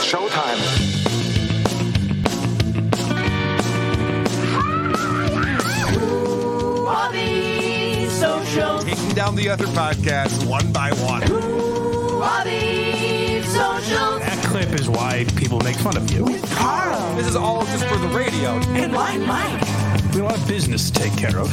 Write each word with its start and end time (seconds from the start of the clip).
showtime. 0.00 0.60
Are 6.86 7.12
these 7.12 8.10
socials? 8.12 8.84
Taking 8.84 9.14
down 9.14 9.34
the 9.36 9.48
other 9.48 9.66
podcasts 9.66 10.46
one 10.48 10.72
by 10.72 10.90
one. 10.94 11.22
Are 12.22 12.44
these 12.44 13.46
socials? 13.46 14.20
That 14.20 14.38
clip 14.44 14.72
is 14.78 14.88
why 14.88 15.24
people 15.36 15.60
make 15.60 15.76
fun 15.76 15.96
of 15.96 16.10
you. 16.10 16.24
We 16.24 16.40
Karl 16.40 17.14
This 17.16 17.26
is 17.28 17.36
all 17.36 17.64
just 17.66 17.84
for 17.86 17.96
the 17.96 18.08
radio. 18.08 18.50
and 18.50 18.92
Blind 18.92 19.24
Mike. 19.26 19.60
We 19.60 19.66
have 19.66 20.16
a 20.20 20.22
lot 20.24 20.36
of 20.38 20.48
business 20.48 20.90
to 20.90 21.00
take 21.00 21.16
care 21.16 21.38
of. 21.38 21.48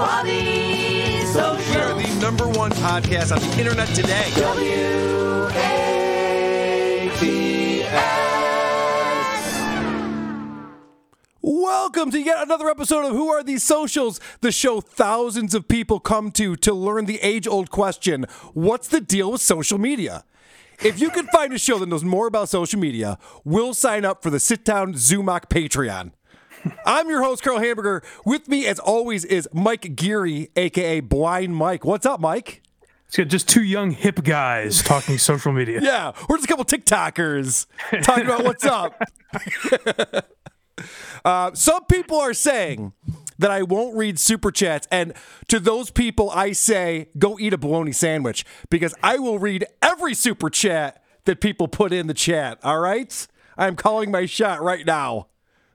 Are 0.00 0.24
these 0.24 1.34
We 1.34 1.40
are 1.76 1.94
the 1.94 2.18
number 2.22 2.46
one 2.48 2.70
podcast 2.72 3.32
on 3.34 3.40
the 3.40 3.58
internet 3.58 3.88
today. 3.88 5.77
Welcome 11.40 12.12
to 12.12 12.20
yet 12.20 12.42
another 12.44 12.68
episode 12.68 13.06
of 13.06 13.12
Who 13.12 13.28
Are 13.30 13.42
These 13.42 13.64
Socials, 13.64 14.20
the 14.40 14.52
show 14.52 14.80
thousands 14.80 15.52
of 15.52 15.66
people 15.66 15.98
come 15.98 16.30
to 16.32 16.54
to 16.54 16.72
learn 16.72 17.06
the 17.06 17.18
age 17.20 17.48
old 17.48 17.70
question 17.70 18.24
what's 18.54 18.86
the 18.86 19.00
deal 19.00 19.32
with 19.32 19.40
social 19.40 19.78
media? 19.78 20.24
If 20.80 21.00
you 21.00 21.10
can 21.10 21.26
find 21.26 21.52
a 21.52 21.58
show 21.58 21.80
that 21.80 21.88
knows 21.88 22.04
more 22.04 22.28
about 22.28 22.50
social 22.50 22.78
media, 22.78 23.18
we'll 23.44 23.74
sign 23.74 24.04
up 24.04 24.22
for 24.22 24.30
the 24.30 24.38
Sit 24.38 24.64
Down 24.64 24.94
Zumock 24.94 25.48
Patreon. 25.48 26.12
I'm 26.86 27.08
your 27.08 27.24
host, 27.24 27.42
Karl 27.42 27.58
Hamburger. 27.58 28.04
With 28.24 28.46
me, 28.46 28.64
as 28.64 28.78
always, 28.78 29.24
is 29.24 29.48
Mike 29.52 29.96
Geary, 29.96 30.50
aka 30.54 31.00
Blind 31.00 31.56
Mike. 31.56 31.84
What's 31.84 32.06
up, 32.06 32.20
Mike? 32.20 32.62
It's 33.08 33.16
got 33.16 33.28
just 33.28 33.48
two 33.48 33.62
young 33.62 33.90
hip 33.90 34.22
guys 34.22 34.82
talking 34.82 35.16
social 35.18 35.52
media. 35.52 35.80
Yeah, 35.82 36.12
we're 36.28 36.36
just 36.36 36.44
a 36.44 36.48
couple 36.48 36.64
TikTokers 36.66 37.66
talking 38.02 38.26
about 38.26 38.44
what's 38.44 38.66
up. 38.66 39.00
uh, 41.24 41.54
some 41.54 41.86
people 41.86 42.18
are 42.18 42.34
saying 42.34 42.92
that 43.38 43.50
I 43.50 43.62
won't 43.62 43.96
read 43.96 44.18
super 44.18 44.50
chats, 44.50 44.86
and 44.90 45.14
to 45.48 45.58
those 45.58 45.90
people, 45.90 46.30
I 46.30 46.52
say 46.52 47.08
go 47.18 47.38
eat 47.38 47.54
a 47.54 47.58
bologna 47.58 47.92
sandwich 47.92 48.44
because 48.68 48.94
I 49.02 49.18
will 49.18 49.38
read 49.38 49.64
every 49.80 50.12
super 50.12 50.50
chat 50.50 51.02
that 51.24 51.40
people 51.40 51.66
put 51.66 51.92
in 51.92 52.08
the 52.08 52.14
chat. 52.14 52.58
All 52.62 52.78
right, 52.78 53.26
I'm 53.56 53.74
calling 53.74 54.10
my 54.10 54.26
shot 54.26 54.60
right 54.60 54.84
now. 54.84 55.28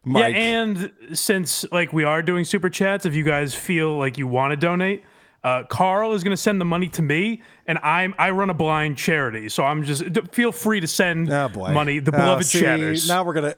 Mike. 0.05 0.35
Yeah, 0.35 0.39
and 0.39 0.91
since 1.13 1.65
like 1.71 1.93
we 1.93 2.03
are 2.03 2.21
doing 2.21 2.45
super 2.45 2.69
chats, 2.69 3.07
if 3.07 3.15
you 3.15 3.23
guys 3.23 3.55
feel 3.55 3.97
like 3.97 4.19
you 4.19 4.27
want 4.27 4.51
to 4.51 4.57
donate, 4.57 5.03
uh, 5.43 5.63
Karl 5.63 6.13
is 6.13 6.23
going 6.23 6.31
to 6.35 6.41
send 6.41 6.61
the 6.61 6.65
money 6.65 6.87
to 6.89 7.01
me, 7.01 7.41
and 7.67 7.77
I'm 7.79 8.13
I 8.17 8.29
run 8.31 8.49
a 8.49 8.53
blind 8.53 8.97
charity, 8.97 9.49
so 9.49 9.63
I'm 9.63 9.83
just 9.83 10.03
feel 10.31 10.51
free 10.51 10.79
to 10.79 10.87
send 10.87 11.31
Oh 11.31 11.49
money. 11.49 11.99
The 11.99 12.11
Oh, 12.15 12.17
beloved 12.17 12.45
see, 12.45 12.61
chatters. 12.61 13.07
Now 13.07 13.23
we're 13.23 13.33
gonna. 13.33 13.55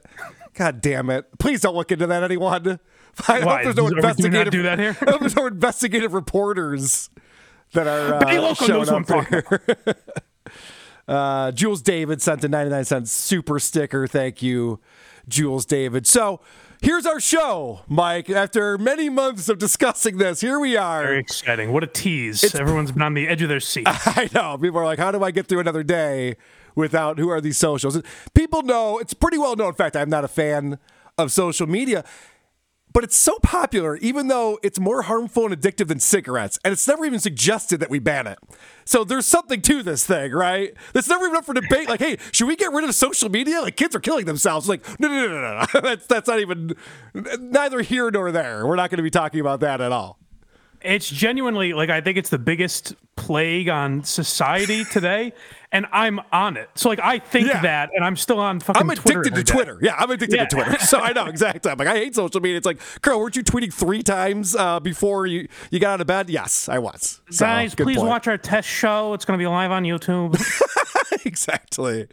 God 0.54 0.80
damn 0.80 1.10
it! 1.10 1.26
Please 1.38 1.60
don't 1.60 1.74
look 1.76 1.92
into 1.92 2.06
that, 2.08 2.22
anyone. 2.22 2.80
I 3.28 3.44
Why? 3.44 3.64
hope 3.64 3.64
there's 3.64 3.76
no 3.76 3.82
Are 3.82 3.84
we- 3.86 3.90
do 3.90 3.96
we 3.96 4.00
not 4.02 4.08
investigative. 4.46 4.52
do 4.52 4.62
that 4.64 4.78
here? 4.78 4.96
I 5.06 5.10
hope 5.12 5.20
there's 5.20 5.36
no 5.36 5.46
investigative 5.46 6.12
reporters 6.14 7.08
that 7.72 7.86
are 7.86 8.14
uh, 8.14 8.34
Loco 8.42 8.54
showing 8.54 8.70
knows 8.78 8.90
what 8.90 9.10
up 9.10 9.32
I'm 9.32 9.44
here. 9.44 9.96
Uh, 11.08 11.52
Jules 11.52 11.82
David 11.82 12.20
sent 12.20 12.42
a 12.42 12.48
99 12.48 12.84
cent 12.84 13.08
super 13.08 13.60
sticker. 13.60 14.08
Thank 14.08 14.42
you, 14.42 14.80
Jules 15.28 15.64
David. 15.64 16.04
So 16.04 16.40
here's 16.80 17.06
our 17.06 17.20
show, 17.20 17.80
Mike. 17.88 18.30
After 18.30 18.78
many 18.78 19.08
months 19.08 19.48
of 19.48 19.58
discussing 19.58 20.18
this, 20.18 20.40
here 20.40 20.58
we 20.58 20.76
are. 20.76 21.02
Very 21.02 21.18
exciting. 21.18 21.72
What 21.72 21.84
a 21.84 21.86
tease. 21.86 22.54
Everyone's 22.54 22.92
been 22.92 23.02
on 23.02 23.14
the 23.14 23.28
edge 23.28 23.42
of 23.42 23.48
their 23.48 23.60
seat. 23.60 23.86
I 23.88 24.28
know. 24.34 24.58
People 24.58 24.80
are 24.80 24.84
like, 24.84 24.98
how 24.98 25.10
do 25.10 25.22
I 25.22 25.30
get 25.30 25.46
through 25.46 25.60
another 25.60 25.82
day 25.82 26.36
without 26.74 27.18
who 27.18 27.28
are 27.28 27.40
these 27.40 27.56
socials? 27.58 28.00
People 28.34 28.62
know, 28.62 28.98
it's 28.98 29.14
pretty 29.14 29.38
well 29.38 29.56
known. 29.56 29.68
In 29.68 29.74
fact, 29.74 29.96
I'm 29.96 30.10
not 30.10 30.24
a 30.24 30.28
fan 30.28 30.78
of 31.18 31.32
social 31.32 31.66
media, 31.66 32.04
but 32.96 33.04
it's 33.04 33.14
so 33.14 33.38
popular, 33.42 33.96
even 33.96 34.28
though 34.28 34.58
it's 34.62 34.80
more 34.80 35.02
harmful 35.02 35.44
and 35.44 35.54
addictive 35.54 35.88
than 35.88 36.00
cigarettes. 36.00 36.58
And 36.64 36.72
it's 36.72 36.88
never 36.88 37.04
even 37.04 37.20
suggested 37.20 37.78
that 37.80 37.90
we 37.90 37.98
ban 37.98 38.26
it. 38.26 38.38
So 38.86 39.04
there's 39.04 39.26
something 39.26 39.60
to 39.60 39.82
this 39.82 40.06
thing, 40.06 40.32
right? 40.32 40.72
That's 40.94 41.06
never 41.06 41.26
even 41.26 41.36
up 41.36 41.44
for 41.44 41.52
debate. 41.52 41.90
Like, 41.90 42.00
hey, 42.00 42.16
should 42.32 42.48
we 42.48 42.56
get 42.56 42.72
rid 42.72 42.84
of 42.84 42.94
social 42.94 43.28
media? 43.28 43.60
Like, 43.60 43.76
kids 43.76 43.94
are 43.94 44.00
killing 44.00 44.24
themselves. 44.24 44.66
Like, 44.66 44.82
no, 44.98 45.08
no, 45.08 45.28
no, 45.28 45.40
no, 45.42 45.58
no. 45.74 45.80
that's, 45.82 46.06
that's 46.06 46.26
not 46.26 46.40
even, 46.40 46.74
neither 47.12 47.82
here 47.82 48.10
nor 48.10 48.32
there. 48.32 48.66
We're 48.66 48.76
not 48.76 48.88
going 48.88 48.96
to 48.96 49.02
be 49.02 49.10
talking 49.10 49.40
about 49.40 49.60
that 49.60 49.82
at 49.82 49.92
all. 49.92 50.18
It's 50.80 51.10
genuinely 51.10 51.74
like 51.74 51.90
I 51.90 52.00
think 52.00 52.16
it's 52.16 52.30
the 52.30 52.38
biggest 52.38 52.94
plague 53.16 53.68
on 53.68 54.04
society 54.04 54.84
today, 54.84 55.34
and 55.76 55.86
I'm 55.92 56.20
on 56.32 56.56
it. 56.56 56.70
So 56.74 56.88
like 56.88 57.00
I 57.00 57.18
think 57.18 57.48
Yeah. 57.48 57.60
that, 57.62 57.90
and 57.94 58.04
I'm 58.04 58.16
still 58.16 58.38
on 58.40 58.60
fucking. 58.60 58.80
Twitter. 58.86 59.00
I'm 59.00 59.04
Twitter 59.04 59.20
addicted 59.20 59.46
to. 59.46 59.52
Twitter. 59.52 59.78
Yeah, 59.82 59.94
I'm 59.98 60.10
addicted 60.10 60.36
Yeah. 60.36 60.46
to 60.46 60.56
Twitter. 60.56 60.76
So 60.86 61.00
I 61.00 61.12
know 61.12 61.26
exactly. 61.26 61.70
I'm 61.70 61.78
like, 61.78 61.88
I 61.88 61.94
hate 61.96 62.14
social 62.14 62.40
media. 62.40 62.56
It's 62.56 62.66
like, 62.66 62.80
girl, 63.02 63.20
weren't 63.20 63.36
you 63.36 63.42
tweeting 63.42 63.72
three 63.72 64.02
times 64.02 64.54
uh, 64.56 64.80
before 64.80 65.26
you, 65.26 65.48
you 65.70 65.78
got 65.80 65.94
out 65.94 66.00
of 66.00 66.06
bed? 66.06 66.30
Yes, 66.30 66.68
I 66.68 66.78
was. 66.78 67.20
So, 67.30 67.44
Guys, 67.44 67.74
please 67.74 67.96
point. 67.96 68.08
watch 68.08 68.26
our 68.28 68.38
test 68.38 68.68
show. 68.68 69.12
It's 69.14 69.24
going 69.24 69.38
to 69.38 69.42
be 69.42 69.46
live 69.48 69.70
on 69.70 69.82
YouTube. 69.84 70.34
exactly. 71.26 72.06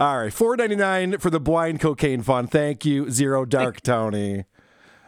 All 0.00 0.18
right, 0.18 0.32
four 0.32 0.56
ninety 0.56 0.74
nine 0.76 1.18
for 1.18 1.30
the 1.30 1.38
blind 1.40 1.80
cocaine 1.80 2.22
fund. 2.22 2.50
Thank 2.50 2.84
you, 2.84 3.10
Zero 3.10 3.44
Dark 3.44 3.80
Tony. 3.82 4.44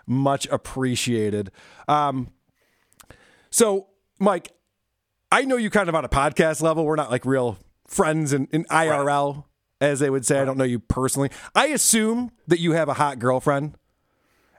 Much 0.06 0.46
appreciated. 0.48 1.50
Um, 1.88 2.28
so 3.50 3.88
Mike, 4.20 4.52
I 5.32 5.42
know 5.42 5.56
you 5.56 5.70
kind 5.70 5.88
of 5.88 5.94
on 5.94 6.04
a 6.04 6.08
podcast 6.08 6.62
level. 6.62 6.84
We're 6.84 6.94
not 6.96 7.10
like 7.10 7.24
real 7.24 7.58
friends 7.86 8.32
in, 8.32 8.48
in 8.52 8.64
IRL, 8.64 9.44
as 9.80 10.00
they 10.00 10.10
would 10.10 10.26
say. 10.26 10.40
I 10.40 10.44
don't 10.44 10.58
know 10.58 10.64
you 10.64 10.78
personally. 10.78 11.30
I 11.54 11.66
assume 11.66 12.32
that 12.46 12.60
you 12.60 12.72
have 12.72 12.88
a 12.88 12.94
hot 12.94 13.18
girlfriend. 13.18 13.76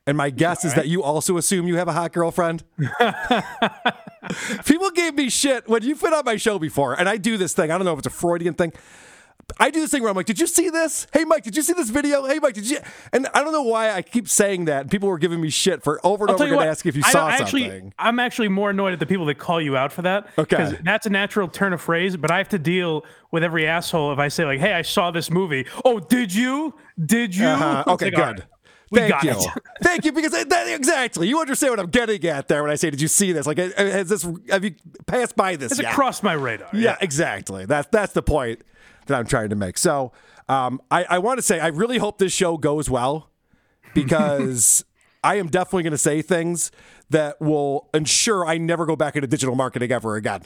And 0.06 0.16
my 0.16 0.30
guess 0.30 0.64
is 0.64 0.74
that 0.76 0.88
you 0.88 1.04
also 1.04 1.36
assume 1.36 1.68
you 1.68 1.76
have 1.76 1.90
a 1.90 1.94
hot 1.94 2.14
girlfriend. 2.14 2.64
People 4.66 4.90
gave 4.92 5.16
me 5.16 5.30
shit 5.30 5.68
when 5.68 5.84
you've 5.84 6.02
been 6.02 6.14
on 6.14 6.24
my 6.24 6.38
show 6.38 6.58
before, 6.58 6.98
and 6.98 7.10
I 7.10 7.18
do 7.18 7.36
this 7.36 7.54
thing. 7.54 7.72
I 7.72 7.78
don't 7.78 7.84
know 7.84 7.92
if 7.92 8.00
it's 8.00 8.08
a 8.08 8.12
Freudian 8.12 8.54
thing. 8.54 8.72
I 9.60 9.70
do 9.70 9.80
this 9.80 9.92
thing 9.92 10.02
where 10.02 10.10
I'm 10.10 10.16
like, 10.16 10.26
"Did 10.26 10.40
you 10.40 10.48
see 10.48 10.70
this? 10.70 11.08
Hey, 11.14 11.24
Mike, 11.24 11.44
did 11.44 11.56
you 11.56 11.62
see 11.62 11.74
this 11.74 11.90
video? 11.90 12.26
Hey, 12.26 12.38
Mike, 12.40 12.54
did 12.54 12.70
you?" 12.70 12.80
And 13.14 13.28
I 13.34 13.44
don't 13.44 13.54
know 13.54 13.64
why 13.64 13.92
I 13.92 14.02
keep 14.02 14.28
saying 14.28 14.66
that. 14.66 14.90
People 14.90 15.08
were 15.08 15.18
giving 15.18 15.40
me 15.40 15.50
shit 15.50 15.84
for 15.84 16.06
over 16.06 16.26
and 16.26 16.32
I'll 16.32 16.36
over 16.36 16.44
again, 16.46 16.58
what, 16.58 16.68
asking 16.68 16.90
if 16.90 16.96
you 16.98 17.04
I 17.06 17.12
saw 17.12 17.30
actually, 17.30 17.64
something. 17.64 17.94
I'm 17.98 18.20
actually 18.20 18.50
more 18.50 18.72
annoyed 18.72 18.94
at 18.94 19.00
the 19.00 19.06
people 19.06 19.26
that 19.28 19.36
call 19.36 19.62
you 19.62 19.78
out 19.78 19.94
for 19.94 20.02
that. 20.02 20.28
Okay. 20.38 20.58
Because 20.58 20.76
that's 20.84 21.06
a 21.06 21.10
natural 21.10 21.48
turn 21.48 21.72
of 21.72 21.82
phrase, 21.82 22.18
but 22.18 22.30
I 22.30 22.38
have 22.40 22.50
to 22.50 22.60
deal 22.60 23.06
with 23.32 23.44
every 23.44 23.66
asshole 23.66 24.12
if 24.12 24.20
I 24.20 24.28
say 24.28 24.44
like, 24.44 24.60
"Hey, 24.60 24.74
I 24.74 24.82
saw 24.82 25.12
this 25.12 25.32
movie." 25.32 25.66
Oh, 25.86 26.00
did 26.00 26.34
you? 26.34 26.76
Did 27.04 27.34
you? 27.34 27.48
Uh-huh. 27.48 27.86
Okay, 27.88 28.06
like, 28.06 28.16
good. 28.16 28.22
right, 28.22 28.44
we 28.92 29.00
Thank 29.00 29.12
got 29.12 29.24
you. 29.24 29.52
Thank 29.82 30.06
you, 30.06 30.12
because 30.12 30.32
that, 30.32 30.68
exactly 30.68 31.28
you 31.28 31.40
understand 31.40 31.72
what 31.72 31.80
I'm 31.80 31.90
getting 31.90 32.24
at 32.26 32.50
there 32.50 32.64
when 32.64 32.72
I 32.72 32.76
say, 32.76 32.90
"Did 32.90 33.02
you 33.02 33.08
see 33.08 33.32
this?" 33.32 33.48
Like, 33.48 33.58
has 33.58 34.10
this 34.10 34.28
have 34.50 34.66
you 34.66 34.76
passed 35.06 35.38
by 35.38 35.56
this? 35.56 35.72
Has 35.72 35.80
it 35.80 35.88
crossed 35.88 36.22
my 36.22 36.34
radar? 36.34 36.68
Yeah, 36.74 36.98
exactly. 37.00 37.66
That's 37.66 37.88
that's 37.92 38.12
the 38.12 38.22
point 38.22 38.62
that 39.08 39.18
I'm 39.18 39.28
trying 39.28 39.50
to 39.50 39.56
make. 39.56 39.78
So, 39.78 40.12
um, 40.50 40.82
I, 40.90 41.06
I 41.10 41.20
want 41.20 41.38
to 41.40 41.42
say 41.42 41.60
I 41.60 41.68
really 41.68 41.98
hope 41.98 42.18
this 42.18 42.34
show 42.34 42.58
goes 42.58 42.90
well 42.90 43.30
because 43.94 44.86
I 45.24 45.36
am 45.36 45.48
definitely 45.48 45.84
going 45.84 45.92
to 45.92 45.98
say 45.98 46.22
things 46.22 46.72
that 47.10 47.40
will 47.42 47.90
ensure 47.94 48.46
I 48.46 48.58
never 48.58 48.86
go 48.86 48.96
back 48.96 49.16
into 49.16 49.28
digital 49.28 49.56
marketing 49.56 49.92
ever 49.92 50.16
again. 50.16 50.44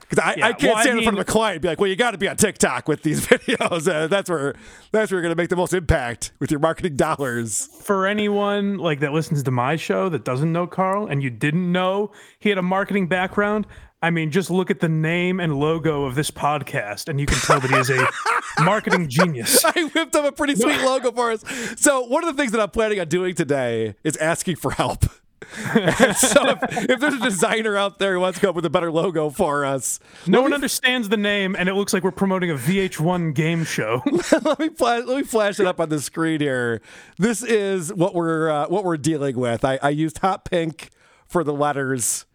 Because 0.00 0.18
I, 0.18 0.34
Yeah, 0.36 0.46
I 0.46 0.52
can't 0.52 0.62
well, 0.64 0.76
I 0.76 0.82
stand 0.82 0.98
in 0.98 1.04
front 1.04 1.18
of 1.18 1.22
a 1.22 1.30
client 1.30 1.56
and 1.56 1.62
be 1.62 1.68
like, 1.68 1.80
"Well, 1.80 1.88
you 1.88 1.96
got 1.96 2.10
to 2.10 2.18
be 2.18 2.28
on 2.28 2.36
TikTok 2.36 2.88
with 2.88 3.02
these 3.02 3.26
videos. 3.26 3.90
Uh, 3.90 4.06
that's 4.06 4.28
where 4.28 4.54
that's 4.92 5.10
where 5.10 5.16
you're 5.16 5.22
going 5.22 5.34
to 5.34 5.42
make 5.42 5.48
the 5.48 5.56
most 5.56 5.72
impact 5.72 6.32
with 6.40 6.50
your 6.50 6.60
marketing 6.60 6.96
dollars." 6.96 7.66
For 7.80 8.06
anyone 8.06 8.78
like 8.78 9.00
that 9.00 9.12
listens 9.12 9.42
to 9.44 9.50
my 9.50 9.76
show 9.76 10.08
that 10.10 10.24
doesn't 10.24 10.52
know 10.52 10.66
Karl 10.66 11.06
and 11.06 11.22
you 11.22 11.30
didn't 11.30 11.70
know 11.70 12.12
he 12.38 12.50
had 12.50 12.58
a 12.58 12.62
marketing 12.62 13.08
background, 13.08 13.66
I 14.04 14.10
mean, 14.10 14.30
just 14.30 14.50
look 14.50 14.70
at 14.70 14.80
the 14.80 14.88
name 14.90 15.40
and 15.40 15.58
logo 15.58 16.04
of 16.04 16.14
this 16.14 16.30
podcast 16.30 17.08
and 17.08 17.18
you 17.18 17.24
can 17.24 17.38
tell 17.38 17.58
that 17.58 17.70
he 17.70 17.76
is 17.76 17.88
a 17.88 18.06
marketing 18.62 19.08
genius. 19.08 19.64
I 19.64 19.84
whipped 19.94 20.14
up 20.14 20.26
a 20.26 20.30
pretty 20.30 20.56
sweet 20.56 20.78
logo 20.84 21.10
for 21.10 21.32
us. 21.32 21.42
So 21.78 22.02
one 22.02 22.22
of 22.22 22.36
the 22.36 22.38
things 22.38 22.52
that 22.52 22.60
I'm 22.60 22.68
planning 22.68 23.00
on 23.00 23.08
doing 23.08 23.34
today 23.34 23.94
is 24.04 24.18
asking 24.18 24.56
for 24.56 24.72
help. 24.72 25.06
And 25.74 26.14
so 26.14 26.50
if, 26.50 26.90
if 26.90 27.00
there's 27.00 27.14
a 27.14 27.20
designer 27.20 27.78
out 27.78 27.98
there 27.98 28.12
who 28.12 28.20
wants 28.20 28.38
to 28.38 28.42
come 28.42 28.50
up 28.50 28.56
with 28.56 28.66
a 28.66 28.70
better 28.70 28.92
logo 28.92 29.30
for 29.30 29.64
us, 29.64 30.00
No 30.26 30.42
one 30.42 30.52
understands 30.52 31.08
the 31.08 31.16
name, 31.16 31.56
and 31.58 31.66
it 31.66 31.74
looks 31.74 31.94
like 31.94 32.04
we're 32.04 32.10
promoting 32.10 32.50
a 32.50 32.56
VH1 32.56 33.34
game 33.34 33.64
show. 33.64 34.02
let 34.42 34.58
me 34.58 34.68
flash, 34.68 35.04
let 35.06 35.16
me 35.16 35.22
flash 35.22 35.58
it 35.60 35.66
up 35.66 35.80
on 35.80 35.88
the 35.88 36.00
screen 36.00 36.40
here. 36.40 36.82
This 37.16 37.42
is 37.42 37.92
what 37.92 38.14
we're 38.14 38.50
uh, 38.50 38.66
what 38.68 38.84
we're 38.84 38.98
dealing 38.98 39.36
with. 39.38 39.64
I, 39.64 39.78
I 39.82 39.88
used 39.90 40.18
hot 40.18 40.44
pink 40.44 40.90
for 41.26 41.42
the 41.42 41.54
letters 41.54 42.26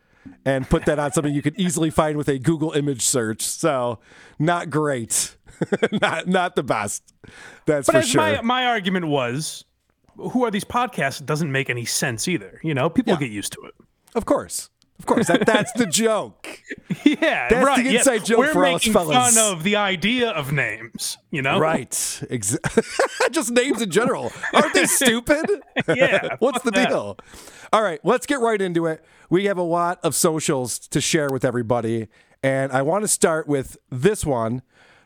and 0.46 0.70
put 0.70 0.86
that 0.86 1.00
on 1.00 1.12
something 1.12 1.34
you 1.34 1.42
could 1.42 1.60
easily 1.60 1.90
find 1.90 2.18
with 2.18 2.28
a 2.28 2.40
Google 2.40 2.72
image 2.74 3.02
search. 3.02 3.42
So 3.42 4.00
not 4.40 4.70
great, 4.70 5.36
not 6.02 6.28
not 6.28 6.56
the 6.56 6.64
best. 6.64 7.14
That's 7.66 7.88
But 7.88 8.02
for 8.02 8.08
sure. 8.08 8.22
my 8.22 8.42
my 8.42 8.66
argument 8.68 9.08
was, 9.08 9.66
who 10.18 10.44
are 10.46 10.52
these 10.52 10.66
podcasts? 10.66 11.24
Doesn't 11.26 11.52
make 11.52 11.70
any 11.70 11.86
sense 11.86 12.28
either. 12.28 12.60
You 12.64 12.74
know, 12.74 12.90
people 12.90 13.14
Yeah. 13.14 13.20
get 13.20 13.32
used 13.32 13.54
to 13.54 13.62
it. 13.64 13.74
Of 14.16 14.26
course. 14.26 14.70
Of 15.00 15.06
course, 15.06 15.28
that, 15.28 15.46
that's 15.46 15.72
the 15.74 15.86
joke. 16.04 16.62
Yeah, 17.06 17.48
That's 17.48 17.54
the 17.56 17.62
right. 17.66 17.86
yeah. 17.86 17.92
inside 18.00 18.26
joke 18.26 18.40
We're 18.40 18.54
for 18.54 18.66
us 18.66 18.74
making 18.74 18.94
fellas. 18.94 19.36
fun 19.36 19.52
of 19.54 19.64
the 19.64 19.78
idea 19.78 20.30
of 20.30 20.52
names. 20.52 21.18
You 21.32 21.42
know, 21.42 21.58
Right. 21.60 22.22
Ex- 22.30 22.58
Just 23.32 23.52
names 23.52 23.82
in 23.82 23.92
general. 23.92 24.32
Aren't 24.54 24.74
they 24.74 24.86
stupid? 24.88 25.50
Yeah. 25.88 26.36
What's 26.40 26.62
the 26.64 26.72
that. 26.72 26.90
deal? 26.90 27.18
All 27.72 27.82
right, 27.82 28.00
let's 28.04 28.26
get 28.26 28.40
right 28.40 28.60
into 28.62 28.86
it. 28.88 29.04
We 29.30 29.46
have 29.46 29.58
a 29.58 29.62
lot 29.64 30.00
of 30.04 30.16
socials 30.16 30.80
to 30.90 31.00
share 31.00 31.30
with 31.30 31.46
everybody, 31.46 32.08
and 32.44 32.72
I 32.72 32.82
want 32.82 33.04
to 33.04 33.08
start 33.08 33.48
with 33.48 33.78
this 33.92 34.26
one. 34.26 34.64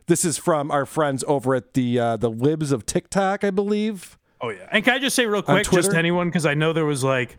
This 0.07 0.23
is 0.25 0.37
from 0.37 0.71
our 0.71 0.85
friends 0.85 1.23
over 1.27 1.55
at 1.55 1.73
the 1.75 1.99
uh, 1.99 2.17
the 2.17 2.29
Libs 2.29 2.71
of 2.71 2.85
TikTok, 2.85 3.43
I 3.43 3.51
believe. 3.51 4.17
Oh 4.41 4.49
yeah. 4.49 4.67
And 4.71 4.83
can 4.83 4.93
I 4.95 4.99
just 4.99 5.15
say 5.15 5.25
real 5.25 5.41
quick, 5.41 5.69
just 5.69 5.93
anyone, 5.93 6.29
because 6.29 6.45
I 6.45 6.53
know 6.53 6.71
there 6.73 6.85
was 6.85 7.03
like 7.03 7.37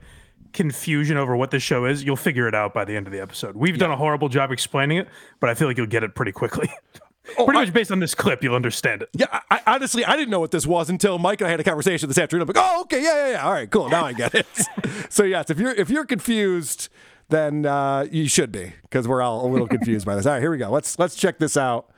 confusion 0.54 1.16
over 1.18 1.36
what 1.36 1.50
this 1.50 1.62
show 1.62 1.84
is. 1.84 2.02
You'll 2.04 2.16
figure 2.16 2.48
it 2.48 2.54
out 2.54 2.72
by 2.72 2.84
the 2.86 2.96
end 2.96 3.06
of 3.06 3.12
the 3.12 3.20
episode. 3.20 3.54
We've 3.56 3.76
done 3.76 3.90
a 3.90 3.96
horrible 3.96 4.28
job 4.30 4.50
explaining 4.50 4.96
it, 4.98 5.08
but 5.40 5.50
I 5.50 5.54
feel 5.54 5.68
like 5.68 5.76
you'll 5.76 5.86
get 5.86 6.02
it 6.02 6.14
pretty 6.14 6.32
quickly. 6.32 6.68
pretty 7.24 7.38
Oh, 7.38 7.46
I- 7.50 7.52
much 7.52 7.72
based 7.72 7.90
on 7.90 8.00
this 8.00 8.14
clip, 8.14 8.42
you'll 8.42 8.54
understand 8.54 9.02
it. 9.02 9.08
Yeah, 9.12 9.26
I, 9.30 9.40
I- 9.66 9.74
honestly, 9.74 10.04
I 10.04 10.16
didn't 10.16 10.30
know 10.30 10.40
what 10.40 10.50
this 10.50 10.66
was 10.66 10.88
until 10.88 11.18
Mike 11.18 11.40
and 11.40 11.48
I 11.48 11.50
had 11.50 11.60
a 11.60 11.64
conversation 11.64 12.08
this 12.08 12.18
afternoon. 12.18 12.42
I'm 12.42 12.48
like, 12.54 12.56
oh, 12.58 12.82
okay, 12.82 13.02
yeah, 13.02 13.14
yeah, 13.26 13.30
yeah. 13.32 13.44
All 13.46 13.52
right, 13.52 13.70
cool. 13.70 13.88
Now 13.90 14.04
I 14.06 14.12
get 14.14 14.34
it. 14.34 14.46
so 15.10 15.24
yes, 15.24 15.50
if 15.50 15.58
you're 15.58 15.72
if 15.74 15.90
you're 15.90 16.04
confused, 16.06 16.88
then 17.30 17.64
uh, 17.66 18.06
you 18.10 18.28
should 18.28 18.52
be 18.52 18.74
because 18.82 19.08
we're 19.08 19.22
all 19.22 19.46
a 19.46 19.48
little 19.48 19.66
confused 19.66 20.04
by 20.06 20.14
this. 20.16 20.26
All 20.26 20.32
right, 20.34 20.40
here 20.42 20.50
we 20.50 20.58
go. 20.58 20.70
Let's 20.70 20.98
let's 20.98 21.16
check 21.16 21.38
this 21.38 21.56
out. 21.56 21.90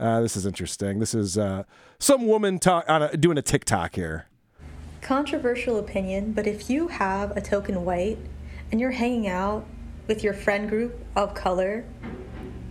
Uh, 0.00 0.20
this 0.20 0.36
is 0.36 0.46
interesting. 0.46 1.00
This 1.00 1.12
is 1.12 1.36
uh, 1.36 1.64
some 1.98 2.28
woman 2.28 2.60
talk, 2.60 2.84
on 2.88 3.02
a, 3.02 3.16
doing 3.16 3.36
a 3.36 3.42
TikTok 3.42 3.96
here. 3.96 4.26
Controversial 5.08 5.78
opinion, 5.78 6.32
but 6.32 6.46
if 6.46 6.68
you 6.68 6.88
have 6.88 7.34
a 7.34 7.40
token 7.40 7.82
white 7.86 8.18
and 8.70 8.78
you're 8.78 8.90
hanging 8.90 9.26
out 9.26 9.64
with 10.06 10.22
your 10.22 10.34
friend 10.34 10.68
group 10.68 11.02
of 11.16 11.32
color, 11.32 11.86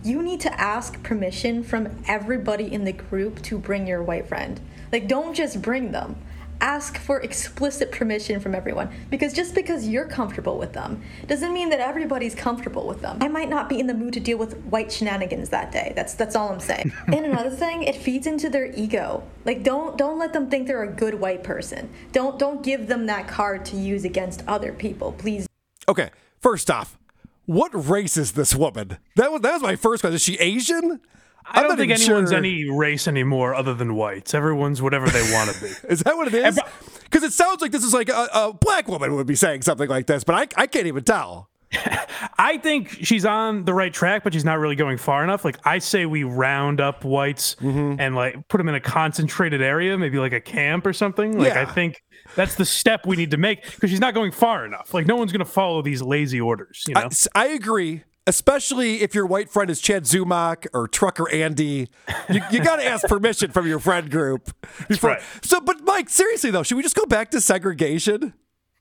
you 0.04 0.22
need 0.22 0.38
to 0.42 0.60
ask 0.60 1.02
permission 1.02 1.64
from 1.64 2.00
everybody 2.06 2.72
in 2.72 2.84
the 2.84 2.92
group 2.92 3.42
to 3.42 3.58
bring 3.58 3.88
your 3.88 4.04
white 4.04 4.28
friend. 4.28 4.60
Like, 4.92 5.08
don't 5.08 5.34
just 5.34 5.60
bring 5.60 5.90
them. 5.90 6.14
Ask 6.60 6.98
for 6.98 7.20
explicit 7.20 7.92
permission 7.92 8.40
from 8.40 8.54
everyone. 8.54 8.90
Because 9.10 9.32
just 9.32 9.54
because 9.54 9.86
you're 9.86 10.06
comfortable 10.06 10.58
with 10.58 10.72
them 10.72 11.02
doesn't 11.26 11.52
mean 11.52 11.68
that 11.70 11.80
everybody's 11.80 12.34
comfortable 12.34 12.86
with 12.86 13.00
them. 13.00 13.18
I 13.20 13.28
might 13.28 13.48
not 13.48 13.68
be 13.68 13.78
in 13.78 13.86
the 13.86 13.94
mood 13.94 14.14
to 14.14 14.20
deal 14.20 14.38
with 14.38 14.56
white 14.64 14.90
shenanigans 14.90 15.48
that 15.50 15.70
day. 15.70 15.92
That's 15.94 16.14
that's 16.14 16.34
all 16.34 16.50
I'm 16.50 16.60
saying. 16.60 16.92
and 17.06 17.26
another 17.26 17.50
thing, 17.50 17.84
it 17.84 17.96
feeds 17.96 18.26
into 18.26 18.48
their 18.48 18.66
ego. 18.74 19.22
Like 19.44 19.62
don't 19.62 19.96
don't 19.96 20.18
let 20.18 20.32
them 20.32 20.50
think 20.50 20.66
they're 20.66 20.82
a 20.82 20.92
good 20.92 21.14
white 21.14 21.44
person. 21.44 21.90
Don't 22.12 22.38
don't 22.38 22.62
give 22.62 22.88
them 22.88 23.06
that 23.06 23.28
card 23.28 23.64
to 23.66 23.76
use 23.76 24.04
against 24.04 24.42
other 24.48 24.72
people. 24.72 25.12
Please 25.12 25.48
Okay, 25.88 26.10
first 26.38 26.70
off, 26.70 26.98
what 27.46 27.70
race 27.72 28.18
is 28.18 28.32
this 28.32 28.54
woman? 28.54 28.98
That 29.16 29.32
was 29.32 29.40
that 29.42 29.54
was 29.54 29.62
my 29.62 29.76
first 29.76 30.02
question. 30.02 30.16
Is 30.16 30.22
she 30.22 30.36
Asian? 30.36 31.00
I 31.50 31.62
don't 31.62 31.76
think 31.76 31.92
anyone's 31.92 32.30
sure- 32.30 32.38
any 32.38 32.68
race 32.70 33.08
anymore 33.08 33.54
other 33.54 33.74
than 33.74 33.94
whites. 33.94 34.34
Everyone's 34.34 34.80
whatever 34.82 35.08
they 35.08 35.22
want 35.32 35.50
to 35.50 35.60
be. 35.60 35.66
Is 35.88 36.00
that 36.00 36.16
what 36.16 36.28
it 36.28 36.34
is? 36.34 36.58
Because 37.04 37.22
it 37.22 37.32
sounds 37.32 37.60
like 37.62 37.72
this 37.72 37.84
is 37.84 37.94
like 37.94 38.08
a, 38.10 38.28
a 38.34 38.52
black 38.52 38.86
woman 38.88 39.14
would 39.14 39.26
be 39.26 39.34
saying 39.34 39.62
something 39.62 39.88
like 39.88 40.06
this, 40.06 40.24
but 40.24 40.34
I, 40.34 40.62
I 40.62 40.66
can't 40.66 40.86
even 40.86 41.04
tell. 41.04 41.48
I 42.38 42.58
think 42.58 42.90
she's 43.02 43.24
on 43.24 43.64
the 43.64 43.74
right 43.74 43.92
track, 43.92 44.24
but 44.24 44.32
she's 44.32 44.44
not 44.44 44.58
really 44.58 44.76
going 44.76 44.98
far 44.98 45.22
enough. 45.24 45.44
Like 45.44 45.58
I 45.66 45.78
say, 45.78 46.06
we 46.06 46.24
round 46.24 46.80
up 46.80 47.04
whites 47.04 47.56
Mm-hmm. 47.56 48.00
and 48.00 48.14
like 48.14 48.48
put 48.48 48.58
them 48.58 48.68
in 48.68 48.74
a 48.74 48.80
concentrated 48.80 49.60
area, 49.62 49.96
maybe 49.98 50.18
like 50.18 50.32
a 50.32 50.40
camp 50.40 50.86
or 50.86 50.92
something. 50.92 51.38
Like 51.38 51.52
I 51.56 51.64
think 51.64 52.02
that's 52.36 52.54
the 52.56 52.64
step 52.64 53.06
we 53.06 53.16
need 53.16 53.30
to 53.32 53.36
make 53.36 53.64
because 53.64 53.90
she's 53.90 54.00
not 54.00 54.14
going 54.14 54.32
far 54.32 54.64
enough. 54.64 54.92
Like 54.94 55.06
no 55.06 55.16
one's 55.16 55.32
going 55.32 55.44
to 55.44 55.50
follow 55.50 55.82
these 55.82 56.00
lazy 56.02 56.40
orders. 56.40 56.84
You 56.88 56.94
know, 56.94 57.08
I 57.34 57.48
agree, 57.48 58.04
especially 58.28 59.02
if 59.02 59.14
your 59.14 59.26
white 59.26 59.48
friend 59.50 59.70
is 59.70 59.80
Chad 59.80 60.04
Zumock 60.04 60.66
or 60.72 60.86
Trucker 60.86 61.28
Andy. 61.30 61.88
You, 62.28 62.40
you 62.52 62.62
got 62.62 62.76
to 62.76 62.84
ask 62.86 63.06
permission 63.08 63.50
from 63.50 63.66
your 63.66 63.78
friend 63.78 64.10
group. 64.10 64.50
Before, 64.86 65.10
right. 65.10 65.22
So, 65.42 65.60
but 65.60 65.82
Mike, 65.84 66.08
seriously 66.10 66.50
though, 66.50 66.62
should 66.62 66.76
we 66.76 66.82
just 66.82 66.94
go 66.96 67.06
back 67.06 67.30
to 67.32 67.40
segregation? 67.40 68.34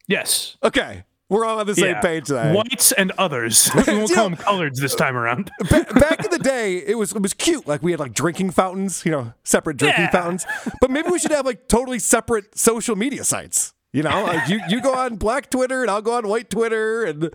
yes. 0.07 0.57
Okay, 0.63 1.03
we're 1.29 1.45
all 1.45 1.59
on 1.59 1.65
the 1.67 1.75
same 1.75 1.95
Yeah. 1.95 2.01
page 2.01 2.27
today. 2.27 2.53
Whites 2.53 2.91
and 2.91 3.11
others. 3.17 3.69
we 3.87 3.95
won't 3.97 4.09
Yeah. 4.09 4.15
call 4.15 4.29
them 4.29 4.37
coloreds 4.37 4.79
this 4.79 4.95
time 4.95 5.15
around. 5.17 5.49
Ba- 5.69 5.85
back 5.95 6.23
in 6.23 6.31
the 6.31 6.39
day, 6.39 6.77
it 6.77 6.97
was 6.97 7.11
it 7.13 7.21
was 7.21 7.33
cute. 7.33 7.67
Like 7.67 7.81
we 7.83 7.91
had 7.91 7.99
like 7.99 8.13
drinking 8.13 8.51
fountains, 8.51 9.03
you 9.05 9.11
know, 9.11 9.33
separate 9.43 9.77
drinking 9.77 10.05
Yeah. 10.05 10.11
fountains. 10.11 10.45
But 10.81 10.91
maybe 10.91 11.09
we 11.09 11.19
should 11.19 11.31
have 11.31 11.45
like 11.45 11.67
totally 11.67 11.99
separate 11.99 12.57
social 12.57 12.95
media 12.95 13.23
sites. 13.23 13.73
You 13.93 14.03
know, 14.03 14.23
like 14.25 14.47
you 14.49 14.59
you 14.69 14.81
go 14.81 14.93
on 14.93 15.15
black 15.15 15.49
Twitter 15.49 15.81
and 15.81 15.89
I'll 15.89 16.01
go 16.01 16.13
on 16.15 16.27
white 16.27 16.49
Twitter, 16.49 17.03
and 17.05 17.29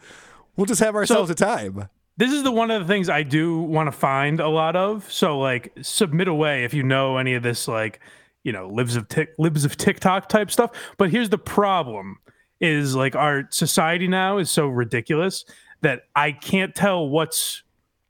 we'll 0.57 0.67
just 0.67 0.81
have 0.81 0.95
ourselves 0.95 1.31
a 1.31 1.35
time. 1.35 1.89
This 2.17 2.33
is 2.33 2.43
the 2.43 2.53
one 2.53 2.71
of 2.71 2.83
the 2.83 2.89
things 2.89 3.09
I 3.09 3.23
do 3.23 3.61
want 3.61 3.87
to 3.87 3.93
find 3.93 4.39
a 4.41 4.49
lot 4.49 4.77
of. 4.77 5.11
So 5.11 5.39
like 5.39 5.73
submit 5.83 6.29
away 6.29 6.65
if 6.65 6.75
you 6.75 6.83
know 6.83 7.17
any 7.17 7.35
of 7.35 7.43
this 7.43 7.67
like, 7.67 8.01
you 8.45 8.53
know, 8.53 8.69
libs 8.69 8.97
of 8.97 9.09
tic- 9.09 9.35
libs 9.39 9.65
of 9.65 9.77
TikTok 9.77 10.29
type 10.29 10.51
stuff. 10.51 10.71
But 10.99 11.11
here's 11.11 11.31
the 11.31 11.39
problem 11.39 12.19
is 12.61 12.95
like 12.95 13.17
our 13.17 13.45
society 13.51 14.09
now 14.09 14.39
is 14.39 14.51
so 14.51 14.69
ridiculous 14.69 15.45
that 15.81 16.03
I 16.15 16.33
can't 16.33 16.75
tell 16.75 17.09
what's 17.09 17.63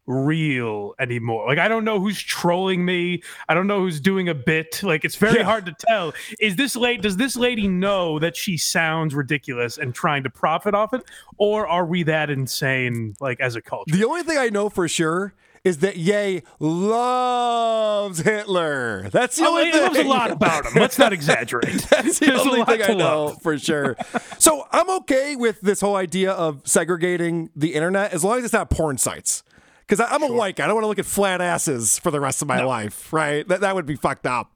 real 0.06 0.94
anymore. 0.98 1.46
Like 1.46 1.58
I 1.58 1.68
don't 1.68 1.84
know 1.84 2.00
who's 2.00 2.20
trolling 2.20 2.84
me. 2.84 3.22
I 3.48 3.54
don't 3.54 3.66
know 3.66 3.80
who's 3.80 4.00
doing 4.00 4.28
a 4.28 4.34
bit. 4.34 4.80
Like 4.92 5.04
it's 5.04 5.16
very 5.16 5.38
Yeah. 5.38 5.44
hard 5.44 5.66
to 5.66 5.74
tell. 5.88 6.12
Is 6.40 6.56
this 6.56 6.74
late 6.76 7.02
does 7.02 7.16
this 7.16 7.36
lady 7.36 7.68
know 7.68 8.18
that 8.18 8.36
she 8.36 8.56
sounds 8.56 9.14
ridiculous 9.14 9.78
and 9.78 9.94
trying 9.94 10.22
to 10.24 10.30
profit 10.30 10.74
off 10.74 10.92
it 10.92 11.02
or 11.38 11.66
are 11.66 11.84
we 11.86 12.02
that 12.04 12.30
insane 12.30 13.14
like 13.20 13.40
as 13.40 13.54
a 13.56 13.62
culture? 13.62 13.94
The 13.96 14.04
only 14.04 14.22
thing 14.24 14.38
I 14.38 14.48
know 14.48 14.68
for 14.68 14.88
sure 14.88 15.34
is 15.64 15.78
that 15.78 15.96
Ye 15.96 16.42
loves 16.58 18.18
Hitler. 18.18 19.08
That's 19.10 19.36
the 19.36 19.44
Oh, 19.44 19.50
only 19.50 19.66
he 19.66 19.72
thing. 19.72 19.82
loves 19.82 19.98
a 19.98 20.02
lot 20.04 20.30
about 20.32 20.66
him. 20.66 20.72
Let's 20.80 20.98
not 20.98 21.12
exaggerate. 21.12 21.82
That's 21.90 22.18
the 22.18 22.26
There's 22.26 22.40
only 22.40 22.64
thing 22.64 22.82
I 22.82 22.94
know 22.94 23.26
love. 23.26 23.42
for 23.42 23.58
sure. 23.58 23.96
So 24.42 24.66
I'm 24.72 24.90
okay 25.02 25.36
with 25.36 25.60
this 25.60 25.80
whole 25.80 25.94
idea 25.94 26.32
of 26.32 26.62
segregating 26.66 27.50
the 27.54 27.74
internet 27.74 28.12
as 28.12 28.24
long 28.24 28.38
as 28.38 28.44
it's 28.44 28.52
not 28.52 28.70
porn 28.70 28.98
sites. 28.98 29.44
Because 29.92 30.08
I'm 30.10 30.22
a 30.22 30.32
white 30.32 30.56
guy. 30.56 30.64
I 30.64 30.66
don't 30.68 30.76
want 30.76 30.84
to 30.84 30.88
look 30.88 30.98
at 30.98 31.04
flat 31.04 31.42
asses 31.42 31.98
for 31.98 32.10
the 32.10 32.18
rest 32.18 32.40
of 32.40 32.48
my 32.48 32.62
life, 32.64 33.12
right? 33.12 33.46
That, 33.46 33.60
that 33.60 33.74
would 33.74 33.84
be 33.84 33.94
fucked 33.94 34.24
up. 34.26 34.50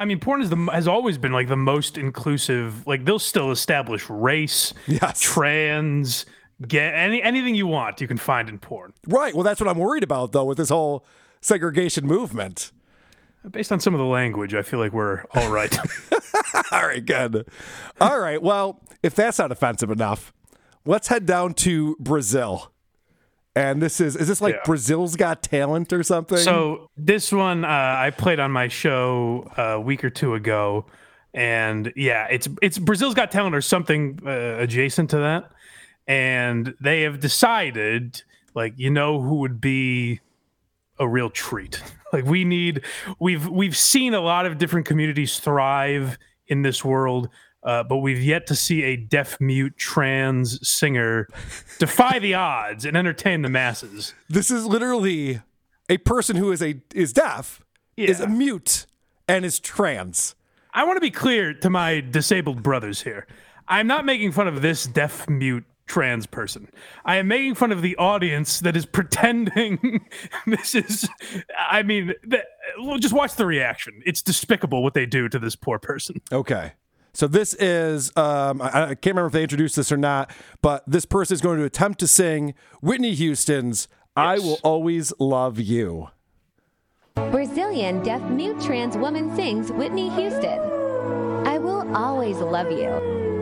I 0.00 0.04
mean, 0.04 0.18
porn 0.18 0.42
is 0.42 0.50
the 0.50 0.56
has 0.72 0.88
always 0.88 1.16
been 1.16 1.30
like 1.30 1.46
the 1.46 1.56
most 1.56 1.96
inclusive. 1.96 2.84
Like 2.84 3.04
they'll 3.04 3.20
still 3.20 3.52
establish 3.52 4.10
race, 4.10 4.74
Yes. 4.88 5.20
trans, 5.20 6.26
get 6.66 6.92
any 6.92 7.22
anything 7.22 7.54
you 7.54 7.68
want 7.68 8.00
you 8.00 8.08
can 8.08 8.16
find 8.18 8.48
in 8.48 8.58
porn. 8.58 8.92
Right. 9.06 9.32
Well, 9.32 9.44
that's 9.44 9.60
what 9.60 9.70
I'm 9.70 9.78
worried 9.78 10.02
about, 10.02 10.32
though, 10.32 10.44
with 10.44 10.58
this 10.58 10.70
whole 10.70 11.06
segregation 11.40 12.04
movement. 12.04 12.72
Based 13.48 13.70
on 13.70 13.78
some 13.78 13.94
of 13.94 14.00
the 14.00 14.06
language, 14.06 14.54
I 14.54 14.62
feel 14.62 14.80
like 14.80 14.92
we're 14.92 15.22
all 15.36 15.52
right. 15.52 15.72
All 16.72 16.84
right, 16.84 17.04
good. 17.04 17.46
All 18.00 18.18
right. 18.18 18.42
Well, 18.42 18.80
if 19.04 19.14
that's 19.14 19.38
not 19.38 19.52
offensive 19.52 19.90
enough, 19.92 20.32
let's 20.84 21.06
head 21.06 21.26
down 21.26 21.54
to 21.54 21.94
Brazil. 22.00 22.72
And 23.56 23.80
this 23.80 24.00
is 24.00 24.16
is 24.16 24.26
this 24.26 24.40
like 24.40 24.54
Yeah. 24.54 24.60
Brazil's 24.64 25.14
Got 25.16 25.42
Talent 25.42 25.92
or 25.92 26.02
something? 26.02 26.38
so 26.38 26.90
this 26.96 27.30
one 27.32 27.64
uh, 27.64 27.68
I 27.68 28.10
played 28.10 28.40
on 28.40 28.50
my 28.50 28.68
show 28.68 29.50
a 29.56 29.80
week 29.80 30.02
or 30.04 30.10
two 30.10 30.34
ago, 30.34 30.86
and 31.32 31.92
yeah, 31.94 32.26
it's 32.30 32.48
it's 32.60 32.78
Brazil's 32.78 33.14
Got 33.14 33.30
Talent 33.30 33.54
or 33.54 33.60
something 33.60 34.18
uh, 34.26 34.56
adjacent 34.58 35.10
to 35.10 35.18
that, 35.18 35.50
and 36.08 36.74
they 36.80 37.02
have 37.02 37.20
decided 37.20 38.22
like 38.54 38.74
you 38.76 38.90
know 38.90 39.20
who 39.20 39.36
would 39.36 39.60
be 39.60 40.20
a 40.98 41.06
real 41.08 41.30
treat. 41.30 41.80
Like 42.12 42.26
we 42.26 42.44
need 42.44 42.82
we've 43.18 43.48
we've 43.48 43.76
seen 43.76 44.14
a 44.14 44.20
lot 44.20 44.46
of 44.46 44.56
different 44.56 44.86
communities 44.86 45.40
thrive 45.40 46.16
in 46.46 46.62
this 46.62 46.84
world. 46.84 47.28
Uh, 47.64 47.82
but 47.82 47.98
we've 47.98 48.22
yet 48.22 48.46
to 48.46 48.54
see 48.54 48.82
a 48.82 48.96
deaf 48.96 49.40
mute 49.40 49.76
trans 49.76 50.66
singer 50.68 51.28
defy 51.78 52.18
the 52.18 52.34
odds 52.34 52.84
and 52.84 52.96
entertain 52.96 53.42
the 53.42 53.48
masses. 53.48 54.14
this 54.28 54.50
is 54.50 54.66
literally 54.66 55.40
a 55.88 55.98
person 55.98 56.36
who 56.36 56.52
is 56.52 56.62
a 56.62 56.80
is 56.94 57.12
deaf, 57.12 57.62
is 57.96 58.20
a 58.20 58.26
mute, 58.26 58.86
and 59.28 59.44
is 59.44 59.58
trans. 59.58 60.34
I 60.72 60.84
want 60.84 60.96
to 60.96 61.00
be 61.00 61.10
clear 61.10 61.54
to 61.54 61.70
my 61.70 62.00
disabled 62.00 62.62
brothers 62.62 63.02
here. 63.02 63.26
I'm 63.68 63.86
not 63.86 64.04
making 64.04 64.32
fun 64.32 64.48
of 64.48 64.60
this 64.60 64.86
deaf 64.86 65.28
mute 65.28 65.64
trans 65.86 66.26
person. 66.26 66.68
I 67.04 67.16
am 67.16 67.28
making 67.28 67.54
fun 67.54 67.70
of 67.72 67.82
the 67.82 67.96
audience 67.96 68.60
that 68.60 68.76
is 68.76 68.86
pretending 68.86 70.06
this 70.46 70.74
is 70.74 71.08
I 71.56 71.82
mean, 71.82 72.14
that, 72.26 72.46
well, 72.80 72.98
just 72.98 73.14
watch 73.14 73.36
the 73.36 73.46
reaction. 73.46 74.02
It's 74.04 74.22
despicable 74.22 74.82
what 74.82 74.94
they 74.94 75.06
do 75.06 75.28
to 75.28 75.38
this 75.38 75.56
poor 75.56 75.78
person. 75.78 76.20
Okay. 76.32 76.72
So 77.14 77.28
this 77.28 77.54
is 77.54 78.14
um, 78.16 78.60
I, 78.60 78.66
I 78.66 78.94
can't 78.94 79.14
remember 79.14 79.28
if 79.28 79.32
they 79.32 79.42
introduced 79.42 79.76
this 79.76 79.90
or 79.90 79.96
not, 79.96 80.30
but 80.60 80.82
this 80.86 81.06
person 81.06 81.34
is 81.34 81.40
going 81.40 81.58
to 81.58 81.64
attempt 81.64 82.00
to 82.00 82.08
sing 82.08 82.54
Whitney 82.82 83.14
Houston's 83.14 83.88
"I 84.16 84.38
Will 84.38 84.58
Always 84.62 85.12
Love 85.18 85.58
You." 85.58 86.08
Brazilian 87.14 88.02
deaf 88.02 88.22
mute 88.28 88.60
trans 88.60 88.96
woman 88.96 89.34
sings 89.36 89.70
Whitney 89.70 90.10
Houston. 90.10 90.58
I 91.46 91.58
will 91.58 91.96
always 91.96 92.38
love 92.38 92.70
you. 92.72 93.33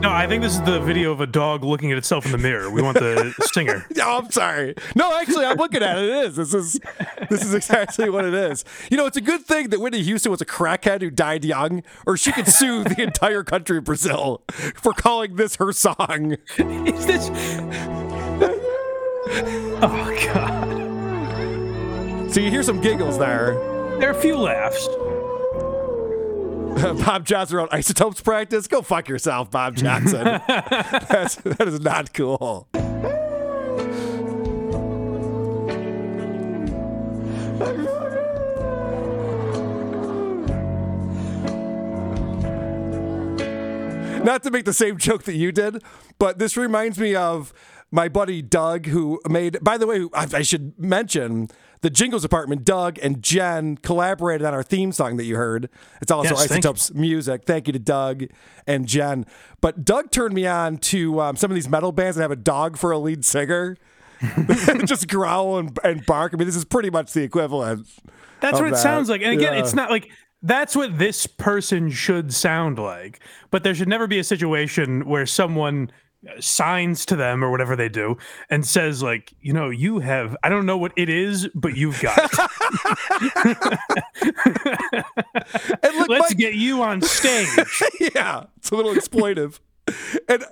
No, 0.00 0.10
I 0.10 0.26
think 0.26 0.42
this 0.42 0.54
is 0.54 0.62
the 0.62 0.80
video 0.80 1.12
of 1.12 1.20
a 1.20 1.26
dog 1.26 1.62
looking 1.62 1.92
at 1.92 1.98
itself 1.98 2.24
in 2.24 2.32
the 2.32 2.38
mirror. 2.38 2.70
We 2.70 2.80
want 2.80 2.98
the 2.98 3.34
stinger. 3.42 3.84
Oh, 4.00 4.18
I'm 4.18 4.30
sorry. 4.30 4.74
No, 4.96 5.14
actually, 5.20 5.44
I'm 5.44 5.58
looking 5.58 5.82
at 5.82 5.98
it. 5.98 6.04
It 6.04 6.10
is. 6.24 6.36
This 6.36 6.54
is 6.54 6.80
this 7.28 7.44
is 7.44 7.52
exactly 7.52 8.08
what 8.08 8.24
it 8.24 8.32
is. 8.32 8.64
You 8.90 8.96
know, 8.96 9.04
it's 9.04 9.18
a 9.18 9.20
good 9.20 9.42
thing 9.42 9.68
that 9.68 9.78
Whitney 9.78 10.02
Houston 10.02 10.30
was 10.30 10.40
a 10.40 10.46
crackhead 10.46 11.02
who 11.02 11.10
died 11.10 11.44
young, 11.44 11.82
or 12.06 12.16
she 12.16 12.32
could 12.32 12.48
sue 12.48 12.82
the 12.82 13.02
entire 13.10 13.44
country 13.44 13.76
of 13.76 13.84
Brazil 13.84 14.42
for 14.74 14.94
calling 14.94 15.36
this 15.36 15.56
her 15.56 15.70
song. 15.70 16.38
Is 16.56 17.04
this? 17.04 17.28
Oh 19.82 20.30
God! 20.32 22.32
So 22.32 22.40
you 22.40 22.48
hear 22.50 22.62
some 22.62 22.80
giggles 22.80 23.18
there. 23.18 23.52
There 23.98 24.08
are 24.08 24.16
a 24.16 24.20
few 24.20 24.38
laughs. 24.38 24.88
Bob 27.04 27.24
Johnson 27.26 27.56
wrote 27.56 27.68
isotopes 27.72 28.20
practice. 28.20 28.68
Go 28.68 28.80
fuck 28.82 29.08
yourself, 29.08 29.50
Bob 29.50 29.74
Johnson. 29.76 30.24
That's, 30.46 31.34
that 31.36 31.66
is 31.66 31.80
not 31.80 32.14
cool. 32.14 32.68
Not 44.24 44.42
to 44.44 44.50
make 44.50 44.64
the 44.64 44.72
same 44.72 44.96
joke 44.98 45.24
that 45.24 45.34
you 45.34 45.50
did, 45.50 45.82
but 46.18 46.38
this 46.38 46.56
reminds 46.56 46.98
me 46.98 47.16
of 47.16 47.52
my 47.90 48.08
buddy 48.08 48.42
Doug, 48.42 48.86
who 48.86 49.20
made, 49.28 49.58
by 49.62 49.76
the 49.76 49.86
way, 49.86 50.06
I, 50.14 50.26
I 50.32 50.42
should 50.42 50.78
mention 50.78 51.48
the 51.82 51.90
Jingles 51.90 52.22
Department, 52.22 52.64
Doug 52.64 52.98
and 53.02 53.22
Jen 53.22 53.76
collaborated 53.78 54.46
on 54.46 54.52
our 54.52 54.62
theme 54.62 54.92
song 54.92 55.16
that 55.16 55.24
you 55.24 55.36
heard. 55.36 55.68
It's 56.02 56.10
also 56.10 56.30
Yes, 56.30 56.40
thank. 56.46 56.50
Isotopes 56.64 56.92
music. 56.94 57.44
Thank 57.44 57.66
you 57.66 57.72
to 57.72 57.78
Doug 57.78 58.24
and 58.66 58.86
Jen. 58.86 59.24
But 59.60 59.84
Doug 59.84 60.10
turned 60.10 60.34
me 60.34 60.46
on 60.46 60.76
to 60.78 61.20
um, 61.20 61.36
some 61.36 61.50
of 61.50 61.54
these 61.54 61.68
metal 61.68 61.92
bands 61.92 62.16
that 62.16 62.22
have 62.22 62.30
a 62.30 62.36
dog 62.36 62.76
for 62.76 62.90
a 62.92 62.98
lead 62.98 63.24
singer. 63.24 63.76
Just 64.84 65.08
growl 65.08 65.58
and, 65.58 65.78
and 65.82 66.04
bark. 66.04 66.34
I 66.34 66.36
mean, 66.36 66.46
this 66.46 66.56
is 66.56 66.64
pretty 66.66 66.90
much 66.90 67.12
the 67.14 67.22
equivalent. 67.22 67.86
That's 68.40 68.58
what 68.58 68.68
it 68.68 68.72
that. 68.72 68.78
sounds 68.78 69.08
like. 69.08 69.22
And 69.22 69.32
again, 69.32 69.54
Yeah. 69.54 69.60
it's 69.60 69.74
not 69.74 69.90
like 69.90 70.10
that's 70.42 70.76
what 70.76 70.98
this 70.98 71.26
person 71.26 71.90
should 71.90 72.32
sound 72.32 72.78
like. 72.78 73.20
But 73.50 73.62
there 73.62 73.74
should 73.74 73.88
never 73.88 74.06
be 74.06 74.18
a 74.18 74.24
situation 74.24 75.06
where 75.06 75.24
someone 75.24 75.90
signs 76.38 77.06
to 77.06 77.16
them 77.16 77.42
or 77.42 77.50
whatever 77.50 77.74
they 77.76 77.88
do 77.88 78.16
and 78.50 78.66
says 78.66 79.02
like, 79.02 79.32
you 79.40 79.52
know, 79.52 79.70
you 79.70 80.00
have 80.00 80.36
I 80.42 80.48
don't 80.48 80.66
know 80.66 80.76
what 80.76 80.92
it 80.96 81.08
is, 81.08 81.48
but 81.54 81.76
you've 81.76 82.00
got 82.00 82.18
look, 84.22 86.08
Let's 86.08 86.30
Mike- 86.30 86.36
get 86.36 86.54
you 86.54 86.82
on 86.82 87.02
stage. 87.02 87.48
yeah, 88.14 88.44
it's 88.58 88.70
a 88.70 88.74
little 88.76 88.92
exploitive. 88.94 89.60
and 90.28 90.44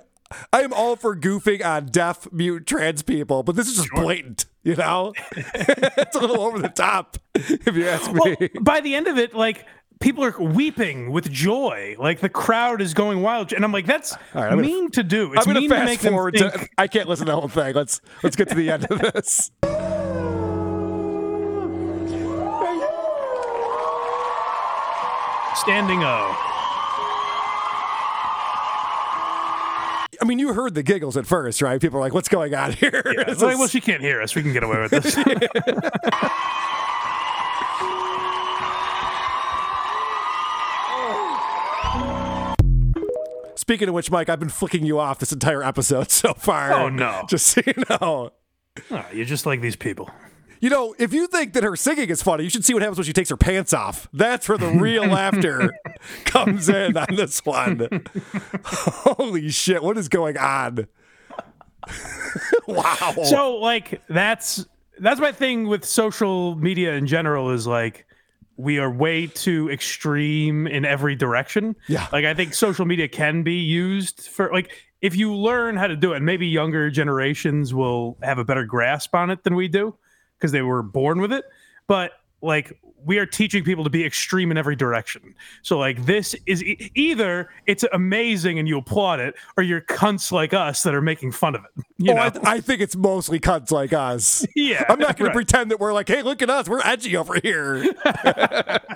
I 0.53 0.61
am 0.61 0.73
all 0.73 0.95
for 0.95 1.15
goofing 1.15 1.65
on 1.65 1.87
deaf, 1.87 2.31
mute, 2.31 2.67
trans 2.67 3.01
people, 3.01 3.41
but 3.43 3.55
this 3.55 3.67
is 3.67 3.77
just 3.77 3.89
blatant, 3.91 4.45
you 4.63 4.75
know? 4.75 5.13
it's 5.35 6.15
a 6.15 6.19
little 6.19 6.41
over 6.41 6.59
the 6.59 6.69
top, 6.69 7.17
if 7.33 7.75
you 7.75 7.87
ask 7.87 8.11
me. 8.11 8.19
well, 8.39 8.49
by 8.61 8.79
the 8.81 8.93
end 8.95 9.07
of 9.07 9.17
it, 9.17 9.33
like 9.33 9.65
people 9.99 10.23
are 10.23 10.35
weeping 10.39 11.11
with 11.11 11.29
joy. 11.31 11.95
Like 11.99 12.19
the 12.21 12.29
crowd 12.29 12.81
is 12.81 12.93
going 12.93 13.21
wild. 13.21 13.53
And 13.53 13.63
I'm 13.63 13.71
like, 13.71 13.85
that's 13.85 14.13
right, 14.33 14.45
I'm 14.45 14.49
gonna- 14.51 14.61
mean 14.61 14.91
to 14.91 15.03
do. 15.03 15.33
It's 15.33 15.45
I'm 15.45 15.53
gonna 15.53 15.61
mean 15.61 15.69
to 15.69 15.85
make 15.85 15.99
them 15.99 16.13
forward 16.13 16.35
think 16.37 16.53
to 16.53 16.69
I 16.77 16.87
can't 16.87 17.07
listen 17.07 17.25
to 17.27 17.31
the 17.33 17.39
whole 17.39 17.49
thing. 17.49 17.73
Let's 17.75 18.01
let's 18.23 18.35
get 18.35 18.49
to 18.49 18.55
the 18.55 18.69
end 18.71 18.85
of 18.89 18.99
this. 18.99 19.51
standing 25.55 26.03
O. 26.03 26.35
I 30.21 30.25
mean, 30.25 30.37
you 30.39 30.53
heard 30.53 30.75
the 30.75 30.83
giggles 30.83 31.15
at 31.17 31.25
first, 31.25 31.61
right? 31.61 31.79
People 31.79 31.97
are 31.97 32.01
like, 32.01 32.13
"What's 32.13 32.27
going 32.29 32.53
on 32.53 32.73
here?" 32.73 33.03
This 33.27 33.41
like, 33.41 33.57
well, 33.57 33.67
she 33.67 33.79
can't 33.81 34.01
hear 34.01 34.21
us. 34.21 34.35
We 34.35 34.41
can 34.41 34.53
get 34.53 34.63
away 34.63 34.79
with 34.81 34.91
this. 34.91 35.15
Speaking 43.59 43.89
of 43.89 43.93
which, 43.93 44.09
Mike, 44.09 44.29
I've 44.29 44.39
been 44.39 44.47
flicking 44.47 44.85
you 44.85 44.99
off 44.99 45.19
this 45.19 45.33
entire 45.33 45.61
episode 45.61 46.09
so 46.11 46.33
far. 46.33 46.71
Oh, 46.71 46.87
no. 46.87 47.25
Just 47.29 47.45
so 47.45 47.61
you 47.67 47.73
know. 47.89 48.31
Oh, 48.89 49.05
you're 49.11 49.25
just 49.25 49.45
like 49.45 49.59
these 49.59 49.75
people. 49.75 50.09
You 50.61 50.69
know, 50.69 50.95
if 50.97 51.11
you 51.11 51.27
think 51.27 51.51
that 51.51 51.63
her 51.63 51.75
singing 51.75 52.09
is 52.09 52.23
funny, 52.23 52.45
you 52.45 52.49
should 52.49 52.63
see 52.63 52.73
what 52.73 52.81
happens 52.81 52.99
when 52.99 53.03
she 53.03 53.11
takes 53.11 53.29
her 53.29 53.35
pants 53.35 53.73
off. 53.73 54.07
That's 54.13 54.47
where 54.47 54.57
the 54.57 54.69
real 54.69 55.05
laughter 55.07 55.73
comes 56.23 56.69
in 56.69 56.95
on 56.95 57.15
this 57.15 57.43
one. 57.43 58.05
Holy 58.63 59.49
shit, 59.49 59.83
what 59.83 59.97
is 59.97 60.07
going 60.07 60.37
on? 60.37 60.87
wow. 62.65 63.13
So 63.25 63.57
like 63.57 64.01
that's 64.07 64.65
that's 64.99 65.19
my 65.19 65.33
thing 65.33 65.67
with 65.67 65.83
social 65.83 66.55
media 66.55 66.93
in 66.93 67.07
general 67.07 67.51
is 67.51 67.67
like 67.67 68.05
we 68.59 68.77
are 68.77 68.91
way 68.91 69.25
too 69.25 69.69
extreme 69.71 70.67
in 70.67 70.83
every 70.83 71.15
direction. 71.15 71.77
Yeah. 71.87 72.07
Like 72.11 72.25
I 72.25 72.33
think 72.33 72.53
social 72.53 72.85
media 72.85 73.07
can 73.07 73.41
be 73.41 73.55
used 73.55 74.27
for 74.27 74.51
like 74.51 74.71
if 74.99 75.15
you 75.15 75.33
learn 75.33 75.77
how 75.77 75.87
to 75.87 75.95
do 75.95 76.11
it, 76.11 76.17
and 76.17 76.25
maybe 76.25 76.45
younger 76.45 76.89
generations 76.89 77.73
will 77.73 78.17
have 78.21 78.37
a 78.37 78.43
better 78.43 78.65
grasp 78.65 79.15
on 79.15 79.29
it 79.29 79.45
than 79.45 79.55
we 79.55 79.69
do 79.69 79.95
because 80.37 80.51
they 80.51 80.61
were 80.61 80.83
born 80.83 81.21
with 81.21 81.31
it. 81.31 81.45
But 81.87 82.11
like 82.41 82.77
we 83.05 83.17
are 83.17 83.25
teaching 83.25 83.63
people 83.63 83.83
to 83.83 83.89
be 83.89 84.05
extreme 84.05 84.51
in 84.51 84.57
every 84.57 84.75
direction. 84.75 85.35
So 85.61 85.77
like 85.77 86.05
this 86.05 86.35
is 86.45 86.63
e- 86.63 86.91
either 86.95 87.49
it's 87.65 87.83
amazing 87.93 88.59
and 88.59 88.67
you 88.67 88.77
applaud 88.77 89.19
it, 89.19 89.35
or 89.57 89.63
you're 89.63 89.81
cunts 89.81 90.31
like 90.31 90.53
us 90.53 90.83
that 90.83 90.93
are 90.93 91.01
making 91.01 91.31
fun 91.31 91.55
of 91.55 91.63
it. 91.65 91.85
You 92.01 92.13
Oh, 92.13 92.15
know? 92.15 92.21
I, 92.21 92.31
I 92.53 92.59
think 92.61 92.79
it's 92.79 92.95
mostly 92.95 93.39
cunts 93.41 93.71
like 93.71 93.91
us. 93.91 94.45
Yeah, 94.55 94.85
I'm 94.87 94.99
not 94.99 95.17
going 95.17 95.27
right. 95.27 95.33
to 95.33 95.35
pretend 95.37 95.71
that 95.71 95.79
we're 95.81 95.91
like, 95.93 96.07
hey, 96.07 96.21
look 96.21 96.41
at 96.41 96.49
us. 96.49 96.69
We're 96.69 96.79
edgy 96.81 97.17
over 97.17 97.35
here. 97.43 97.83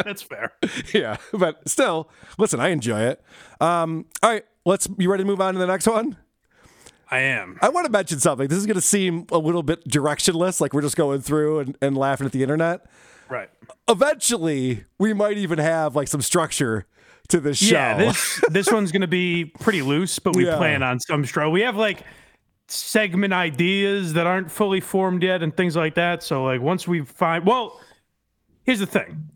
That's 0.05 0.22
fair. 0.22 0.53
yeah. 0.93 1.17
But 1.33 1.67
still, 1.67 2.10
listen, 2.38 2.60
I 2.60 2.69
enjoy 2.69 3.01
it. 3.01 3.22
Um, 3.60 4.05
all 4.22 4.29
right. 4.31 4.45
Let's, 4.65 4.88
you 4.98 5.12
ready 5.12 5.24
to 5.24 5.27
move 5.27 5.41
on 5.41 5.53
to 5.53 5.60
the 5.60 5.67
next 5.67 5.88
one? 5.88 6.15
I 7.12 7.19
am. 7.19 7.60
I 7.62 7.69
want 7.69 7.86
to 7.86 7.91
mention 7.91 8.19
something. 8.19 8.48
This 8.48 8.57
is 8.57 8.65
going 8.65 8.75
to 8.75 8.81
seem 8.81 9.27
a 9.31 9.38
little 9.38 9.63
bit 9.63 9.86
directionless, 9.88 10.62
like 10.62 10.74
we're 10.74 10.81
just 10.81 10.95
going 10.95 11.22
through 11.22 11.60
and, 11.60 11.77
and 11.81 11.98
laughing 11.98 12.25
at 12.25 12.31
the 12.31 12.41
internet. 12.41 12.86
Right. 13.34 13.50
Eventually, 13.90 14.84
we 15.00 15.12
might 15.13 15.38
even 15.40 15.58
have 15.58 15.96
like 15.96 16.08
some 16.08 16.22
structure 16.22 16.86
to 17.30 17.40
this 17.40 17.58
show. 17.58 17.74
Yeah, 17.74 17.98
this 17.98 18.44
this 18.50 18.72
one's 18.72 18.92
gonna 18.92 19.08
be 19.08 19.46
pretty 19.46 19.82
loose, 19.82 20.20
but 20.20 20.36
we 20.36 20.46
Yeah. 20.46 20.58
plan 20.58 20.84
on 20.84 21.00
some 21.00 21.24
stro. 21.24 21.52
We 21.52 21.62
have 21.62 21.75
like 21.75 22.04
segment 22.68 23.34
ideas 23.34 24.13
that 24.13 24.28
aren't 24.28 24.52
fully 24.52 24.80
formed 24.80 25.24
yet 25.24 25.42
and 25.42 25.56
things 25.58 25.75
like 25.75 25.96
that. 25.96 26.22
So 26.22 26.44
like 26.44 26.62
once 26.62 26.88
we 26.88 27.02
find 27.02 27.44
well, 27.44 27.82
here's 28.66 28.80
the 28.80 28.86
thing. 28.86 29.30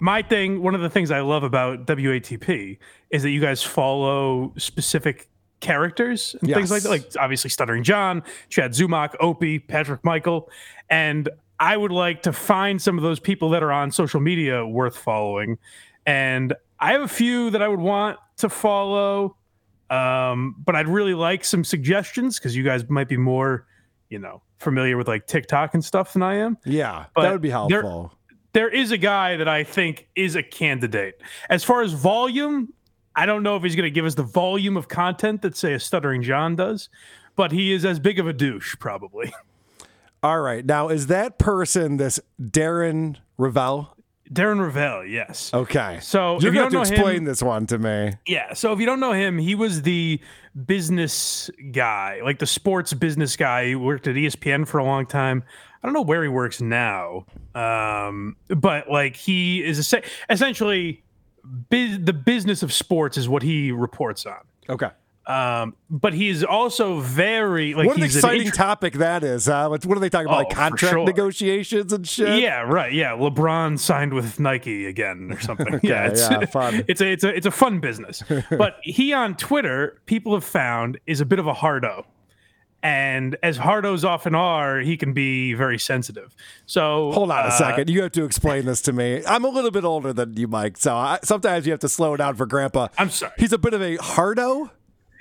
My 0.00 0.20
thing, 0.20 0.62
one 0.62 0.74
of 0.74 0.82
the 0.82 0.90
things 0.90 1.10
I 1.10 1.20
love 1.20 1.42
about 1.42 1.86
WATP 1.86 2.76
is 3.08 3.22
that 3.22 3.30
you 3.30 3.40
guys 3.40 3.62
follow 3.62 4.52
specific 4.58 5.30
characters 5.60 6.36
and 6.42 6.52
things 6.52 6.70
like 6.70 6.82
that. 6.82 6.90
Like 6.90 7.04
obviously 7.18 7.48
Stuttering 7.48 7.84
John, 7.84 8.22
Chad 8.50 8.72
Zumock, 8.72 9.14
Opie, 9.18 9.58
Patrick 9.58 10.04
Michael. 10.04 10.50
And 10.90 11.28
I 11.60 11.76
would 11.76 11.92
like 11.92 12.22
to 12.22 12.32
find 12.32 12.80
some 12.82 12.96
of 12.98 13.04
those 13.04 13.20
people 13.20 13.50
that 13.50 13.62
are 13.62 13.70
on 13.70 13.90
social 13.92 14.18
media 14.20 14.66
worth 14.66 14.96
following. 14.96 15.58
And 16.06 16.54
I 16.80 16.92
have 16.92 17.02
a 17.02 17.08
few 17.08 17.50
that 17.50 17.62
I 17.62 17.68
would 17.68 17.78
want 17.80 18.18
to 18.38 18.48
follow. 18.48 19.36
Um, 19.90 20.56
but 20.64 20.74
I'd 20.74 20.88
really 20.88 21.14
like 21.14 21.44
some 21.44 21.62
suggestions 21.64 22.38
because 22.38 22.56
you 22.56 22.62
guys 22.64 22.88
might 22.88 23.08
be 23.08 23.16
more, 23.16 23.66
you 24.08 24.18
know, 24.18 24.40
familiar 24.58 24.96
with 24.96 25.06
like 25.08 25.26
TikTok 25.26 25.74
and 25.74 25.84
stuff 25.84 26.12
than 26.14 26.22
I 26.22 26.34
am 26.36 26.56
yeah, 26.64 27.06
But 27.14 27.22
that 27.22 27.32
would 27.32 27.40
be 27.42 27.48
there- 27.48 27.82
helpful. 27.82 28.14
there 28.52 28.68
is 28.68 28.90
a 28.92 28.98
guy 28.98 29.36
that 29.36 29.48
I 29.48 29.64
think 29.64 30.06
is 30.14 30.36
a 30.36 30.42
candidate. 30.42 31.20
As 31.48 31.64
far 31.64 31.82
as 31.82 31.92
volume, 31.92 32.72
I 33.16 33.26
don't 33.26 33.42
know 33.42 33.56
if 33.56 33.62
he's 33.62 33.74
going 33.74 33.84
to 33.86 33.90
give 33.90 34.04
us 34.06 34.14
the 34.14 34.22
volume 34.22 34.76
of 34.76 34.86
content 34.88 35.42
that, 35.42 35.56
say, 35.56 35.72
a 35.74 35.80
Stuttering 35.80 36.22
John 36.22 36.56
does, 36.56 36.88
but 37.36 37.52
he 37.52 37.72
is 37.72 37.84
as 37.84 37.98
big 37.98 38.18
of 38.18 38.26
a 38.28 38.32
douche, 38.32 38.76
probably. 38.78 39.32
All 40.22 40.40
right. 40.40 40.64
Now, 40.64 40.88
is 40.88 41.06
that 41.08 41.38
person 41.38 41.96
this 41.96 42.20
Darren 42.40 43.16
Rovell? 43.38 43.88
Darren 44.30 44.58
Rovell, 44.60 45.10
yes. 45.10 45.50
Okay. 45.52 45.98
So, 46.02 46.38
you're 46.40 46.52
going 46.52 46.70
to 46.70 46.80
explain 46.80 47.16
him- 47.16 47.24
this 47.24 47.42
one 47.42 47.66
to 47.66 47.78
me. 47.78 48.12
Yeah. 48.26 48.52
So 48.52 48.72
if 48.72 48.78
you 48.78 48.86
don't 48.86 49.00
know 49.00 49.12
him, 49.12 49.38
he 49.38 49.54
was 49.56 49.82
the 49.82 50.20
business 50.66 51.50
guy, 51.72 52.20
like 52.22 52.38
the 52.38 52.46
sports 52.46 52.92
business 52.92 53.34
guy. 53.36 53.66
He 53.68 53.74
worked 53.74 54.06
at 54.06 54.14
ESPN 54.14 54.68
for 54.68 54.78
a 54.78 54.84
long 54.84 55.06
time. 55.06 55.42
I 55.82 55.86
don't 55.86 55.94
know 55.94 56.02
where 56.02 56.22
he 56.22 56.28
works 56.28 56.60
now, 56.60 57.24
um, 57.54 58.36
but 58.48 58.88
like 58.90 59.16
he 59.16 59.64
is 59.64 59.78
es- 59.92 60.04
essentially 60.28 61.02
bu- 61.42 61.98
the 61.98 62.12
business 62.12 62.62
of 62.62 62.72
sports 62.72 63.16
is 63.16 63.28
what 63.28 63.42
he 63.42 63.72
reports 63.72 64.26
on. 64.26 64.40
Okay. 64.68 64.90
Um, 65.26 65.76
but 65.88 66.12
he's 66.14 66.42
also 66.42 66.98
very 67.00 67.74
like 67.74 67.86
what 67.86 67.96
an 67.96 68.02
he's 68.02 68.16
an 68.16 68.18
exciting 68.18 68.50
topic 68.50 68.94
that 68.94 69.22
is. 69.22 69.46
Huh? 69.46 69.68
What, 69.68 69.84
what 69.86 69.96
are 69.96 70.00
they 70.00 70.08
talking 70.08 70.26
about? 70.26 70.46
Oh, 70.46 70.48
like 70.48 70.56
contract 70.56 70.94
sure. 70.94 71.04
negotiations 71.04 71.92
and 71.92 72.08
shit. 72.08 72.40
Yeah, 72.40 72.62
right. 72.62 72.92
Yeah, 72.92 73.12
LeBron 73.12 73.78
signed 73.78 74.14
with 74.14 74.40
Nike 74.40 74.86
again 74.86 75.30
or 75.30 75.40
something. 75.40 75.78
yeah, 75.82 76.06
it's, 76.06 76.22
yeah, 76.22 76.46
fun. 76.46 76.84
it's 76.88 77.00
a 77.00 77.12
it's 77.12 77.22
a 77.22 77.28
it's 77.28 77.46
a 77.46 77.50
fun 77.50 77.80
business. 77.80 78.24
but 78.50 78.78
he 78.82 79.12
on 79.12 79.36
Twitter, 79.36 80.00
people 80.06 80.32
have 80.34 80.44
found 80.44 80.98
is 81.06 81.20
a 81.20 81.26
bit 81.26 81.38
of 81.38 81.46
a 81.46 81.54
hardo, 81.54 82.06
and 82.82 83.36
as 83.42 83.58
hardos 83.58 84.04
often 84.04 84.34
are, 84.34 84.80
he 84.80 84.96
can 84.96 85.12
be 85.12 85.52
very 85.52 85.78
sensitive. 85.78 86.34
So 86.64 87.12
Hold 87.12 87.30
on 87.30 87.44
a 87.44 87.48
uh, 87.48 87.50
second. 87.50 87.90
You 87.90 88.02
have 88.02 88.12
to 88.12 88.24
explain 88.24 88.64
this 88.64 88.80
to 88.82 88.92
me. 88.92 89.22
I'm 89.26 89.44
a 89.44 89.50
little 89.50 89.70
bit 89.70 89.84
older 89.84 90.12
than 90.12 90.36
you, 90.36 90.48
Mike, 90.48 90.78
so 90.78 90.96
I, 90.96 91.18
sometimes 91.22 91.66
you 91.66 91.72
have 91.72 91.80
to 91.80 91.88
slow 91.90 92.16
down 92.16 92.36
for 92.36 92.46
Grandpa. 92.46 92.88
I'm 92.96 93.10
sorry. 93.10 93.34
He's 93.38 93.52
a 93.52 93.58
bit 93.58 93.74
of 93.74 93.82
a 93.82 93.96
hardo. 93.96 94.70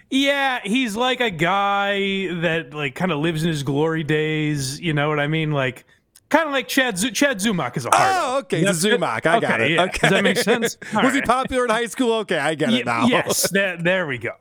Yeah, 0.10 0.60
he's 0.64 0.96
like 0.96 1.20
a 1.22 1.30
guy 1.30 2.28
that 2.42 2.74
like 2.74 2.96
kind 2.96 3.12
of 3.12 3.20
lives 3.20 3.44
in 3.44 3.50
his 3.50 3.64
glory 3.64 4.04
days. 4.04 4.80
You 4.80 4.94
know 4.94 5.08
what 5.10 5.20
I 5.20 5.28
mean? 5.28 5.52
Like 5.52 5.86
kind 6.30 6.48
of 6.48 6.52
like 6.52 6.68
Chad 6.68 6.98
Z- 6.98 7.12
Chad 7.12 7.38
Zumock 7.40 7.78
is 7.78 7.86
a 7.86 7.90
hardo. 7.92 8.20
Oh, 8.20 8.38
okay. 8.40 8.60
That's- 8.62 8.84
Zumock. 8.84 9.26
I 9.28 9.40
got 9.40 9.62
it. 9.62 9.72
yeah. 9.72 9.84
Okay. 9.84 10.00
Does 10.00 10.10
that 10.12 10.24
make 10.24 10.38
sense? 10.38 10.78
Was 10.94 11.14
he 11.14 11.22
popular 11.22 11.66
in 11.66 11.70
high 11.70 11.86
school? 11.86 12.14
Okay, 12.20 12.38
I 12.40 12.56
get 12.56 12.74
it 12.74 12.86
now. 12.86 13.06
Yes, 13.08 13.50
that, 13.54 13.84
there 13.84 14.08
we 14.08 14.18
go. 14.18 14.34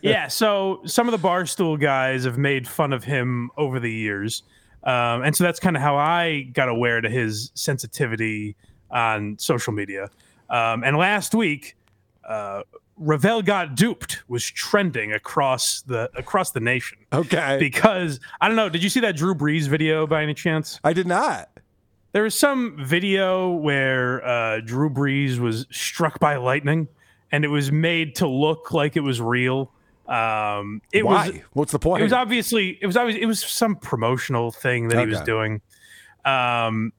Yeah, 0.00 0.28
so 0.28 0.80
some 0.86 1.08
of 1.08 1.20
the 1.20 1.28
Barstool 1.28 1.78
guys 1.80 2.24
have 2.24 2.38
made 2.38 2.68
fun 2.68 2.92
of 2.92 3.02
him 3.04 3.50
over 3.56 3.80
the 3.80 3.90
years. 3.90 4.44
Um, 4.84 5.22
and 5.22 5.36
so 5.36 5.44
that's 5.44 5.60
kind 5.60 5.76
of 5.76 5.82
how 5.82 5.96
I 5.96 6.42
got 6.52 6.68
aware 6.68 7.00
to 7.00 7.08
his 7.10 7.50
sensitivity 7.54 8.56
on 8.90 9.36
social 9.38 9.72
media. 9.72 10.10
Um, 10.48 10.84
and 10.84 10.96
last 10.96 11.34
week, 11.34 11.76
uh, 12.28 12.62
Rovell 13.02 13.44
got 13.44 13.74
duped 13.74 14.22
was 14.28 14.44
trending 14.44 15.12
across 15.12 15.82
the 15.82 16.10
across 16.16 16.52
the 16.52 16.60
nation 16.60 16.98
Okay. 17.12 17.56
because 17.58 18.20
I 18.40 18.46
don't 18.48 18.56
know. 18.56 18.68
Did 18.68 18.82
you 18.82 18.88
see 18.88 19.00
that 19.00 19.16
Drew 19.16 19.34
Brees 19.34 19.66
video 19.68 20.06
by 20.06 20.22
any 20.22 20.34
chance? 20.34 20.78
I 20.84 20.92
did 20.92 21.06
not. 21.06 21.48
There 22.12 22.22
was 22.22 22.34
some 22.34 22.76
video 22.84 23.50
where 23.50 24.24
uh, 24.26 24.60
Drew 24.60 24.90
Brees 24.90 25.38
was 25.38 25.66
struck 25.70 26.18
by 26.20 26.36
lightning, 26.36 26.86
and 27.32 27.44
it 27.44 27.48
was 27.48 27.72
made 27.72 28.14
to 28.16 28.28
look 28.28 28.72
like 28.72 28.96
it 28.96 29.00
was 29.00 29.20
real. 29.20 29.72
Um, 30.06 30.82
it 30.92 31.06
Why? 31.06 31.30
was 31.30 31.38
What's 31.54 31.72
the 31.72 31.78
point? 31.78 32.00
it 32.00 32.04
was 32.04 32.12
obviously 32.12 32.78
it 32.82 32.86
was 32.86 32.96
obvious 32.96 33.18
it 33.20 33.26
was 33.26 33.40
some 33.42 33.76
promotional 33.76 34.50
thing 34.52 34.88
that 34.88 34.98
he 35.00 35.06
was 35.06 35.16
Okay. 35.18 35.24
doing, 35.26 35.60
um, 36.24 36.92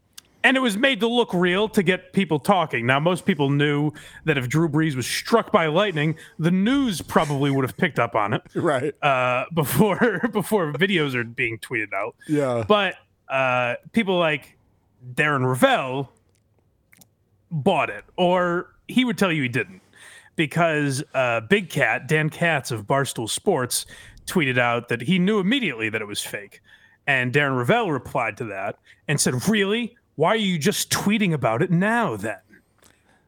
and 0.44 0.58
it 0.58 0.60
was 0.60 0.78
made 0.78 1.00
to 1.00 1.08
look 1.08 1.34
real 1.34 1.70
to 1.70 1.82
get 1.82 2.12
people 2.14 2.40
talking. 2.40 2.86
Now, 2.86 3.00
most 3.00 3.26
people 3.26 3.50
knew 3.50 3.92
that 4.26 4.38
if 4.38 4.50
Drew 4.50 4.68
Brees 4.68 4.96
was 4.96 5.08
struck 5.08 5.52
by 5.52 5.68
lightning, 5.68 6.16
the 6.38 6.52
news 6.52 7.02
probably 7.02 7.50
would 7.50 7.64
have 7.64 7.78
picked 7.78 7.98
up 8.00 8.14
on 8.16 8.34
it 8.34 8.42
right. 8.56 8.94
uh, 9.04 9.46
before 9.54 10.22
before 10.32 10.74
videos 10.74 11.16
are 11.16 11.24
being 11.24 11.58
tweeted 11.60 11.94
out. 11.94 12.16
Yeah. 12.28 12.66
But 12.68 12.96
uh, 13.30 13.76
people 13.94 14.20
like 14.20 14.58
Darren 15.14 15.46
Rovell 15.46 16.10
bought 17.50 17.90
it, 17.90 18.04
or 18.18 18.76
he 18.88 19.06
would 19.06 19.18
tell 19.18 19.32
you 19.32 19.44
he 19.44 19.50
didn't, 19.50 19.82
because 20.36 21.04
uh, 21.14 21.40
Big 21.42 21.70
Cat 21.70 22.08
Dan 22.08 22.30
Katz 22.30 22.72
of 22.72 22.86
Barstool 22.86 23.30
Sports 23.30 23.86
tweeted 24.26 24.58
out 24.58 24.90
that 24.90 25.02
he 25.02 25.20
knew 25.20 25.40
immediately 25.40 25.90
that 25.90 26.02
it 26.02 26.08
was 26.08 26.22
fake, 26.22 26.62
and 27.08 27.32
Darren 27.32 27.58
Rovell 27.58 27.92
replied 27.92 28.36
to 28.38 28.46
that 28.46 28.78
and 29.08 29.20
said, 29.20 29.48
"Really? 29.48 29.96
Why 30.16 30.30
are 30.30 30.36
you 30.36 30.58
just 30.58 30.90
tweeting 30.92 31.34
about 31.34 31.62
it 31.62 31.72
now 31.72 32.16
then?" 32.16 32.38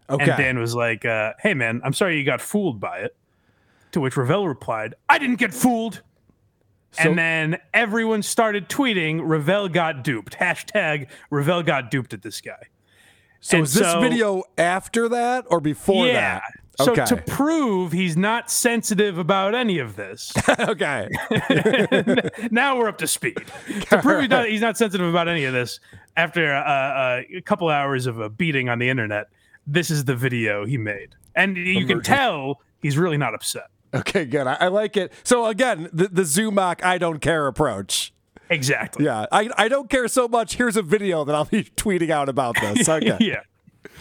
Okay. 0.10 0.30
And 0.30 0.38
Dan 0.38 0.60
was 0.60 0.76
like, 0.76 1.04
uh, 1.06 1.34
"Hey 1.40 1.54
man, 1.54 1.82
I'm 1.84 1.94
sorry 1.94 2.18
you 2.18 2.24
got 2.24 2.42
fooled 2.42 2.80
by 2.80 3.00
it." 3.00 3.16
To 3.94 4.02
which 4.02 4.16
Rovell 4.16 4.48
replied, 4.48 4.96
"I 5.10 5.18
didn't 5.18 5.38
get 5.40 5.54
fooled." 5.54 6.02
So- 6.92 7.10
and 7.10 7.18
then 7.18 7.58
everyone 7.74 8.22
started 8.24 8.70
tweeting, 8.70 9.20
Rovell 9.20 9.68
got 9.68 10.02
duped. 10.04 10.38
Hashtag 10.38 11.08
Rovell 11.30 11.62
got 11.66 11.92
duped 11.92 12.14
at 12.14 12.22
this 12.22 12.40
guy. 12.40 12.54
so 13.42 13.58
and 13.58 13.66
is 13.66 13.74
this 13.74 13.92
so- 13.92 14.00
video 14.00 14.44
after 14.58 15.10
that 15.10 15.46
or 15.50 15.60
before 15.60 16.08
yeah. 16.08 16.14
that? 16.40 16.44
So 16.78 16.92
Okay. 16.92 17.06
to 17.06 17.18
prove 17.18 17.92
he's 17.94 18.16
not 18.18 18.50
sensitive 18.52 19.18
about 19.18 19.56
any 19.56 19.80
of 19.80 19.96
this, 19.96 20.34
okay. 20.60 21.08
now 22.52 22.78
we're 22.78 22.88
up 22.90 22.98
to 23.00 23.08
speed. 23.08 23.38
To 23.90 23.98
prove 24.02 24.30
he's 24.46 24.62
not 24.62 24.78
sensitive 24.78 25.08
about 25.08 25.28
any 25.30 25.46
of 25.46 25.54
this, 25.54 25.80
after 26.16 26.54
uh, 26.54 26.62
uh, 26.62 27.22
a 27.36 27.42
couple 27.42 27.70
hours 27.70 28.06
of 28.06 28.20
a 28.20 28.30
beating 28.30 28.70
on 28.70 28.80
the 28.80 28.90
internet, 28.90 29.28
this 29.68 29.90
is 29.90 30.06
the 30.06 30.16
video 30.16 30.66
he 30.66 30.78
made. 30.78 31.16
And 31.36 31.58
you 31.58 31.86
can 31.86 32.02
tell 32.02 32.62
he's 32.82 32.98
really 32.98 33.18
not 33.18 33.34
upset. 33.34 33.68
Okay, 33.94 34.26
good. 34.26 34.48
I, 34.48 34.58
I 34.62 34.68
like 34.68 34.98
it. 34.98 35.14
So 35.24 35.46
again, 35.46 35.90
the, 35.92 36.08
the 36.08 36.24
Zumock 36.24 36.84
I 36.84 36.98
don't 36.98 37.20
care 37.20 37.48
approach. 37.48 38.14
Exactly. 38.50 39.06
Yeah. 39.06 39.26
I, 39.32 39.50
I 39.58 39.68
don't 39.68 39.90
care 39.90 40.08
so 40.08 40.28
much. 40.28 40.56
Here's 40.56 40.78
a 40.78 40.82
video 40.82 41.24
that 41.26 41.34
I'll 41.36 41.46
be 41.46 41.64
tweeting 41.78 42.10
out 42.10 42.30
about 42.30 42.56
this. 42.62 42.88
Okay. 42.96 43.18
yeah. 43.20 43.42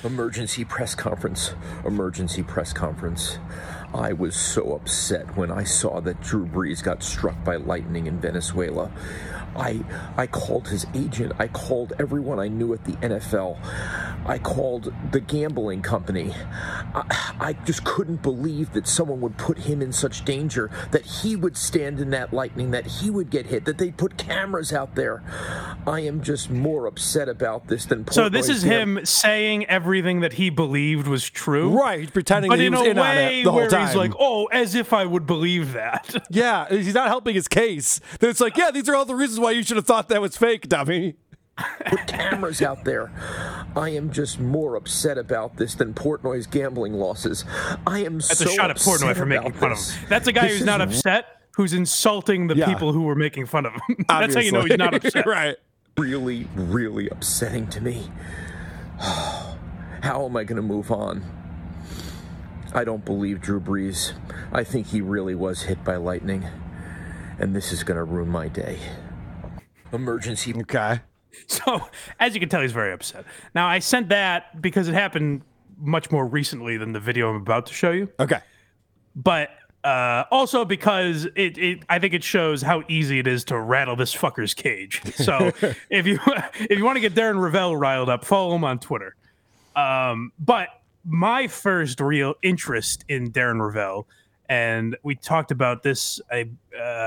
Emergency 0.02 0.64
press 0.64 0.94
conference. 0.94 1.54
Emergency 1.84 2.42
press 2.42 2.72
conference. 2.72 3.38
I 3.94 4.12
was 4.12 4.34
so 4.36 4.74
upset 4.74 5.36
when 5.36 5.50
I 5.50 5.64
saw 5.64 6.00
that 6.00 6.20
Drew 6.20 6.46
Brees 6.46 6.82
got 6.82 7.02
struck 7.02 7.42
by 7.44 7.56
lightning 7.56 8.06
in 8.06 8.20
Venezuela. 8.20 8.90
I 9.56 9.80
I 10.16 10.26
called 10.26 10.68
his 10.68 10.86
agent. 10.94 11.32
I 11.38 11.48
called 11.48 11.92
everyone 11.98 12.38
I 12.38 12.48
knew 12.48 12.72
at 12.72 12.84
the 12.84 12.92
NFL. 12.94 13.58
I 14.26 14.38
called 14.38 14.92
the 15.12 15.20
gambling 15.20 15.82
company. 15.82 16.32
I, 16.94 17.32
I 17.40 17.52
just 17.64 17.84
couldn't 17.84 18.22
believe 18.22 18.72
that 18.72 18.86
someone 18.88 19.20
would 19.20 19.36
put 19.36 19.58
him 19.58 19.82
in 19.82 19.92
such 19.92 20.24
danger, 20.24 20.70
that 20.92 21.04
he 21.04 21.36
would 21.36 21.56
stand 21.56 22.00
in 22.00 22.10
that 22.10 22.32
lightning, 22.32 22.70
that 22.70 22.86
he 22.86 23.10
would 23.10 23.28
get 23.30 23.46
hit, 23.46 23.64
that 23.66 23.76
they'd 23.78 23.96
put 23.98 24.16
cameras 24.16 24.72
out 24.72 24.94
there. 24.94 25.22
I 25.86 26.00
am 26.00 26.22
just 26.22 26.50
more 26.50 26.86
upset 26.86 27.28
about 27.28 27.68
this 27.68 27.84
than 27.84 28.10
So 28.10 28.28
this 28.30 28.46
Portnoy's 28.46 28.56
is 28.56 28.64
gam- 28.64 28.96
him 28.98 29.04
saying 29.04 29.66
everything 29.66 30.20
that 30.20 30.34
he 30.34 30.48
believed 30.50 31.06
was 31.06 31.28
true. 31.28 31.78
Right. 31.78 32.00
He's 32.00 32.10
pretending 32.10 32.48
But 32.48 32.56
that 32.56 32.62
he 32.62 32.66
in 32.68 32.72
was 32.72 32.82
a 32.82 32.90
in 32.90 32.98
on 32.98 33.04
way 33.04 33.40
it 33.40 33.44
the 33.44 33.50
whole 33.52 33.60
where 33.60 33.68
time. 33.68 33.86
he's 33.86 33.96
like, 33.96 34.12
oh, 34.18 34.46
as 34.46 34.74
if 34.74 34.92
I 34.94 35.04
would 35.04 35.26
believe 35.26 35.74
that. 35.74 36.24
yeah, 36.30 36.66
he's 36.70 36.94
not 36.94 37.08
helping 37.08 37.34
his 37.34 37.46
case. 37.48 38.00
Then 38.20 38.30
it's 38.30 38.40
like, 38.40 38.56
yeah, 38.56 38.70
these 38.70 38.88
are 38.88 38.94
all 38.94 39.04
the 39.04 39.14
reasons 39.14 39.38
why 39.44 39.52
you 39.52 39.62
should 39.62 39.76
have 39.76 39.86
thought 39.86 40.08
that 40.08 40.20
was 40.20 40.36
fake, 40.36 40.68
dummy. 40.68 41.14
put 41.86 42.06
cameras 42.08 42.60
out 42.62 42.84
there. 42.84 43.12
I 43.76 43.90
am 43.90 44.10
just 44.12 44.40
more 44.40 44.74
upset 44.74 45.18
about 45.18 45.56
this 45.56 45.74
than 45.76 45.94
Portnoy's 45.94 46.46
gambling 46.48 46.94
losses. 46.94 47.44
I 47.86 48.00
am 48.04 48.20
so 48.20 48.28
That's 48.28 48.40
so 48.40 48.50
a 48.50 48.54
shot 48.54 48.70
at 48.70 48.76
Portnoy 48.78 49.14
for 49.14 49.26
making 49.26 49.46
about 49.48 49.60
fun 49.60 49.72
of 49.72 49.78
him. 49.78 50.06
That's 50.08 50.26
a 50.26 50.32
guy 50.32 50.42
This 50.42 50.52
who's 50.52 50.60
is 50.62 50.66
not 50.66 50.80
upset, 50.80 51.26
who's 51.56 51.72
insulting 51.72 52.48
the 52.48 52.56
Yeah. 52.56 52.66
people 52.66 52.92
who 52.92 53.02
were 53.02 53.14
making 53.14 53.46
fun 53.46 53.66
of 53.66 53.72
him. 53.72 54.04
That's 54.08 54.34
how 54.34 54.40
you 54.40 54.50
know 54.52 54.62
he's 54.62 54.76
not 54.78 54.94
upset. 55.04 55.26
right. 55.26 55.56
really, 55.96 56.48
really 56.56 57.08
upsetting 57.08 57.68
to 57.68 57.80
me. 57.80 58.10
How 58.98 60.26
am 60.26 60.36
I 60.36 60.44
going 60.44 60.56
to 60.56 60.62
move 60.62 60.90
on? 60.90 61.24
I 62.74 62.84
don't 62.84 63.04
believe 63.04 63.40
Drew 63.40 63.60
Brees. 63.60 64.12
I 64.52 64.64
think 64.64 64.88
he 64.88 65.00
really 65.00 65.34
was 65.34 65.62
hit 65.62 65.84
by 65.84 65.96
lightning, 65.96 66.44
and 67.38 67.54
this 67.54 67.72
is 67.72 67.84
going 67.84 67.96
to 67.96 68.04
ruin 68.04 68.28
my 68.28 68.48
day. 68.48 68.78
Emergency 69.94 70.54
Okay. 70.54 71.00
So, 71.48 71.88
as 72.20 72.32
you 72.34 72.38
can 72.40 72.48
tell, 72.48 72.60
he's 72.62 72.70
very 72.70 72.92
upset. 72.92 73.24
Now, 73.56 73.66
I 73.66 73.80
sent 73.80 74.08
that 74.10 74.62
because 74.62 74.86
it 74.86 74.94
happened 74.94 75.42
much 75.78 76.12
more 76.12 76.24
recently 76.24 76.76
than 76.76 76.92
the 76.92 77.00
video 77.00 77.28
I'm 77.28 77.34
about 77.34 77.66
to 77.66 77.74
show 77.74 77.90
you, 77.90 78.08
Okay. 78.20 78.38
but 79.16 79.50
uh, 79.82 80.24
also 80.30 80.64
because 80.64 81.24
it, 81.34 81.58
it, 81.58 81.80
I 81.88 81.98
think 81.98 82.14
it 82.14 82.22
shows 82.22 82.62
how 82.62 82.84
easy 82.88 83.18
it 83.18 83.26
is 83.26 83.42
to 83.46 83.58
rattle 83.58 83.96
this 83.96 84.14
fucker's 84.14 84.54
cage. 84.54 85.02
So, 85.16 85.50
if 85.90 86.06
you 86.06 86.20
if 86.60 86.78
you 86.78 86.84
want 86.84 86.96
to 86.96 87.00
get 87.00 87.14
Darren 87.14 87.34
Rovell 87.40 87.76
riled 87.76 88.08
up, 88.08 88.24
follow 88.24 88.54
him 88.54 88.62
on 88.62 88.78
Twitter. 88.78 89.16
Um, 89.74 90.30
but 90.38 90.68
my 91.04 91.48
first 91.48 92.00
real 92.00 92.34
interest 92.42 93.04
in 93.08 93.32
Darren 93.32 93.58
Rovell, 93.58 94.06
and 94.48 94.96
we 95.02 95.16
talked 95.16 95.50
about 95.50 95.82
this 95.82 96.20
uh, 96.32 96.44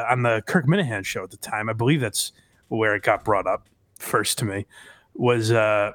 on 0.10 0.23
the 0.23 0.43
Kirk 0.45 0.67
Minihane 0.67 1.06
show 1.06 1.23
at 1.23 1.32
the 1.32 1.38
time. 1.38 1.69
I 1.69 1.73
believe 1.73 2.02
that's 2.02 2.34
where 2.69 2.95
it 2.95 3.03
got 3.03 3.23
brought 3.23 3.47
up 3.47 3.67
first 3.97 4.38
to 4.39 4.45
me. 4.45 4.65
Was 5.13 5.51
uh, 5.51 5.91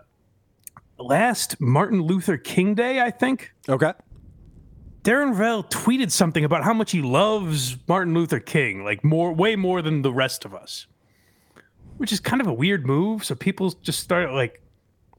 last 0.99 1.61
Martin 1.61 2.01
Luther 2.03 2.37
King 2.37 2.75
Day, 2.75 3.01
I 3.01 3.11
think. 3.11 3.53
Okay. 3.69 3.93
Darren 5.03 5.31
Rovell 5.35 5.65
tweeted 5.69 6.11
something 6.13 6.45
about 6.45 6.63
how 6.63 6.73
much 6.73 6.93
he 6.93 7.03
loves 7.03 7.77
Martin 7.89 8.15
Luther 8.15 8.39
King, 8.39 8.85
like 8.85 9.03
more, 9.03 9.33
way 9.33 9.57
more 9.57 9.83
than 9.83 10.03
the 10.03 10.13
rest 10.13 10.45
of 10.45 10.55
us, 10.55 10.87
which 11.97 12.13
is 12.13 12.21
kind 12.21 12.41
of 12.41 12.47
a 12.47 12.53
weird 12.53 12.87
move. 12.87 13.25
So 13.25 13.35
people 13.35 13.71
just 13.83 13.99
start 13.99 14.31
like, 14.33 14.63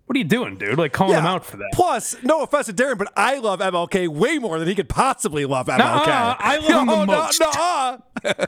"What 0.06 0.16
are 0.16 0.20
you 0.20 0.24
doing, 0.26 0.58
dude?" 0.58 0.78
Like 0.78 0.94
calling 0.94 1.18
him 1.18 1.26
out 1.26 1.46
for 1.46 1.58
that. 1.58 1.70
Plus, 1.74 2.16
no 2.24 2.44
offense 2.44 2.68
to 2.68 2.74
Darren, 2.74 2.98
but 2.98 3.12
I 3.18 3.40
love 3.40 3.60
MLK 3.60 4.08
way 4.08 4.38
more 4.40 4.58
than 4.58 4.70
he 4.70 4.76
could 4.76 4.88
possibly 4.88 5.44
love 5.46 5.68
MLK. 5.68 5.78
Nuh-uh, 5.80 6.36
I 6.40 6.58
love 6.60 6.64
him 6.82 6.88
the 6.88 6.96
No, 6.96 7.06
no, 7.06 7.18
most. 7.24 7.40
nuh-uh. 7.42 7.98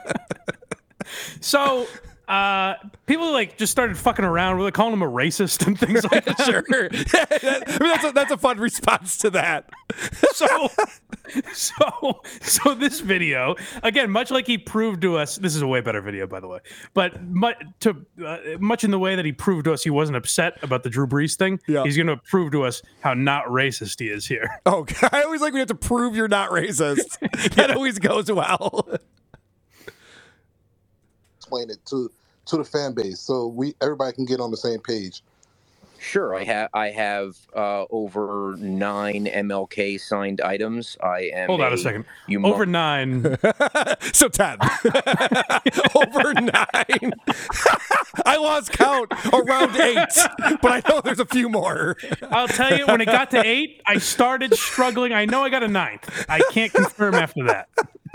So 1.41 1.87
uh, 2.27 2.73
people 3.05 3.31
like 3.31 3.57
just 3.57 3.71
started 3.71 3.97
fucking 3.97 4.25
around 4.25 4.57
with 4.57 4.67
it, 4.67 4.73
calling 4.73 4.93
him 4.93 5.01
a 5.03 5.07
racist 5.09 5.65
and 5.67 5.77
things 5.79 6.03
like 6.11 6.25
that. 6.37 6.41
sure. 6.41 6.63
I 7.69 7.77
mean, 7.79 7.89
that's 7.93 8.03
a, 8.05 8.11
that's 8.11 8.31
a 8.31 8.37
fun 8.37 8.57
response 8.59 9.17
to 9.19 9.29
that. 9.31 9.69
so 10.33 10.67
so 11.53 12.21
so 12.41 12.75
this 12.75 12.99
video 12.99 13.55
again 13.83 14.09
much 14.11 14.29
like 14.29 14.45
he 14.45 14.57
proved 14.59 15.01
to 15.01 15.17
us 15.17 15.37
this 15.37 15.55
is 15.55 15.61
a 15.63 15.67
way 15.67 15.81
better 15.81 15.99
video 16.01 16.27
by 16.27 16.39
the 16.39 16.47
way 16.47 16.59
but 16.93 17.21
much 17.23 17.55
to 17.79 18.05
uh, 18.25 18.37
much 18.59 18.83
in 18.83 18.91
the 18.91 18.99
way 18.99 19.15
that 19.15 19.25
he 19.25 19.31
proved 19.31 19.65
to 19.65 19.73
us 19.73 19.83
he 19.83 19.89
wasn't 19.89 20.15
upset 20.15 20.61
about 20.63 20.83
the 20.83 20.89
drew 20.89 21.07
brees 21.07 21.35
thing 21.35 21.59
Yeah. 21.67 21.83
he's 21.83 21.95
going 21.97 22.07
to 22.07 22.17
prove 22.17 22.51
to 22.51 22.63
us 22.63 22.81
how 22.99 23.13
not 23.15 23.45
racist 23.45 23.99
he 23.99 24.09
is 24.09 24.27
here 24.27 24.49
Oh, 24.67 24.85
I 25.11 25.23
always 25.23 25.41
like 25.41 25.53
when 25.53 25.57
you 25.59 25.61
have 25.61 25.67
to 25.69 25.75
prove 25.75 26.15
you're 26.15 26.27
not 26.27 26.51
racist. 26.51 27.17
That 27.55 27.71
always 27.71 27.97
goes 27.99 28.31
well. 28.31 28.87
Explain 31.55 31.69
it 31.69 31.85
to 31.87 32.11
to 32.45 32.57
the 32.57 32.63
fan 32.63 32.93
base 32.93 33.19
so 33.19 33.47
we 33.47 33.73
everybody 33.81 34.13
can 34.13 34.25
get 34.25 34.39
on 34.39 34.51
the 34.51 34.57
same 34.57 34.79
page. 34.79 35.21
Sure, 35.97 36.35
I 36.35 36.43
have 36.43 36.69
I 36.73 36.89
have 36.89 37.35
uh, 37.55 37.85
over 37.89 38.55
nine 38.59 39.25
MLK 39.25 39.99
signed 39.99 40.39
items. 40.41 40.97
I 41.01 41.31
am. 41.33 41.47
hold 41.47 41.61
on 41.61 41.73
a 41.73 41.77
second 41.77 42.05
You 42.27 42.45
over 42.45 42.65
nine 42.67 43.37
So 44.13 44.27
10. 44.27 44.57
Over 45.95 46.33
nine. 46.35 47.13
I 48.25 48.37
lost 48.37 48.71
count 48.73 49.11
around 49.33 49.75
eight, 49.77 50.59
but 50.61 50.71
I 50.71 50.81
know 50.87 51.01
there's 51.01 51.19
a 51.19 51.25
few 51.25 51.49
more. 51.49 51.95
i'll 52.29 52.47
tell 52.47 52.77
you 52.77 52.85
when 52.85 53.01
it 53.01 53.05
got 53.05 53.31
to 53.31 53.43
eight 53.45 53.81
i 53.87 53.97
started 53.97 54.53
struggling 54.55 55.11
i 55.13 55.25
know 55.25 55.43
i 55.43 55.49
got 55.49 55.63
a 55.63 55.67
ninth 55.67 56.25
i 56.29 56.39
can't 56.51 56.71
confirm 56.73 57.15
after 57.15 57.43
that 57.45 57.67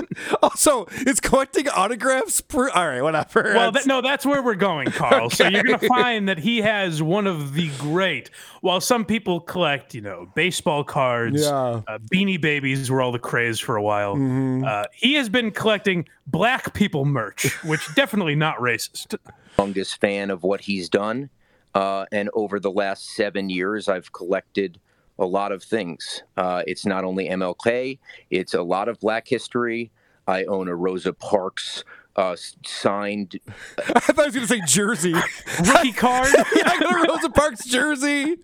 Also, 0.42 0.86
it's 0.90 1.20
collecting 1.20 1.68
autographs. 1.68 2.40
Per- 2.40 2.70
All 2.70 2.86
right, 2.88 3.02
whatever. 3.02 3.42
Well, 3.54 3.70
That's- 3.72 3.84
that, 3.84 3.88
no, 3.88 4.00
that's 4.00 4.24
where 4.26 4.42
we're 4.42 4.54
going, 4.54 4.90
Karl. 4.90 5.30
So 5.30 5.46
you're 5.48 5.62
going 5.62 5.78
to 5.80 5.88
find 5.88 6.28
that 6.28 6.38
he 6.38 6.58
has 6.62 7.02
one 7.02 7.26
of 7.26 7.54
the 7.54 7.70
great. 7.78 8.30
While 8.60 8.80
some 8.80 9.04
people 9.04 9.40
collect, 9.40 9.94
you 9.94 10.00
know, 10.00 10.30
baseball 10.34 10.84
cards, 10.84 11.42
Yeah. 11.42 11.82
uh, 11.86 11.98
beanie 12.12 12.40
babies 12.40 12.90
were 12.90 13.00
all 13.02 13.12
the 13.12 13.18
craze 13.18 13.58
for 13.60 13.76
a 13.76 13.82
while. 13.82 14.14
Mm-hmm. 14.16 14.64
Uh, 14.64 14.84
he 14.92 15.14
has 15.14 15.28
been 15.28 15.50
collecting 15.50 16.06
black 16.26 16.74
people 16.74 17.04
merch, 17.04 17.52
which 17.64 17.82
definitely 17.94 18.34
not 18.34 18.56
racist. 18.58 19.16
Longest 19.58 20.00
fan 20.00 20.30
of 20.30 20.42
what 20.42 20.60
he's 20.62 20.88
done. 20.88 21.30
Uh, 21.74 22.04
and 22.12 22.30
over 22.34 22.58
the 22.58 22.70
last 22.70 23.10
seven 23.14 23.48
years, 23.50 23.88
I've 23.88 24.12
collected 24.12 24.78
a 25.20 25.26
lot 25.26 25.52
of 25.52 25.62
things. 25.62 26.22
Uh, 26.36 26.62
it's 26.66 26.84
not 26.84 27.04
only 27.04 27.28
MLK, 27.28 27.98
it's 28.30 28.54
a 28.54 28.62
lot 28.62 28.88
of 28.88 28.98
Black 28.98 29.28
history. 29.28 29.92
I 30.26 30.44
own 30.44 30.68
a 30.68 30.74
Rosa 30.74 31.12
Parks 31.12 31.84
uh, 32.16 32.36
signed. 32.64 33.38
I 33.78 34.00
thought 34.00 34.18
I 34.18 34.26
was 34.26 34.34
going 34.34 34.46
to 34.46 34.54
say 34.54 34.60
jersey. 34.66 35.12
Rookie 35.64 35.92
card. 35.96 36.30
yeah, 36.56 36.62
I 36.66 36.80
got 36.80 36.92
a 36.92 37.08
Rosa 37.08 37.30
Parks 37.30 37.64
jersey. 37.66 38.36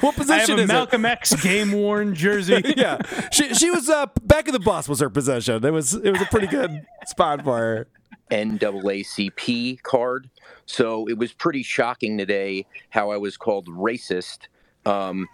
what 0.00 0.02
I 0.02 0.06
have 0.06 0.16
position 0.16 0.58
a 0.58 0.62
is 0.62 0.68
Malcolm 0.68 1.04
X 1.04 1.34
game 1.42 1.72
worn 1.72 2.14
jersey. 2.14 2.62
Yeah, 2.76 2.98
she 3.30 3.54
she 3.54 3.70
was 3.70 3.88
uh, 3.88 4.06
back 4.22 4.46
of 4.48 4.52
the 4.52 4.60
bus 4.60 4.88
was 4.88 5.00
her 5.00 5.10
possession. 5.10 5.64
It 5.64 5.72
was 5.72 5.94
it 5.94 6.10
was 6.10 6.20
a 6.20 6.26
pretty 6.26 6.46
good 6.46 6.86
spot 7.06 7.42
for 7.42 7.56
her. 7.56 7.88
NAACP 8.30 9.82
card. 9.82 10.30
So 10.70 11.08
it 11.08 11.18
was 11.18 11.32
pretty 11.32 11.62
shocking 11.62 12.16
today 12.16 12.66
how 12.90 13.10
I 13.10 13.16
was 13.16 13.36
called 13.36 13.66
racist 13.66 14.46
um, 14.86 15.28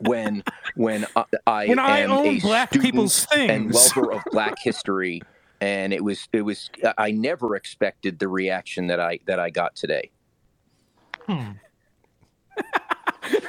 when 0.00 0.42
when 0.74 1.06
I, 1.14 1.24
I 1.46 1.66
When 1.66 1.78
I 1.78 2.00
am 2.00 2.10
own 2.10 2.26
a 2.26 2.40
black 2.40 2.70
people's 2.72 3.26
and 3.32 3.72
lover 3.72 4.12
of 4.12 4.22
Black 4.32 4.58
history. 4.58 5.22
And 5.60 5.92
it 5.92 6.04
was 6.04 6.28
it 6.32 6.42
was 6.42 6.70
I 6.98 7.12
never 7.12 7.56
expected 7.56 8.18
the 8.18 8.28
reaction 8.28 8.88
that 8.88 9.00
I 9.00 9.20
that 9.26 9.38
I 9.38 9.50
got 9.50 9.74
today. 9.76 10.10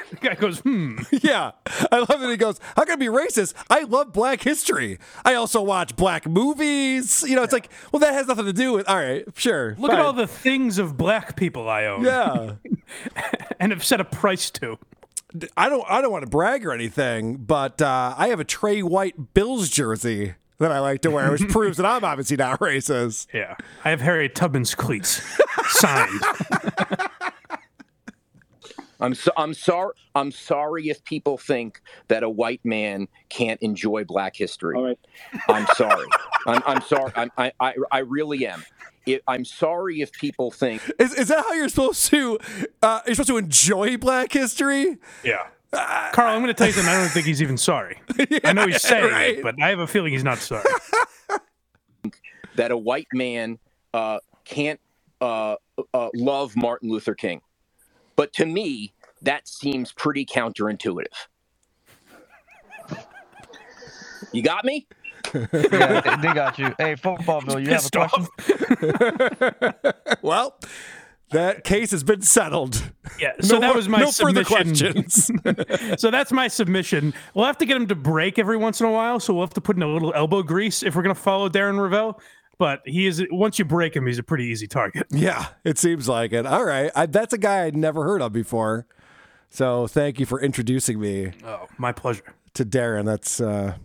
The 0.10 0.15
guy 0.17 0.36
goes, 0.36 0.60
hmm. 0.60 1.00
Yeah, 1.22 1.52
I 1.91 2.00
love 2.00 2.20
that 2.22 2.30
he 2.30 2.38
goes. 2.38 2.60
How 2.76 2.84
can 2.86 2.93
I 2.93 2.96
be 2.96 3.08
racist? 3.08 3.54
I 3.70 3.82
love 3.82 4.13
Black 4.13 4.41
history. 4.41 5.00
I 5.26 5.34
also 5.36 5.62
watch 5.62 5.96
black 5.96 6.26
movies. 6.28 7.24
You 7.28 7.36
know, 7.36 7.43
it's 7.43 7.54
like, 7.54 7.70
well, 7.91 8.00
that 8.00 8.13
has 8.13 8.28
nothing 8.28 8.46
to 8.46 8.54
do 8.54 8.74
with. 8.74 8.88
All 8.88 8.96
right, 8.96 9.26
sure. 9.36 9.76
Look 9.78 9.91
at 9.91 10.00
all 10.00 10.13
the 10.13 10.28
things 10.28 10.78
of 10.78 10.98
black 10.98 11.36
people 11.36 11.70
I 11.70 11.86
own 11.86 12.04
Yeah, 12.04 12.54
and 13.60 13.72
have 13.72 13.84
set 13.84 14.00
a 14.00 14.06
price 14.06 14.50
to. 14.52 14.78
I 15.58 15.67
don't. 15.67 15.84
I 15.89 16.02
don't 16.02 16.12
want 16.12 16.24
to 16.24 16.30
brag 16.30 16.65
or 16.65 16.72
anything, 16.72 17.38
but 17.38 17.82
uh, 17.82 18.15
I 18.17 18.30
have 18.30 18.39
a 18.39 18.46
Trey 18.46 18.82
White 18.82 19.34
Bills 19.34 19.70
jersey 19.70 20.36
that 20.60 20.72
I 20.72 20.80
like 20.80 21.02
to 21.02 21.12
wear, 21.12 21.30
which 21.32 21.48
proves 21.50 21.78
that 21.78 21.86
I'm 21.86 22.04
obviously 22.04 22.38
not 22.38 22.60
racist. 22.60 23.28
Yeah. 23.34 23.56
I 23.84 23.89
have 23.89 24.02
Harriet 24.02 24.36
Tubman's 24.36 24.74
cleats 24.74 25.22
signed. 25.67 26.22
I'm 29.00 29.14
so, 29.14 29.32
I'm 29.38 29.54
sorry 29.54 29.94
I'm 30.16 30.32
sorry 30.32 30.90
if 30.90 31.04
people 31.04 31.38
think 31.38 31.82
that 32.08 32.24
a 32.24 32.30
white 32.30 32.62
man 32.64 33.08
can't 33.30 33.62
enjoy 33.62 34.04
Black 34.04 34.36
history. 34.36 34.76
All 34.76 34.86
right. 34.86 35.00
I'm 35.48 35.68
sorry. 35.76 36.08
I'm, 36.48 36.64
I'm 36.66 36.82
sorry. 36.82 37.12
I'm, 37.16 37.32
I, 37.38 37.52
I 37.60 37.76
I 37.92 38.00
really 38.00 38.48
am. 38.48 38.64
It, 39.06 39.24
I'm 39.28 39.46
sorry 39.46 40.02
if 40.02 40.12
people 40.12 40.52
think 40.52 40.82
Is, 41.00 41.14
is 41.14 41.30
that 41.30 41.46
how 41.46 41.54
you're 41.54 41.70
supposed 41.70 42.08
to? 42.08 42.40
Uh, 42.82 43.02
you're 43.06 43.16
supposed 43.16 43.30
to 43.30 43.38
enjoy 43.38 43.98
Black 43.98 44.34
history? 44.34 44.98
Yeah. 45.24 45.48
Karl, 45.72 46.34
I'm 46.34 46.42
going 46.42 46.48
to 46.48 46.54
tell 46.54 46.68
you 46.68 46.74
something. 46.74 46.94
I 46.94 47.02
don't 47.02 47.12
think 47.12 47.26
he's 47.26 47.42
even 47.42 47.58
sorry. 47.58 48.00
I 48.44 48.54
know 48.54 48.68
he's 48.68 48.82
saying 48.82 49.12
right. 49.12 49.38
it, 49.38 49.44
but 49.44 49.62
I 49.62 49.70
have 49.70 49.80
a 49.80 49.88
feeling 49.88 50.14
he's 50.14 50.24
not 50.24 50.40
sorry. 50.40 50.64
that 52.56 52.72
a 52.72 52.78
white 52.78 53.08
man 53.14 53.60
uh, 53.94 54.20
can't 54.46 54.80
uh, 55.22 55.56
uh, 55.94 56.10
love 56.14 56.56
Martin 56.56 56.90
Luther 56.90 57.16
King. 57.16 57.42
But 58.17 58.34
to 58.34 58.45
me, 58.45 58.93
that 59.21 59.47
seems 59.47 59.93
pretty 59.93 60.25
counterintuitive. 60.25 61.06
You 64.34 64.41
got 64.43 64.65
me? 64.65 64.86
Yeah, 65.34 65.45
they, 66.01 66.27
they 66.27 66.34
got 66.34 66.60
you. 66.60 66.73
Hey, 66.77 66.95
football 66.95 67.41
Bill, 67.41 67.60
you 67.60 67.69
have 67.69 67.86
a 67.86 67.89
question? 67.91 68.27
Well, 70.21 70.60
that 71.32 71.63
case 71.63 71.91
has 71.91 72.03
been 72.03 72.21
settled. 72.21 72.82
Yeah. 73.19 73.34
So 73.41 73.56
No 73.56 73.62
that 73.62 73.67
more- 73.67 73.75
was 73.75 73.88
my 73.89 73.99
no 73.99 74.12
further 74.12 74.43
submission. 74.43 74.93
questions. 74.93 75.32
so 76.01 76.10
that's 76.12 76.32
my 76.32 76.47
submission. 76.47 77.13
We'll 77.34 77.45
have 77.45 77.58
to 77.60 77.65
get 77.65 77.77
him 77.77 77.88
to 77.88 77.95
break 77.95 78.39
every 78.39 78.58
once 78.58 78.80
in 78.82 78.88
a 78.88 78.91
while. 78.91 79.19
So 79.19 79.34
we'll 79.34 79.43
have 79.45 79.53
to 79.56 79.62
put 79.62 79.75
in 79.75 79.84
a 79.84 79.88
little 79.88 80.13
elbow 80.13 80.41
grease 80.43 80.84
if 80.84 80.95
we're 80.95 81.03
going 81.03 81.15
to 81.15 81.21
follow 81.21 81.49
Darren 81.49 81.75
Rovell. 81.77 82.19
But 82.60 82.82
he 82.86 83.06
is 83.06 83.24
once 83.30 83.60
you 83.60 83.65
break 83.65 83.96
him, 83.96 84.08
he's 84.08 84.17
a 84.17 84.24
pretty 84.24 84.46
easy 84.46 84.67
target. 84.67 85.06
Yeah, 85.12 85.48
it 85.63 85.78
seems 85.78 86.10
like 86.10 86.34
it. 86.34 86.46
All 86.46 86.65
right. 86.65 86.91
I, 86.96 87.06
that's 87.06 87.34
a 87.34 87.38
guy 87.38 87.65
I'd 87.65 87.76
never 87.78 88.04
heard 88.04 88.22
of 88.22 88.34
before. 88.34 88.88
So 89.50 89.86
thank 89.88 90.20
you 90.20 90.26
for 90.26 90.41
introducing 90.41 91.00
me 91.00 91.32
Oh, 91.46 91.67
my 91.78 91.91
pleasure. 91.91 92.34
to 92.56 92.65
Darren. 92.65 93.06
That's 93.06 93.39
uh 93.39 93.76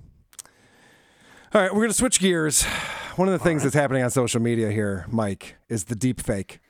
all 1.55 1.61
right, 1.61 1.75
we're 1.75 1.83
gonna 1.83 1.93
switch 1.93 2.19
gears. 2.19 2.63
One 3.17 3.29
of 3.29 3.33
the 3.33 3.39
things 3.45 3.63
that's 3.63 3.75
happening 3.75 4.03
on 4.03 4.11
social 4.11 4.41
media 4.41 4.71
here, 4.71 5.05
Mike, 5.11 5.57
is 5.69 5.85
the 5.85 5.95
deep 5.95 6.19
fake. 6.21 6.61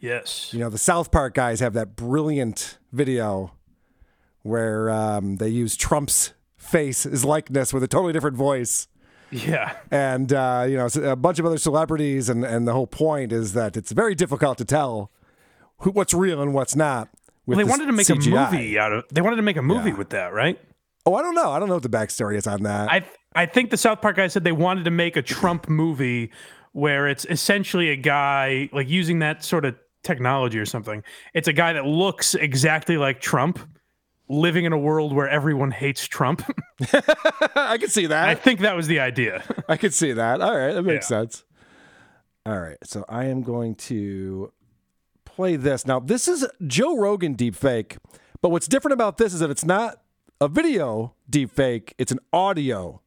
Yes. 0.00 0.54
You 0.54 0.60
know, 0.60 0.70
the 0.70 0.78
South 0.78 1.10
Park 1.12 1.34
guys 1.34 1.60
have 1.60 1.74
that 1.74 1.96
brilliant 1.96 2.78
video 2.92 3.52
where 4.40 4.88
um, 4.88 5.36
they 5.36 5.50
use 5.50 5.76
Trump's 5.76 6.32
face, 6.56 7.02
his 7.02 7.26
likeness, 7.26 7.74
with 7.74 7.82
a 7.82 7.88
totally 7.88 8.14
different 8.14 8.38
voice. 8.38 8.88
Yeah. 9.30 9.72
and 9.90 10.32
uh, 10.32 10.66
you 10.68 10.76
know 10.76 10.88
a 11.10 11.16
bunch 11.16 11.38
of 11.38 11.46
other 11.46 11.58
celebrities, 11.58 12.28
and 12.28 12.44
and 12.44 12.66
the 12.66 12.72
whole 12.72 12.86
point 12.86 13.32
is 13.32 13.52
that 13.54 13.76
it's 13.76 13.92
very 13.92 14.14
difficult 14.14 14.58
to 14.58 14.64
tell 14.64 15.10
who, 15.78 15.90
what's 15.90 16.12
real 16.14 16.40
and 16.42 16.52
what's 16.54 16.74
not. 16.76 17.08
With 17.46 17.56
Well, 17.56 17.66
they 17.66 17.70
wanted 17.70 17.86
to 17.86 17.92
make 17.92 18.06
CGI. 18.06 18.48
a 18.48 18.50
movie 18.52 18.78
out 18.78 18.92
of. 18.92 19.04
They 19.12 19.20
wanted 19.20 19.36
to 19.36 19.42
make 19.42 19.56
a 19.56 19.62
movie 19.62 19.90
Yeah. 19.90 19.96
with 19.96 20.10
that, 20.10 20.32
right? 20.32 20.58
Oh, 21.06 21.14
I 21.14 21.22
don't 21.22 21.34
know. 21.34 21.50
I 21.50 21.58
don't 21.58 21.68
know 21.68 21.74
what 21.74 21.82
the 21.82 21.88
backstory 21.88 22.36
is 22.36 22.46
on 22.46 22.62
that. 22.64 22.90
I 22.90 23.04
I 23.34 23.46
think 23.46 23.70
the 23.70 23.76
South 23.76 24.00
Park 24.02 24.16
guys 24.16 24.32
said 24.32 24.44
they 24.44 24.52
wanted 24.52 24.84
to 24.84 24.90
make 24.90 25.16
a 25.16 25.22
Trump 25.22 25.68
movie 25.68 26.30
where 26.72 27.08
it's 27.08 27.24
essentially 27.26 27.88
a 27.90 27.96
guy 27.96 28.68
like 28.72 28.88
using 28.88 29.20
that 29.20 29.42
sort 29.44 29.64
of 29.64 29.74
technology 30.04 30.58
or 30.58 30.66
something. 30.66 31.02
It's 31.34 31.48
a 31.48 31.52
guy 31.52 31.72
that 31.72 31.84
looks 31.86 32.34
exactly 32.34 32.96
like 32.96 33.20
Trump, 33.20 33.58
living 34.30 34.64
in 34.64 34.72
a 34.72 34.78
world 34.78 35.12
where 35.12 35.28
everyone 35.28 35.72
hates 35.72 36.06
Trump. 36.06 36.42
I 37.56 37.76
can 37.78 37.88
see 37.88 38.06
that. 38.06 38.28
I 38.28 38.34
think 38.36 38.60
that 38.60 38.76
was 38.76 38.86
the 38.86 39.00
idea. 39.00 39.42
I 39.68 39.76
can 39.76 39.90
see 39.90 40.12
that. 40.12 40.40
All 40.40 40.56
right, 40.56 40.72
that 40.72 40.82
makes 40.82 41.10
Yeah. 41.10 41.18
sense. 41.22 41.44
All 42.46 42.58
right, 42.60 42.78
so 42.84 43.04
I 43.08 43.24
am 43.26 43.42
going 43.42 43.74
to 43.76 44.52
play 45.24 45.56
this 45.56 45.86
now. 45.86 46.00
This 46.00 46.26
is 46.28 46.46
Joe 46.66 46.96
Rogan 46.96 47.34
deepfake, 47.36 47.98
but 48.40 48.50
what's 48.50 48.66
different 48.68 48.92
about 48.94 49.18
this 49.18 49.34
is 49.34 49.40
that 49.40 49.50
it's 49.50 49.64
not 49.64 50.00
a 50.40 50.48
video 50.48 51.14
deepfake; 51.30 51.92
it's 51.98 52.12
an 52.12 52.20
audio 52.32 53.02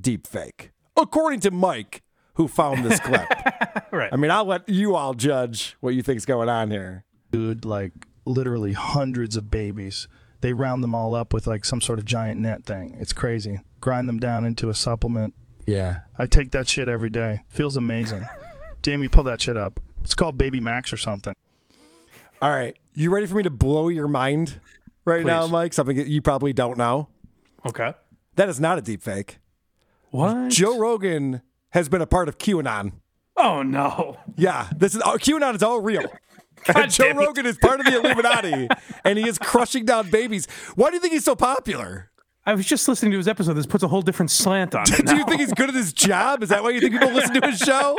deepfake, 0.00 0.70
according 0.96 1.40
to 1.40 1.50
Mike, 1.50 2.02
who 2.34 2.48
found 2.48 2.84
this 2.84 2.98
clip. 3.00 3.28
right. 3.92 4.10
I 4.12 4.16
mean, 4.16 4.30
I'll 4.30 4.44
let 4.46 4.68
you 4.68 4.96
all 4.96 5.14
judge 5.14 5.76
what 5.80 5.94
you 5.94 6.02
think's 6.02 6.24
going 6.24 6.48
on 6.48 6.70
here. 6.70 7.04
dude 7.30 7.64
like 7.64 7.92
literally 8.24 8.72
hundreds 8.72 9.36
of 9.36 9.50
babies. 9.50 10.08
They 10.40 10.52
round 10.52 10.82
them 10.84 10.94
all 10.94 11.14
up 11.14 11.32
with 11.32 11.46
like 11.46 11.64
some 11.64 11.80
sort 11.80 11.98
of 11.98 12.04
giant 12.04 12.40
net 12.40 12.64
thing. 12.64 12.96
It's 13.00 13.12
crazy. 13.12 13.60
Grind 13.80 14.08
them 14.08 14.18
down 14.18 14.44
into 14.44 14.68
a 14.68 14.74
supplement, 14.74 15.34
Yeah. 15.66 16.00
I 16.18 16.26
take 16.26 16.50
that 16.52 16.68
shit 16.68 16.88
every 16.88 17.10
day. 17.10 17.42
Feels 17.48 17.76
amazing. 17.76 18.26
Damn, 18.82 19.02
you 19.02 19.08
pull 19.08 19.24
that 19.24 19.40
shit 19.40 19.56
up. 19.56 19.80
It's 20.02 20.14
called 20.14 20.38
Baby 20.38 20.60
Max 20.60 20.92
or 20.92 20.96
something. 20.96 21.34
All 22.40 22.50
right. 22.50 22.76
You 22.94 23.12
ready 23.12 23.26
for 23.26 23.34
me 23.34 23.42
to 23.42 23.50
blow 23.50 23.88
your 23.88 24.08
mind 24.08 24.60
right 25.04 25.24
now, 25.24 25.46
Mike? 25.46 25.72
Something 25.72 25.96
that 25.96 26.06
you 26.06 26.22
probably 26.22 26.52
don't 26.52 26.78
know. 26.78 27.08
Okay. 27.64 27.94
That 28.36 28.48
is 28.48 28.60
not 28.60 28.78
a 28.78 28.82
deep 28.82 29.02
fake. 29.02 29.38
What? 30.10 30.50
Joe 30.50 30.78
Rogan 30.78 31.42
has 31.70 31.88
been 31.88 32.00
a 32.02 32.06
part 32.06 32.28
of 32.28 32.38
QAnon. 32.38 32.92
Oh 33.36 33.62
no. 33.62 34.18
Yeah, 34.36 34.68
this 34.76 34.94
is 34.94 35.02
uh, 35.02 35.14
QAnon 35.14 35.54
is 35.56 35.62
all 35.62 35.80
real. 35.80 36.04
God 36.64 36.90
Joe. 36.90 37.12
Rogan 37.12 37.46
is 37.46 37.58
part 37.58 37.80
of 37.80 37.86
the 37.86 37.96
Illuminati, 37.98 38.68
and 39.04 39.18
he 39.18 39.28
is 39.28 39.38
crushing 39.38 39.84
down 39.84 40.10
babies. 40.10 40.46
Why 40.74 40.90
do 40.90 40.94
you 40.96 41.00
think 41.00 41.12
he's 41.12 41.24
so 41.24 41.36
popular? 41.36 42.10
I 42.48 42.54
was 42.54 42.64
just 42.64 42.86
listening 42.86 43.10
to 43.12 43.18
his 43.18 43.26
episode. 43.26 43.54
This 43.54 43.66
puts 43.66 43.82
a 43.82 43.88
whole 43.88 44.02
different 44.02 44.30
slant 44.30 44.74
on 44.74 44.82
it. 44.88 45.04
Do 45.06 45.16
you 45.16 45.24
think 45.24 45.40
he's 45.40 45.52
good 45.52 45.68
at 45.68 45.74
his 45.74 45.92
job? 45.92 46.42
Is 46.42 46.48
that 46.50 46.62
why 46.62 46.70
you 46.70 46.80
think 46.80 46.92
people 46.92 47.10
listen 47.10 47.40
to 47.40 47.48
his 47.50 47.58
show? 47.58 47.96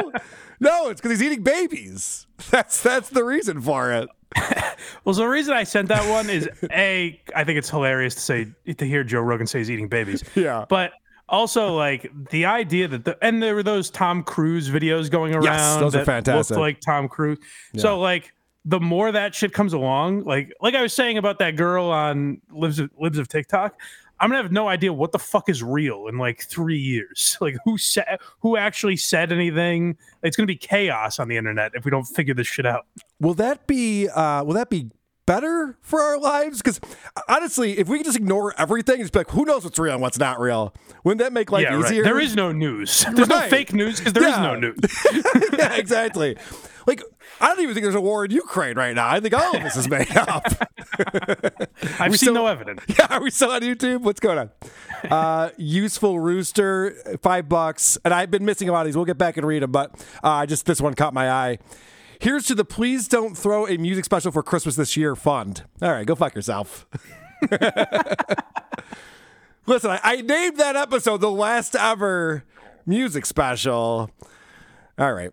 No, 0.59 0.89
it's 0.89 1.01
because 1.01 1.19
he's 1.19 1.27
eating 1.27 1.43
babies. 1.43 2.27
That's 2.49 2.81
that's 2.81 3.09
the 3.09 3.23
reason 3.23 3.61
for 3.61 3.91
it. 3.93 4.09
Well, 5.03 5.15
so 5.15 5.21
the 5.21 5.27
reason 5.29 5.53
I 5.53 5.63
sent 5.63 5.87
that 5.87 6.07
one 6.09 6.29
is 6.29 6.47
a, 6.71 7.19
I 7.35 7.43
think 7.45 7.57
it's 7.57 7.69
hilarious 7.69 8.13
to 8.15 8.21
say 8.21 8.47
to 8.77 8.85
hear 8.85 9.03
Joe 9.03 9.21
Rogan 9.21 9.47
say 9.47 9.59
he's 9.59 9.71
eating 9.71 9.87
babies. 9.87 10.23
Yeah. 10.35 10.65
But 10.69 10.91
also 11.29 11.75
like 11.75 12.11
the 12.29 12.45
idea 12.45 12.87
that 12.89 13.05
the 13.05 13.17
and 13.23 13.41
there 13.41 13.55
were 13.55 13.63
those 13.63 13.89
Tom 13.89 14.23
Cruise 14.23 14.69
videos 14.69 15.09
going 15.09 15.33
around. 15.33 15.79
those 15.81 15.95
are 15.95 15.99
that 15.99 16.05
fantastic. 16.05 16.55
Looked 16.55 16.61
like 16.61 16.79
Tom 16.81 17.07
Cruise. 17.07 17.39
So 17.77 17.99
like 17.99 18.33
the 18.69 18.79
more 18.81 19.11
that 19.13 19.33
shit 19.33 19.53
comes 19.53 19.71
along, 19.71 20.23
like 20.25 20.51
like 20.61 20.75
I 20.75 20.81
was 20.81 20.91
saying 20.93 21.17
about 21.17 21.39
that 21.39 21.55
girl 21.55 21.85
on 21.85 22.41
Libs 22.51 22.79
of, 22.79 22.89
Libs 22.99 23.17
of 23.17 23.27
TikTok. 23.29 23.79
I'm 24.19 24.29
gonna 24.31 24.41
have 24.41 24.51
no 24.51 24.67
idea 24.67 24.91
what 24.91 25.11
the 25.11 25.19
fuck 25.19 25.47
is 25.47 25.61
real 25.63 26.07
in 26.07 26.17
like 26.17 26.41
three 26.43 26.77
years. 26.79 27.37
Like 27.41 27.55
who 27.63 27.77
said 27.77 28.17
who 28.39 28.57
actually 28.57 28.97
said 28.97 29.31
anything? 29.31 29.95
It's 30.23 30.35
gonna 30.35 30.47
be 30.47 30.55
chaos 30.57 31.17
on 31.19 31.27
the 31.29 31.37
internet 31.37 31.71
if 31.75 31.85
we 31.85 31.91
don't 31.91 32.03
figure 32.05 32.33
this 32.33 32.47
shit 32.47 32.65
out. 32.65 32.85
Will 33.21 33.35
that 33.35 33.67
be 33.67 34.09
uh, 34.09 34.43
will 34.43 34.55
that 34.55 34.69
be 34.69 34.89
better 35.27 35.77
for 35.81 36.01
our 36.01 36.17
lives? 36.19 36.61
Because 36.63 36.81
honestly, 37.29 37.77
if 37.77 37.87
we 37.87 37.97
could 37.99 38.05
just 38.05 38.17
ignore 38.17 38.53
everything 38.59 39.03
be 39.03 39.09
like, 39.13 39.29
who 39.29 39.45
knows 39.45 39.63
what's 39.63 39.77
real 39.77 39.93
and 39.93 40.01
what's 40.01 40.17
not 40.17 40.39
real? 40.39 40.73
Wouldn't 41.03 41.19
that 41.19 41.31
make 41.31 41.51
life 41.51 41.63
yeah, 41.63 41.75
right. 41.75 41.85
easier? 41.85 42.03
There 42.03 42.19
is 42.19 42.35
no 42.35 42.51
news. 42.51 43.05
There's 43.13 43.29
Right. 43.29 43.43
no 43.43 43.49
fake 43.49 43.71
news 43.73 43.99
because 43.99 44.13
there 44.13 44.23
is 44.23 44.29
Yeah. 44.29 44.41
no 44.41 44.55
news. 44.55 44.79
yeah, 45.57 45.75
exactly. 45.75 46.37
Like, 46.87 47.03
I 47.41 47.49
don't 47.49 47.59
even 47.59 47.75
think 47.75 47.83
there's 47.83 47.95
a 47.95 48.01
war 48.01 48.23
in 48.23 48.31
Ukraine 48.31 48.77
right 48.77 48.95
now. 48.95 49.09
I 49.09 49.19
think 49.19 49.33
all 49.33 49.55
of 49.57 49.61
this 49.61 49.75
is 49.75 49.89
made 49.89 50.09
up. 50.15 50.45
I've 51.99 52.11
seen 52.11 52.17
still- 52.17 52.33
no 52.33 52.47
evidence. 52.47 52.81
yeah, 52.97 53.07
are 53.09 53.21
we 53.21 53.29
still 53.29 53.51
on 53.51 53.61
YouTube? 53.61 54.01
What's 54.01 54.21
going 54.21 54.37
on? 54.37 54.49
Uh, 55.11 55.49
useful 55.57 56.17
rooster, 56.19 56.95
five 57.21 57.49
bucks, 57.49 57.97
and 58.05 58.13
I've 58.13 58.31
been 58.31 58.45
missing 58.45 58.69
a 58.69 58.71
lot 58.71 58.81
of 58.81 58.85
these. 58.85 58.95
We'll 58.95 59.03
get 59.05 59.17
back 59.17 59.35
and 59.35 59.45
read 59.45 59.63
them, 59.63 59.71
but 59.73 59.93
uh, 60.23 60.45
just 60.45 60.65
this 60.65 60.79
one 60.79 60.93
caught 60.93 61.13
my 61.13 61.29
eye. 61.29 61.59
Here's 62.19 62.45
to 62.47 62.55
the 62.55 62.65
please 62.65 63.07
don't 63.07 63.37
throw 63.37 63.67
a 63.67 63.77
music 63.77 64.05
special 64.05 64.31
for 64.31 64.41
Christmas 64.41 64.75
this 64.77 64.95
year 64.97 65.15
fund. 65.15 65.65
All 65.81 65.91
right, 65.91 66.05
go 66.05 66.15
fuck 66.15 66.33
yourself. 66.35 66.87
Listen, 69.65 69.91
I, 69.91 69.99
I 70.03 70.21
named 70.21 70.57
that 70.57 70.75
episode 70.77 71.17
the 71.19 71.29
last 71.29 71.75
ever 71.75 72.45
music 72.85 73.25
special. 73.25 74.09
All 74.97 75.13
right. 75.13 75.31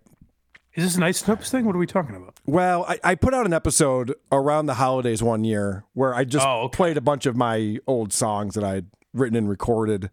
Is 0.74 0.82
this 0.84 0.96
an 0.96 1.02
Ice 1.04 1.22
Snoops 1.22 1.50
thing? 1.50 1.64
What 1.66 1.76
are 1.76 1.78
we 1.78 1.86
talking 1.86 2.16
about? 2.16 2.34
Well, 2.46 2.84
I, 2.88 2.98
I 3.04 3.14
put 3.14 3.32
out 3.32 3.46
an 3.46 3.52
episode 3.52 4.14
around 4.32 4.66
the 4.66 4.74
holidays 4.74 5.22
one 5.22 5.44
year 5.44 5.84
where 5.94 6.14
I 6.14 6.24
just 6.24 6.44
Oh, 6.46 6.62
okay. 6.62 6.76
played 6.76 6.96
a 6.96 7.00
bunch 7.00 7.26
of 7.26 7.36
my 7.36 7.78
old 7.86 8.12
songs 8.12 8.54
that 8.54 8.64
I'd 8.64 8.86
written 9.12 9.36
and 9.36 9.48
recorded, 9.48 10.10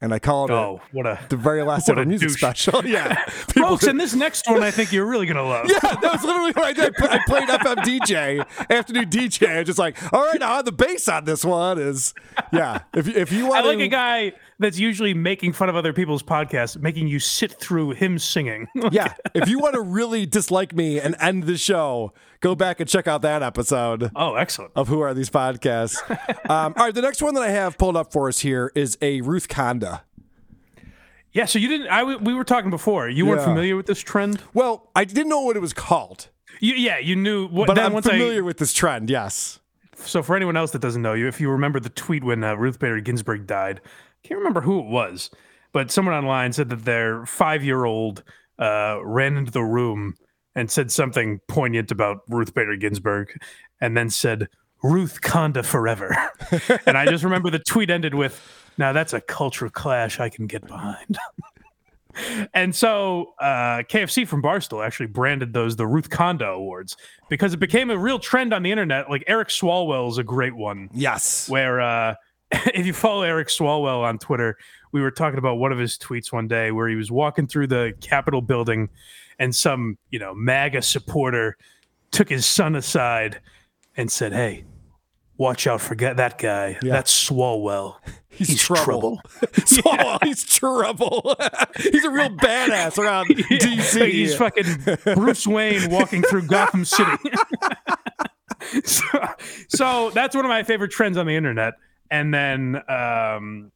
and 0.00 0.14
I 0.14 0.20
called 0.20 0.52
Oh, 0.52 0.80
it 0.92 0.94
what 0.96 1.06
a 1.06 1.18
the 1.28 1.36
very 1.36 1.64
last 1.64 1.88
ever 1.88 2.02
a 2.02 2.06
music 2.06 2.28
douche. 2.28 2.38
special. 2.38 2.84
Yeah, 2.86 3.24
People- 3.48 3.70
folks. 3.70 3.86
And 3.88 3.98
this 3.98 4.14
next 4.14 4.48
one, 4.48 4.62
I 4.62 4.70
think 4.70 4.92
you're 4.92 5.06
really 5.06 5.26
gonna 5.26 5.42
love. 5.42 5.66
yeah, 5.68 5.80
that 5.80 6.02
was 6.12 6.22
literally 6.22 6.52
what 6.52 6.64
I 6.64 6.72
did. 6.72 6.94
I 7.00 7.18
played 7.26 7.48
FM 7.48 7.76
DJ, 7.78 8.70
afternoon 8.70 9.06
DJ. 9.10 9.48
I 9.48 9.58
was 9.58 9.66
just 9.66 9.78
like, 9.80 9.96
all 10.12 10.24
right, 10.24 10.38
now 10.38 10.62
the 10.62 10.70
bass 10.70 11.08
on 11.08 11.24
this 11.24 11.44
one 11.44 11.78
is, 11.80 12.14
yeah. 12.52 12.82
If 12.94 13.08
if 13.08 13.32
you 13.32 13.46
I 13.46 13.48
want, 13.48 13.66
like 13.66 13.78
to, 13.78 13.84
a 13.84 13.88
guy 13.88 14.32
that's 14.58 14.78
usually 14.78 15.14
making 15.14 15.52
fun 15.52 15.68
of 15.68 15.76
other 15.76 15.92
people's 15.92 16.22
podcasts, 16.22 16.80
making 16.80 17.08
you 17.08 17.18
sit 17.18 17.52
through 17.52 17.90
him 17.92 18.18
singing. 18.18 18.68
yeah, 18.92 19.14
if 19.34 19.48
you 19.48 19.58
want 19.58 19.74
to 19.74 19.80
really 19.80 20.26
dislike 20.26 20.74
me 20.74 20.98
and 21.00 21.16
end 21.20 21.44
the 21.44 21.56
show, 21.56 22.12
go 22.40 22.54
back 22.54 22.80
and 22.80 22.88
check 22.88 23.06
out 23.08 23.22
that 23.22 23.42
episode. 23.42 24.10
oh, 24.14 24.34
excellent. 24.34 24.72
of 24.76 24.88
who 24.88 25.00
are 25.00 25.14
these 25.14 25.30
podcasts. 25.30 25.98
um, 26.50 26.74
all 26.76 26.84
right, 26.86 26.94
the 26.94 27.02
next 27.02 27.22
one 27.22 27.34
that 27.34 27.42
I 27.42 27.50
have 27.50 27.78
pulled 27.78 27.96
up 27.96 28.12
for 28.12 28.28
us 28.28 28.40
here 28.40 28.70
is 28.74 28.96
a 29.02 29.20
Ruth 29.22 29.48
Conda. 29.48 30.02
Yeah. 31.32 31.46
So 31.46 31.58
you 31.58 31.68
didn't. 31.68 31.88
I, 31.88 32.04
we 32.04 32.32
were 32.34 32.44
talking 32.44 32.70
before. 32.70 33.08
You 33.08 33.26
weren't 33.26 33.40
Yeah. 33.40 33.46
familiar 33.46 33.76
with 33.76 33.86
this 33.86 34.00
trend. 34.00 34.40
Well, 34.54 34.90
I 34.94 35.04
didn't 35.04 35.28
know 35.28 35.40
what 35.40 35.56
it 35.56 35.60
was 35.60 35.72
called, 35.72 36.28
You, 36.60 36.74
yeah, 36.74 36.98
you 36.98 37.16
knew. 37.16 37.48
What, 37.48 37.66
but 37.66 37.78
I'm 37.78 38.00
familiar 38.02 38.38
I, 38.38 38.44
with 38.44 38.58
this 38.58 38.72
trend. 38.72 39.10
Yes. 39.10 39.58
So 39.96 40.22
for 40.22 40.36
anyone 40.36 40.56
else 40.56 40.70
that 40.72 40.80
doesn't 40.80 41.02
know 41.02 41.14
you, 41.14 41.26
if 41.26 41.40
you 41.40 41.50
remember 41.50 41.80
the 41.80 41.88
tweet 41.88 42.22
when 42.24 42.44
uh, 42.44 42.54
Ruth 42.54 42.78
Bader 42.78 43.00
Ginsburg 43.00 43.46
died, 43.46 43.80
can't 44.24 44.38
remember 44.38 44.60
who 44.60 44.80
it 44.80 44.86
was, 44.86 45.30
but 45.72 45.90
someone 45.90 46.14
online 46.14 46.52
said 46.52 46.68
that 46.70 46.84
their 46.84 47.24
five-year-old 47.26 48.22
uh, 48.58 48.98
ran 49.04 49.36
into 49.36 49.52
the 49.52 49.62
room 49.62 50.14
and 50.54 50.70
said 50.70 50.90
something 50.90 51.40
poignant 51.48 51.90
about 51.90 52.18
Ruth 52.28 52.54
Bader 52.54 52.76
Ginsburg, 52.76 53.36
and 53.80 53.96
then 53.96 54.08
said 54.10 54.48
Ruth 54.82 55.20
Conda 55.20 55.64
forever. 55.64 56.16
and 56.86 56.96
I 56.96 57.06
just 57.06 57.24
remember 57.24 57.50
the 57.50 57.58
tweet 57.58 57.90
ended 57.90 58.14
with, 58.14 58.40
"Now 58.78 58.92
that's 58.92 59.12
a 59.12 59.20
cultural 59.20 59.70
clash 59.70 60.20
I 60.20 60.28
can 60.28 60.46
get 60.46 60.66
behind." 60.66 61.18
And 62.54 62.72
so 62.72 63.34
uh, 63.40 63.82
KFC 63.88 64.24
from 64.24 64.40
Barstool 64.40 64.86
actually 64.86 65.06
branded 65.06 65.52
those 65.52 65.74
the 65.74 65.86
Ruth 65.88 66.10
Conda 66.10 66.54
Awards 66.54 66.96
because 67.28 67.54
it 67.54 67.56
became 67.56 67.90
a 67.90 67.98
real 67.98 68.20
trend 68.20 68.54
on 68.54 68.62
the 68.62 68.70
internet. 68.70 69.10
Like 69.10 69.24
Eric 69.26 69.48
Swalwell 69.48 70.08
is 70.10 70.18
a 70.18 70.22
great 70.22 70.54
one 70.54 70.90
Yes. 70.94 71.48
where 71.48 71.80
uh, 71.80 72.14
if 72.74 72.86
you 72.86 72.92
follow 72.92 73.22
Eric 73.22 73.48
Swalwell 73.48 74.02
on 74.02 74.18
Twitter, 74.18 74.56
we 74.92 75.00
were 75.00 75.10
talking 75.10 75.38
about 75.38 75.56
one 75.56 75.72
of 75.72 75.78
his 75.78 75.98
tweets 75.98 76.32
one 76.32 76.48
day 76.48 76.70
where 76.70 76.88
he 76.88 76.94
was 76.94 77.10
walking 77.10 77.46
through 77.46 77.66
the 77.66 77.94
Capitol 78.00 78.42
building 78.42 78.88
and 79.38 79.54
some, 79.54 79.98
you 80.10 80.18
know, 80.18 80.34
MAGA 80.34 80.82
supporter 80.82 81.56
took 82.10 82.28
his 82.28 82.46
son 82.46 82.76
aside 82.76 83.40
and 83.96 84.10
said, 84.10 84.32
Hey, 84.32 84.64
watch 85.36 85.66
out 85.66 85.80
for 85.80 85.94
that 85.96 86.38
guy. 86.38 86.78
That's 86.80 87.28
Swalwell. 87.28 87.96
He's, 88.28 88.60
trouble. 88.60 89.20
so, 89.64 90.18
He's 90.24 90.44
trouble. 90.44 91.36
he's 91.76 92.04
a 92.04 92.10
real 92.10 92.30
badass 92.30 92.98
around 92.98 93.28
DC. 93.28 94.00
Like 94.00 94.12
he's 94.12 94.34
fucking 94.34 95.14
Bruce 95.14 95.46
Wayne 95.46 95.88
walking 95.88 96.22
through 96.22 96.42
Gotham 96.48 96.84
City. 96.84 97.12
so, 98.84 99.06
so 99.68 100.10
that's 100.10 100.34
one 100.34 100.44
of 100.44 100.48
my 100.48 100.64
favorite 100.64 100.90
trends 100.90 101.16
on 101.16 101.26
the 101.26 101.36
internet. 101.36 101.74
And 102.10 102.32
then 102.32 102.82
um, 102.88 103.72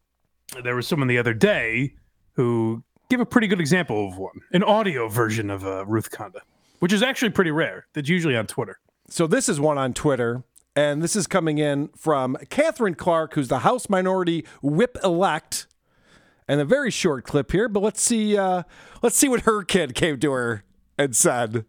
there 0.63 0.77
was 0.77 0.87
someone 0.87 1.09
the 1.09 1.19
other 1.19 1.35
day 1.35 1.95
who 2.33 2.85
gave 3.11 3.21
a 3.21 3.27
pretty 3.27 3.47
good 3.47 3.61
example 3.61 4.09
of 4.09 4.19
one, 4.19 4.41
an 4.53 4.63
audio 4.63 5.09
version 5.09 5.51
of 5.51 5.65
uh, 5.65 5.85
Ruth 5.87 6.11
Conda, 6.11 6.41
which 6.79 6.93
is 6.93 7.03
actually 7.03 7.31
pretty 7.31 7.51
rare. 7.51 7.87
That's 7.95 8.09
usually 8.09 8.37
on 8.37 8.47
Twitter. 8.47 8.79
So 9.09 9.27
this 9.27 9.49
is 9.49 9.59
one 9.59 9.79
on 9.79 9.95
Twitter, 9.95 10.45
and 10.77 11.03
this 11.03 11.17
is 11.17 11.27
coming 11.27 11.59
in 11.59 11.89
from 11.97 12.37
Katherine 12.51 12.95
Clark, 12.95 13.35
who's 13.35 13.49
the 13.49 13.61
House 13.61 13.89
Minority 13.89 14.47
Whip 14.63 14.99
elect. 15.03 15.67
And 16.47 16.61
a 16.61 16.65
very 16.65 16.91
short 16.91 17.25
clip 17.25 17.53
here, 17.53 17.69
but 17.69 17.83
let's 17.83 18.01
see. 18.01 18.37
Uh, 18.37 18.63
let's 19.03 19.17
see 19.17 19.29
what 19.29 19.43
her 19.43 19.63
kid 19.63 19.95
came 19.95 20.19
to 20.21 20.33
her 20.33 20.65
and 20.97 21.15
said. 21.15 21.67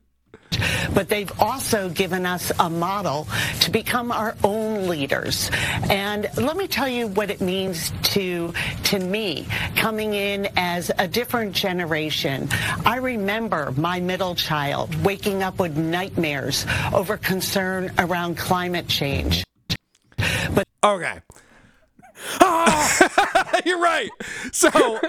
But 0.93 1.09
they've 1.09 1.31
also 1.39 1.89
given 1.89 2.25
us 2.25 2.51
a 2.59 2.69
model 2.69 3.27
to 3.61 3.71
become 3.71 4.11
our 4.11 4.35
own 4.43 4.87
leaders. 4.87 5.49
And 5.89 6.29
let 6.37 6.57
me 6.57 6.67
tell 6.67 6.87
you 6.87 7.07
what 7.07 7.29
it 7.29 7.41
means 7.41 7.91
to 8.13 8.53
to 8.85 8.99
me 8.99 9.47
coming 9.75 10.13
in 10.13 10.49
as 10.57 10.91
a 10.97 11.07
different 11.07 11.53
generation. 11.53 12.49
I 12.85 12.97
remember 12.97 13.71
my 13.77 13.99
middle 13.99 14.35
child 14.35 14.93
waking 15.03 15.43
up 15.43 15.59
with 15.59 15.77
nightmares 15.77 16.65
over 16.93 17.17
concern 17.17 17.91
around 17.97 18.37
climate 18.37 18.87
change. 18.87 19.43
But 20.53 20.67
okay. 20.83 21.19
Ah! 22.41 23.61
You're 23.65 23.79
right. 23.79 24.09
So 24.51 24.99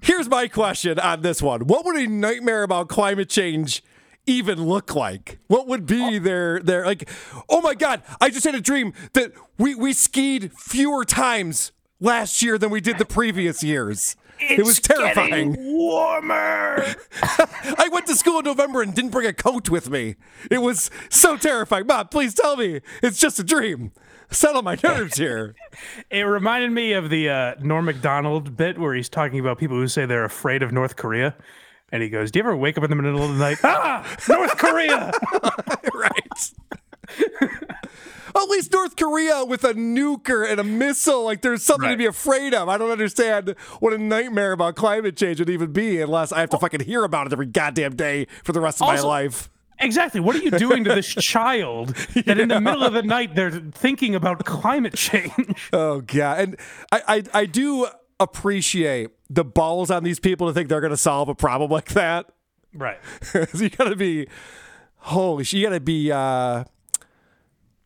here's 0.00 0.28
my 0.28 0.48
question 0.48 0.98
on 0.98 1.22
this 1.22 1.40
one. 1.40 1.66
What 1.66 1.84
would 1.84 1.96
a 1.96 2.06
nightmare 2.06 2.62
about 2.62 2.88
climate 2.88 3.28
change 3.28 3.82
even 4.28 4.64
look 4.64 4.94
like? 4.94 5.38
What 5.48 5.66
would 5.66 5.86
be 5.86 6.18
their 6.18 6.60
their 6.60 6.84
like 6.84 7.08
oh 7.48 7.60
my 7.60 7.74
god, 7.74 8.02
I 8.20 8.30
just 8.30 8.44
had 8.44 8.54
a 8.54 8.60
dream 8.60 8.92
that 9.14 9.32
we, 9.58 9.74
we 9.74 9.92
skied 9.92 10.52
fewer 10.56 11.04
times 11.04 11.72
last 12.00 12.42
year 12.42 12.58
than 12.58 12.70
we 12.70 12.80
did 12.80 12.98
the 12.98 13.04
previous 13.04 13.62
years. 13.62 14.16
it 14.38 14.64
was 14.64 14.78
terrifying. 14.78 15.56
Warmer. 15.58 16.94
I 17.22 17.88
went 17.90 18.06
to 18.06 18.14
school 18.14 18.38
in 18.38 18.44
November 18.44 18.82
and 18.82 18.94
didn't 18.94 19.10
bring 19.10 19.26
a 19.26 19.32
coat 19.32 19.68
with 19.68 19.90
me. 19.90 20.14
It 20.50 20.58
was 20.58 20.90
so 21.10 21.36
terrifying. 21.36 21.86
Mom, 21.88 22.06
please 22.08 22.34
tell 22.34 22.56
me 22.56 22.80
it's 23.02 23.18
just 23.18 23.40
a 23.40 23.44
dream. 23.44 23.90
settle 24.30 24.62
my 24.62 24.76
nerves 24.82 25.16
here. 25.16 25.54
It 26.10 26.22
reminded 26.22 26.70
me 26.72 26.92
of 26.92 27.08
the 27.10 27.28
uh, 27.28 27.54
Norm 27.60 27.84
Macdonald 27.84 28.56
bit 28.56 28.78
where 28.78 28.94
he's 28.94 29.08
talking 29.08 29.38
about 29.40 29.58
people 29.58 29.76
who 29.76 29.86
say 29.88 30.06
they're 30.06 30.24
afraid 30.24 30.62
of 30.62 30.72
North 30.72 30.96
Korea. 30.96 31.34
And 31.90 32.02
he 32.02 32.08
goes, 32.08 32.30
Do 32.30 32.38
you 32.38 32.44
ever 32.44 32.56
wake 32.56 32.76
up 32.76 32.84
in 32.84 32.90
the 32.90 32.96
middle 32.96 33.22
of 33.22 33.32
the 33.32 33.38
night? 33.38 33.58
Ah, 33.64 34.16
North 34.28 34.56
Korea! 34.58 35.10
right. 35.94 36.50
At 38.36 38.48
least 38.50 38.72
North 38.72 38.94
Korea 38.96 39.44
with 39.44 39.64
a 39.64 39.74
nuker 39.74 40.48
and 40.48 40.60
a 40.60 40.64
missile, 40.64 41.24
like 41.24 41.40
there's 41.42 41.62
something 41.64 41.90
to 41.90 41.96
be 41.96 42.06
afraid 42.06 42.54
of. 42.54 42.68
I 42.68 42.78
don't 42.78 42.90
understand 42.90 43.54
what 43.80 43.92
a 43.92 43.98
nightmare 43.98 44.52
about 44.52 44.76
climate 44.76 45.16
change 45.16 45.40
would 45.40 45.50
even 45.50 45.72
be 45.72 46.00
unless 46.00 46.30
I 46.30 46.40
have 46.40 46.50
to 46.50 46.58
fucking 46.58 46.80
hear 46.80 47.04
about 47.04 47.26
it 47.26 47.32
every 47.32 47.46
goddamn 47.46 47.96
day 47.96 48.26
for 48.44 48.52
the 48.52 48.60
rest 48.60 48.80
of 48.80 48.86
my 48.86 49.00
life. 49.00 49.50
Exactly. 49.80 50.20
What 50.20 50.36
are 50.36 50.40
you 50.40 50.50
doing 50.50 50.84
to 50.84 50.94
this 50.94 51.06
child 51.14 51.90
that 52.26 52.38
in 52.38 52.48
the 52.48 52.60
middle 52.60 52.82
of 52.84 52.92
the 52.92 53.02
night 53.02 53.34
they're 53.34 53.50
thinking 53.50 54.14
about 54.14 54.44
climate 54.44 54.94
change? 54.94 55.68
Oh 55.72 56.00
god, 56.00 56.40
and 56.40 56.56
I, 56.92 57.02
I 57.08 57.22
I 57.34 57.46
do 57.46 57.86
appreciate 58.20 59.10
the 59.30 59.44
balls 59.44 59.90
on 59.90 60.04
these 60.04 60.18
people 60.18 60.46
to 60.46 60.52
think 60.52 60.68
they're 60.68 60.80
going 60.80 60.90
to 60.90 60.96
solve 60.96 61.28
a 61.28 61.34
problem 61.34 61.70
like 61.70 61.90
that. 61.90 62.30
Right. 62.74 62.98
so 63.22 63.46
you 63.54 63.70
got 63.70 63.88
to 63.88 63.96
be 63.96 64.26
holy 64.96 65.44
shit. 65.44 65.60
You 65.60 65.66
got 65.66 65.74
to 65.74 65.80
be 65.80 66.10
uh, 66.12 66.64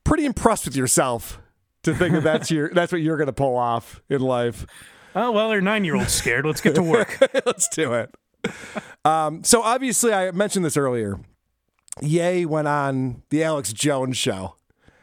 pretty 0.04 0.24
impressed 0.24 0.64
with 0.64 0.76
yourself 0.76 1.40
to 1.82 1.94
think 1.94 2.14
that 2.14 2.22
that's 2.22 2.50
your 2.50 2.68
that's 2.74 2.92
what 2.92 3.00
you're 3.00 3.16
going 3.16 3.26
to 3.26 3.32
pull 3.32 3.56
off 3.56 4.02
in 4.08 4.20
life. 4.20 4.66
Oh, 5.14 5.30
well, 5.30 5.50
they're 5.50 5.60
nine 5.60 5.84
year 5.84 5.96
olds 5.96 6.12
scared. 6.12 6.46
Let's 6.46 6.60
get 6.60 6.74
to 6.76 6.82
work. 6.82 7.18
Let's 7.46 7.68
do 7.68 7.92
it. 7.92 8.14
Um, 9.04 9.44
so 9.44 9.62
obviously, 9.62 10.12
I 10.12 10.30
mentioned 10.30 10.64
this 10.64 10.76
earlier. 10.76 11.20
Ye 12.00 12.46
went 12.46 12.66
on 12.66 13.22
the 13.28 13.44
Alex 13.44 13.72
Jones 13.72 14.16
show. 14.16 14.56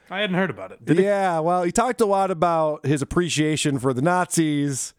I 0.09 0.21
hadn't 0.21 0.35
heard 0.35 0.49
about 0.49 0.71
it. 0.71 0.83
Did 0.83 0.97
yeah, 0.97 1.39
well, 1.39 1.61
he 1.61 1.71
talked 1.71 2.01
a 2.01 2.05
lot 2.05 2.31
about 2.31 2.83
his 2.83 3.03
appreciation 3.03 3.77
for 3.77 3.93
the 3.93 4.01
Nazis 4.01 4.95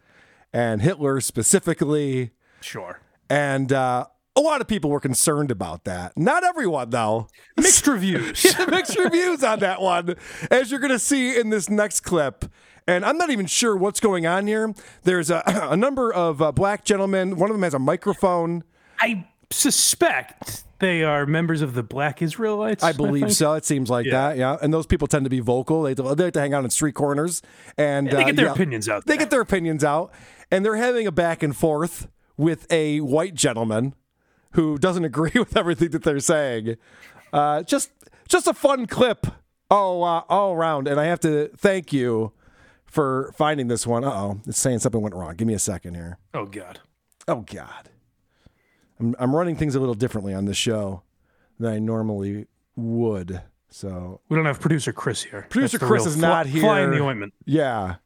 and 0.53 0.83
Hitler 0.83 1.21
specifically. 1.21 2.31
Sure. 2.61 3.01
And 3.29 3.73
uh, 3.73 4.07
a 4.37 4.41
lot 4.41 4.61
of 4.61 4.69
people 4.69 4.91
were 4.91 5.01
concerned 5.01 5.51
about 5.51 5.85
that. 5.85 6.17
Not 6.17 6.45
everyone, 6.45 6.91
though. 6.91 7.29
Mixed 7.57 7.87
reviews. 7.87 8.45
Yeah, 8.59 8.67
mixed 8.67 8.99
reviews 8.99 9.45
on 9.45 9.61
that 9.61 9.81
one, 9.81 10.17
as 10.51 10.71
you're 10.71 10.81
going 10.81 10.93
to 10.93 10.99
see 10.99 11.39
in 11.39 11.51
this 11.51 11.69
next 11.69 12.01
clip. 12.01 12.45
And 12.87 13.05
I'm 13.05 13.17
not 13.19 13.31
even 13.31 13.47
sure 13.47 13.77
what's 13.77 14.01
going 14.01 14.27
on 14.27 14.47
here. 14.47 14.75
There's 15.03 15.31
a, 15.31 15.43
a 15.47 15.77
number 15.77 16.13
of 16.13 16.43
uh, 16.43 16.53
black 16.53 16.85
gentlemen. 16.85 17.37
One 17.37 17.51
of 17.51 17.55
them 17.55 17.63
has 17.63 17.75
a 17.75 17.79
microphone. 17.79 18.65
I 19.01 19.27
suspect 19.51 20.65
they 20.79 21.05
are 21.05 21.27
members 21.27 21.61
of 21.63 21.75
the 21.75 21.83
Black 21.83 22.23
Israelites. 22.23 22.83
I 22.83 22.93
believe 22.93 23.25
think. 23.25 23.35
so. 23.35 23.53
It 23.55 23.65
seems 23.65 23.91
like 23.91 24.07
Yeah. 24.07 24.13
that. 24.31 24.39
Yeah, 24.39 24.57
and 24.63 24.73
those 24.73 24.87
people 24.87 25.07
tend 25.09 25.25
to 25.27 25.31
be 25.31 25.41
vocal. 25.41 25.83
They, 25.83 25.95
they 25.95 26.03
like 26.03 26.33
to 26.35 26.41
hang 26.41 26.55
out 26.55 26.65
in 26.65 26.71
street 26.71 26.95
corners, 26.95 27.43
and 27.77 28.09
they 28.11 28.23
uh, 28.23 28.27
get 28.27 28.37
their 28.37 28.47
yeah, 28.47 28.53
opinions 28.53 28.89
out 28.89 29.07
They 29.07 29.17
get 29.19 29.31
their 29.31 29.43
opinions 29.43 29.85
out, 29.85 30.11
and 30.51 30.65
they're 30.65 30.77
having 30.77 31.07
a 31.07 31.13
back 31.13 31.43
and 31.43 31.55
forth 31.55 32.09
with 32.37 32.67
a 32.73 33.01
white 33.01 33.35
gentleman 33.35 33.95
who 34.53 34.79
doesn't 34.79 35.05
agree 35.13 35.33
with 35.35 35.57
everything 35.57 35.91
that 35.91 36.03
they're 36.03 36.19
saying. 36.21 36.77
Uh, 37.33 37.63
just, 37.63 37.91
just 38.29 38.47
a 38.47 38.55
fun 38.55 38.87
clip 38.87 39.27
all 39.71 40.03
uh, 40.03 40.23
all 40.29 40.55
around, 40.55 40.89
and 40.89 40.99
I 40.99 41.05
have 41.05 41.21
to 41.21 41.49
thank 41.57 41.93
you 41.93 42.33
for 42.87 43.33
finding 43.37 43.69
this 43.69 43.87
one. 43.87 44.03
Uh 44.03 44.11
oh, 44.11 44.41
it's 44.47 44.59
saying 44.59 44.79
something 44.81 45.01
went 45.03 45.15
wrong. 45.15 45.35
Give 45.37 45.47
me 45.47 45.55
a 45.55 45.59
second 45.61 45.95
here. 45.95 46.19
Oh, 46.35 46.47
God. 46.47 46.81
Oh 47.29 47.43
God. 47.43 47.90
I'm 49.01 49.15
I'm 49.19 49.35
running 49.35 49.57
things 49.57 49.75
a 49.75 49.81
little 49.81 49.95
differently 49.95 50.35
on 50.35 50.45
this 50.45 50.57
show 50.57 51.03
than 51.59 51.73
I 51.73 51.79
normally 51.79 52.47
would. 52.77 53.43
So 53.71 54.21
We 54.29 54.37
don't 54.37 54.47
have 54.47 54.61
producer 54.61 54.93
Chris 54.93 55.23
here. 55.23 55.47
producer 55.49 55.79
Chris 55.79 56.05
is 56.07 56.17
fly- 56.17 56.29
not 56.29 56.47
here. 56.47 56.63
Fly 56.63 56.81
in 56.83 56.91
the 56.91 57.01
ointment. 57.01 57.33
Yeah. 57.45 57.97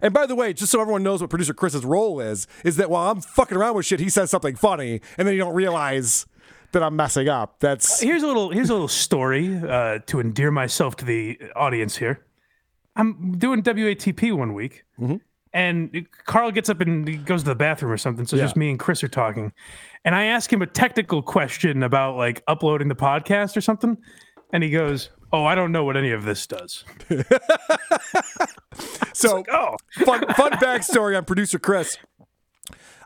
And 0.00 0.12
by 0.12 0.26
the 0.26 0.34
way, 0.34 0.52
just 0.52 0.72
so 0.72 0.80
everyone 0.80 1.04
knows 1.04 1.20
what 1.20 1.30
producer 1.30 1.54
Chris's 1.54 1.84
role 1.84 2.18
is, 2.18 2.48
is 2.64 2.76
that 2.76 2.90
while 2.90 3.10
I'm 3.10 3.20
fucking 3.20 3.56
around 3.56 3.76
with 3.76 3.86
shit, 3.86 4.00
he 4.00 4.08
says 4.08 4.30
something 4.30 4.56
funny, 4.56 5.00
and 5.16 5.28
then 5.28 5.34
you 5.34 5.38
don't 5.40 5.54
realize 5.54 6.26
that 6.72 6.82
I'm 6.82 6.96
messing 6.96 7.28
up. 7.28 7.60
That's 7.60 8.00
Here's 8.00 8.22
a 8.24 8.26
little 8.26 8.50
here's 8.50 8.68
a 8.70 8.72
little 8.72 8.88
story 8.88 9.56
uh, 9.56 10.00
to 10.06 10.18
endear 10.20 10.50
myself 10.50 10.96
to 10.96 11.04
the 11.04 11.38
audience 11.54 11.96
here. 11.98 12.24
I'm 12.96 13.38
doing 13.38 13.62
WATP 13.62 14.32
one 14.36 14.54
week, 14.54 14.84
Mm-hmm. 14.98 15.16
and 15.52 16.06
Karl 16.26 16.50
gets 16.50 16.68
up 16.68 16.80
and 16.80 17.06
he 17.06 17.16
goes 17.16 17.42
to 17.44 17.50
the 17.50 17.54
bathroom 17.54 17.92
or 17.92 17.96
something. 17.96 18.26
So 18.26 18.36
Yeah. 18.36 18.44
just 18.44 18.56
me 18.56 18.70
and 18.70 18.78
Chris 18.78 19.04
are 19.04 19.08
talking, 19.08 19.52
and 20.04 20.14
I 20.14 20.24
ask 20.26 20.52
him 20.52 20.62
a 20.62 20.66
technical 20.66 21.22
question 21.22 21.82
about 21.82 22.16
like 22.16 22.42
uploading 22.46 22.88
the 22.88 22.94
podcast 22.94 23.56
or 23.56 23.60
something, 23.60 23.96
and 24.52 24.62
he 24.62 24.70
goes, 24.70 25.10
"Oh, 25.32 25.44
I 25.44 25.54
don't 25.54 25.72
know 25.72 25.84
what 25.84 25.96
any 25.96 26.10
of 26.10 26.24
this 26.24 26.46
does." 26.46 26.84
so. 29.12 29.44
oh, 29.50 29.76
fun 30.04 30.24
fun 30.34 30.52
backstory 30.60 31.16
on 31.16 31.24
producer 31.24 31.58
Chris. 31.58 31.96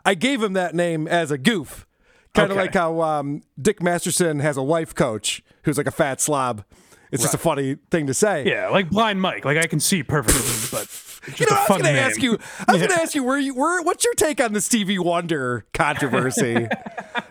I 0.05 0.15
gave 0.15 0.41
him 0.41 0.53
that 0.53 0.73
name 0.73 1.07
as 1.07 1.31
a 1.31 1.37
goof, 1.37 1.85
kind 2.33 2.51
of 2.51 2.57
Okay. 2.57 2.67
like 2.67 2.73
how 2.73 3.01
um, 3.01 3.41
Dick 3.61 3.81
Masterson 3.81 4.39
has 4.39 4.57
a 4.57 4.61
life 4.61 4.95
coach 4.95 5.43
who's 5.63 5.77
like 5.77 5.87
a 5.87 5.91
fat 5.91 6.21
slob. 6.21 6.63
It's 7.11 7.23
just 7.23 7.33
a 7.33 7.37
funny 7.37 7.77
thing 7.89 8.07
to 8.07 8.13
say. 8.13 8.45
Yeah, 8.45 8.67
like 8.69 8.89
blind 8.89 9.21
Mike. 9.21 9.45
Like 9.45 9.57
I 9.57 9.67
can 9.67 9.79
see 9.79 10.03
perfectly, 10.03 10.41
but 10.77 10.87
it's 11.27 11.39
You 11.39 11.45
just 11.45 11.51
know, 11.51 11.55
a 11.55 11.59
I 11.59 11.77
was 11.77 11.81
going 11.83 11.95
to 11.95 12.01
ask 12.01 12.21
you. 12.21 12.37
I 12.67 12.71
was 12.73 12.81
going 12.81 12.91
to 12.91 13.01
ask 13.01 13.15
you 13.15 13.23
where 13.23 13.37
you 13.37 13.53
where. 13.55 13.81
What's 13.83 14.03
your 14.05 14.13
take 14.15 14.41
on 14.41 14.53
the 14.53 14.61
Stevie 14.61 14.99
Wonder 14.99 15.65
controversy? 15.73 16.67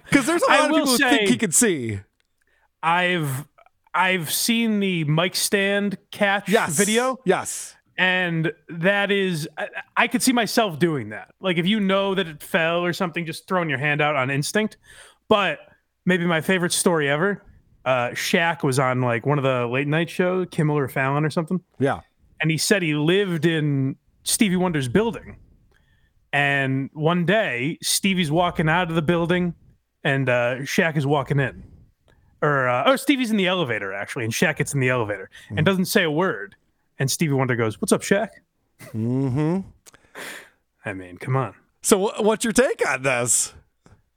Because 0.08 0.24
there's 0.26 0.42
a 0.42 0.46
lot 0.46 0.64
of 0.66 0.70
will 0.70 0.78
people 0.78 0.92
who 0.92 0.98
think 1.16 1.28
he 1.28 1.36
could 1.36 1.52
see. 1.52 1.98
I've 2.80 3.44
I've 3.92 4.30
seen 4.32 4.78
the 4.78 5.02
mic 5.04 5.34
stand 5.34 5.98
catch 6.12 6.48
Yes. 6.48 6.76
video. 6.78 7.18
Yes. 7.24 7.74
And 7.98 8.52
that 8.68 9.10
is, 9.10 9.48
I, 9.58 9.68
I 9.96 10.06
could 10.06 10.22
see 10.22 10.32
myself 10.32 10.78
doing 10.78 11.08
that. 11.08 11.34
Like 11.40 11.56
if 11.56 11.66
you 11.66 11.80
know 11.80 12.14
that 12.14 12.28
it 12.28 12.42
fell 12.42 12.84
or 12.84 12.92
something, 12.92 13.26
just 13.26 13.48
throwing 13.48 13.68
your 13.68 13.78
hand 13.78 14.00
out 14.00 14.14
on 14.16 14.30
instinct. 14.30 14.76
But 15.28 15.58
maybe 16.04 16.24
my 16.24 16.40
favorite 16.40 16.72
story 16.72 17.08
ever, 17.10 17.42
uh, 17.84 18.10
Shaq 18.10 18.62
was 18.62 18.78
on 18.78 19.00
like 19.00 19.26
one 19.26 19.38
of 19.38 19.44
the 19.44 19.66
late 19.66 19.88
night 19.88 20.08
shows, 20.10 20.46
Kimmel 20.50 20.78
or 20.78 20.88
Fallon 20.88 21.24
or 21.24 21.30
something. 21.30 21.60
Yeah. 21.80 22.00
And 22.40 22.50
he 22.50 22.58
said 22.58 22.82
he 22.82 22.94
lived 22.94 23.46
in 23.46 23.96
Stevie 24.24 24.56
Wonder's 24.56 24.88
building. 24.88 25.36
And 26.32 26.90
one 26.92 27.24
day, 27.24 27.78
Stevie's 27.82 28.30
walking 28.30 28.68
out 28.68 28.90
of 28.90 28.94
the 28.94 29.02
building 29.02 29.54
and 30.04 30.28
uh, 30.28 30.56
Shaq 30.58 30.96
is 30.96 31.06
walking 31.06 31.40
in. 31.40 31.64
Or, 32.42 32.68
uh, 32.68 32.90
or 32.90 32.96
Stevie's 32.96 33.30
in 33.30 33.38
the 33.38 33.46
elevator, 33.46 33.92
actually, 33.92 34.24
and 34.24 34.32
Shaq 34.32 34.56
gets 34.58 34.74
in 34.74 34.80
the 34.80 34.90
elevator 34.90 35.30
and 35.48 35.64
doesn't 35.64 35.86
say 35.86 36.02
a 36.04 36.10
word. 36.10 36.54
And 36.98 37.10
Stevie 37.10 37.32
Wonder 37.32 37.56
goes, 37.56 37.80
What's 37.80 37.92
up, 37.92 38.02
Shaq? 38.02 38.28
Mm-hmm. 38.94 39.60
I 40.84 40.92
mean, 40.92 41.16
come 41.18 41.36
on. 41.36 41.54
So 41.82 42.08
wh- 42.08 42.22
what's 42.22 42.44
your 42.44 42.52
take 42.52 42.86
on 42.88 43.02
this? 43.02 43.54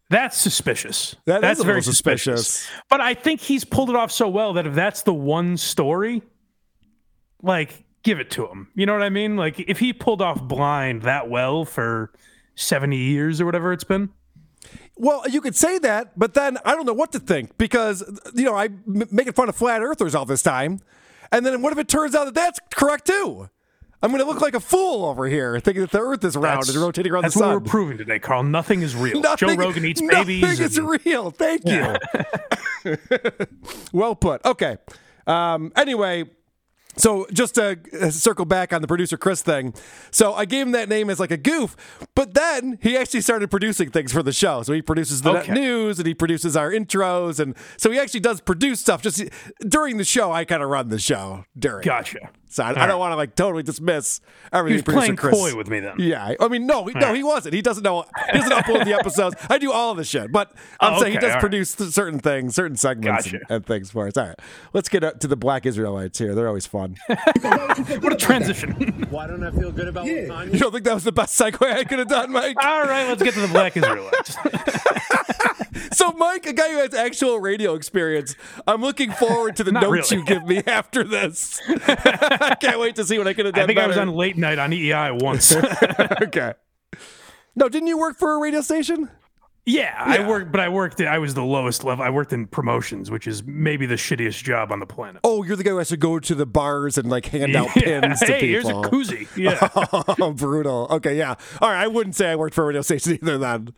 That's 0.09 0.37
suspicious. 0.37 1.15
That 1.25 1.37
is 1.37 1.41
that's 1.41 1.59
a 1.59 1.63
very 1.63 1.81
suspicious. 1.81 2.47
suspicious. 2.47 2.83
But 2.89 2.99
I 2.99 3.13
think 3.13 3.41
he's 3.41 3.63
pulled 3.63 3.89
it 3.89 3.95
off 3.95 4.11
so 4.11 4.27
well 4.27 4.53
that 4.53 4.65
if 4.67 4.73
that's 4.73 5.03
the 5.03 5.13
one 5.13 5.55
story, 5.55 6.23
like, 7.41 7.85
give 8.03 8.19
it 8.19 8.29
to 8.31 8.47
him. 8.47 8.69
You 8.75 8.85
know 8.85 8.93
what 8.93 9.03
I 9.03 9.09
mean? 9.09 9.35
Like, 9.37 9.59
if 9.59 9.79
he 9.79 9.93
pulled 9.93 10.21
off 10.21 10.41
blind 10.41 11.01
that 11.03 11.29
well 11.29 11.65
for 11.65 12.11
70 12.55 12.95
years 12.97 13.39
or 13.41 13.45
whatever 13.45 13.71
it's 13.73 13.83
been. 13.83 14.09
Well, 14.97 15.23
you 15.29 15.39
could 15.39 15.55
say 15.55 15.77
that, 15.79 16.19
but 16.19 16.33
then 16.33 16.57
I 16.65 16.75
don't 16.75 16.85
know 16.85 16.93
what 16.93 17.13
to 17.13 17.19
think 17.19 17.57
because 17.57 18.03
you 18.35 18.43
know 18.43 18.55
I'm 18.55 18.83
making 19.09 19.31
fun 19.33 19.47
of 19.47 19.55
flat 19.55 19.81
earthers 19.81 20.13
all 20.13 20.25
this 20.25 20.41
time, 20.41 20.81
and 21.31 21.45
then 21.45 21.61
what 21.61 21.71
if 21.71 21.79
it 21.79 21.87
turns 21.87 22.13
out 22.15 22.25
that 22.25 22.33
that's 22.33 22.59
correct 22.75 23.07
too? 23.07 23.49
I'm 24.01 24.11
going 24.11 24.21
to 24.21 24.27
look 24.27 24.41
like 24.41 24.53
a 24.55 24.59
fool 24.61 25.05
over 25.05 25.27
here, 25.27 25.59
thinking 25.59 25.81
that 25.81 25.91
the 25.91 25.99
Earth 25.99 26.23
is 26.23 26.35
round 26.37 26.61
That's, 26.63 26.69
and 26.69 26.81
rotating 26.81 27.11
around 27.11 27.23
the 27.25 27.31
sun. 27.31 27.41
that's 27.41 27.53
what 27.55 27.63
we're 27.63 27.69
proving 27.69 27.97
today, 27.97 28.17
Karl. 28.19 28.43
Nothing 28.43 28.81
is 28.81 28.95
real. 28.95 29.19
Nothing- 29.21 29.49
Joe 29.49 29.55
Rogan 29.55 29.83
eats 29.85 29.99
nothing 30.01 30.19
babies. 30.25 30.41
Nothing 30.41 30.65
is 30.65 30.77
and- 30.77 30.89
real. 31.05 31.31
Thank 31.31 31.61
Yeah. 31.65 31.97
you. 32.85 32.95
well 33.93 34.15
put. 34.15 34.43
Okay. 34.45 34.77
Um, 35.27 35.71
anyway, 35.75 36.25
so 36.99 37.25
just 37.33 37.55
to 37.55 37.79
uh, 37.99 38.11
circle 38.11 38.45
back 38.45 38.71
on 38.73 38.81
the 38.81 38.87
producer 38.87 39.17
Chris 39.17 39.41
thing. 39.41 39.73
So 40.11 40.33
I 40.33 40.45
gave 40.45 40.67
him 40.67 40.71
that 40.73 40.89
name 40.89 41.09
as 41.09 41.19
like 41.19 41.31
a 41.31 41.37
goof, 41.37 41.75
but 42.15 42.33
then 42.35 42.77
he 42.81 42.95
actually 42.97 43.21
started 43.21 43.49
producing 43.49 43.89
things 43.89 44.11
for 44.13 44.21
the 44.21 44.31
show. 44.33 44.61
So 44.63 44.73
he 44.73 44.81
produces 44.81 45.21
the 45.21 45.31
Okay. 45.31 45.53
news 45.53 45.97
and 45.99 46.07
he 46.07 46.13
produces 46.13 46.55
our 46.57 46.71
intros, 46.71 47.39
and 47.39 47.55
so 47.77 47.89
he 47.89 47.97
actually 47.99 48.19
does 48.19 48.41
produce 48.41 48.79
stuff. 48.81 49.01
Just 49.01 49.23
during 49.67 49.97
the 49.97 50.03
show, 50.03 50.31
I 50.31 50.45
kind 50.45 50.61
of 50.61 50.69
run 50.69 50.89
the 50.89 50.99
show 50.99 51.45
during. 51.57 51.83
Gotcha. 51.83 52.29
So 52.51 52.63
I, 52.63 52.69
I 52.83 52.87
don't 52.87 52.99
want 52.99 53.11
to 53.11 53.15
like 53.15 53.35
totally 53.35 53.61
dismiss 53.61 54.21
everything. 54.51 54.77
was 54.77 54.81
producer 54.83 55.01
playing 55.05 55.15
Chris. 55.17 55.35
coy 55.35 55.55
with 55.55 55.67
me 55.69 55.79
then. 55.81 55.97
Yeah, 55.99 56.33
I 56.39 56.47
mean, 56.47 56.65
no, 56.65 56.85
he, 56.85 56.93
no, 56.95 57.13
he 57.13 57.23
wasn't. 57.23 57.53
He 57.53 57.61
doesn't 57.61 57.83
know. 57.83 58.05
He 58.31 58.39
doesn't 58.39 58.51
upload 58.51 58.85
the 58.85 58.93
episodes. 58.93 59.35
I 59.49 59.59
do 59.59 59.71
all 59.71 59.91
of 59.91 59.97
the 59.97 60.03
shit, 60.03 60.31
but 60.31 60.51
I'm 60.79 60.95
Oh, 60.95 60.99
saying 61.01 61.13
he 61.13 61.19
does 61.19 61.25
all 61.29 61.33
right. 61.35 61.39
produce 61.39 61.75
th- 61.75 61.91
certain 61.91 62.19
things, 62.19 62.55
certain 62.55 62.75
segments, 62.75 63.25
and, 63.27 63.33
Gotcha. 63.41 63.53
and 63.53 63.65
things 63.65 63.91
for 63.91 64.07
us. 64.07 64.17
All 64.17 64.25
right, 64.29 64.39
let's 64.73 64.89
get 64.89 65.03
up 65.03 65.19
to 65.19 65.27
the 65.27 65.35
Black 65.35 65.67
Israelites 65.67 66.17
here. 66.17 66.33
They're 66.33 66.47
always 66.47 66.65
fun. 66.65 66.97
what 67.07 68.13
a 68.13 68.15
transition. 68.17 68.71
Why 69.11 69.27
don't 69.27 69.43
I 69.43 69.51
feel 69.51 69.71
good 69.71 69.87
about 69.87 70.05
lasagna? 70.07 70.51
you 70.51 70.59
don't 70.59 70.71
think 70.71 70.85
that 70.85 70.95
was 70.95 71.03
the 71.03 71.11
best 71.11 71.39
segue 71.39 71.61
I 71.71 71.83
could 71.83 71.99
have 71.99 72.07
done, 72.07 72.31
Mike? 72.31 72.57
All 72.63 72.81
right, 72.83 73.07
let's 73.07 73.21
get 73.21 73.35
to 73.35 73.41
the 73.41 73.47
Black 73.49 73.77
Israelites. 73.77 74.35
So, 75.91 76.11
Mike, 76.13 76.45
a 76.45 76.53
guy 76.53 76.71
who 76.71 76.77
has 76.79 76.93
actual 76.93 77.39
radio 77.39 77.73
experience, 77.75 78.35
I'm 78.67 78.81
looking 78.81 79.11
forward 79.11 79.55
to 79.57 79.63
the 79.63 79.71
Not 79.73 79.83
notes 79.83 80.11
really. 80.11 80.21
you 80.23 80.27
give 80.27 80.45
me 80.45 80.63
after 80.65 81.03
this. 81.03 81.59
I 81.67 82.55
can't 82.61 82.79
wait 82.79 82.95
to 82.95 83.05
see 83.05 83.17
what 83.17 83.27
I 83.27 83.33
could 83.33 83.45
have 83.45 83.55
done. 83.55 83.63
I 83.63 83.67
think 83.67 83.79
I 83.79 83.87
was 83.87 83.97
on 83.97 84.09
late 84.09 84.37
night 84.37 84.59
on 84.59 84.71
EEI 84.71 85.21
once. 85.21 85.55
okay. 86.23 86.53
No, 87.55 87.69
didn't 87.69 87.87
you 87.87 87.97
work 87.97 88.17
for 88.17 88.33
a 88.33 88.39
radio 88.39 88.61
station? 88.61 89.09
Yeah, 89.65 89.93
I 89.99 90.27
worked, 90.27 90.51
but 90.51 90.61
I 90.61 90.69
worked. 90.69 90.99
I 90.99 91.19
was 91.19 91.35
the 91.35 91.43
lowest 91.43 91.83
level. 91.83 92.03
I 92.03 92.09
worked 92.09 92.33
in 92.33 92.47
promotions, 92.47 93.11
which 93.11 93.27
is 93.27 93.43
maybe 93.43 93.85
the 93.85 93.95
shittiest 93.95 94.43
job 94.43 94.71
on 94.71 94.79
the 94.79 94.87
planet. 94.87 95.21
Oh, 95.23 95.43
you're 95.43 95.55
the 95.55 95.63
guy 95.63 95.69
who 95.71 95.77
has 95.77 95.89
to 95.89 95.97
go 95.97 96.17
to 96.17 96.33
the 96.33 96.47
bars 96.47 96.97
and 96.97 97.07
like 97.07 97.25
hand 97.27 97.55
out 97.55 97.67
Yeah. 97.75 97.99
pins 98.01 98.19
to 98.21 98.25
Hey, 98.25 98.47
here's 98.47 98.67
a 98.67 98.73
koozie. 98.73 99.27
Yeah. 99.37 99.69
oh, 100.19 100.33
brutal. 100.33 100.87
Okay, 100.89 101.15
yeah. 101.17 101.35
All 101.61 101.69
right, 101.69 101.83
I 101.83 101.87
wouldn't 101.87 102.15
say 102.15 102.31
I 102.31 102.35
worked 102.35 102.55
for 102.55 102.63
a 102.63 102.67
radio 102.67 102.81
station 102.81 103.13
either 103.21 103.37
then. 103.37 103.73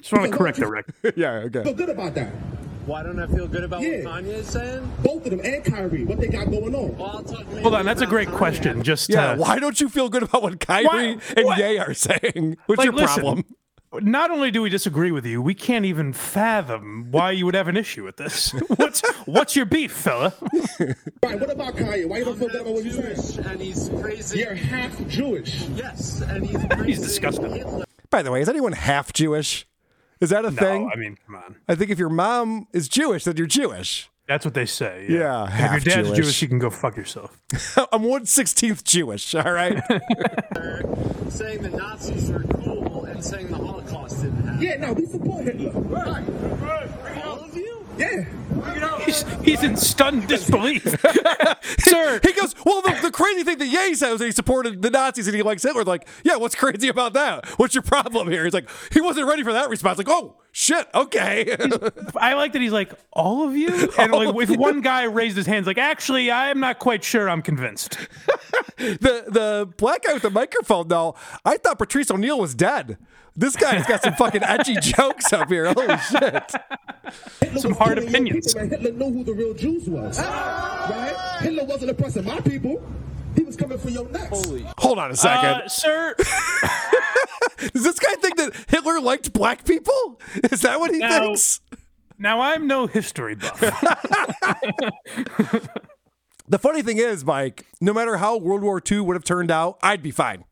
Just 0.00 0.12
want 0.12 0.30
to 0.30 0.36
correct 0.36 0.58
the 0.58 0.66
record. 0.70 0.94
yeah, 1.16 1.32
okay. 1.46 1.62
Feel 1.64 1.74
good 1.74 1.88
about 1.90 2.14
that. 2.14 2.32
Why 2.86 3.02
don't 3.02 3.18
I 3.20 3.26
feel 3.26 3.46
good 3.46 3.64
about 3.64 3.82
Yeah. 3.82 4.04
what 4.04 4.24
Kanye 4.24 4.28
is 4.28 4.46
saying? 4.48 4.90
Both 5.02 5.24
of 5.26 5.30
them 5.32 5.40
and 5.44 5.62
Kyrie, 5.64 6.04
what 6.04 6.18
they 6.20 6.28
got 6.28 6.50
going 6.50 6.74
on. 6.74 6.96
Well, 6.96 7.10
I'll 7.18 7.22
talk 7.22 7.44
Hold 7.46 7.74
on, 7.74 7.84
that's 7.84 8.00
a 8.00 8.06
great 8.06 8.28
Kanye. 8.28 8.36
question. 8.38 8.82
Just 8.82 9.10
Yeah, 9.10 9.32
uh, 9.32 9.36
why 9.36 9.58
don't 9.58 9.78
you 9.78 9.90
feel 9.90 10.08
good 10.08 10.22
about 10.22 10.42
what 10.42 10.58
Kyrie 10.60 10.86
Why- 10.86 11.18
and 11.36 11.44
what? 11.44 11.58
Ye 11.58 11.76
are 11.78 11.92
saying? 11.92 12.56
What's 12.66 12.78
Like, 12.78 12.86
your 12.86 12.94
listen, 12.94 13.22
problem? 13.22 13.44
Not 14.00 14.30
only 14.30 14.50
do 14.50 14.60
we 14.62 14.68
disagree 14.70 15.10
with 15.12 15.24
you, 15.26 15.40
we 15.40 15.54
can't 15.54 15.84
even 15.86 16.12
fathom 16.14 17.08
why 17.10 17.30
you 17.30 17.44
would 17.46 17.54
have 17.54 17.68
an 17.68 17.76
issue 17.76 18.04
with 18.04 18.16
this. 18.18 18.50
What's 18.76 19.00
what's 19.24 19.56
your 19.56 19.64
beef, 19.64 19.92
fella? 19.92 20.34
Right, 21.22 21.40
what 21.40 21.50
about 21.50 21.74
Kanye? 21.74 22.06
Why 22.06 22.18
you 22.18 22.24
don't 22.26 22.38
feel 22.38 22.48
good 22.48 22.60
about 22.60 22.74
what 22.74 22.84
you 22.84 22.90
Jewish 22.92 23.16
saying? 23.18 23.46
and 23.48 23.60
he's 23.60 23.88
crazy. 24.00 24.38
You're 24.40 24.54
half 24.54 25.06
Jewish. 25.08 25.62
Yes, 25.74 26.20
and 26.20 26.46
he's 26.46 26.64
crazy. 26.66 26.84
He's 26.86 27.00
disgusting. 27.00 27.82
By 28.10 28.22
the 28.22 28.30
way, 28.30 28.40
is 28.42 28.48
anyone 28.48 28.72
half 28.72 29.12
Jewish? 29.12 29.66
Is 30.20 30.30
that 30.30 30.44
a 30.44 30.50
thing? 30.50 30.84
No, 30.86 30.90
I 30.92 30.96
mean, 30.96 31.16
come 31.26 31.36
on. 31.36 31.56
I 31.68 31.74
think 31.74 31.90
if 31.90 31.98
your 31.98 32.08
mom 32.08 32.66
is 32.72 32.88
Jewish, 32.88 33.24
then 33.24 33.36
you're 33.36 33.46
Jewish. 33.46 34.10
That's 34.26 34.44
what 34.44 34.52
they 34.52 34.66
say. 34.66 35.06
Yeah, 35.08 35.44
And 35.44 35.50
half 35.52 35.76
if 35.78 35.86
your 35.86 35.94
dad's 35.94 36.08
Jewish. 36.08 36.18
Jewish. 36.26 36.42
you 36.42 36.48
can 36.48 36.58
go 36.58 36.68
fuck 36.70 36.96
yourself. 36.96 37.40
I'm 37.92 38.02
one 38.02 38.26
sixteenth 38.26 38.84
Jewish. 38.84 39.34
All 39.34 39.50
right. 39.52 39.78
saying 41.30 41.62
the 41.62 41.70
Nazis 41.74 42.30
are 42.30 42.42
cool 42.62 43.04
and 43.04 43.24
saying 43.24 43.48
the 43.48 43.56
Holocaust 43.56 44.22
didn't 44.22 44.42
happen. 44.44 44.60
Yeah, 44.62 44.76
no, 44.76 44.92
we 44.92 45.06
support 45.06 45.44
Hitler. 45.44 45.70
Right. 45.80 46.24
All 46.28 46.82
of 46.82 46.90
you? 46.90 47.07
Yeah. 47.98 48.24
He's, 49.04 49.24
he's 49.42 49.62
in 49.62 49.76
stunned 49.76 50.28
disbelief. 50.28 50.82
Sir, 51.80 52.20
he 52.22 52.32
goes, 52.32 52.54
well, 52.64 52.82
the, 52.82 52.98
the 53.02 53.10
crazy 53.10 53.44
thing 53.44 53.58
that 53.58 53.66
Ye 53.66 53.94
said 53.94 54.10
was 54.10 54.20
that 54.20 54.26
he 54.26 54.32
supported 54.32 54.82
the 54.82 54.90
Nazis 54.90 55.26
and 55.26 55.36
he 55.36 55.42
likes 55.42 55.62
Hitler. 55.62 55.84
Like, 55.84 56.06
yeah, 56.24 56.36
what's 56.36 56.54
crazy 56.54 56.88
about 56.88 57.14
that? 57.14 57.46
What's 57.58 57.74
your 57.74 57.82
problem 57.82 58.30
here? 58.30 58.44
He's 58.44 58.54
like, 58.54 58.68
he 58.92 59.00
wasn't 59.00 59.26
ready 59.26 59.42
for 59.42 59.52
that 59.52 59.68
response. 59.68 59.98
Like, 59.98 60.08
oh 60.08 60.36
shit, 60.52 60.86
okay. 60.94 61.56
I 62.16 62.34
like 62.34 62.52
that 62.52 62.62
he's 62.62 62.72
like, 62.72 62.92
all 63.12 63.46
of 63.48 63.56
you? 63.56 63.68
And 63.98 64.12
All 64.12 64.24
like, 64.24 64.34
of 64.34 64.40
if 64.42 64.50
you. 64.50 64.58
one 64.58 64.80
guy 64.80 65.04
raised 65.04 65.36
his 65.36 65.46
hands, 65.46 65.66
like, 65.66 65.78
actually, 65.78 66.30
I'm 66.30 66.60
not 66.60 66.78
quite 66.78 67.02
sure 67.04 67.28
I'm 67.28 67.42
convinced. 67.42 67.96
the 68.76 69.24
the 69.28 69.68
black 69.76 70.04
guy 70.04 70.12
with 70.12 70.22
the 70.22 70.30
microphone, 70.30 70.88
though, 70.88 71.14
I 71.44 71.56
thought 71.56 71.78
Patrice 71.78 72.10
O'Neal 72.10 72.38
was 72.38 72.54
dead. 72.54 72.98
This 73.36 73.54
guy's 73.54 73.86
got 73.86 74.02
some 74.02 74.14
fucking 74.14 74.42
edgy 74.42 74.74
jokes 74.82 75.32
up 75.32 75.48
here. 75.48 75.72
Holy 75.72 75.96
shit. 75.98 76.52
Hitler 77.40 77.60
Some 77.60 77.72
hard 77.74 77.94
killing 77.98 78.08
opinions. 78.08 78.46
people, 78.52 78.60
and 78.62 78.70
Hitler 78.72 78.90
knew 78.92 79.12
who 79.18 79.24
the 79.24 79.32
real 79.32 79.54
Jews 79.54 79.88
was. 79.88 80.18
Right? 80.18 81.38
Hitler 81.40 81.64
wasn't 81.64 81.90
oppressing 81.92 82.24
my 82.24 82.40
people. 82.40 82.82
He 83.38 83.44
was 83.44 83.56
coming 83.56 83.78
for 83.78 83.90
your 83.90 84.08
necks. 84.08 84.46
Hold 84.78 84.98
on 84.98 85.12
a 85.12 85.16
second. 85.16 85.62
Uh, 85.62 85.68
sir, 85.68 86.14
Does 87.72 87.84
this 87.84 87.98
guy 88.00 88.14
think 88.16 88.36
that 88.36 88.52
Hitler 88.68 89.00
liked 89.00 89.32
black 89.32 89.64
people? 89.64 90.20
Is 90.50 90.62
that 90.62 90.80
what 90.80 90.90
he 90.92 90.98
Now- 90.98 91.20
thinks? 91.20 91.60
now 92.18 92.40
I'm 92.40 92.66
no 92.66 92.88
history 92.88 93.36
buff. 93.36 93.60
The 96.50 96.58
funny 96.58 96.80
thing 96.80 96.96
is, 96.96 97.26
Mike, 97.26 97.66
no 97.78 97.92
matter 97.92 98.16
how 98.16 98.38
World 98.38 98.62
War 98.62 98.80
II 98.90 99.00
would 99.00 99.16
have 99.16 99.24
turned 99.24 99.50
out, 99.50 99.76
I'd 99.82 100.02
be 100.02 100.10
fine. 100.10 100.44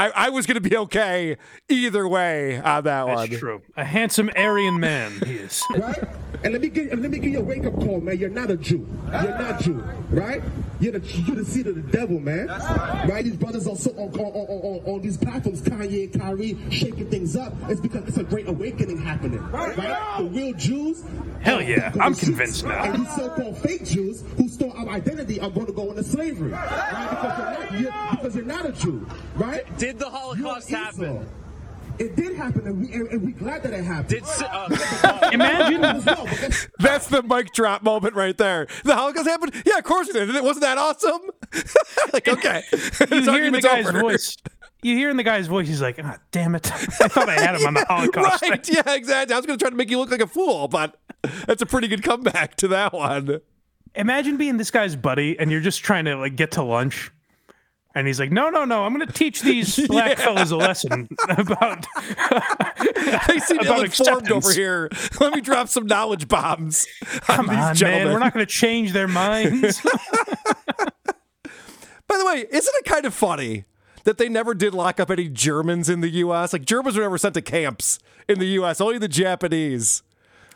I, 0.00 0.12
I 0.26 0.28
was 0.30 0.46
going 0.46 0.60
to 0.62 0.66
be 0.66 0.76
okay 0.78 1.36
either 1.68 2.08
way 2.08 2.58
on 2.58 2.84
that 2.84 3.06
one. 3.06 3.28
That's 3.28 3.38
true. 3.38 3.60
A 3.76 3.84
handsome 3.84 4.30
Aryan 4.34 4.80
man 4.80 5.12
he 5.26 5.34
is. 5.34 5.62
right? 5.76 6.02
And 6.42 6.52
let 6.54 6.62
me 6.62 6.68
give 6.70 6.98
let 6.98 7.10
me 7.10 7.18
give 7.18 7.32
you 7.32 7.40
a 7.40 7.44
wake 7.44 7.66
up 7.66 7.74
call, 7.74 8.00
man. 8.00 8.16
You're 8.18 8.30
not 8.30 8.50
a 8.50 8.56
Jew. 8.56 8.86
You're 9.06 9.38
not 9.38 9.60
Jew, 9.60 9.84
right? 10.10 10.42
You're 10.80 10.92
the 10.98 11.06
you're 11.26 11.36
the 11.36 11.44
seed 11.44 11.66
of 11.66 11.74
the 11.74 11.82
devil, 11.82 12.18
man. 12.18 12.46
right. 12.46 13.22
These 13.22 13.36
brothers 13.36 13.66
are 13.66 13.76
so 13.76 13.90
on 13.90 14.08
on, 14.18 14.20
on, 14.20 14.46
on, 14.48 14.94
on 14.94 15.02
these 15.02 15.18
platforms, 15.18 15.60
Kanye 15.60 16.10
and 16.10 16.20
Kyrie, 16.20 16.56
shaking 16.70 17.10
things 17.10 17.36
up. 17.36 17.52
It's 17.68 17.80
because 17.80 18.08
it's 18.08 18.16
a 18.16 18.24
great 18.24 18.48
awakening 18.48 18.96
happening, 19.02 19.42
right? 19.50 19.76
The 19.76 20.24
real 20.24 20.54
Jews. 20.54 21.04
Hell 21.42 21.60
yeah, 21.60 21.92
I'm 22.00 22.14
the 22.14 22.20
convinced 22.20 22.64
now. 22.64 22.84
And 22.84 23.04
these 23.04 23.14
so-called 23.14 23.58
fake 23.58 23.84
Jews 23.84 24.24
who 24.38 24.48
stole 24.48 24.72
our 24.72 24.88
identity 24.88 25.40
are 25.40 25.50
going 25.50 25.66
to 25.66 25.72
go 25.72 25.90
into 25.90 26.04
slavery, 26.04 26.52
right? 26.52 27.10
Because 27.10 27.38
you're 27.38 27.50
not, 27.50 27.80
you're, 27.80 28.10
because 28.12 28.36
you're 28.36 28.44
not 28.46 28.66
a 28.66 28.72
Jew, 28.72 29.06
right? 29.34 29.76
Did 29.78 29.89
the 29.98 30.08
Holocaust 30.10 30.70
You're 30.70 30.78
happen? 30.80 31.28
It 31.98 32.16
did 32.16 32.34
happen, 32.34 32.66
and 32.66 32.80
we 32.80 32.92
and, 32.94 33.08
and 33.08 33.22
we 33.22 33.32
glad 33.32 33.62
that 33.62 33.74
it 33.74 33.84
happened. 33.84 34.08
Did 34.08 34.24
uh, 34.24 35.30
Imagine 35.32 35.82
That's 36.78 37.08
the 37.08 37.22
mic 37.22 37.52
drop 37.52 37.82
moment 37.82 38.14
right 38.14 38.36
there. 38.38 38.68
The 38.84 38.94
Holocaust 38.94 39.28
happened? 39.28 39.62
Yeah, 39.66 39.76
of 39.76 39.84
course 39.84 40.08
it 40.08 40.14
did. 40.14 40.34
It 40.34 40.42
wasn't 40.42 40.62
that 40.62 40.78
awesome? 40.78 41.20
like, 42.14 42.26
okay. 42.26 42.62
you 42.72 42.78
This 43.06 43.26
hear 43.26 43.50
the 43.50 43.60
guy's 43.60 43.86
over. 43.86 44.00
voice. 44.00 44.38
You 44.82 44.96
hear 44.96 45.10
in 45.10 45.18
the 45.18 45.22
guy's 45.22 45.46
voice, 45.46 45.68
he's 45.68 45.82
like, 45.82 46.00
ah, 46.02 46.16
damn 46.30 46.54
it. 46.54 46.72
I 46.72 47.08
thought 47.08 47.28
I 47.28 47.38
had 47.38 47.56
him 47.60 47.66
on 47.66 47.74
the 47.74 47.84
Holocaust. 47.84 48.40
Right. 48.42 48.66
Yeah, 48.66 48.94
exactly. 48.94 49.34
I 49.34 49.38
was 49.38 49.44
going 49.44 49.58
to 49.58 49.62
try 49.62 49.68
to 49.68 49.76
make 49.76 49.90
you 49.90 49.98
look 49.98 50.10
like 50.10 50.22
a 50.22 50.26
fool, 50.26 50.68
but 50.68 50.98
that's 51.46 51.60
a 51.60 51.66
pretty 51.66 51.86
good 51.86 52.02
comeback 52.02 52.56
to 52.56 52.68
that 52.68 52.94
one. 52.94 53.40
Imagine 53.94 54.38
being 54.38 54.56
this 54.56 54.70
guy's 54.70 54.96
buddy 54.96 55.38
and 55.38 55.50
you're 55.50 55.60
just 55.60 55.80
trying 55.84 56.06
to 56.06 56.16
like 56.16 56.34
get 56.34 56.52
to 56.52 56.62
lunch. 56.62 57.10
And 57.94 58.06
he's 58.06 58.20
like, 58.20 58.30
no, 58.30 58.50
no, 58.50 58.64
no, 58.64 58.84
I'm 58.84 58.94
going 58.94 59.04
to 59.06 59.12
teach 59.12 59.42
these 59.42 59.84
black 59.88 60.16
Yeah. 60.18 60.24
fellas 60.24 60.50
a 60.52 60.56
lesson 60.56 61.08
about. 61.28 61.86
They 63.26 63.38
seem 63.38 63.58
About 63.60 63.78
ill-informed 63.78 64.30
over 64.30 64.52
here. 64.52 64.88
Let 65.20 65.34
me 65.34 65.40
drop 65.40 65.68
some 65.68 65.86
knowledge 65.86 66.28
bombs. 66.28 66.86
Come 67.22 67.46
these 67.46 67.56
on, 67.56 67.60
man. 67.62 67.74
gentlemen. 67.74 68.12
We're 68.12 68.18
not 68.18 68.32
going 68.34 68.44
to 68.46 68.52
change 68.52 68.92
their 68.92 69.08
minds. 69.08 69.80
By 72.08 72.18
the 72.18 72.26
way, 72.26 72.46
isn't 72.50 72.74
it 72.76 72.84
kind 72.84 73.04
of 73.06 73.14
funny 73.14 73.64
that 74.04 74.18
they 74.18 74.28
never 74.28 74.54
did 74.54 74.74
lock 74.74 74.98
up 75.00 75.10
any 75.10 75.28
Germans 75.28 75.88
in 75.88 76.00
the 76.00 76.08
U.S.? 76.08 76.52
Like 76.52 76.64
Germans 76.64 76.96
were 76.96 77.02
never 77.02 77.18
sent 77.18 77.34
to 77.34 77.42
camps 77.42 77.98
in 78.28 78.38
the 78.38 78.46
U.S. 78.46 78.80
Only 78.80 78.98
the 78.98 79.08
Japanese. 79.08 80.02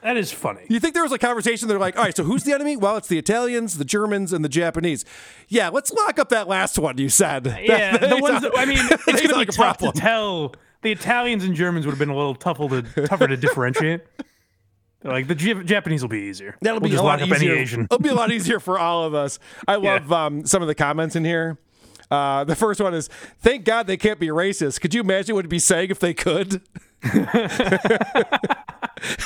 That 0.05 0.19
is 0.19 0.31
funny. 0.31 0.61
You 0.69 0.79
think 0.81 0.93
there 0.93 1.03
was 1.03 1.13
a 1.13 1.19
conversation? 1.19 1.67
They're 1.67 1.79
like, 1.79 1.97
all 1.97 2.05
right, 2.05 2.15
so 2.15 2.25
who's 2.25 2.45
the 2.45 2.53
enemy? 2.53 2.77
Well, 2.77 2.99
it's 2.99 3.09
the 3.09 3.17
Italians, 3.17 3.79
the 3.79 3.87
Germans, 3.87 4.35
and 4.35 4.45
the 4.45 4.51
Japanese. 4.51 5.03
Yeah, 5.49 5.71
let's 5.71 5.91
lock 5.91 6.19
up 6.19 6.29
that 6.29 6.47
last 6.47 6.79
one. 6.79 6.99
You 6.99 7.09
said. 7.09 7.47
Yeah, 7.65 7.97
the 7.97 8.19
ones 8.19 8.43
that, 8.43 8.53
I 8.55 8.67
mean, 8.67 8.79
it's 8.91 9.23
to 9.23 9.29
be 9.29 9.35
like 9.35 9.49
a 9.49 9.53
tough 9.53 9.79
problem. 9.79 9.93
to 9.95 9.99
tell. 10.01 10.55
The 10.83 10.93
Italians 10.93 11.43
and 11.45 11.55
Germans 11.55 11.87
would 11.87 11.93
have 11.93 11.99
been 11.99 12.11
a 12.11 12.17
little 12.17 12.35
tougher 12.35 12.69
to 12.83 13.07
tougher 13.07 13.27
to 13.27 13.37
differentiate. 13.37 14.03
Like 15.03 15.27
the 15.29 15.35
Jap- 15.35 15.67
Japanese 15.67 16.01
will 16.01 16.09
be 16.09 16.21
easier. 16.23 16.57
That'll 16.63 16.81
we'll 16.81 16.89
be 16.89 16.93
just 16.93 17.03
a 17.03 17.07
lot 17.07 17.21
lock 17.21 17.29
up 17.31 17.37
easier. 17.37 17.53
any 17.53 17.61
Asian. 17.61 17.81
It'll 17.83 17.99
be 17.99 18.09
a 18.09 18.15
lot 18.15 18.33
easier 18.33 18.59
for 18.59 18.79
all 18.79 19.05
of 19.05 19.15
us. 19.15 19.39
I 19.69 19.75
love 19.77 20.11
um, 20.11 20.47
some 20.47 20.63
of 20.63 20.69
the 20.69 20.75
comments 20.75 21.15
in 21.15 21.27
here. 21.27 21.59
Uh, 22.11 22.45
the 22.45 22.57
first 22.57 22.81
one 22.81 22.95
is, 22.95 23.09
"Thank 23.39 23.67
God 23.67 23.87
they 23.87 23.99
can't 23.99 24.19
be 24.19 24.29
racist." 24.29 24.81
Could 24.81 24.95
you 24.95 25.03
imagine 25.03 25.35
what 25.35 25.41
it'd 25.41 25.51
be 25.51 25.59
saying 25.59 25.91
if 25.91 26.01
they 26.01 26.15
could? 26.15 26.63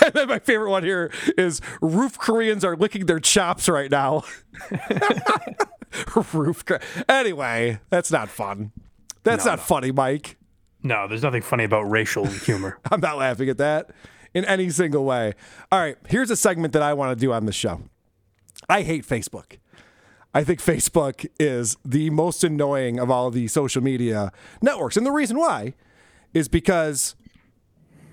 and 0.02 0.12
then 0.14 0.28
my 0.28 0.38
favorite 0.38 0.70
one 0.70 0.82
here 0.84 1.10
is, 1.36 1.60
"Roof 1.80 2.18
Koreans 2.18 2.64
are 2.64 2.76
licking 2.76 3.06
their 3.06 3.20
chops 3.20 3.68
right 3.68 3.90
now." 3.90 4.24
Roof. 6.32 6.64
Anyway, 7.08 7.78
that's 7.90 8.10
not 8.12 8.28
fun. 8.28 8.72
That's 9.24 9.44
No, 9.44 9.52
not 9.52 9.58
no. 9.58 9.64
funny, 9.64 9.92
Mike. 9.92 10.36
No, 10.82 11.08
there's 11.08 11.22
nothing 11.22 11.42
funny 11.42 11.64
about 11.64 11.82
racial 11.90 12.26
humor. 12.46 12.78
I'm 12.90 13.00
not 13.00 13.18
laughing 13.18 13.48
at 13.48 13.58
that 13.58 13.90
in 14.34 14.44
any 14.44 14.70
single 14.70 15.04
way. 15.04 15.34
All 15.72 15.78
right, 15.80 15.96
here's 16.08 16.30
a 16.30 16.36
segment 16.36 16.72
that 16.74 16.82
I 16.82 16.94
want 16.94 17.16
to 17.18 17.20
do 17.20 17.32
on 17.32 17.46
the 17.46 17.52
show. 17.52 17.82
I 18.68 18.82
hate 18.82 19.06
Facebook. 19.06 19.58
I 20.34 20.44
think 20.44 20.60
Facebook 20.60 21.26
is 21.40 21.76
the 21.84 22.10
most 22.10 22.44
annoying 22.44 23.00
of 23.00 23.10
all 23.10 23.30
the 23.30 23.48
social 23.48 23.82
media 23.82 24.30
networks. 24.60 24.96
And 24.96 25.06
the 25.06 25.10
reason 25.10 25.38
why 25.38 25.74
is 26.34 26.48
because 26.48 27.16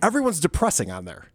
everyone's 0.05 0.39
depressing 0.39 0.91
on 0.91 1.05
there. 1.05 1.31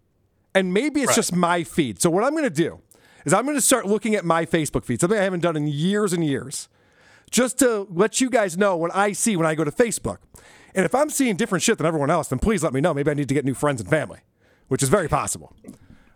And 0.55 0.73
maybe 0.75 1.03
it's 1.03 1.15
just 1.15 1.35
my 1.35 1.63
feed. 1.65 2.01
So, 2.01 2.11
what 2.11 2.25
I'm 2.25 2.33
going 2.33 2.45
to 2.45 2.51
do 2.51 2.81
is 3.25 3.33
I'm 3.33 3.45
going 3.45 3.57
to 3.57 3.61
start 3.63 3.87
looking 3.87 4.15
at 4.15 4.25
my 4.25 4.45
Facebook 4.47 4.85
feed, 4.85 5.01
something 5.01 5.19
I 5.19 5.23
haven't 5.23 5.41
done 5.41 5.57
in 5.57 5.69
years 5.69 6.13
and 6.13 6.25
years, 6.25 6.69
just 7.31 7.59
to 7.61 7.87
let 7.91 8.21
you 8.21 8.29
guys 8.31 8.57
know 8.59 8.77
what 8.77 8.95
I 8.95 9.13
see 9.13 9.37
when 9.37 9.47
I 9.47 9.55
go 9.55 9.63
to 9.65 9.71
Facebook. 9.71 10.19
And 10.75 10.85
if 10.85 10.95
I'm 10.95 11.11
seeing 11.11 11.37
different 11.37 11.63
shit 11.63 11.79
than 11.79 11.87
everyone 11.87 12.11
else, 12.11 12.29
then 12.29 12.39
please 12.39 12.63
let 12.63 12.73
me 12.73 12.81
know. 12.81 12.93
Maybe 12.95 13.11
I 13.11 13.15
need 13.15 13.29
to 13.29 13.35
get 13.35 13.45
new 13.45 13.55
friends 13.55 13.81
and 13.81 13.89
family, 13.91 14.21
which 14.69 14.83
is 14.83 14.89
very 14.89 15.09
possible. 15.09 15.55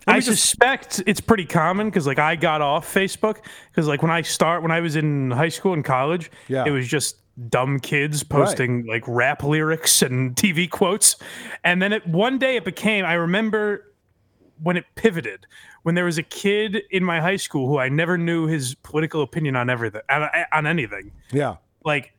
I 0.07 0.21
suspect 0.21 1.03
it's 1.07 1.21
pretty 1.21 1.47
common 1.47 1.89
because 1.89 2.07
like 2.07 2.19
I 2.19 2.37
got 2.37 2.61
off 2.61 2.93
Facebook 2.93 3.39
because 3.71 3.87
like 3.89 4.03
when 4.03 4.11
I 4.11 4.23
start 4.23 4.63
when 4.63 4.71
I 4.71 4.81
was 4.81 4.97
in 4.97 5.31
high 5.31 5.49
school 5.49 5.73
and 5.73 5.85
college, 5.85 6.31
Yeah. 6.49 6.65
it 6.67 6.71
was 6.73 6.87
just 6.87 7.17
dumb 7.49 7.81
kids 7.81 8.23
posting 8.23 8.87
like 8.87 9.03
rap 9.07 9.43
lyrics 9.43 10.03
and 10.03 10.37
TV 10.37 10.71
quotes. 10.71 11.17
And 11.65 11.83
then 11.83 11.93
it, 11.93 12.07
one 12.07 12.39
day 12.39 12.57
it 12.57 12.65
became, 12.65 13.05
I 13.05 13.15
remember 13.15 13.93
when 14.63 14.77
it 14.77 14.85
pivoted, 14.95 15.47
when 15.83 15.95
there 15.95 16.05
was 16.05 16.19
a 16.19 16.23
kid 16.23 16.83
in 16.91 17.05
my 17.05 17.21
high 17.21 17.37
school 17.37 17.67
who 17.69 17.79
I 17.79 17.89
never 17.89 18.17
knew 18.17 18.47
his 18.47 18.75
political 18.77 19.23
opinion 19.23 19.57
on 19.57 19.69
everything, 19.69 20.03
on, 20.09 20.29
on 20.53 20.67
anything. 20.67 21.13
Yeah. 21.33 21.57
Like, 21.85 22.14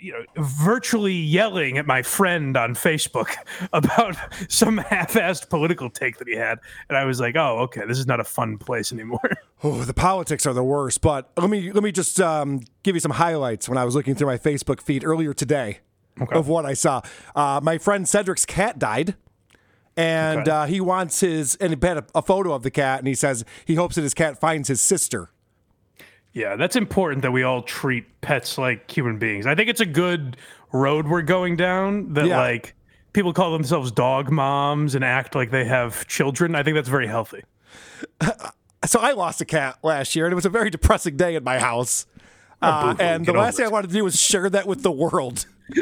you 0.00 0.12
know, 0.12 0.24
virtually 0.42 1.14
yelling 1.14 1.78
at 1.78 1.86
my 1.86 2.02
friend 2.02 2.56
on 2.56 2.74
Facebook 2.74 3.30
about 3.72 4.16
some 4.48 4.78
half-assed 4.78 5.48
political 5.50 5.90
take 5.90 6.18
that 6.18 6.28
he 6.28 6.34
had, 6.36 6.58
and 6.88 6.96
I 6.96 7.04
was 7.04 7.20
like, 7.20 7.36
"Oh, 7.36 7.58
okay, 7.64 7.82
this 7.86 7.98
is 7.98 8.06
not 8.06 8.20
a 8.20 8.24
fun 8.24 8.58
place 8.58 8.92
anymore." 8.92 9.20
Oh, 9.64 9.82
the 9.82 9.92
politics 9.92 10.46
are 10.46 10.52
the 10.54 10.62
worst. 10.62 11.00
But 11.00 11.32
let 11.36 11.50
me 11.50 11.72
let 11.72 11.82
me 11.82 11.90
just 11.90 12.20
um, 12.20 12.60
give 12.84 12.94
you 12.94 13.00
some 13.00 13.10
highlights 13.10 13.68
when 13.68 13.76
I 13.76 13.84
was 13.84 13.96
looking 13.96 14.14
through 14.14 14.28
my 14.28 14.38
Facebook 14.38 14.80
feed 14.80 15.04
earlier 15.04 15.34
today 15.34 15.80
of 16.30 16.46
what 16.46 16.64
I 16.64 16.74
saw. 16.74 17.00
Uh, 17.34 17.58
my 17.60 17.76
friend 17.76 18.06
Cedric's 18.08 18.46
cat 18.46 18.78
died. 18.78 19.16
And 19.96 20.42
Okay. 20.42 20.50
uh, 20.52 20.66
he 20.66 20.80
wants 20.80 21.18
his, 21.18 21.56
and 21.56 21.72
he 21.74 21.86
had 21.86 21.96
a, 21.98 22.04
a 22.14 22.22
photo 22.22 22.52
of 22.52 22.62
the 22.62 22.70
cat, 22.70 23.00
and 23.00 23.08
he 23.08 23.16
says 23.16 23.44
he 23.64 23.74
hopes 23.74 23.96
that 23.96 24.02
his 24.02 24.14
cat 24.14 24.38
finds 24.38 24.68
his 24.68 24.80
sister. 24.80 25.30
Yeah, 26.38 26.54
that's 26.54 26.76
important 26.76 27.22
that 27.22 27.32
we 27.32 27.42
all 27.42 27.62
treat 27.62 28.20
pets 28.20 28.58
like 28.58 28.88
human 28.88 29.18
beings. 29.18 29.44
I 29.44 29.56
think 29.56 29.68
it's 29.68 29.80
a 29.80 29.86
good 29.86 30.36
road 30.72 31.08
we're 31.08 31.22
going 31.22 31.56
down 31.56 32.14
that 32.14 32.26
Yeah. 32.26 32.38
like 32.38 32.76
people 33.12 33.32
call 33.32 33.52
themselves 33.52 33.90
dog 33.90 34.30
moms 34.30 34.94
and 34.94 35.04
act 35.04 35.34
like 35.34 35.50
they 35.50 35.64
have 35.64 36.06
children. 36.06 36.54
I 36.54 36.62
think 36.62 36.76
that's 36.76 36.88
very 36.88 37.08
healthy. 37.08 37.42
So 38.86 39.00
I 39.00 39.10
lost 39.10 39.40
a 39.40 39.44
cat 39.44 39.76
last 39.82 40.14
year, 40.14 40.26
and 40.26 40.32
it 40.32 40.36
was 40.36 40.46
a 40.46 40.50
very 40.50 40.70
depressing 40.70 41.16
day 41.16 41.34
in 41.34 41.42
my 41.42 41.58
house. 41.58 42.06
Uh, 42.62 42.94
and 43.00 43.26
the 43.26 43.32
last 43.32 43.56
thing 43.56 43.66
I 43.66 43.68
wanted 43.68 43.88
to 43.88 43.92
do 43.92 44.04
was 44.04 44.20
share 44.20 44.48
that 44.48 44.68
with 44.68 44.84
the 44.84 44.92
world. 44.92 45.46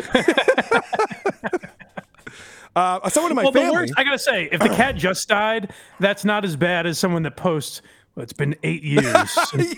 uh, 2.74 3.06
someone 3.10 3.32
in 3.32 3.36
my 3.36 3.42
well, 3.42 3.52
family. 3.52 3.70
worst, 3.70 3.92
I 3.98 4.02
gotta 4.02 4.18
say, 4.18 4.48
if 4.50 4.60
the 4.60 4.68
cat 4.70 4.96
just 4.96 5.28
died, 5.28 5.74
that's 6.00 6.24
not 6.24 6.46
as 6.46 6.56
bad 6.56 6.86
as 6.86 6.98
someone 6.98 7.22
that 7.24 7.36
posts. 7.36 7.82
It's 8.18 8.32
been 8.32 8.56
eight 8.62 8.82
years 8.82 9.30
since, 9.50 9.74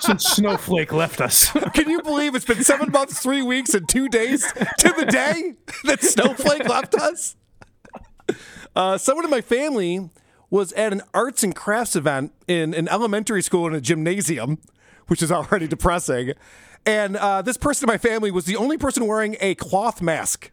since 0.00 0.24
Snowflake 0.24 0.92
left 0.92 1.20
us. 1.20 1.50
Can 1.74 1.90
you 1.90 2.00
believe 2.02 2.34
it's 2.36 2.44
been 2.44 2.62
seven 2.62 2.92
months, 2.92 3.20
three 3.20 3.42
weeks, 3.42 3.74
and 3.74 3.88
two 3.88 4.08
days 4.08 4.42
to 4.78 4.94
the 4.96 5.06
day 5.06 5.54
that 5.84 6.02
Snowflake 6.02 6.68
left 6.68 6.94
us? 6.94 7.34
Uh, 8.76 8.96
someone 8.96 9.24
in 9.24 9.30
my 9.30 9.40
family 9.40 10.08
was 10.50 10.72
at 10.74 10.92
an 10.92 11.02
arts 11.12 11.42
and 11.42 11.54
crafts 11.54 11.96
event 11.96 12.32
in 12.46 12.74
an 12.74 12.88
elementary 12.88 13.42
school 13.42 13.66
in 13.66 13.74
a 13.74 13.80
gymnasium, 13.80 14.58
which 15.08 15.20
is 15.20 15.32
already 15.32 15.66
depressing. 15.66 16.34
And 16.86 17.16
uh, 17.16 17.42
this 17.42 17.56
person 17.56 17.88
in 17.88 17.92
my 17.92 17.98
family 17.98 18.30
was 18.30 18.44
the 18.44 18.56
only 18.56 18.78
person 18.78 19.06
wearing 19.06 19.36
a 19.40 19.56
cloth 19.56 20.00
mask. 20.00 20.52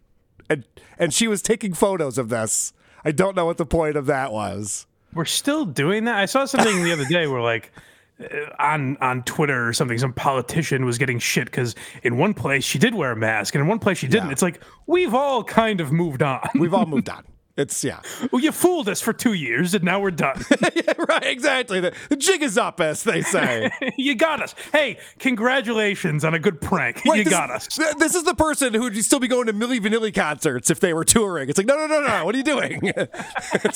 And, 0.50 0.64
and 0.98 1.14
she 1.14 1.28
was 1.28 1.44
taking 1.44 1.74
photos 1.74 2.18
of 2.18 2.30
this. 2.30 2.74
I 3.06 3.12
don't 3.12 3.36
know 3.36 3.46
what 3.46 3.58
the 3.58 3.66
point 3.66 3.96
of 3.96 4.08
that 4.08 4.32
was. 4.32 4.87
We're 5.14 5.26
still 5.26 5.66
doing 5.66 6.05
that. 6.05 6.16
I 6.18 6.26
saw 6.26 6.45
something 6.45 6.84
the 6.84 6.91
other 6.91 7.05
day 7.05 7.28
where 7.28 7.41
like 7.41 7.72
uh, 8.20 8.26
on 8.60 8.97
on 8.97 9.24
Twitter 9.24 9.68
or 9.68 9.74
something, 9.74 9.97
some 9.97 10.14
politician 10.14 10.86
was 10.86 10.97
getting 10.97 11.20
shit 11.20 11.45
because 11.45 11.76
in 12.03 12.18
one 12.18 12.34
place 12.34 12.64
she 12.64 12.78
did 12.80 12.93
wear 12.95 13.12
a 13.12 13.16
mask 13.16 13.55
and 13.55 13.62
in 13.62 13.68
one 13.68 13.80
place 13.80 13.97
she 13.97 14.08
didn't. 14.08 14.32
It's 14.32 14.41
like 14.41 14.62
we've 14.86 15.14
all 15.14 15.43
kind 15.43 15.82
of 15.82 15.91
moved 15.91 16.22
on. 16.22 16.47
We've 16.55 16.74
all 16.74 16.86
moved 16.88 17.10
on. 17.10 17.24
It's 17.58 17.84
yeah. 17.84 18.01
well, 18.32 18.41
you 18.41 18.51
fooled 18.51 18.88
us 18.88 19.01
for 19.01 19.14
two 19.14 19.34
years 19.34 19.74
and 19.74 19.84
now 19.84 19.99
we're 19.99 20.12
done. 20.12 20.39
right, 21.10 21.24
exactly. 21.26 21.80
The, 21.80 21.91
the 22.10 22.16
jig 22.16 22.43
is 22.43 22.58
up, 22.58 22.80
as 22.80 23.03
they 23.03 23.22
say. 23.22 23.72
you 23.97 24.14
got 24.16 24.41
us. 24.43 24.53
Hey, 24.72 24.99
congratulations 25.18 26.24
on 26.24 26.34
a 26.34 26.39
good 26.39 26.62
prank. 26.62 27.01
Right, 27.05 27.18
you 27.18 27.26
got 27.26 27.49
us. 27.49 27.68
th- 27.68 27.95
This 27.95 28.14
is 28.16 28.24
the 28.24 28.36
person 28.36 28.74
who 28.74 28.82
would 28.82 28.95
still 29.03 29.20
be 29.20 29.28
going 29.28 29.47
to 29.47 29.53
Milli 29.53 29.80
Vanilli 29.80 30.14
concerts 30.14 30.70
if 30.70 30.80
they 30.80 30.93
were 30.93 31.03
touring. 31.03 31.49
It's 31.49 31.58
like, 31.58 31.68
no, 31.68 31.76
no, 31.76 31.88
no, 31.88 32.01
no. 32.05 32.26
What 32.26 32.36
are 32.36 32.38
you 32.38 32.43
doing? 32.43 32.80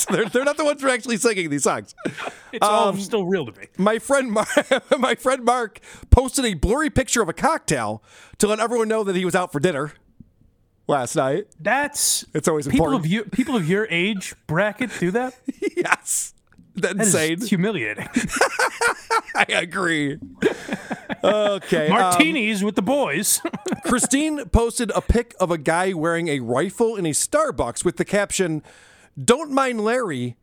They're, 0.10 0.26
they're 0.26 0.44
not 0.44 0.58
the 0.58 0.66
ones 0.66 0.82
who 0.82 0.88
are 0.88 0.92
actually 0.92 1.18
singing 1.18 1.50
these 1.50 1.64
songs. 1.64 1.96
It's 2.52 2.66
all 2.66 2.90
Um, 2.90 3.00
still 3.00 3.26
real 3.26 3.46
to 3.46 3.60
me. 3.60 3.68
My 3.78 3.98
friend, 4.00 4.32
Mark, 4.32 4.48
my 5.00 5.16
friend 5.16 5.44
Mark 5.44 5.80
posted 6.10 6.46
a 6.46 6.54
blurry 6.54 6.90
picture 6.90 7.22
of 7.22 7.30
a 7.30 7.34
cocktail 7.34 8.04
to 8.40 8.48
let 8.48 8.60
everyone 8.60 8.88
know 8.88 9.04
that 9.04 9.16
he 9.16 9.26
was 9.26 9.36
out 9.36 9.52
for 9.52 9.60
dinner 9.60 9.94
last 10.92 11.16
night. 11.16 11.48
That's 11.60 12.24
it's 12.36 12.48
always 12.48 12.68
People 12.68 12.86
important. 12.88 13.06
of 13.06 13.12
you, 13.12 13.24
people 13.26 13.56
of 13.56 13.68
your 13.68 13.88
age 13.90 14.36
bracket 14.46 14.92
do 15.00 15.10
that. 15.12 15.34
yes, 15.76 16.36
that's 16.76 16.96
That 16.96 16.96
insane. 16.98 17.42
humiliating. 17.48 18.08
I 19.36 19.46
agree. 19.50 20.20
Okay, 21.24 21.88
um, 21.88 21.94
Martinis 22.00 22.64
with 22.64 22.76
the 22.76 22.82
boys. 22.82 23.42
Christine 23.86 24.46
posted 24.46 24.92
a 24.92 25.02
pic 25.02 25.34
of 25.40 25.50
a 25.52 25.58
guy 25.58 25.94
wearing 25.94 26.28
a 26.28 26.40
rifle 26.40 26.96
in 26.96 27.06
a 27.06 27.12
Starbucks 27.12 27.84
with 27.86 27.98
the 27.98 28.06
caption, 28.06 28.62
Don't 29.22 29.52
mind 29.52 29.82
Larry. 29.84 30.36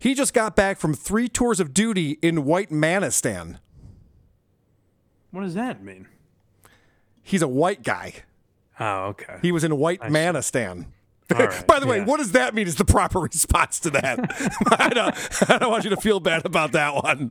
He 0.00 0.14
just 0.14 0.34
got 0.34 0.54
back 0.56 0.78
from 0.78 0.92
three 0.94 1.28
tours 1.28 1.60
of 1.60 1.72
duty 1.72 2.18
in 2.20 2.44
White 2.44 2.70
Manistan. 2.70 3.58
what 5.30 5.42
does 5.42 5.54
that 5.54 5.82
mean? 5.82 6.08
He's 7.22 7.42
a 7.42 7.48
white 7.48 7.82
guy. 7.82 8.14
Oh, 8.80 9.06
okay. 9.06 9.38
He 9.42 9.52
was 9.52 9.64
in 9.64 9.76
White 9.76 10.00
Manistan. 10.00 10.86
All 11.34 11.46
right, 11.46 11.66
By 11.66 11.78
the 11.78 11.86
way, 11.86 11.98
yeah. 11.98 12.04
what 12.04 12.18
does 12.18 12.32
that 12.32 12.54
mean 12.54 12.66
is 12.66 12.76
the 12.76 12.84
proper 12.84 13.20
response 13.32 13.78
to 13.80 13.90
that? 13.90 14.18
I, 14.78 14.88
don't, 14.88 15.50
I 15.50 15.58
don't 15.58 15.70
want 15.70 15.84
you 15.84 15.90
to 15.90 15.96
feel 15.96 16.20
bad 16.20 16.44
about 16.44 16.72
that 16.72 16.94
one. 16.94 17.30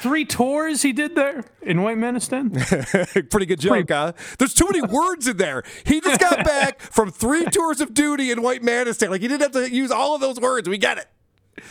Three 0.00 0.24
tours 0.24 0.82
he 0.82 0.92
did 0.92 1.14
there 1.14 1.44
in 1.62 1.82
White 1.82 1.98
Manistan. 1.98 2.52
Pretty 3.30 3.46
good 3.46 3.60
joke, 3.60 3.88
huh? 3.88 4.12
There's 4.38 4.52
too 4.52 4.66
many 4.66 4.82
words 4.82 5.28
in 5.28 5.36
there. 5.36 5.62
He 5.84 6.00
just 6.00 6.20
got 6.20 6.44
back 6.44 6.80
from 6.80 7.12
three 7.12 7.44
tours 7.46 7.80
of 7.80 7.94
duty 7.94 8.32
in 8.32 8.42
White 8.42 8.62
Manistan. 8.62 9.10
Like, 9.10 9.20
he 9.20 9.28
didn't 9.28 9.42
have 9.42 9.52
to 9.52 9.72
use 9.72 9.92
all 9.92 10.16
of 10.16 10.20
those 10.20 10.40
words. 10.40 10.68
We 10.68 10.78
get 10.78 10.98
it. 10.98 11.06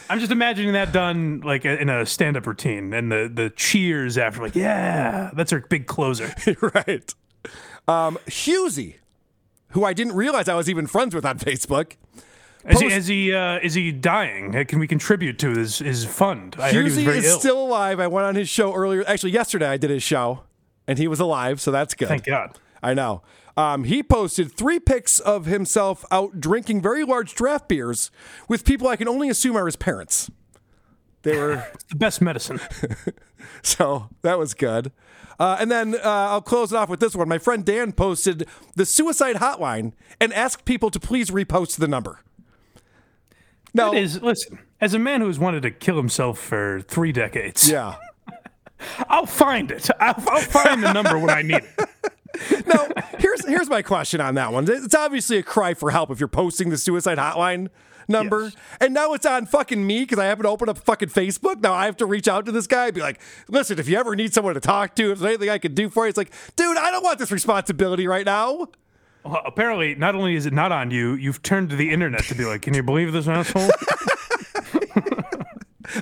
I'm 0.09 0.19
just 0.19 0.31
imagining 0.31 0.73
that 0.73 0.91
done 0.93 1.41
like 1.41 1.63
in 1.65 1.89
a 1.89 2.05
stand-up 2.05 2.45
routine, 2.45 2.93
and 2.93 3.11
the 3.11 3.29
the 3.33 3.49
cheers 3.51 4.17
after, 4.17 4.41
like, 4.41 4.55
yeah, 4.55 5.31
that's 5.33 5.53
our 5.53 5.59
big 5.61 5.85
closer. 5.87 6.33
right. 6.61 7.13
Um, 7.87 8.17
Husey, 8.27 8.95
who 9.69 9.83
I 9.83 9.93
didn't 9.93 10.13
realize 10.13 10.47
I 10.47 10.55
was 10.55 10.69
even 10.69 10.87
friends 10.87 11.13
with 11.15 11.25
on 11.25 11.39
Facebook. 11.39 11.93
Is 12.65 12.79
he 12.81 12.87
is 12.87 13.07
he, 13.07 13.33
uh, 13.33 13.59
is 13.59 13.75
he 13.75 13.91
dying? 13.93 14.53
Uh, 14.55 14.65
Can 14.67 14.79
we 14.79 14.87
contribute 14.87 15.39
to 15.39 15.51
his 15.51 15.79
his 15.79 16.03
fund? 16.03 16.57
I 16.59 16.73
heard 16.73 16.79
he 16.79 16.83
was 16.83 16.97
very 16.97 17.17
is 17.19 17.25
ill. 17.25 17.39
still 17.39 17.59
alive. 17.65 17.99
I 17.99 18.07
went 18.07 18.25
on 18.25 18.35
his 18.35 18.49
show 18.49 18.73
earlier. 18.73 19.05
Actually, 19.07 19.31
yesterday 19.31 19.67
I 19.67 19.77
did 19.77 19.89
his 19.89 20.03
show, 20.03 20.41
and 20.85 20.99
he 20.99 21.07
was 21.07 21.21
alive, 21.21 21.61
so 21.61 21.71
that's 21.71 21.93
good. 21.93 22.09
Thank 22.09 22.25
God. 22.25 22.57
I 22.83 22.93
know. 22.93 23.21
Um, 23.55 23.85
he 23.85 24.03
posted 24.03 24.51
three 24.51 24.79
pics 24.79 25.19
of 25.19 25.45
himself 25.45 26.03
out 26.11 26.39
drinking 26.41 26.81
very 26.81 27.03
large 27.05 27.33
draft 27.35 27.67
beers 27.69 28.11
with 28.49 28.65
people 28.65 28.87
I 28.87 28.95
can 28.97 29.07
only 29.07 29.29
assume 29.29 29.55
are 29.55 29.65
his 29.65 29.75
parents. 29.77 30.29
They 31.23 31.37
were 31.37 31.65
the 31.89 31.95
best 31.95 32.21
medicine. 32.21 32.59
so 33.63 34.09
that 34.21 34.37
was 34.37 34.53
good. 34.53 34.91
Uh, 35.39 35.57
and 35.59 35.69
then 35.69 35.95
uh, 35.95 35.99
I'll 36.03 36.41
close 36.41 36.71
it 36.73 36.75
off 36.75 36.89
with 36.89 36.99
this 36.99 37.15
one. 37.15 37.27
My 37.29 37.37
friend 37.37 37.63
Dan 37.63 37.91
posted 37.91 38.47
the 38.75 38.85
suicide 38.85 39.35
hotline 39.37 39.93
and 40.19 40.33
asked 40.33 40.65
people 40.65 40.89
to 40.89 40.99
please 40.99 41.29
repost 41.29 41.77
the 41.77 41.87
number. 41.87 42.21
No, 43.73 43.91
That 43.91 43.97
is, 44.01 44.21
listen, 44.21 44.59
as 44.81 44.93
a 44.93 44.99
man 44.99 45.21
who's 45.21 45.37
wanted 45.37 45.61
to 45.61 45.71
kill 45.71 45.97
himself 45.97 46.39
for 46.39 46.81
three 46.81 47.11
decades, 47.11 47.69
Yeah. 47.69 47.95
I'll 49.09 49.25
find 49.25 49.71
it. 49.71 49.89
I'll, 49.99 50.15
I'll 50.29 50.41
find 50.41 50.83
the 50.83 50.93
number 50.93 51.17
when 51.17 51.29
I 51.29 51.41
need 51.41 51.63
it. 51.63 52.65
now, 52.67 52.87
here's 53.17 53.43
here's 53.47 53.69
my 53.69 53.81
question 53.81 54.21
on 54.21 54.35
that 54.35 54.53
one. 54.53 54.69
It's 54.69 54.93
obviously 54.93 55.37
a 55.37 55.43
cry 55.43 55.73
for 55.73 55.89
help 55.89 56.11
if 56.11 56.19
you're 56.19 56.27
posting 56.27 56.69
the 56.69 56.77
suicide 56.77 57.17
hotline 57.17 57.69
number, 58.07 58.51
and 58.79 58.93
now 58.93 59.13
it's 59.13 59.25
on 59.25 59.45
fucking 59.45 59.85
me 59.85 60.01
because 60.01 60.19
I 60.19 60.25
happen 60.25 60.43
to 60.43 60.49
open 60.49 60.69
up 60.69 60.77
fucking 60.77 61.09
Facebook. 61.09 61.61
Now 61.61 61.73
I 61.73 61.85
have 61.85 61.97
to 61.97 62.05
reach 62.05 62.27
out 62.27 62.45
to 62.45 62.51
this 62.51 62.67
guy 62.67 62.85
and 62.85 62.95
be 62.95 63.01
like, 63.01 63.19
"Listen, 63.47 63.79
if 63.79 63.87
you 63.87 63.97
ever 63.97 64.15
need 64.15 64.33
someone 64.33 64.53
to 64.53 64.59
talk 64.59 64.95
to, 64.95 65.11
if 65.11 65.19
there's 65.19 65.29
anything 65.29 65.49
I 65.49 65.57
can 65.57 65.73
do 65.73 65.89
for 65.89 66.05
you," 66.05 66.09
it's 66.09 66.17
like, 66.17 66.31
dude, 66.55 66.77
I 66.77 66.91
don't 66.91 67.03
want 67.03 67.19
this 67.19 67.31
responsibility 67.31 68.07
right 68.07 68.25
now. 68.25 68.67
Well, 69.23 69.41
apparently, 69.45 69.95
not 69.95 70.15
only 70.15 70.35
is 70.35 70.45
it 70.45 70.53
not 70.53 70.71
on 70.71 70.91
you, 70.91 71.13
you've 71.13 71.41
turned 71.41 71.69
to 71.71 71.75
the 71.75 71.91
internet 71.91 72.23
to 72.25 72.35
be 72.35 72.45
like, 72.45 72.61
"Can 72.61 72.73
you 72.73 72.83
believe 72.83 73.11
this 73.13 73.27
asshole? 73.27 73.69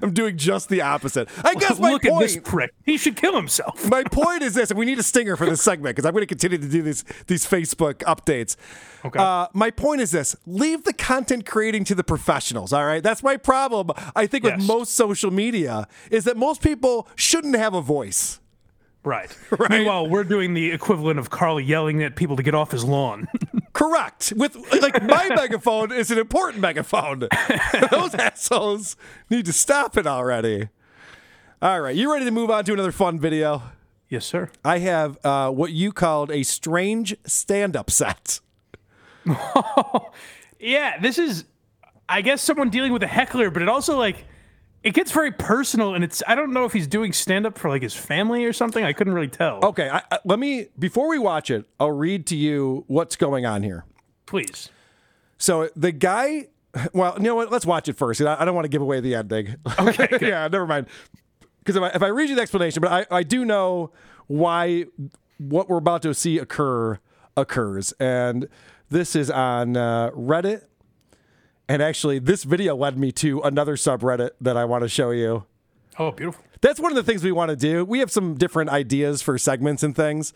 I'm 0.02 0.14
doing 0.14 0.38
just 0.38 0.70
the 0.70 0.82
opposite. 0.82 1.30
I 1.44 1.54
guess 1.60 1.80
my 1.80 1.92
Look 1.92 2.04
point. 2.04 2.16
at 2.16 2.20
this 2.22 2.38
prick. 2.44 2.74
He 2.84 2.98
should 2.98 3.16
kill 3.16 3.36
himself." 3.36 3.90
My 3.90 4.04
point 4.04 4.42
is 4.44 4.54
this, 4.54 4.70
and 4.72 4.80
we 4.80 4.86
need 4.86 5.00
a 5.00 5.04
stinger 5.04 5.36
for 5.36 5.46
this 5.46 5.62
segment 5.62 5.96
because 5.96 6.06
I'm 6.06 6.14
going 6.14 6.24
to 6.24 6.28
continue 6.28 6.58
to 6.58 6.68
do 6.68 6.82
these 6.82 7.04
these 7.28 7.46
Facebook 7.46 7.96
updates. 8.04 8.56
Okay. 9.04 9.20
Uh, 9.20 9.48
my 9.54 9.72
point 9.72 10.02
is 10.02 10.12
this: 10.12 10.36
leave 10.46 10.84
the 10.84 10.94
content 10.94 11.46
creating 11.46 11.84
to 11.86 11.96
the 11.96 12.04
professionals. 12.04 12.74
All 12.74 12.86
right, 12.86 13.04
that's 13.04 13.24
my 13.24 13.38
problem. 13.38 13.92
I 14.16 14.28
think 14.28 14.44
with 14.44 14.62
most 14.66 14.94
social 14.94 15.32
media 15.32 15.88
is 16.12 16.24
that 16.26 16.38
most 16.38 16.62
people 16.62 17.08
shouldn't 17.16 17.56
have 17.56 17.74
a 17.74 17.82
voice. 17.82 18.40
Right. 19.06 19.30
Meanwhile, 19.70 20.10
we're 20.10 20.24
doing 20.24 20.56
the 20.56 20.72
equivalent 20.72 21.20
of 21.20 21.30
Karl 21.30 21.60
yelling 21.60 22.02
at 22.02 22.16
people 22.16 22.36
to 22.38 22.42
get 22.42 22.56
off 22.56 22.72
his 22.72 22.84
lawn. 22.84 23.28
Correct. 23.76 24.32
With 24.38 24.56
like 24.82 25.04
my 25.04 25.28
megaphone 25.36 25.92
is 25.92 26.10
an 26.10 26.18
important 26.18 26.62
megaphone. 26.62 27.20
Those 27.92 28.16
assholes 28.16 28.96
need 29.30 29.46
to 29.48 29.54
stop 29.54 29.98
it 29.98 30.08
already. 30.08 30.70
All 31.62 31.82
right, 31.82 31.94
you 31.96 32.10
ready 32.12 32.24
to 32.24 32.32
move 32.32 32.50
on 32.50 32.64
to 32.66 32.74
another 32.74 32.94
fun 32.94 33.20
video? 33.20 33.64
Yes, 34.08 34.26
sir. 34.26 34.50
I 34.64 34.78
have 34.80 35.18
uh, 35.26 35.52
what 35.52 35.74
you 35.74 35.92
called 35.92 36.32
a 36.32 36.44
strange 36.44 37.16
stand-up 37.26 37.92
set. 37.92 38.40
Yeah, 40.58 40.98
this 41.00 41.20
is, 41.20 41.44
I 42.08 42.22
guess, 42.22 42.42
someone 42.42 42.70
dealing 42.70 42.94
with 42.94 43.04
a 43.04 43.08
heckler, 43.08 43.52
but 43.52 43.62
it 43.62 43.68
also 43.68 43.98
like 44.00 44.26
it 44.86 44.94
gets 44.94 45.12
very 45.12 45.32
personal, 45.32 45.96
and 45.96 46.04
it's 46.04 46.22
I 46.28 46.36
don't 46.36 46.54
know 46.54 46.64
if 46.64 46.72
he's 46.72 46.86
doing 46.86 47.12
stand 47.12 47.48
up 47.48 47.58
for 47.58 47.70
like 47.70 47.82
his 47.82 47.96
family 47.96 48.46
or 48.46 48.54
something. 48.54 48.86
I 48.86 48.94
couldn't 48.94 49.14
really 49.14 49.28
tell. 49.28 49.60
Okay, 49.66 49.90
I, 49.90 50.04
I, 50.12 50.20
let 50.26 50.38
me 50.38 50.68
before 50.78 51.10
we 51.10 51.18
watch 51.18 51.50
it, 51.50 51.66
I'll 51.80 51.92
read 51.92 52.28
to 52.28 52.36
you 52.36 52.86
what's 52.86 53.16
going 53.16 53.48
on 53.48 53.64
here. 53.64 53.84
Please. 54.28 54.70
So 55.40 55.70
the 55.76 55.92
guy, 55.92 56.50
well, 56.94 57.16
you 57.18 57.24
know 57.24 57.34
what? 57.34 57.52
Let's 57.52 57.66
watch 57.66 57.90
it 57.90 57.94
first. 57.94 58.22
I, 58.22 58.38
I 58.40 58.46
don't 58.46 58.54
want 58.54 58.66
to 58.66 58.70
give 58.70 58.84
away 58.84 59.00
the 59.00 59.16
ending. 59.16 59.56
Okay, 59.80 60.08
yeah, 60.22 60.48
never 60.48 60.68
mind. 60.68 60.86
Because 61.60 61.76
if 61.76 61.82
I, 61.82 61.88
if 61.88 62.04
I 62.04 62.08
read 62.08 62.30
you 62.30 62.36
the 62.36 62.44
explanation, 62.44 62.80
but 62.80 62.92
I, 62.92 63.18
I 63.18 63.24
do 63.24 63.44
know 63.44 63.92
why 64.28 64.86
what 65.40 65.68
we're 65.68 65.78
about 65.78 66.04
to 66.04 66.14
see 66.14 66.38
occur 66.38 67.00
occurs, 67.36 67.92
and 67.94 68.48
this 68.92 69.16
is 69.16 69.32
on 69.32 69.76
uh, 69.76 70.12
Reddit. 70.12 70.66
And 71.68 71.82
actually, 71.82 72.20
this 72.20 72.44
video 72.44 72.76
led 72.76 72.98
me 72.98 73.12
to 73.14 73.42
another 73.42 73.76
subreddit 73.76 74.32
that 74.42 74.56
I 74.56 74.66
want 74.66 74.84
to 74.84 74.88
show 74.90 75.10
you. 75.12 75.46
Oh, 75.98 76.12
beautiful. 76.12 76.44
That's 76.62 76.80
one 76.80 76.92
of 76.92 76.96
the 76.96 77.04
things 77.04 77.24
we 77.24 77.32
want 77.32 77.50
to 77.50 77.56
do. 77.56 77.84
We 77.86 78.00
have 78.00 78.12
some 78.12 78.36
different 78.36 78.70
ideas 78.70 79.22
for 79.22 79.38
segments 79.38 79.82
and 79.84 79.96
things, 79.96 80.34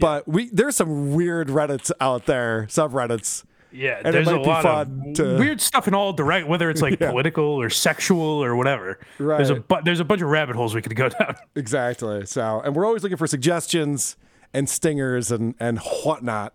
but 0.00 0.26
we 0.28 0.50
there's 0.50 0.76
some 0.76 1.14
weird 1.14 1.48
Reddits 1.48 1.90
out 2.00 2.26
there, 2.26 2.66
subreddits. 2.68 3.44
Yeah, 3.70 4.00
and 4.02 4.14
there's 4.14 4.28
a 4.28 4.36
lot 4.38 4.62
fun 4.62 5.04
of 5.08 5.14
to- 5.16 5.36
weird 5.38 5.60
stuff 5.60 5.86
in 5.88 5.94
all 5.94 6.12
direct, 6.12 6.48
whether 6.48 6.70
it's 6.70 6.80
like 6.80 6.98
Yeah. 7.00 7.10
political 7.10 7.44
or 7.44 7.68
sexual 7.70 8.20
or 8.42 8.56
whatever. 8.56 8.98
Right. 9.18 9.36
There's 9.36 9.50
a 9.50 9.56
bu- 9.56 9.82
there's 9.84 10.00
a 10.00 10.04
bunch 10.04 10.22
of 10.22 10.28
rabbit 10.30 10.56
holes 10.56 10.74
we 10.74 10.80
could 10.82 10.96
go 10.96 11.08
down. 11.20 11.36
Exactly. 11.54 12.24
So, 12.26 12.60
and 12.64 12.74
we're 12.74 12.86
always 12.86 13.02
looking 13.02 13.18
for 13.18 13.26
suggestions 13.26 14.16
and 14.54 14.68
stingers 14.68 15.30
and 15.30 15.54
and 15.60 15.78
whatnot. 16.04 16.54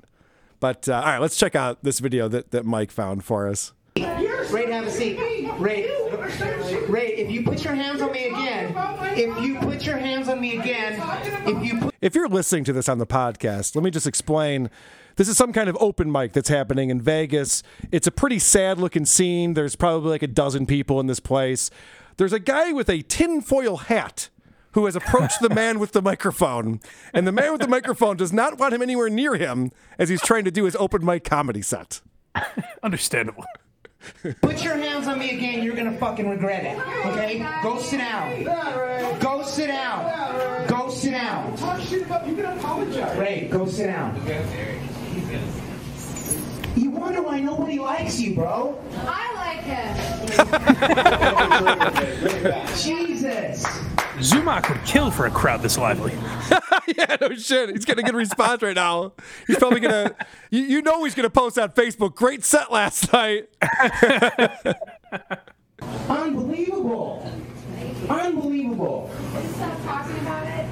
But 0.60 0.90
uh, 0.90 0.96
all 0.96 1.02
right, 1.04 1.20
let's 1.20 1.38
check 1.38 1.56
out 1.56 1.84
this 1.84 2.00
video 2.00 2.28
that 2.30 2.52
that 2.52 2.66
Mike 2.66 2.90
found 2.92 3.24
for 3.24 3.48
us. 3.48 3.74
Ray, 3.96 4.72
have 4.72 4.88
a 4.88 4.92
seat. 4.92 5.18
Ray, 5.60 5.90
Ray, 6.88 7.16
if 7.16 7.32
you 7.32 7.44
put 7.44 7.64
your 7.64 7.76
hands 7.76 8.02
on 8.02 8.12
me 8.12 8.28
again, 8.28 8.76
if 9.18 9.42
you 9.42 9.60
put 9.60 9.86
your 9.86 9.98
hands 9.98 10.30
on 10.30 10.42
me 10.42 10.58
again, 10.58 11.02
if 11.48 11.64
you 11.64 11.80
put 11.80 11.96
If 12.02 12.16
you're 12.16 12.28
listening 12.28 12.64
to 12.66 12.74
this 12.74 12.90
on 12.90 12.98
the 12.98 13.06
podcast, 13.06 13.76
let 13.76 13.84
me 13.84 13.92
just 13.92 14.08
explain. 14.08 14.70
This 15.16 15.28
is 15.28 15.38
some 15.38 15.54
kind 15.54 15.70
of 15.70 15.78
open 15.80 16.12
mic 16.12 16.34
that's 16.34 16.50
happening 16.50 16.90
in 16.90 17.00
Vegas. 17.02 17.62
It's 17.92 18.08
a 18.08 18.12
pretty 18.12 18.40
sad 18.40 18.80
looking 18.80 19.06
scene. 19.06 19.54
There's 19.54 19.76
probably 19.76 20.10
like 20.10 20.24
a 20.24 20.28
dozen 20.28 20.66
people 20.66 21.00
in 21.00 21.06
this 21.06 21.20
place. 21.20 21.70
There's 22.18 22.34
a 22.34 22.40
guy 22.40 22.72
with 22.72 22.90
a 22.90 23.04
tinfoil 23.04 23.78
hat 23.78 24.30
who 24.72 24.86
has 24.86 24.96
approached 24.96 25.40
the 25.40 25.50
man 25.50 25.78
with 25.78 25.92
the 25.92 26.02
microphone. 26.02 26.80
And 27.14 27.28
the 27.28 27.32
man 27.32 27.52
with 27.52 27.62
the 27.62 27.68
microphone 27.68 28.18
does 28.18 28.34
not 28.34 28.58
want 28.58 28.74
him 28.74 28.82
anywhere 28.82 29.10
near 29.10 29.36
him 29.36 29.72
as 30.00 30.10
he's 30.10 30.22
trying 30.22 30.46
to 30.46 30.52
do 30.52 30.66
his 30.66 30.76
open 30.78 31.06
mic 31.06 31.24
comedy 31.24 31.62
set. 31.62 32.02
Understandable. 32.84 33.46
Put 34.42 34.64
your 34.64 34.76
hands 34.76 35.08
on 35.08 35.20
me 35.20 35.38
again, 35.38 35.64
you're 35.64 35.76
gonna 35.76 35.98
fucking 35.98 36.30
regret 36.30 36.66
it. 36.66 36.80
Okay? 37.08 37.46
Go 37.62 37.80
sit 37.80 37.98
down. 37.98 38.44
Go 39.20 39.44
sit 39.44 39.68
down. 39.68 40.68
Go 40.68 40.90
sit 40.90 41.12
down. 41.12 41.56
Talk 41.58 41.80
shit 41.82 42.04
about 42.04 42.28
you 42.28 42.36
can 42.36 42.46
apologize. 42.46 43.18
Ray, 43.18 43.48
go 43.50 43.66
sit 43.66 43.88
down. 43.88 44.20
You 46.76 46.90
wonder 46.90 47.22
why 47.22 47.40
nobody 47.40 47.80
likes 47.80 48.20
you, 48.20 48.34
bro. 48.36 48.82
I 49.06 49.34
like 49.36 49.64
him. 49.64 50.14
Jesus. 52.78 53.64
Zumock 54.18 54.70
would 54.70 54.84
kill 54.86 55.12
for 55.12 55.26
a 55.26 55.32
crowd 55.32 55.62
this 55.62 55.78
lively. 55.78 56.14
yeah, 56.98 57.18
no 57.20 57.36
shit. 57.36 57.70
He's 57.72 57.86
getting 57.86 58.06
a 58.06 58.08
good 58.08 58.16
response 58.16 58.62
right 58.62 58.76
now. 58.76 59.14
He's 59.48 59.58
probably 59.58 59.80
gonna. 59.80 60.16
You, 60.50 60.62
you 60.62 60.82
know 60.82 61.04
he's 61.04 61.16
gonna 61.16 61.30
post 61.30 61.60
on 61.60 61.70
Facebook. 61.72 62.16
Great 62.16 62.44
set 62.44 62.72
last 62.72 63.12
night. 63.12 63.50
Unbelievable. 66.10 67.32
Unbelievable. 68.10 69.12
Stop 69.56 69.84
talking 69.84 70.20
about 70.20 70.48
it. 70.48 70.63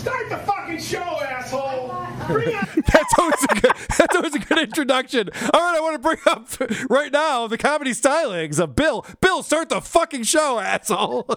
Start 0.00 0.30
the 0.30 0.38
fucking 0.38 0.78
show, 0.78 0.98
asshole! 1.20 1.88
That's 2.30 3.18
always 3.18 3.34
a 3.50 3.60
good. 3.60 3.72
That's 3.98 4.16
always 4.16 4.34
a 4.34 4.38
good 4.38 4.58
introduction. 4.58 5.28
All 5.52 5.60
right, 5.60 5.76
I 5.76 5.80
want 5.80 5.94
to 5.94 5.98
bring 5.98 6.16
up 6.26 6.48
right 6.88 7.12
now 7.12 7.46
the 7.46 7.58
comedy 7.58 7.90
stylings 7.90 8.58
of 8.58 8.74
Bill. 8.74 9.04
Bill, 9.20 9.42
start 9.42 9.68
the 9.68 9.82
fucking 9.82 10.22
show, 10.22 10.58
asshole. 10.58 11.28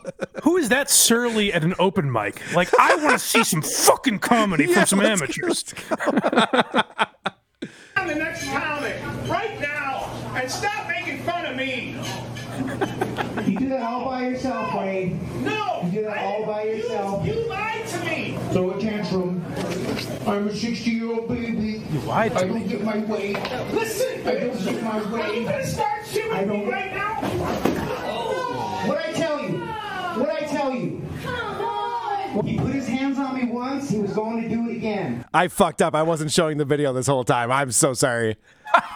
Who 0.43 0.55
is 0.55 0.69
that 0.69 0.89
surly 0.89 1.51
at 1.51 1.65
an 1.65 1.73
open 1.77 2.09
mic? 2.09 2.41
Like, 2.53 2.69
I 2.79 2.95
want 2.95 3.11
to 3.11 3.19
see 3.19 3.43
some 3.43 3.61
fucking 3.61 4.19
comedy 4.19 4.63
Yeah, 4.63 4.85
from 4.85 4.85
some 4.85 4.99
let's 4.99 5.19
go, 5.37 5.45
amateurs. 5.47 5.73
I'm 7.97 8.07
the 8.07 8.15
next 8.15 8.45
comic, 8.45 8.95
right 9.27 9.59
now, 9.59 10.09
and 10.35 10.49
stop 10.49 10.87
making 10.87 11.23
fun 11.23 11.45
of 11.47 11.57
me! 11.57 11.97
You 13.45 13.59
do 13.59 13.69
that 13.69 13.81
all 13.81 14.05
by 14.05 14.27
yourself, 14.29 14.73
Ray. 14.75 15.19
No! 15.41 15.81
You 15.85 15.91
do 15.91 16.01
that 16.03 16.17
all 16.17 16.45
by 16.45 16.63
yourself. 16.63 17.25
You 17.25 17.33
lied 17.49 17.49
to 17.49 17.67
me! 17.67 17.72
Throw 18.53 18.71
a 18.71 18.79
tantrum. 18.79 19.43
I'm 20.27 20.47
a 20.47 20.55
60 20.55 20.89
year 20.91 21.11
old 21.11 21.27
baby. 21.27 21.83
You 21.91 21.99
lied 22.01 22.33
I 22.33 22.41
to 22.41 22.47
don't 22.47 22.61
me. 22.61 22.67
get 22.67 22.83
my 22.83 22.97
way. 22.99 23.33
Listen! 23.73 24.27
I 24.27 24.35
don't 24.35 24.63
get 24.63 24.83
my 24.83 24.99
Are 24.99 25.03
you 25.33 25.41
way. 25.41 25.43
gonna 25.45 25.65
start 25.65 26.05
shooting 26.05 26.31
I 26.31 26.45
me 26.45 26.57
don't- 26.59 26.69
right 26.69 26.93
now? 26.93 27.15
What 28.87 28.97
I 28.99 29.11
tell 29.13 29.41
you? 29.41 29.59
What 29.59 30.29
I 30.29 30.39
tell 30.45 30.71
you? 30.73 31.01
Come 31.23 31.61
on. 31.65 32.45
He 32.45 32.57
put 32.59 32.73
his 32.73 32.87
hands 32.87 33.17
on 33.17 33.35
me 33.35 33.45
once. 33.51 33.89
He 33.89 33.99
was 33.99 34.13
going 34.13 34.43
to 34.43 34.49
do 34.49 34.69
it 34.69 34.77
again. 34.77 35.25
I 35.33 35.47
fucked 35.47 35.81
up. 35.81 35.95
I 35.95 36.03
wasn't 36.03 36.31
showing 36.31 36.57
the 36.57 36.65
video 36.65 36.93
this 36.93 37.07
whole 37.07 37.23
time. 37.23 37.51
I'm 37.51 37.71
so 37.71 37.93
sorry. 37.93 38.37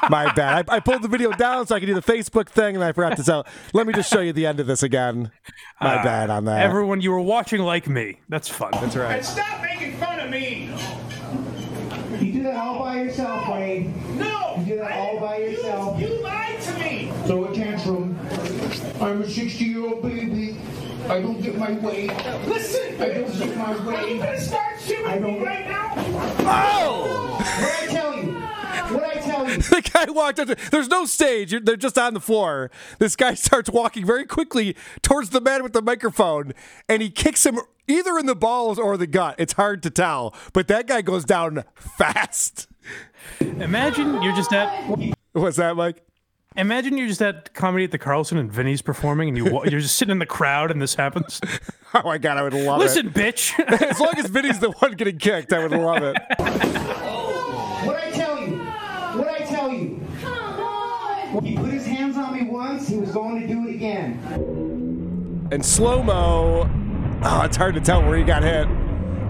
My 0.09 0.32
bad. 0.34 0.69
I, 0.69 0.75
I 0.78 0.80
pulled 0.80 1.01
the 1.01 1.07
video 1.07 1.32
down 1.32 1.67
so 1.67 1.75
I 1.75 1.80
could 1.80 1.86
do 1.88 1.93
the 1.93 2.01
Facebook 2.01 2.49
thing, 2.49 2.75
and 2.75 2.84
I 2.84 2.91
forgot 2.93 3.17
to 3.17 3.23
tell. 3.23 3.45
Let 3.73 3.86
me 3.88 3.93
just 3.93 4.11
show 4.11 4.21
you 4.21 4.34
the 4.34 4.45
end 4.45 4.59
of 4.59 4.67
this 4.67 4.82
again. 4.84 5.32
My 5.82 5.97
Ah, 5.99 6.03
bad 6.03 6.30
on 6.30 6.45
that. 6.45 6.61
Everyone, 6.63 7.01
you 7.01 7.11
were 7.11 7.21
watching 7.21 7.61
like 7.61 7.88
me. 7.88 8.19
That's 8.30 8.47
fun. 8.47 8.71
That's 8.73 8.95
right. 8.95 9.17
And 9.17 9.25
stop 9.25 9.61
making 9.61 9.97
fun 9.97 10.19
of 10.19 10.30
me! 10.30 10.69
You 12.19 12.34
do 12.34 12.43
that 12.43 12.55
all 12.55 12.80
by 12.80 13.01
yourself, 13.03 13.47
Ray. 13.49 13.93
No! 14.15 14.55
You 14.59 14.65
do 14.65 14.75
that 14.78 14.91
all 14.93 15.19
by 15.19 15.38
yourself. 15.38 15.99
You 15.99 16.07
lied 16.23 16.59
to 16.61 16.73
me! 16.80 17.11
Throw 17.25 17.45
a 17.45 17.53
tantrum. 17.53 18.17
I'm 19.01 19.21
a 19.21 19.30
60 19.30 19.63
year 19.65 19.86
old 19.86 20.01
baby. 20.01 20.57
I 21.09 21.21
don't 21.21 21.41
get 21.41 21.57
my 21.57 21.71
way. 21.73 22.07
Listen! 22.47 22.99
I 23.01 23.09
don't 23.09 23.38
get 23.38 23.55
my 23.57 23.73
Are 23.73 23.78
you 24.07 24.15
way. 24.15 24.17
gonna 24.17 24.41
start 24.41 24.80
shooting 24.82 25.05
I 25.05 25.19
me 25.19 25.32
don't- 25.34 25.43
right 25.43 25.67
now? 25.67 25.89
What 25.95 27.45
I 27.82 27.88
tell 27.88 28.15
you? 28.17 28.47
What 28.93 29.03
I 29.03 29.13
tell 29.19 29.49
you? 29.49 29.57
the 29.57 29.89
guy 29.93 30.05
walked 30.11 30.39
up. 30.39 30.47
To, 30.47 30.55
there's 30.71 30.88
no 30.88 31.05
stage. 31.05 31.51
You're- 31.51 31.63
They're 31.63 31.75
just 31.75 31.97
on 31.97 32.13
the 32.13 32.19
floor. 32.19 32.71
This 32.99 33.15
guy 33.15 33.34
starts 33.36 33.69
walking 33.69 34.05
very 34.05 34.25
quickly 34.25 34.75
towards 35.01 35.32
the 35.32 35.41
man 35.41 35.63
with 35.63 35.73
the 35.73 35.82
microphone, 35.82 36.53
and 36.88 37.01
he 37.01 37.09
kicks 37.09 37.45
him 37.45 37.59
either 37.88 38.17
in 38.17 38.25
the 38.25 38.36
balls 38.36 38.78
or 38.80 38.97
the 38.97 39.07
gut. 39.07 39.36
It's 39.38 39.53
hard 39.53 39.84
to 39.84 39.89
tell, 39.89 40.34
but 40.53 40.67
that 40.67 40.88
guy 40.88 41.01
goes 41.01 41.25
down 41.25 41.63
fast. 41.75 42.67
Imagine 43.39 44.21
you're 44.21 44.36
just 44.36 44.53
at. 44.53 44.69
What's 45.34 45.57
that, 45.57 45.75
Mike? 45.75 46.03
Imagine 46.55 46.97
you're 46.97 47.07
just 47.07 47.21
at 47.21 47.53
comedy 47.53 47.84
at 47.84 47.91
the 47.91 47.99
Carlson 47.99 48.38
and 48.39 48.51
Vinny's 48.51 48.82
performing, 48.82 49.28
and 49.30 49.38
you 49.38 49.45
you're 49.65 49.80
just 49.82 49.95
sitting 49.97 50.11
in 50.13 50.19
the 50.19 50.25
crowd, 50.25 50.71
and 50.71 50.82
this 50.82 50.95
happens. 50.95 51.39
Oh 51.93 52.01
my 52.03 52.17
god, 52.17 52.38
I 52.38 52.43
would 52.43 52.53
love 52.53 52.80
Listen, 52.80 53.07
it. 53.07 53.15
Listen, 53.15 53.55
bitch. 53.65 53.82
As 53.89 53.97
long 54.01 54.13
as 54.17 54.25
Vinny's 54.30 54.59
the 54.59 54.71
one 54.71 54.91
getting 54.91 55.17
kicked, 55.17 55.53
I 55.53 55.59
would 55.65 55.71
love 55.71 56.03
it. 56.03 56.17
What 56.38 57.95
I 57.95 58.11
tell 58.11 58.38
you? 58.41 58.57
What 59.17 59.28
I 59.30 59.39
tell 59.45 59.71
you? 59.71 60.01
He 61.43 61.55
put 61.55 61.71
his 61.71 61.85
hands 61.85 62.17
on 62.17 62.33
me 62.33 62.49
once. 62.49 62.88
He 62.88 62.97
was 62.97 63.11
going 63.11 63.41
to 63.41 63.47
do 63.47 63.67
it 63.67 63.75
again. 63.75 65.47
And 65.51 65.65
slow 65.65 66.03
mo. 66.03 66.63
Oh, 66.65 67.21
ah, 67.23 67.45
it's 67.45 67.57
hard 67.57 67.75
to 67.75 67.81
tell 67.81 68.03
where 68.03 68.17
he 68.17 68.23
got 68.23 68.43
hit, 68.43 68.67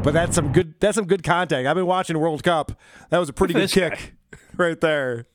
but 0.03 0.13
that's 0.13 0.35
some 0.35 0.51
good. 0.51 0.75
That's 0.79 0.95
some 0.95 1.05
good 1.05 1.23
contact. 1.23 1.67
I've 1.67 1.75
been 1.75 1.85
watching 1.85 2.17
World 2.19 2.43
Cup. 2.43 2.77
That 3.09 3.17
was 3.19 3.29
a 3.29 3.33
pretty 3.33 3.53
Good 3.53 3.69
good 3.69 3.71
for 3.71 3.89
this 3.89 3.99
kick, 3.99 4.39
right 4.57 4.79
there. 4.81 5.27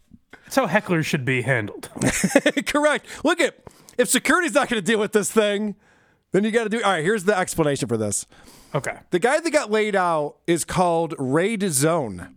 That's 0.44 0.56
how 0.56 0.66
hecklers 0.66 1.04
should 1.04 1.24
be 1.24 1.42
handled. 1.42 1.88
Correct. 2.66 3.06
Look 3.24 3.40
at 3.40 3.56
if 3.96 4.08
security's 4.08 4.54
not 4.54 4.68
going 4.68 4.82
to 4.82 4.86
deal 4.86 4.98
with 4.98 5.12
this 5.12 5.30
thing, 5.30 5.76
then 6.32 6.44
you 6.44 6.50
got 6.50 6.64
to 6.64 6.68
do. 6.68 6.82
All 6.82 6.90
right, 6.90 7.04
here's 7.04 7.24
the 7.24 7.36
explanation 7.36 7.88
for 7.88 7.96
this. 7.96 8.26
Okay. 8.74 8.98
The 9.10 9.18
guy 9.18 9.40
that 9.40 9.50
got 9.50 9.70
laid 9.70 9.96
out 9.96 10.36
is 10.46 10.64
called 10.64 11.14
Ray 11.18 11.56
DeZone. 11.56 12.34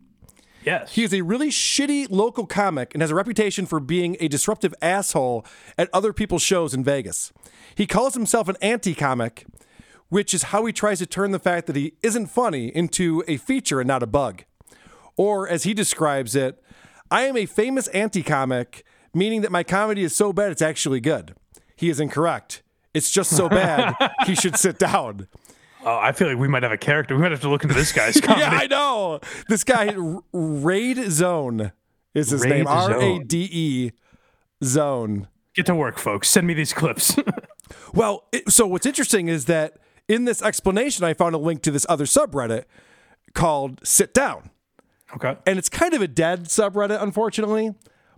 Yes. 0.66 0.94
He 0.94 1.04
is 1.04 1.14
a 1.14 1.22
really 1.22 1.50
shitty 1.50 2.08
local 2.10 2.46
comic 2.46 2.94
and 2.94 3.02
has 3.02 3.12
a 3.12 3.16
reputation 3.16 3.66
for 3.66 3.80
being 3.80 4.18
a 4.20 4.28
disruptive 4.28 4.74
asshole 4.82 5.46
at 5.78 5.90
other 5.94 6.12
people's 6.12 6.42
shows 6.42 6.74
in 6.74 6.84
Vegas. 6.84 7.32
He 7.76 7.86
calls 7.86 8.14
himself 8.14 8.48
an 8.48 8.58
anti 8.62 8.96
comic, 8.96 9.46
which 10.10 10.34
is 10.34 10.44
how 10.44 10.66
he 10.66 10.74
tries 10.74 11.00
to 11.00 11.06
turn 11.06 11.32
the 11.32 11.40
fact 11.40 11.68
that 11.68 11.76
he 11.76 11.94
isn't 12.02 12.28
funny 12.28 12.68
into 12.76 13.24
a 13.28 13.38
feature 13.38 13.80
and 13.80 13.88
not 13.88 14.04
a 14.04 14.08
bug. 14.08 14.44
Or, 15.18 15.48
as 15.48 15.64
he 15.64 15.74
describes 15.74 16.36
it, 16.36 16.62
I 17.12 17.24
am 17.24 17.38
a 17.38 17.46
famous 17.46 17.88
anti 17.90 18.24
comic, 18.24 18.84
meaning 19.14 19.42
that 19.42 19.52
my 19.52 19.64
comedy 19.64 20.04
is 20.04 20.16
so 20.16 20.34
bad 20.34 20.52
it's 20.52 20.62
actually 20.62 21.00
good. 21.00 21.36
He 21.76 21.90
is 21.90 22.00
incorrect. 22.00 22.64
It's 22.94 23.12
just 23.12 23.30
so 23.36 23.50
bad, 23.50 23.94
he 24.26 24.36
should 24.36 24.56
sit 24.56 24.80
down. 24.80 25.28
Oh, 25.86 25.98
I 25.98 26.12
feel 26.14 26.28
like 26.28 26.38
we 26.38 26.48
might 26.48 26.64
have 26.64 26.72
a 26.72 26.78
character. 26.78 27.16
We 27.16 27.22
might 27.22 27.32
have 27.32 27.42
to 27.42 27.50
look 27.50 27.64
into 27.64 27.76
this 27.76 27.92
guy's 27.92 28.20
comedy. 28.20 28.42
yeah, 28.42 28.50
I 28.52 28.68
know. 28.68 29.20
This 29.48 29.64
guy, 29.64 29.96
Raid 30.34 30.98
Zone, 31.12 31.72
is 32.16 32.32
his 32.32 32.42
Raid 32.42 32.50
name. 32.50 32.68
R 32.68 33.00
A. 33.00 33.20
D 33.20 33.48
E 33.52 33.92
Zone. 34.64 35.28
Get 35.54 35.68
to 35.68 35.76
work, 35.76 36.00
folks. 36.00 36.28
Send 36.28 36.48
me 36.48 36.54
these 36.54 36.74
clips. 36.74 37.16
Well, 37.94 38.26
it, 38.32 38.52
so 38.52 38.68
what's 38.68 38.86
interesting 38.86 39.28
is 39.28 39.46
that 39.46 39.78
in 40.08 40.26
this 40.26 40.42
explanation, 40.42 41.04
I 41.04 41.14
found 41.14 41.34
a 41.34 41.40
link 41.40 41.62
to 41.64 41.72
this 41.72 41.86
other 41.90 42.06
subreddit 42.06 42.66
called 43.34 43.86
Sit 43.86 44.14
Down. 44.14 44.52
okay. 45.16 45.38
And 45.48 45.58
it's 45.58 45.70
kind 45.70 45.94
of 45.94 46.02
a 46.02 46.08
dead 46.08 46.46
subreddit, 46.46 47.02
unfortunately. 47.02 47.74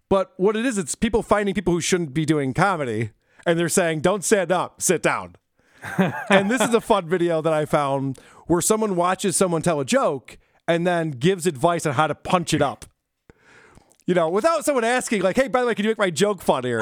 But 0.09 0.33
what 0.37 0.55
it 0.57 0.65
is, 0.65 0.77
it's 0.77 0.95
people 0.95 1.23
finding 1.23 1.55
people 1.55 1.73
who 1.73 1.81
shouldn't 1.81 2.13
be 2.13 2.25
doing 2.25 2.53
comedy. 2.53 3.11
And 3.45 3.57
they're 3.57 3.69
saying, 3.69 4.01
don't 4.01 4.23
stand 4.23 4.51
up, 4.51 4.81
sit 4.81 5.01
down. 5.01 5.35
And 6.29 6.49
this 6.49 6.61
is 6.61 6.73
a 6.73 6.81
fun 6.81 7.07
video 7.07 7.41
that 7.41 7.53
I 7.53 7.65
found 7.65 8.19
where 8.47 8.61
someone 8.61 8.95
watches 8.95 9.35
someone 9.35 9.61
tell 9.61 9.79
a 9.79 9.85
joke 9.85 10.37
and 10.67 10.85
then 10.85 11.11
gives 11.11 11.45
advice 11.47 11.85
on 11.85 11.93
how 11.93 12.07
to 12.07 12.15
punch 12.15 12.53
it 12.53 12.61
up. 12.61 12.85
You 14.05 14.13
know, 14.13 14.29
without 14.29 14.63
someone 14.63 14.85
asking, 14.85 15.21
like, 15.21 15.35
hey, 15.35 15.49
by 15.49 15.61
the 15.61 15.67
way, 15.67 15.75
can 15.75 15.83
you 15.83 15.89
make 15.91 15.97
my 15.97 16.09
joke 16.09 16.41
funnier? 16.41 16.79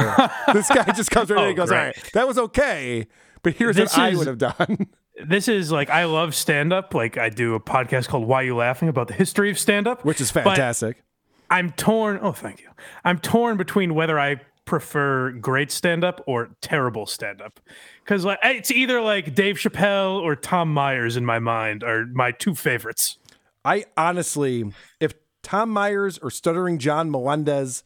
this 0.54 0.68
guy 0.70 0.92
just 0.92 1.10
comes 1.10 1.32
right 1.32 1.40
in 1.40 1.44
Oh, 1.46 1.48
and 1.48 1.58
goes, 1.58 1.70
great. 1.70 1.78
all 1.80 1.86
right, 1.86 2.10
that 2.14 2.28
was 2.28 2.38
okay, 2.38 3.08
but 3.42 3.54
here's 3.56 3.76
This 3.76 3.98
what 3.98 4.00
I 4.00 4.16
would 4.16 4.28
have 4.28 4.38
done. 4.38 4.88
This 5.26 5.48
is 5.48 5.72
like 5.72 5.90
I 5.90 6.04
love 6.04 6.36
stand 6.36 6.74
up. 6.74 6.94
Like 6.94 7.18
I 7.18 7.30
do 7.30 7.56
a 7.56 7.60
podcast 7.62 8.10
called 8.10 8.28
Why 8.28 8.42
You 8.42 8.54
Laughing 8.58 8.90
about 8.90 9.08
the 9.08 9.14
history 9.14 9.50
of 9.50 9.58
stand 9.58 9.88
up, 9.88 10.04
Which 10.04 10.20
is 10.20 10.30
fantastic. 10.30 11.02
I'm 11.50 11.72
torn. 11.72 12.20
Oh, 12.22 12.34
thank 12.34 12.60
you. 12.60 12.68
I'm 13.06 13.20
torn 13.20 13.56
between 13.56 13.96
whether 13.96 14.20
I 14.20 14.42
prefer 14.66 15.32
great 15.32 15.72
stand 15.72 16.04
up 16.04 16.22
or 16.26 16.50
terrible 16.62 17.06
stand 17.06 17.42
up. 17.42 17.60
Cuz 18.06 18.26
like 18.26 18.40
it's 18.44 18.72
either 18.72 19.00
like 19.02 19.36
Dave 19.36 19.56
Chappelle 19.58 20.20
or 20.22 20.36
Tom 20.36 20.74
Myers 20.74 21.16
in 21.18 21.26
my 21.26 21.40
mind 21.40 21.84
are 21.84 22.06
my 22.14 22.32
two 22.32 22.56
favorites. 22.56 23.18
I 23.64 23.86
honestly, 23.98 24.72
if 25.00 25.14
Tom 25.44 25.70
Myers 25.70 26.18
or 26.20 26.30
Stuttering 26.32 26.78
John 26.80 27.10
Melendez 27.12 27.84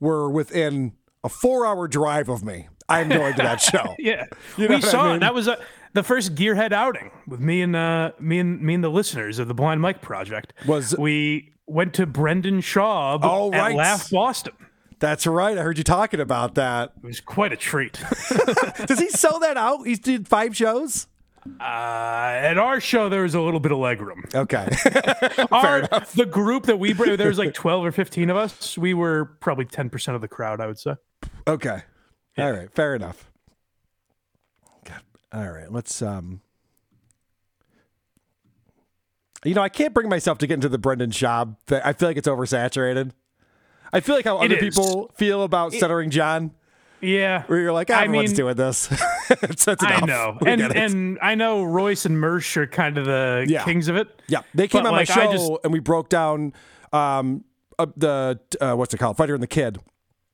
were 0.00 0.30
within 0.30 0.92
a 1.24 1.28
four 1.28 1.66
hour 1.66 1.86
drive 1.88 2.28
of 2.28 2.44
me, 2.44 2.68
I'm 2.88 3.08
going 3.08 3.34
to 3.34 3.42
that 3.42 3.60
show. 3.60 3.94
Yeah. 3.98 4.26
You 4.56 4.64
know 4.68 4.68
we 4.68 4.74
what 4.76 4.84
I 4.84 4.88
saw 4.88 5.10
mean? 5.12 5.20
That 5.20 5.34
was 5.34 5.48
a, 5.48 5.58
the 5.92 6.02
first 6.02 6.34
gearhead 6.34 6.72
outing 6.72 7.10
with 7.26 7.40
me 7.40 7.62
and 7.62 7.74
uh 7.76 8.12
me 8.20 8.38
and 8.38 8.60
me 8.62 8.74
and 8.74 8.84
the 8.84 8.88
listeners 8.90 9.38
of 9.38 9.48
the 9.48 9.54
Blind 9.54 9.80
Mike 9.80 10.00
project. 10.02 10.52
Was- 10.66 10.96
we 10.98 11.52
went 11.66 11.94
to 11.94 12.06
Brendan 12.06 12.60
Schaub 12.60 13.20
Oh, 13.22 13.52
at 13.52 13.58
right. 13.60 13.76
Laugh 13.76 14.10
Boston. 14.10 14.52
That's 15.02 15.26
right. 15.26 15.58
I 15.58 15.62
heard 15.62 15.78
you 15.78 15.82
talking 15.84 16.20
about 16.20 16.54
that. 16.54 16.92
It 17.02 17.06
was 17.06 17.20
quite 17.20 17.52
a 17.52 17.56
treat. 17.56 17.94
Does 18.86 19.00
he 19.00 19.08
sell 19.08 19.40
that 19.40 19.56
out? 19.56 19.84
He 19.84 19.96
did 19.96 20.28
five 20.28 20.56
shows? 20.56 21.08
Uh, 21.60 21.64
at 21.64 22.56
our 22.56 22.78
show, 22.80 23.08
there 23.08 23.24
was 23.24 23.34
a 23.34 23.40
little 23.40 23.58
bit 23.58 23.72
of 23.72 23.78
legroom. 23.78 24.32
Okay. 24.32 24.68
Our, 25.50 25.80
the 26.14 26.24
group 26.24 26.66
that 26.66 26.78
we 26.78 26.92
brought, 26.92 27.18
there 27.18 27.26
was 27.26 27.36
like 27.38 27.52
12 27.52 27.84
or 27.84 27.90
15 27.90 28.30
of 28.30 28.36
us. 28.36 28.78
We 28.78 28.94
were 28.94 29.24
probably 29.40 29.64
10% 29.64 30.14
of 30.14 30.20
the 30.20 30.28
crowd, 30.28 30.60
I 30.60 30.68
would 30.68 30.78
say. 30.78 30.94
Okay. 31.48 31.82
All 32.38 32.52
right. 32.52 32.72
Fair 32.72 32.94
enough. 32.94 33.28
God. 34.84 35.00
All 35.32 35.50
right. 35.50 35.72
Let's 35.72 36.00
um 36.00 36.42
You 39.44 39.54
know, 39.54 39.62
I 39.62 39.68
can't 39.68 39.92
bring 39.92 40.08
myself 40.08 40.38
to 40.38 40.46
get 40.46 40.54
into 40.54 40.68
the 40.68 40.78
Brendan 40.78 41.10
Schaub. 41.10 41.56
thing. 41.66 41.80
I 41.84 41.92
feel 41.92 42.08
like 42.08 42.16
it's 42.16 42.28
oversaturated. 42.28 43.10
I 43.92 44.00
feel 44.00 44.14
like 44.14 44.24
how 44.24 44.40
It 44.40 44.46
other 44.52 44.56
is. 44.56 44.74
people 44.76 45.10
feel 45.16 45.42
about 45.42 45.72
Stuttering 45.72 46.10
John, 46.10 46.52
Yeah. 47.00 47.42
where 47.44 47.60
you're 47.60 47.72
like, 47.72 47.90
I 47.90 48.04
everyone's 48.04 48.30
mean- 48.30 48.36
doing 48.36 48.54
this. 48.56 48.88
it's, 49.30 49.68
it's 49.68 49.84
I 49.84 50.00
know. 50.04 50.38
We 50.40 50.50
And 50.50 50.62
and 50.62 51.18
I 51.20 51.34
know 51.34 51.62
Royce 51.64 52.04
and 52.06 52.16
Mersh 52.16 52.56
are 52.56 52.66
kind 52.66 52.96
of 52.98 53.04
the 53.06 53.44
Yeah. 53.48 53.64
kings 53.64 53.88
of 53.88 53.96
it. 53.96 54.08
Yeah, 54.28 54.42
they 54.54 54.68
came 54.68 54.82
But, 54.84 54.88
on 54.88 54.94
like, 54.96 55.08
my 55.08 55.14
show 55.14 55.32
just- 55.32 55.50
and 55.64 55.72
we 55.72 55.80
broke 55.80 56.08
down 56.08 56.52
um 56.92 57.44
uh, 57.78 57.86
the 57.96 58.38
uh, 58.60 58.74
what's 58.74 58.92
it 58.94 58.98
called, 58.98 59.16
Fighter 59.16 59.34
and 59.34 59.42
the 59.42 59.46
Kid. 59.46 59.78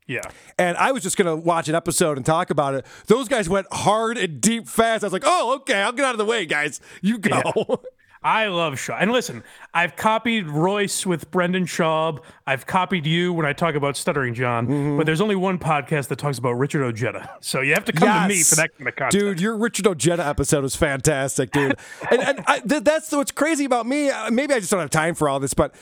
Yeah. 0.07 0.23
And 0.59 0.77
I 0.79 0.91
was 0.93 1.03
just 1.03 1.17
gonna 1.17 1.37
watch 1.37 1.69
an 1.69 1.75
episode 1.75 2.17
and 2.17 2.25
talk 2.27 2.51
about 2.51 2.75
it. 2.75 2.87
Those 3.07 3.29
guys 3.29 3.49
went 3.49 3.67
hard 3.73 4.17
and 4.19 4.41
deep 4.41 4.67
fast. 4.67 5.05
I 5.05 5.07
was 5.07 5.13
like, 5.13 5.23
oh, 5.27 5.57
okay, 5.57 5.83
I'll 5.83 5.93
get 5.93 6.05
out 6.05 6.13
of 6.13 6.19
the 6.19 6.25
way, 6.25 6.47
guys. 6.47 6.81
You 7.03 7.19
go. 7.19 7.43
I 8.23 8.49
love 8.49 8.79
Shaw. 8.79 8.97
And 8.99 9.13
listen, 9.13 9.45
I've 9.73 9.95
copied 9.97 10.49
Royce 10.49 11.07
with 11.07 11.31
Brendan 11.31 11.67
Schaub. 11.67 12.23
I've 12.47 12.67
copied 12.67 13.07
you 13.07 13.33
when 13.33 13.47
I 13.47 13.53
talk 13.53 13.75
about 13.75 13.97
Stuttering 13.97 14.35
John. 14.35 14.67
Mm-hmm. 14.67 14.97
But 14.97 15.07
there's 15.07 15.21
only 15.21 15.37
one 15.37 15.59
podcast 15.59 16.09
that 16.09 16.17
talks 16.19 16.39
about 16.39 16.53
Richard 16.53 16.83
Ojeda. 16.85 17.31
So 17.41 17.61
you 17.61 17.75
have 17.75 17.85
to 17.85 17.93
come 17.93 18.23
to 18.23 18.29
me 18.29 18.43
for 18.43 18.57
that 18.57 18.77
kind 18.77 18.89
of 18.89 18.97
content. 18.97 19.13
Dude, 19.23 19.41
your 19.41 19.57
Richard 19.57 19.87
Ojeda 19.87 20.27
episode 20.27 20.63
was 20.63 20.75
fantastic, 20.75 21.53
dude. 21.53 21.77
and 22.11 22.21
and 22.21 22.45
I, 22.47 22.59
th- 22.61 22.83
that's 22.85 23.13
what's 23.13 23.31
crazy 23.31 23.65
about 23.65 23.87
me. 23.87 24.11
Uh, 24.11 24.31
Maybe 24.31 24.53
I 24.55 24.59
just 24.59 24.71
don't 24.71 24.81
have 24.81 24.91
time 24.91 25.15
for 25.15 25.29
all 25.29 25.39
this, 25.41 25.55
but 25.55 25.75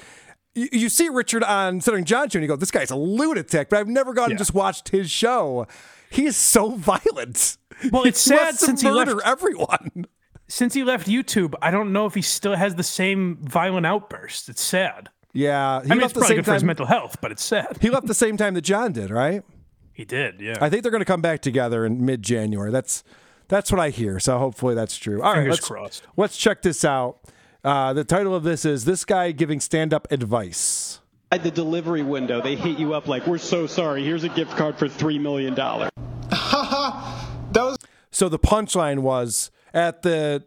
you, 0.55 0.68
you 0.72 0.89
see 0.89 1.09
Richard 1.09 1.43
on 1.43 1.80
Stuttering 1.80 2.05
John 2.05 2.28
show 2.28 2.39
and 2.39 2.43
you 2.45 2.49
go, 2.49 2.57
this 2.57 2.70
guy's 2.70 2.91
a 2.91 2.97
lunatic, 2.97 3.70
but 3.70 3.78
I've 3.78 3.89
never 3.89 4.12
gone 4.14 4.30
and 4.30 4.39
just 4.39 4.55
watched 4.55 4.91
his 4.91 5.11
show. 5.11 5.66
He 6.11 6.26
is 6.26 6.37
so 6.37 6.70
violent. 6.76 7.57
Well, 7.91 8.05
it's 8.05 8.22
He 8.24 8.30
sad 8.37 8.55
since 8.57 8.80
he 8.82 8.89
murder 8.89 9.16
left- 9.16 9.26
everyone. 9.26 10.07
Since 10.49 10.74
he 10.74 10.84
left 10.84 11.09
YouTube, 11.09 11.55
I 11.61 11.70
don't 11.70 11.92
know 11.92 12.07
if 12.07 12.14
he 12.14 12.22
still 12.22 12.55
has 12.55 12.76
the 12.76 12.82
same 12.82 13.38
violent 13.42 13.84
outbursts. 13.86 14.49
It's 14.49 14.62
sad. 14.62 15.09
Yeah, 15.32 15.82
he 15.82 15.90
I 15.90 15.94
mean, 15.94 16.01
left 16.01 16.05
it's 16.05 16.12
the 16.14 16.20
probably 16.20 16.28
same 16.28 16.36
good 16.36 16.44
for 16.47 16.55
his 16.55 16.64
mental 16.64 16.86
health, 16.86 17.18
but 17.20 17.32
it's 17.32 17.44
sad. 17.44 17.78
He 17.80 17.90
left 17.90 18.07
the 18.07 18.14
same 18.14 18.36
time 18.36 18.55
that 18.55 18.62
John 18.62 18.92
did, 18.92 19.11
right? 19.11 19.42
He 19.92 20.05
did, 20.05 20.40
yeah. 20.40 20.57
I 20.61 20.70
think 20.70 20.82
they're 20.82 20.92
going 20.92 21.01
to 21.01 21.07
come 21.07 21.20
back 21.20 21.40
together 21.40 21.84
in 21.84 22.05
mid 22.05 22.22
January. 22.22 22.70
That's 22.70 23.03
that's 23.49 23.70
what 23.70 23.80
I 23.80 23.90
hear. 23.90 24.18
So 24.20 24.38
hopefully 24.38 24.74
that's 24.74 24.97
true. 24.97 25.22
All 25.22 25.32
right, 25.32 25.40
Fingers 25.40 25.55
let's, 25.55 25.68
crossed. 25.68 26.07
Let's 26.16 26.36
check 26.36 26.62
this 26.62 26.84
out. 26.84 27.18
Uh, 27.64 27.92
the 27.92 28.05
title 28.05 28.34
of 28.34 28.44
this 28.44 28.64
is 28.64 28.84
"This 28.84 29.05
Guy 29.05 29.32
Giving 29.32 29.61
Stand 29.61 29.92
Up 29.92 30.11
Advice." 30.11 31.01
At 31.32 31.42
the 31.42 31.51
delivery 31.51 32.03
window, 32.03 32.40
they 32.40 32.55
hit 32.55 32.78
you 32.78 32.94
up 32.94 33.09
like, 33.09 33.26
"We're 33.26 33.38
so 33.38 33.66
sorry. 33.66 34.05
Here's 34.05 34.24
a 34.24 34.28
gift 34.28 34.57
card 34.57 34.78
for 34.78 34.88
three 34.88 35.18
million 35.18 35.55
dollars." 35.55 35.90
Ha 36.30 36.62
ha 36.64 37.47
those 37.51 37.76
So 38.11 38.28
the 38.28 38.38
punchline 38.38 39.01
was 39.01 39.51
at 39.76 40.02
the 40.02 40.42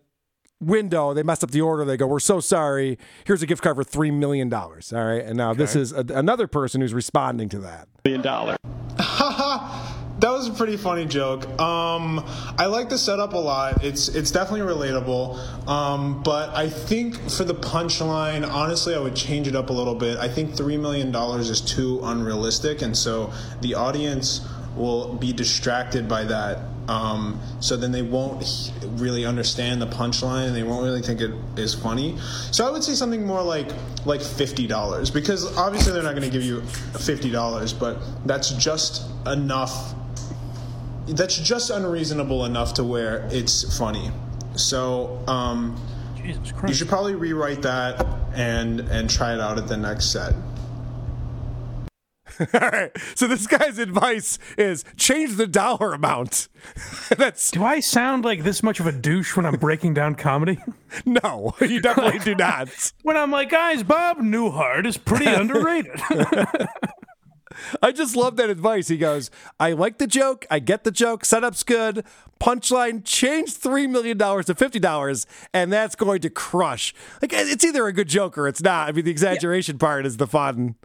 window. 0.59 1.13
They 1.13 1.23
messed 1.23 1.43
up 1.43 1.51
the 1.51 1.61
order. 1.61 1.85
They 1.85 1.95
go, 1.95 2.07
"We're 2.07 2.19
so 2.19 2.41
sorry. 2.41 2.97
Here's 3.23 3.41
a 3.41 3.45
gift 3.45 3.61
card 3.61 3.77
for 3.77 3.83
three 3.83 4.11
million 4.11 4.49
dollars." 4.49 4.91
All 4.91 5.05
right, 5.05 5.23
and 5.23 5.37
now 5.37 5.53
this 5.53 5.75
is 5.75 5.93
a, 5.93 6.03
another 6.09 6.47
person 6.47 6.81
who's 6.81 6.93
responding 6.93 7.47
to 7.49 7.59
that. 7.59 7.87
Million 8.03 8.21
dollar. 8.21 8.57
That 10.19 10.31
was 10.31 10.49
a 10.49 10.51
pretty 10.51 10.75
funny 10.75 11.05
joke. 11.05 11.47
Um, 11.61 12.25
I 12.57 12.65
like 12.65 12.89
the 12.89 12.97
setup 12.97 13.31
a 13.31 13.37
lot. 13.37 13.85
It's 13.85 14.09
it's 14.09 14.31
definitely 14.31 14.67
relatable. 14.69 15.65
Um, 15.65 16.21
but 16.23 16.49
I 16.49 16.67
think 16.67 17.15
for 17.29 17.45
the 17.45 17.55
punchline, 17.55 18.45
honestly, 18.45 18.93
I 18.95 18.99
would 18.99 19.15
change 19.15 19.47
it 19.47 19.55
up 19.55 19.69
a 19.69 19.73
little 19.73 19.95
bit. 19.95 20.17
I 20.17 20.27
think 20.27 20.57
three 20.57 20.75
million 20.75 21.13
dollars 21.13 21.49
is 21.49 21.61
too 21.61 22.01
unrealistic, 22.03 22.81
and 22.81 22.97
so 22.97 23.31
the 23.61 23.75
audience 23.75 24.45
will 24.75 25.13
be 25.13 25.31
distracted 25.31 26.09
by 26.09 26.25
that. 26.25 26.59
Um, 26.89 27.39
so 27.59 27.77
then 27.77 27.91
they 27.91 28.01
won't 28.01 28.71
really 28.97 29.23
understand 29.23 29.79
the 29.79 29.85
punchline, 29.85 30.47
and 30.47 30.55
they 30.55 30.63
won't 30.63 30.83
really 30.83 31.03
think 31.03 31.21
it 31.21 31.31
is 31.55 31.75
funny. 31.75 32.17
So 32.51 32.67
I 32.67 32.71
would 32.71 32.83
say 32.83 32.95
something 32.95 33.23
more 33.23 33.43
like 33.43 33.67
like 34.05 34.21
fifty 34.21 34.65
dollars, 34.65 35.11
because 35.11 35.55
obviously 35.55 35.93
they're 35.93 36.01
not 36.01 36.15
going 36.15 36.23
to 36.23 36.31
give 36.31 36.43
you 36.43 36.61
fifty 36.61 37.29
dollars, 37.29 37.73
but 37.73 37.99
that's 38.25 38.49
just 38.53 39.05
enough 39.27 39.93
that's 41.07 41.37
just 41.37 41.69
unreasonable 41.69 42.45
enough 42.45 42.73
to 42.75 42.83
where 42.83 43.27
it's 43.31 43.77
funny. 43.77 44.11
So 44.55 45.23
um, 45.27 45.79
you 46.67 46.73
should 46.73 46.87
probably 46.87 47.15
rewrite 47.15 47.61
that 47.61 48.05
and 48.33 48.81
and 48.81 49.09
try 49.09 49.33
it 49.33 49.39
out 49.39 49.57
at 49.59 49.67
the 49.67 49.77
next 49.77 50.11
set. 50.11 50.33
All 52.53 52.69
right. 52.69 52.91
So 53.15 53.27
this 53.27 53.47
guy's 53.47 53.77
advice 53.79 54.39
is 54.57 54.85
change 54.95 55.35
the 55.35 55.47
dollar 55.47 55.93
amount. 55.93 56.47
That's 57.17 57.51
Do 57.51 57.63
I 57.63 57.79
sound 57.79 58.23
like 58.23 58.43
this 58.43 58.63
much 58.63 58.79
of 58.79 58.87
a 58.87 58.91
douche 58.91 59.35
when 59.35 59.45
I'm 59.45 59.55
breaking 59.55 59.93
down 59.93 60.15
comedy? 60.15 60.59
no, 61.05 61.55
you 61.61 61.81
definitely 61.81 62.19
do 62.19 62.35
not. 62.35 62.93
When 63.03 63.17
I'm 63.17 63.31
like, 63.31 63.49
guys, 63.49 63.83
Bob 63.83 64.19
Newhart 64.19 64.85
is 64.85 64.97
pretty 64.97 65.25
underrated. 65.27 65.99
I 67.81 67.91
just 67.91 68.15
love 68.15 68.37
that 68.37 68.49
advice. 68.49 68.87
He 68.87 68.97
goes, 68.97 69.29
I 69.59 69.73
like 69.73 69.97
the 69.97 70.07
joke. 70.07 70.45
I 70.49 70.59
get 70.59 70.83
the 70.83 70.91
joke. 70.91 71.25
Setup's 71.25 71.63
good. 71.63 72.05
Punchline, 72.39 73.03
change 73.03 73.53
$3 73.53 73.89
million 73.89 74.17
to 74.17 74.23
$50, 74.23 75.25
and 75.53 75.73
that's 75.73 75.95
going 75.95 76.21
to 76.21 76.29
crush. 76.29 76.93
Like, 77.21 77.33
it's 77.33 77.65
either 77.65 77.85
a 77.85 77.91
good 77.91 78.07
joke 78.07 78.37
or 78.37 78.47
it's 78.47 78.61
not. 78.61 78.87
I 78.87 78.91
mean, 78.93 79.03
the 79.03 79.11
exaggeration 79.11 79.77
part 79.77 80.05
is 80.05 80.17
the 80.17 80.27
fun. 80.27 80.75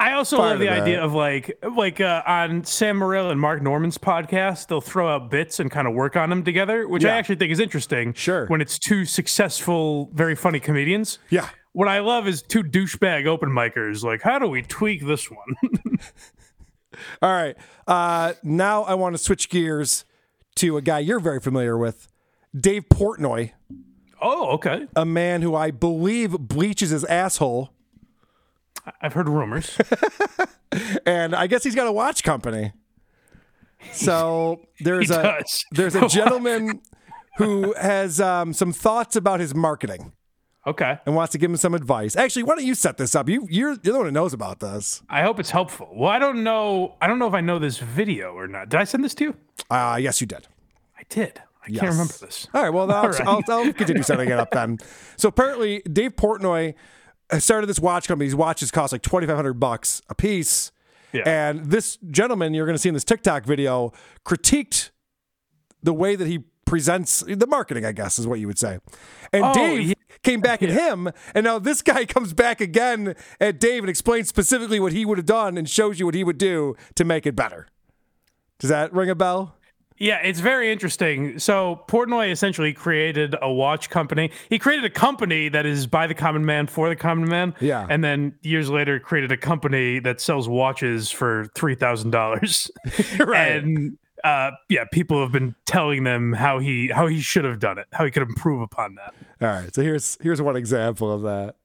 I 0.00 0.12
also 0.12 0.36
Part 0.36 0.50
love 0.50 0.58
the 0.60 0.66
that. 0.66 0.82
idea 0.82 1.02
of 1.02 1.12
like 1.12 1.58
like 1.76 2.00
uh, 2.00 2.22
on 2.24 2.62
Sam 2.64 2.98
Morril 3.00 3.30
and 3.32 3.40
Mark 3.40 3.62
Normand's 3.62 3.98
podcast, 3.98 4.68
they'll 4.68 4.80
throw 4.80 5.08
out 5.08 5.28
bits 5.30 5.58
and 5.58 5.70
kind 5.70 5.88
of 5.88 5.94
work 5.94 6.14
on 6.16 6.30
them 6.30 6.44
together, 6.44 6.86
which 6.86 7.04
I 7.04 7.10
actually 7.10 7.34
think 7.36 7.50
is 7.50 7.58
interesting. 7.58 8.12
Sure. 8.14 8.46
When 8.46 8.60
it's 8.60 8.78
two 8.78 9.04
successful, 9.04 10.10
very 10.14 10.36
funny 10.36 10.60
comedians. 10.60 11.18
Yeah. 11.30 11.48
What 11.72 11.88
I 11.88 11.98
love 11.98 12.28
is 12.28 12.42
two 12.42 12.62
douchebag 12.62 13.26
open 13.26 13.50
micers. 13.50 14.04
Like, 14.04 14.22
how 14.22 14.38
do 14.38 14.46
we 14.46 14.62
tweak 14.62 15.04
this 15.04 15.28
one? 15.30 15.98
All 17.22 17.32
right. 17.32 17.56
Uh, 17.86 18.34
now 18.42 18.82
I 18.84 18.94
want 18.94 19.14
to 19.16 19.18
switch 19.22 19.48
gears 19.48 20.04
to 20.56 20.76
a 20.76 20.82
guy 20.82 21.00
you're 21.00 21.20
very 21.20 21.40
familiar 21.40 21.76
with, 21.76 22.08
Dave 22.58 22.84
Portnoy. 22.88 23.52
Oh, 24.20 24.50
okay. 24.52 24.86
A 24.96 25.04
man 25.04 25.42
who 25.42 25.54
I 25.54 25.70
believe 25.70 26.32
bleaches 26.32 26.90
his 26.90 27.04
asshole. 27.04 27.72
I've 29.00 29.12
heard 29.12 29.28
rumors. 29.28 29.78
and 31.06 31.34
I 31.34 31.46
guess 31.46 31.64
he's 31.64 31.74
got 31.74 31.86
a 31.86 31.92
watch 31.92 32.22
company. 32.22 32.72
So 33.92 34.60
there's 34.80 35.08
He 35.08 35.14
a 35.14 35.22
does. 35.22 35.64
there's 35.72 35.94
a 35.94 36.08
gentleman 36.08 36.80
who 37.36 37.72
has 37.74 38.20
um, 38.20 38.52
some 38.52 38.72
thoughts 38.72 39.16
about 39.16 39.40
his 39.40 39.54
marketing. 39.54 40.12
Okay. 40.66 40.98
And 41.06 41.14
wants 41.14 41.32
to 41.32 41.38
give 41.38 41.50
him 41.50 41.56
some 41.56 41.72
advice. 41.72 42.14
Actually, 42.14 42.42
why 42.42 42.56
don't 42.56 42.66
you 42.66 42.74
set 42.74 42.98
this 42.98 43.14
up? 43.14 43.28
You 43.28 43.46
you're, 43.48 43.70
you're 43.82 43.92
the 43.92 43.96
one 43.96 44.04
who 44.06 44.10
knows 44.12 44.34
about 44.34 44.60
this. 44.60 45.02
I 45.08 45.22
hope 45.22 45.40
it's 45.40 45.50
helpful. 45.50 45.88
Well, 45.94 46.10
I 46.10 46.18
don't 46.18 46.42
know. 46.42 46.96
I 47.00 47.06
don't 47.06 47.18
know 47.18 47.28
if 47.28 47.32
I 47.34 47.40
know 47.40 47.58
this 47.58 47.78
video 47.78 48.32
or 48.34 48.46
not. 48.48 48.68
Did 48.68 48.80
I 48.80 48.84
send 48.84 49.02
this 49.04 49.14
to 49.14 49.24
you? 49.24 49.36
Uh 49.70 49.98
yes, 50.00 50.20
you 50.20 50.26
did. 50.26 50.46
I 50.98 51.02
did. 51.08 51.40
I 51.64 51.68
Yes. 51.70 51.80
can't 51.80 51.92
remember 51.92 52.14
this. 52.20 52.48
All 52.54 52.62
right, 52.62 52.70
well, 52.70 52.90
I'll, 52.90 53.02
All 53.04 53.08
right. 53.10 53.26
I'll, 53.26 53.42
I'll 53.48 53.72
continue 53.72 54.02
setting 54.02 54.28
it 54.30 54.38
up 54.38 54.50
then. 54.52 54.78
So 55.16 55.28
apparently, 55.28 55.80
Dave 55.90 56.16
Portnoy 56.16 56.74
has 57.30 57.44
started 57.44 57.66
this 57.66 57.78
watch 57.80 58.08
company. 58.08 58.26
These 58.26 58.34
watches 58.34 58.70
cost 58.70 58.92
like 58.92 59.02
twenty 59.02 59.26
five 59.26 59.36
hundred 59.36 59.54
bucks 59.54 60.02
a 60.08 60.14
piece. 60.14 60.72
Yeah. 61.12 61.22
And 61.26 61.66
this 61.70 61.96
gentleman 62.10 62.52
you're 62.54 62.66
going 62.66 62.74
to 62.74 62.78
see 62.78 62.88
in 62.90 62.94
this 62.94 63.04
TikTok 63.04 63.44
video 63.44 63.92
critiqued 64.26 64.90
the 65.82 65.94
way 65.94 66.16
that 66.16 66.26
he 66.26 66.40
presents 66.66 67.20
the 67.26 67.46
marketing, 67.46 67.86
I 67.86 67.92
guess 67.92 68.18
is 68.18 68.26
what 68.26 68.40
you 68.40 68.46
would 68.46 68.58
say. 68.58 68.78
And 69.32 69.42
Oh, 69.44 69.54
Dave 69.54 69.88
yeah. 69.88 69.94
came 70.22 70.40
back 70.40 70.62
at 70.62 70.68
him, 70.82 71.08
and 71.34 71.44
now 71.44 71.58
this 71.58 71.80
guy 71.80 72.04
comes 72.06 72.34
back 72.34 72.60
again 72.60 73.14
at 73.40 73.58
Dave 73.58 73.82
and 73.84 73.88
explains 73.90 74.28
specifically 74.28 74.78
what 74.80 74.92
he 74.92 75.06
would 75.06 75.16
have 75.16 75.26
done 75.26 75.56
and 75.56 75.68
shows 75.68 75.98
you 75.98 76.04
what 76.04 76.14
he 76.14 76.24
would 76.24 76.36
do 76.38 76.76
to 76.96 77.04
make 77.06 77.24
it 77.26 77.34
better. 77.34 77.68
Does 78.58 78.68
that 78.68 78.92
ring 78.92 79.08
a 79.08 79.14
bell? 79.14 79.54
Yeah, 79.98 80.18
it's 80.22 80.40
very 80.40 80.72
interesting. 80.72 81.38
So 81.38 81.82
Portnoy 81.88 82.30
essentially 82.30 82.72
created 82.72 83.34
a 83.42 83.52
watch 83.52 83.90
company. 83.90 84.30
He 84.48 84.58
created 84.58 84.84
a 84.84 84.90
company 84.90 85.48
that 85.48 85.66
is 85.66 85.86
by 85.86 86.06
the 86.06 86.14
common 86.14 86.44
man 86.44 86.66
for 86.66 86.88
the 86.88 86.96
common 86.96 87.28
man. 87.28 87.54
Yeah. 87.60 87.86
And 87.88 88.02
then 88.04 88.34
years 88.42 88.70
later 88.70 89.00
created 89.00 89.32
a 89.32 89.36
company 89.36 89.98
that 90.00 90.20
sells 90.20 90.48
watches 90.48 91.10
for 91.10 91.46
three 91.54 91.74
thousand 91.74 92.10
dollars. 92.10 92.70
Right. 93.18 93.62
And 93.62 93.98
uh, 94.24 94.52
yeah, 94.68 94.84
people 94.92 95.20
have 95.20 95.32
been 95.32 95.54
telling 95.66 96.04
them 96.04 96.32
how 96.32 96.58
he 96.58 96.88
how 96.88 97.06
he 97.06 97.20
should 97.20 97.44
have 97.44 97.58
done 97.58 97.78
it, 97.78 97.86
how 97.92 98.04
he 98.04 98.10
could 98.10 98.22
improve 98.22 98.60
upon 98.60 98.96
that. 98.96 99.14
All 99.40 99.48
right, 99.48 99.74
so 99.74 99.82
here's 99.82 100.18
here's 100.20 100.42
one 100.42 100.56
example 100.56 101.12
of 101.12 101.22
that. 101.22 101.56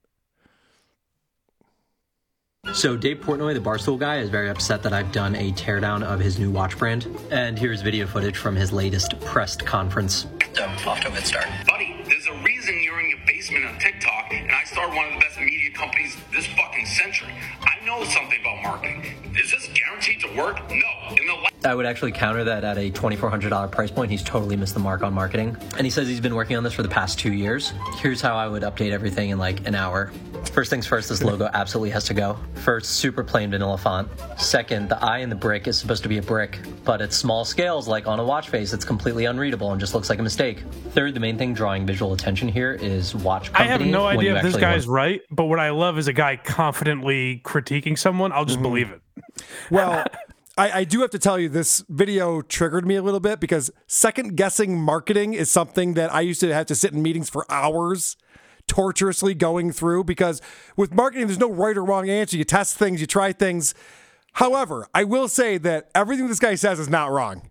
So 2.72 2.95
Dave 2.95 3.18
Portnoy, 3.18 3.53
the 3.53 3.59
Barstool 3.59 3.99
guy, 3.99 4.20
is 4.20 4.30
very 4.30 4.49
upset 4.49 4.84
that 4.84 4.93
I've 4.93 5.11
done 5.11 5.36
a 5.36 5.51
teardown 5.51 6.01
of 6.01 6.22
his 6.22 6.39
new 6.39 6.49
watch 6.49 6.78
brand. 6.78 7.05
And 7.30 7.59
here's 7.59 7.82
video 7.82 8.07
footage 8.07 8.38
from 8.38 8.55
his 8.55 8.72
latest 8.72 9.20
pressed 9.20 9.66
conference. 9.66 10.26
Um, 10.59 10.72
off 10.88 11.01
to 11.01 11.09
a 11.09 11.11
good 11.11 11.26
start. 11.26 11.45
Buddy, 11.68 12.01
there's 12.07 12.26
a 12.26 12.34
reason 12.41 12.82
you're 12.82 13.01
in 13.01 13.09
your 13.09 13.20
basement 13.28 13.66
on 13.66 13.78
TikTok, 13.80 14.32
and 14.32 14.49
I 14.49 14.64
started 14.64 14.95
one 14.95 15.07
of 15.07 15.14
the 15.14 15.20
best 15.20 15.39
media 15.39 15.72
companies 15.72 16.16
this 16.32 16.47
fucking 16.47 16.86
century. 16.86 17.34
I 17.61 17.86
know 17.86 18.01
something 18.05 18.39
about 18.39 18.64
marketing. 18.64 19.03
Is 19.38 19.51
this 19.51 19.70
guaranteed 19.74 20.22
to 20.22 20.28
work? 20.36 20.57
No. 20.70 21.16
In 21.18 21.28
the 21.28 21.34
la- 21.34 21.49
I 21.70 21.76
would 21.76 21.86
actually 21.86 22.14
counter 22.14 22.45
that 22.45 22.64
at 22.64 22.78
a 22.78 22.89
$2,400 22.91 23.72
price 23.72 23.91
point. 23.91 24.09
He's 24.09 24.24
totally 24.24 24.55
missed 24.55 24.74
the 24.74 24.80
mark 24.80 25.03
on 25.03 25.14
marketing. 25.14 25.57
And 25.78 25.86
he 25.86 25.89
says 25.91 26.07
he's 26.07 26.22
been 26.22 26.36
working 26.36 26.55
on 26.55 26.64
this 26.64 26.74
for 26.74 26.84
the 26.84 26.89
past 26.89 27.20
two 27.20 27.34
years. 27.34 27.74
Here's 27.97 28.22
how 28.22 28.36
I 28.36 28.47
would 28.47 28.64
update 28.64 28.91
everything 28.91 29.30
in 29.32 29.38
like 29.38 29.68
an 29.68 29.76
hour. 29.76 30.11
First 30.54 30.70
things 30.70 30.86
first, 30.86 31.10
this 31.10 31.24
logo 31.24 31.49
absolutely 31.56 31.89
has 31.89 32.04
to 32.06 32.14
go. 32.14 32.38
First, 32.54 32.91
super 32.97 33.24
plain 33.24 33.49
vanilla 33.49 33.76
font. 33.76 34.08
Second, 34.38 34.88
the 34.88 35.04
eye 35.04 35.18
in 35.18 35.30
the 35.30 35.36
brick 35.36 35.68
is 35.68 35.80
supposed 35.80 36.04
to 36.04 36.10
be 36.10 36.20
a 36.20 36.22
brick, 36.22 36.60
but 36.86 37.01
at 37.01 37.12
small 37.12 37.43
scales, 37.43 37.88
like 37.88 38.06
on 38.06 38.20
a 38.20 38.24
watch 38.24 38.49
face, 38.49 38.72
it's 38.72 38.86
completely 38.86 39.26
unreadable 39.26 39.72
and 39.72 39.80
just 39.80 39.95
looks 39.95 40.12
like 40.12 40.20
a 40.20 40.24
mistake. 40.24 40.64
Third, 40.91 41.16
the 41.16 41.20
main 41.20 41.39
thing 41.39 41.56
drawing 41.56 41.88
visual 41.88 42.14
attention 42.14 42.47
here 42.47 42.74
is 42.74 43.16
watch 43.16 43.49
I 43.56 43.64
have 43.64 43.82
no 43.82 44.06
idea 44.06 44.36
if 44.38 44.43
this 44.43 44.56
guy's 44.56 44.86
want- 44.86 44.95
right, 44.95 45.22
but 45.32 45.45
what 45.45 45.60
I 45.60 45.72
love 45.72 45.97
is 45.97 46.08
a 46.08 46.14
guy 46.14 46.36
confidently 46.38 47.41
critiquing 47.43 47.97
someone. 47.97 48.32
I'll 48.32 48.45
just 48.45 48.60
Mm-hmm. 48.60 48.64
believe 48.64 48.91
it. 48.91 49.01
Well, 49.72 50.06
I, 50.58 50.82
I 50.82 50.84
do 50.84 51.01
have 51.01 51.10
to 51.10 51.20
tell 51.20 51.39
you, 51.39 51.49
this 51.49 51.84
video 51.89 52.41
triggered 52.43 52.86
me 52.86 52.95
a 52.95 53.01
little 53.01 53.20
bit 53.20 53.39
because 53.39 53.72
second 53.88 54.36
guessing 54.36 54.80
marketing 54.80 55.34
is 55.34 55.49
something 55.49 55.95
that 55.95 56.14
I 56.14 56.22
used 56.22 56.41
to 56.41 56.54
have 56.54 56.68
to 56.68 56.76
sit 56.76 56.93
in 56.93 57.01
meetings 57.01 57.28
for 57.28 57.51
hours, 57.51 58.18
torturously 58.68 59.34
going 59.34 59.72
through. 59.72 60.03
Because 60.03 60.41
with 60.76 60.93
marketing, 60.93 61.28
there's 61.28 61.39
no 61.39 61.51
right 61.51 61.78
or 61.78 61.84
wrong 61.84 62.09
answer. 62.09 62.38
You 62.38 62.43
test 62.43 62.78
things, 62.78 63.01
you 63.01 63.07
try 63.07 63.34
things. 63.34 63.74
However, 64.34 64.88
I 64.93 65.03
will 65.03 65.28
say 65.28 65.57
that 65.59 65.89
everything 65.93 66.28
this 66.28 66.39
guy 66.39 66.55
says 66.55 66.80
is 66.80 66.89
not 66.89 67.11
wrong. 67.11 67.49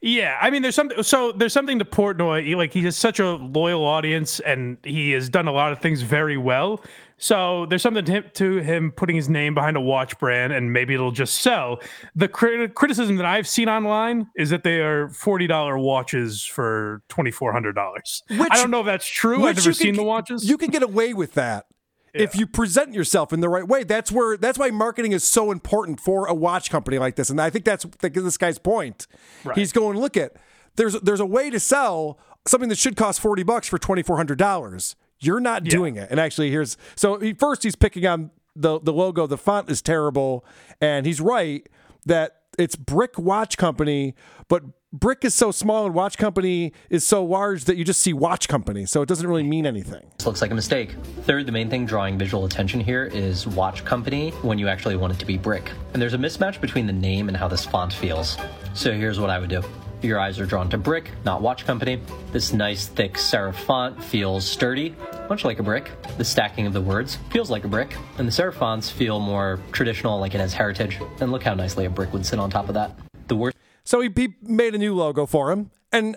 Yeah, 0.00 0.38
I 0.40 0.50
mean, 0.50 0.62
there's 0.62 0.74
something. 0.74 1.02
So 1.02 1.32
there's 1.32 1.52
something 1.52 1.78
to 1.78 1.84
Portnoy. 1.84 2.44
He, 2.44 2.54
like 2.54 2.72
he 2.72 2.82
has 2.82 2.96
such 2.96 3.18
a 3.18 3.30
loyal 3.30 3.84
audience, 3.84 4.40
and 4.40 4.76
he 4.84 5.12
has 5.12 5.28
done 5.28 5.48
a 5.48 5.52
lot 5.52 5.72
of 5.72 5.80
things 5.80 6.02
very 6.02 6.36
well. 6.36 6.82
So 7.18 7.64
there's 7.66 7.80
something 7.80 8.04
to 8.04 8.12
him, 8.12 8.24
to 8.34 8.56
him 8.58 8.92
putting 8.92 9.16
his 9.16 9.28
name 9.28 9.54
behind 9.54 9.76
a 9.76 9.80
watch 9.80 10.18
brand, 10.18 10.52
and 10.52 10.72
maybe 10.72 10.92
it'll 10.92 11.12
just 11.12 11.40
sell. 11.40 11.80
The 12.14 12.28
crit- 12.28 12.74
criticism 12.74 13.16
that 13.16 13.24
I've 13.24 13.48
seen 13.48 13.70
online 13.70 14.28
is 14.36 14.50
that 14.50 14.64
they 14.64 14.80
are 14.80 15.08
forty 15.08 15.46
dollar 15.46 15.78
watches 15.78 16.44
for 16.44 17.02
twenty 17.08 17.30
four 17.30 17.52
hundred 17.52 17.74
dollars. 17.74 18.22
I 18.30 18.48
don't 18.56 18.70
know 18.70 18.80
if 18.80 18.86
that's 18.86 19.06
true. 19.06 19.46
I've 19.46 19.56
never 19.56 19.68
you 19.68 19.72
seen 19.72 19.94
can- 19.94 19.96
the 19.96 20.02
watches. 20.02 20.46
You 20.48 20.58
can 20.58 20.70
get 20.70 20.82
away 20.82 21.14
with 21.14 21.32
that 21.34 21.66
if 22.12 22.34
you 22.34 22.46
present 22.46 22.94
yourself 22.94 23.32
in 23.32 23.40
the 23.40 23.48
right 23.48 23.66
way. 23.66 23.84
That's 23.84 24.12
where 24.12 24.36
that's 24.36 24.58
why 24.58 24.70
marketing 24.70 25.12
is 25.12 25.24
so 25.24 25.50
important 25.50 26.00
for 26.00 26.26
a 26.26 26.34
watch 26.34 26.70
company 26.70 26.98
like 26.98 27.16
this. 27.16 27.30
And 27.30 27.40
I 27.40 27.48
think 27.48 27.64
that's 27.64 27.84
the, 28.00 28.10
this 28.10 28.36
guy's 28.36 28.58
point. 28.58 29.06
He's 29.54 29.72
going, 29.72 29.98
look 29.98 30.18
at 30.18 30.32
there's 30.76 30.94
there's 31.00 31.20
a 31.20 31.26
way 31.26 31.48
to 31.48 31.58
sell 31.60 32.18
something 32.46 32.68
that 32.68 32.78
should 32.78 32.96
cost 32.96 33.20
forty 33.20 33.42
bucks 33.42 33.68
for 33.68 33.78
twenty 33.78 34.02
four 34.02 34.18
hundred 34.18 34.36
dollars. 34.38 34.96
You're 35.18 35.40
not 35.40 35.64
doing 35.64 35.96
it. 35.96 36.10
And 36.10 36.20
actually, 36.20 36.50
here's 36.50 36.76
so 36.94 37.18
he, 37.18 37.32
first 37.32 37.62
he's 37.62 37.76
picking 37.76 38.06
on 38.06 38.30
the 38.54 38.80
the 38.80 38.92
logo. 38.92 39.26
The 39.26 39.38
font 39.38 39.70
is 39.70 39.82
terrible, 39.82 40.44
and 40.80 41.06
he's 41.06 41.20
right 41.20 41.66
that 42.06 42.42
it's 42.58 42.76
Brick 42.76 43.18
Watch 43.18 43.56
Company, 43.56 44.14
but 44.48 44.62
Brick 44.92 45.24
is 45.24 45.34
so 45.34 45.50
small 45.50 45.84
and 45.84 45.94
Watch 45.94 46.16
Company 46.16 46.72
is 46.88 47.06
so 47.06 47.24
large 47.24 47.64
that 47.64 47.76
you 47.76 47.84
just 47.84 48.00
see 48.00 48.12
Watch 48.12 48.48
Company, 48.48 48.86
so 48.86 49.02
it 49.02 49.08
doesn't 49.08 49.26
really 49.26 49.42
mean 49.42 49.66
anything. 49.66 50.10
This 50.16 50.26
looks 50.26 50.40
like 50.40 50.50
a 50.50 50.54
mistake. 50.54 50.94
Third, 51.22 51.44
the 51.44 51.52
main 51.52 51.68
thing 51.68 51.84
drawing 51.84 52.16
visual 52.16 52.44
attention 52.46 52.80
here 52.80 53.04
is 53.04 53.46
watch 53.46 53.84
company 53.84 54.30
when 54.42 54.58
you 54.58 54.68
actually 54.68 54.96
want 54.96 55.12
it 55.12 55.18
to 55.18 55.26
be 55.26 55.36
brick. 55.36 55.70
And 55.92 56.00
there's 56.00 56.14
a 56.14 56.18
mismatch 56.18 56.60
between 56.60 56.86
the 56.86 56.92
name 56.92 57.28
and 57.28 57.36
how 57.36 57.48
this 57.48 57.64
font 57.64 57.92
feels. 57.92 58.38
So 58.74 58.92
here's 58.92 59.20
what 59.20 59.28
I 59.28 59.38
would 59.38 59.50
do. 59.50 59.62
Your 60.06 60.20
eyes 60.20 60.38
are 60.38 60.46
drawn 60.46 60.70
to 60.70 60.78
brick, 60.78 61.10
not 61.24 61.42
watch 61.42 61.66
company. 61.66 62.00
This 62.30 62.52
nice 62.52 62.86
thick 62.86 63.14
serif 63.14 63.56
font 63.56 64.00
feels 64.00 64.46
sturdy, 64.46 64.94
much 65.28 65.44
like 65.44 65.58
a 65.58 65.64
brick. 65.64 65.90
The 66.16 66.24
stacking 66.24 66.64
of 66.64 66.72
the 66.72 66.80
words 66.80 67.18
feels 67.32 67.50
like 67.50 67.64
a 67.64 67.68
brick. 67.68 67.96
And 68.16 68.28
the 68.28 68.30
serif 68.32 68.54
fonts 68.54 68.88
feel 68.88 69.18
more 69.18 69.58
traditional, 69.72 70.20
like 70.20 70.32
it 70.34 70.40
has 70.40 70.54
heritage. 70.54 71.00
And 71.20 71.32
look 71.32 71.42
how 71.42 71.54
nicely 71.54 71.86
a 71.86 71.90
brick 71.90 72.12
would 72.12 72.24
sit 72.24 72.38
on 72.38 72.50
top 72.50 72.68
of 72.68 72.74
that. 72.74 72.92
The 73.26 73.34
worst 73.34 73.56
So 73.82 74.00
he, 74.00 74.08
he 74.14 74.34
made 74.42 74.76
a 74.76 74.78
new 74.78 74.94
logo 74.94 75.26
for 75.26 75.50
him, 75.50 75.72
and 75.90 76.14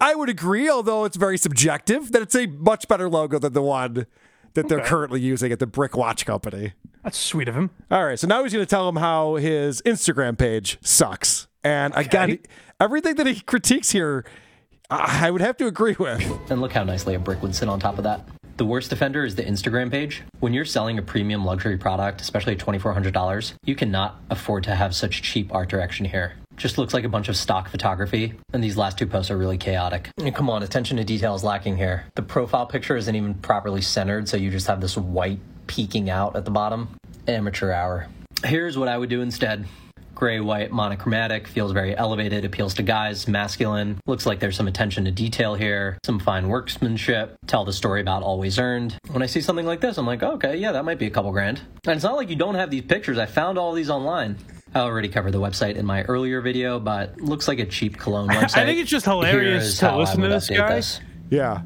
I 0.00 0.14
would 0.14 0.28
agree, 0.28 0.68
although 0.70 1.04
it's 1.04 1.16
very 1.16 1.36
subjective, 1.36 2.12
that 2.12 2.22
it's 2.22 2.36
a 2.36 2.46
much 2.46 2.86
better 2.86 3.08
logo 3.08 3.40
than 3.40 3.52
the 3.52 3.62
one 3.62 4.06
that 4.54 4.68
they're 4.68 4.78
Okay. 4.78 4.88
currently 4.88 5.20
using 5.20 5.50
at 5.50 5.58
the 5.58 5.66
Brick 5.66 5.96
Watch 5.96 6.24
Company. 6.24 6.74
That's 7.02 7.18
sweet 7.18 7.48
of 7.48 7.56
him. 7.56 7.70
All 7.90 8.04
right, 8.06 8.16
so 8.18 8.28
now 8.28 8.44
he's 8.44 8.52
going 8.52 8.64
to 8.64 8.70
tell 8.70 8.88
him 8.88 8.96
how 8.96 9.34
his 9.34 9.82
Instagram 9.82 10.38
page 10.38 10.78
sucks, 10.82 11.48
and 11.64 11.92
again, 11.96 12.38
everything 12.80 13.16
that 13.16 13.26
he 13.26 13.40
critiques 13.40 13.90
here, 13.90 14.24
I 14.90 15.26
I 15.26 15.30
would 15.30 15.40
have 15.40 15.56
to 15.56 15.66
agree 15.66 15.96
with. 15.98 16.22
And 16.50 16.60
look 16.60 16.72
how 16.72 16.84
nicely 16.84 17.14
a 17.14 17.18
brick 17.18 17.42
would 17.42 17.54
sit 17.54 17.68
on 17.68 17.80
top 17.80 17.98
of 17.98 18.04
that. 18.04 18.28
The 18.56 18.64
worst 18.64 18.92
offender 18.92 19.24
is 19.24 19.34
the 19.34 19.42
Instagram 19.42 19.90
page. 19.90 20.22
When 20.38 20.54
you're 20.54 20.64
selling 20.64 20.98
a 20.98 21.02
premium 21.02 21.44
luxury 21.44 21.76
product, 21.76 22.20
especially 22.20 22.52
at 22.52 22.60
$2,400, 22.60 23.54
you 23.64 23.74
cannot 23.74 24.20
afford 24.30 24.62
to 24.64 24.74
have 24.76 24.94
such 24.94 25.22
cheap 25.22 25.52
art 25.52 25.68
direction 25.68 26.06
here. 26.06 26.34
Just 26.56 26.78
looks 26.78 26.94
like 26.94 27.02
a 27.02 27.08
bunch 27.08 27.28
of 27.28 27.36
stock 27.36 27.68
photography, 27.68 28.34
and 28.52 28.62
these 28.62 28.76
last 28.76 28.96
two 28.96 29.08
posts 29.08 29.30
are 29.32 29.36
really 29.36 29.58
chaotic. 29.58 30.08
And 30.18 30.32
come 30.32 30.48
on, 30.48 30.62
attention 30.62 30.98
to 30.98 31.04
detail 31.04 31.34
is 31.34 31.42
lacking 31.42 31.76
here. 31.76 32.04
The 32.14 32.22
profile 32.22 32.66
picture 32.66 32.96
isn't 32.96 33.16
even 33.16 33.34
properly 33.34 33.82
centered, 33.82 34.28
so 34.28 34.36
you 34.36 34.50
just 34.52 34.68
have 34.68 34.80
this 34.80 34.96
white 34.96 35.40
peeking 35.66 36.08
out 36.08 36.36
at 36.36 36.44
the 36.44 36.52
bottom. 36.52 36.90
Amateur 37.26 37.72
hour. 37.72 38.06
Here's 38.44 38.78
what 38.78 38.86
I 38.86 38.96
would 38.96 39.10
do 39.10 39.20
instead. 39.20 39.66
Gray, 40.24 40.40
white, 40.40 40.72
monochromatic, 40.72 41.46
feels 41.46 41.72
very 41.72 41.94
elevated, 41.94 42.46
appeals 42.46 42.72
to 42.72 42.82
guys, 42.82 43.28
masculine. 43.28 44.00
Looks 44.06 44.24
like 44.24 44.40
there's 44.40 44.56
some 44.56 44.66
attention 44.66 45.04
to 45.04 45.10
detail 45.10 45.54
here, 45.54 45.98
some 46.02 46.18
fine 46.18 46.48
workmanship, 46.48 47.36
tell 47.46 47.66
the 47.66 47.74
story 47.74 48.00
about 48.00 48.22
always 48.22 48.58
earned. 48.58 48.96
When 49.10 49.22
I 49.22 49.26
see 49.26 49.42
something 49.42 49.66
like 49.66 49.82
this, 49.82 49.98
I'm 49.98 50.06
like, 50.06 50.22
okay, 50.22 50.56
yeah, 50.56 50.72
that 50.72 50.86
might 50.86 50.98
be 50.98 51.04
a 51.04 51.10
couple 51.10 51.30
grand. 51.30 51.60
And 51.86 51.96
it's 51.96 52.04
not 52.04 52.16
like 52.16 52.30
you 52.30 52.36
don't 52.36 52.54
have 52.54 52.70
these 52.70 52.84
pictures, 52.84 53.18
I 53.18 53.26
found 53.26 53.58
all 53.58 53.74
these 53.74 53.90
online. 53.90 54.38
I 54.74 54.78
already 54.78 55.10
covered 55.10 55.32
the 55.32 55.40
website 55.42 55.76
in 55.76 55.84
my 55.84 56.04
earlier 56.04 56.40
video, 56.40 56.80
but 56.80 57.20
looks 57.20 57.46
like 57.46 57.58
a 57.58 57.66
cheap 57.66 57.98
cologne 57.98 58.28
website. 58.30 58.56
I 58.56 58.64
think 58.64 58.80
it's 58.80 58.90
just 58.90 59.04
hilarious 59.04 59.76
to 59.80 59.94
listen 59.94 60.22
to 60.22 60.28
this 60.28 60.48
update 60.48 60.56
guy. 60.56 60.74
this. 60.76 61.00
Yeah. 61.28 61.60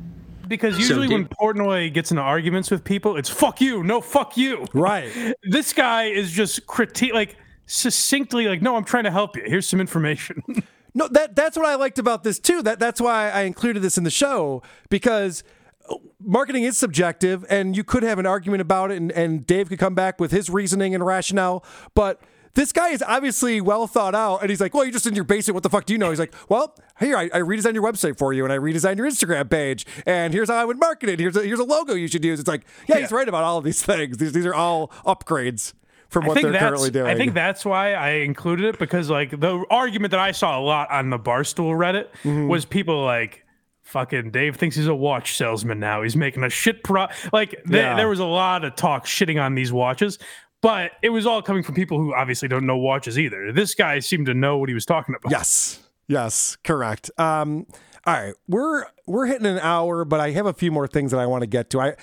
Because 0.48 0.74
So 0.74 0.80
usually 0.80 1.06
when 1.06 1.28
Portnoy 1.28 1.94
gets 1.94 2.10
into 2.10 2.24
arguments 2.24 2.72
with 2.72 2.82
people, 2.82 3.18
it's 3.18 3.28
fuck 3.28 3.60
you, 3.60 3.84
no 3.84 4.00
fuck 4.00 4.36
you. 4.36 4.66
Right. 4.74 5.12
This 5.44 5.72
guy 5.72 6.06
is 6.06 6.32
just 6.32 6.66
critique 6.66 7.14
like 7.14 7.36
succinctly 7.68 8.48
like, 8.48 8.62
no, 8.62 8.74
I'm 8.74 8.84
trying 8.84 9.04
to 9.04 9.10
help 9.12 9.36
you. 9.36 9.44
Here's 9.46 9.68
some 9.68 9.80
information. 9.80 10.42
No, 10.94 11.06
that 11.08 11.36
that's 11.36 11.56
what 11.56 11.66
I 11.66 11.76
liked 11.76 11.98
about 11.98 12.24
this 12.24 12.38
too. 12.40 12.62
That 12.62 12.80
that's 12.80 13.00
why 13.00 13.30
I 13.30 13.42
included 13.42 13.82
this 13.82 13.98
in 13.98 14.04
the 14.04 14.10
show 14.10 14.62
because 14.88 15.44
uh, 15.88 15.96
marketing 16.18 16.64
is 16.64 16.76
subjective, 16.76 17.44
and 17.48 17.76
you 17.76 17.84
could 17.84 18.02
have 18.02 18.18
an 18.18 18.26
argument 18.26 18.62
about 18.62 18.90
it, 18.90 18.96
and, 18.96 19.12
and 19.12 19.46
Dave 19.46 19.68
could 19.68 19.78
come 19.78 19.94
back 19.94 20.18
with 20.18 20.32
his 20.32 20.50
reasoning 20.50 20.94
and 20.94 21.04
rationale, 21.04 21.64
but. 21.94 22.20
This 22.54 22.72
guy 22.72 22.88
is 22.88 23.04
obviously 23.06 23.60
well 23.60 23.86
thought 23.86 24.16
out, 24.16 24.38
and 24.38 24.50
he's 24.50 24.60
like, 24.60 24.74
"Well, 24.74 24.82
you're 24.82 24.92
just 24.92 25.06
in 25.06 25.14
your 25.14 25.22
basement. 25.22 25.54
What 25.54 25.62
the 25.62 25.68
fuck 25.68 25.84
do 25.84 25.92
you 25.92 25.98
know?" 25.98 26.10
He's 26.10 26.18
like, 26.18 26.34
"Well, 26.48 26.74
here 26.98 27.16
I, 27.16 27.24
I 27.26 27.38
redesigned 27.40 27.74
your 27.74 27.84
website 27.84 28.18
for 28.18 28.32
you, 28.32 28.42
and 28.42 28.52
I 28.52 28.56
redesigned 28.56 28.96
your 28.96 29.06
Instagram 29.06 29.48
page, 29.48 29.86
and 30.06 30.34
here's 30.34 30.48
how 30.48 30.56
I 30.56 30.64
would 30.64 30.80
market 30.80 31.08
it. 31.08 31.20
Here's 31.20 31.36
a, 31.36 31.42
here's 31.42 31.60
a 31.60 31.64
logo 31.64 31.94
you 31.94 32.08
should 32.08 32.24
use." 32.24 32.40
It's 32.40 32.48
like, 32.48 32.64
yeah, 32.88 32.98
he's 32.98 33.12
right 33.12 33.28
about 33.28 33.44
all 33.44 33.58
of 33.58 33.64
these 33.64 33.80
things. 33.82 34.16
These 34.16 34.32
these 34.32 34.46
are 34.46 34.54
all 34.54 34.88
upgrades 35.06 35.72
from 36.08 36.24
I 36.24 36.28
what 36.28 36.34
think 36.34 36.44
they're 36.44 36.52
that's- 36.52 36.68
currently 36.70 36.90
doing. 36.90 37.06
I 37.06 37.14
think 37.14 37.34
that's 37.34 37.64
why 37.64 37.94
I 37.94 38.10
included 38.10 38.66
it 38.66 38.78
because 38.78 39.10
like 39.10 39.30
the 39.38 39.64
argument 39.70 40.10
that 40.12 40.20
I 40.20 40.32
saw 40.32 40.58
a 40.58 40.62
lot 40.62 40.90
on 40.90 41.10
the 41.10 41.18
Barstool 41.18 41.72
Reddit 41.76 42.06
Mm-hmm. 42.22 42.48
was 42.48 42.64
people 42.64 43.04
like 43.04 43.44
fucking 43.82 44.30
Dave 44.30 44.56
thinks 44.56 44.76
he's 44.76 44.86
a 44.86 44.94
watch 44.94 45.36
salesman 45.36 45.80
now. 45.80 46.02
He's 46.02 46.16
making 46.16 46.44
a 46.44 46.50
shit 46.50 46.82
pro 46.84 47.06
like 47.32 47.50
th- 47.50 47.62
Yeah. 47.68 47.96
there 47.96 48.08
was 48.08 48.18
a 48.20 48.24
lot 48.26 48.64
of 48.64 48.74
talk 48.74 49.06
shitting 49.06 49.42
on 49.42 49.54
these 49.54 49.72
watches. 49.72 50.18
But 50.60 50.92
it 51.02 51.10
was 51.10 51.24
all 51.24 51.40
coming 51.40 51.62
from 51.62 51.76
people 51.76 51.98
who 51.98 52.12
obviously 52.14 52.48
don't 52.48 52.66
know 52.66 52.76
watches 52.76 53.16
either. 53.16 53.52
This 53.52 53.76
guy 53.76 54.00
seemed 54.00 54.26
to 54.26 54.34
know 54.34 54.58
what 54.58 54.68
he 54.68 54.74
was 54.74 54.84
talking 54.84 55.14
about. 55.14 55.30
Yes. 55.30 55.78
Yes, 56.08 56.56
correct. 56.64 57.10
Um, 57.16 57.66
all 58.06 58.14
right, 58.14 58.34
we're 58.48 58.84
we're 59.06 59.26
hitting 59.26 59.46
an 59.46 59.58
hour, 59.60 60.04
but 60.04 60.18
I 60.20 60.30
have 60.32 60.46
a 60.46 60.52
few 60.52 60.72
more 60.72 60.88
things 60.88 61.10
that 61.12 61.20
I 61.20 61.26
want 61.26 61.42
to 61.42 61.46
get 61.46 61.70
to. 61.70 61.80
I 61.80 61.94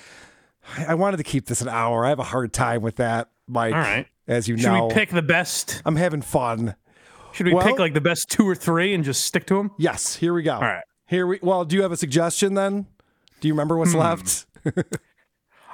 I 0.88 0.94
wanted 0.94 1.18
to 1.18 1.22
keep 1.24 1.46
this 1.46 1.60
an 1.60 1.68
hour. 1.68 2.06
I 2.06 2.08
have 2.08 2.18
a 2.18 2.24
hard 2.24 2.52
time 2.52 2.80
with 2.82 2.96
that, 2.96 3.28
Mike. 3.48 3.74
All 3.74 3.80
right. 3.80 4.06
as 4.28 4.48
you 4.48 4.56
know. 4.56 4.62
Should 4.62 4.72
know. 4.72 4.86
we 4.88 4.94
pick 4.94 5.10
the 5.10 5.22
best? 5.22 5.82
I'm 5.84 5.96
having 5.96 6.22
fun. 6.22 6.74
Should 7.32 7.46
we 7.46 7.54
Well- 7.54 7.66
pick 7.66 7.78
like 7.78 7.94
the 7.94 8.00
best 8.00 8.30
two 8.30 8.48
or 8.48 8.54
three 8.54 8.94
and 8.94 9.04
just 9.04 9.24
stick 9.24 9.46
to 9.46 9.54
them? 9.56 9.70
Yes, 9.78 10.16
here 10.16 10.32
we 10.34 10.42
go. 10.42 10.54
All 10.54 10.60
right. 10.62 10.84
Here 11.06 11.26
we 11.26 11.38
well, 11.42 11.64
do 11.64 11.76
you 11.76 11.82
have 11.82 11.92
a 11.92 11.96
suggestion 11.96 12.54
then? 12.54 12.86
Do 13.40 13.48
you 13.48 13.54
remember 13.54 13.76
what's 13.76 13.92
Hmm. 13.92 13.98
left? 13.98 14.46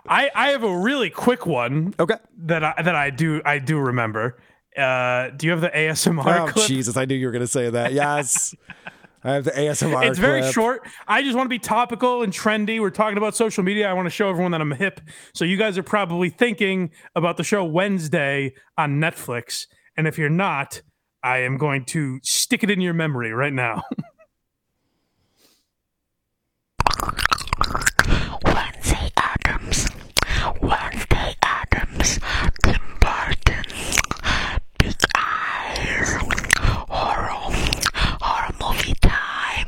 I, 0.06 0.30
I 0.34 0.48
have 0.50 0.64
a 0.64 0.76
really 0.78 1.10
quick 1.10 1.46
one. 1.46 1.94
Okay. 1.98 2.16
That 2.38 2.64
I 2.64 2.82
that 2.82 2.94
I 2.94 3.10
do 3.10 3.40
I 3.44 3.58
do 3.58 3.78
remember. 3.78 4.38
Uh, 4.76 5.30
do 5.30 5.46
you 5.46 5.52
have 5.52 5.60
the 5.60 5.68
ASMR 5.70 6.40
oh 6.48 6.52
clip? 6.52 6.66
Jesus, 6.66 6.96
I 6.96 7.04
knew 7.04 7.14
you 7.14 7.26
were 7.26 7.32
gonna 7.32 7.46
say 7.46 7.70
that. 7.70 7.92
Yes. 7.92 8.54
I 9.24 9.34
have 9.34 9.44
the 9.44 9.52
ASMR. 9.52 10.08
It's 10.08 10.18
very 10.18 10.40
clip. 10.40 10.52
short. 10.52 10.88
I 11.06 11.22
just 11.22 11.36
want 11.36 11.46
to 11.46 11.50
be 11.50 11.58
topical 11.58 12.22
and 12.22 12.32
trendy. 12.32 12.80
We're 12.80 12.90
talking 12.90 13.16
about 13.18 13.36
social 13.36 13.62
media. 13.62 13.88
I 13.88 13.92
want 13.92 14.06
to 14.06 14.10
show 14.10 14.28
everyone 14.28 14.50
that 14.52 14.60
I'm 14.60 14.72
hip. 14.72 15.00
So 15.34 15.44
you 15.44 15.56
guys 15.56 15.78
are 15.78 15.82
probably 15.84 16.28
thinking 16.28 16.90
about 17.14 17.36
the 17.36 17.44
show 17.44 17.64
Wednesday 17.64 18.54
on 18.76 19.00
Netflix. 19.00 19.66
And 19.96 20.08
if 20.08 20.18
you're 20.18 20.28
not, 20.28 20.82
I 21.22 21.38
am 21.38 21.56
going 21.56 21.84
to 21.86 22.18
stick 22.24 22.64
it 22.64 22.70
in 22.70 22.80
your 22.80 22.94
memory 22.94 23.32
right 23.32 23.52
now. 23.52 23.82
Wednesday 28.44 29.10
Addams. 29.16 29.88
Wednesday 30.60 31.34
Addams. 31.42 32.18
Tim 32.64 32.80
Burton. 33.00 33.64
Big 34.78 34.94
eyes. 35.16 36.14
Horror. 36.88 37.30
Horror 38.20 38.54
movie 38.60 38.94
time. 39.00 39.66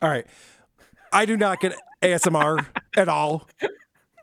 All 0.00 0.10
right. 0.10 0.26
I 1.18 1.24
do 1.24 1.36
not 1.36 1.58
get 1.60 1.74
ASMR 2.00 2.64
at 2.96 3.08
all. 3.08 3.48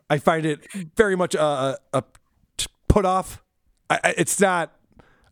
I 0.08 0.16
find 0.18 0.46
it 0.46 0.66
very 0.96 1.14
much 1.14 1.34
a 1.34 1.76
put 2.88 3.04
off. 3.04 3.42
I, 3.90 4.00
I- 4.02 4.14
it's 4.16 4.40
not 4.40 4.72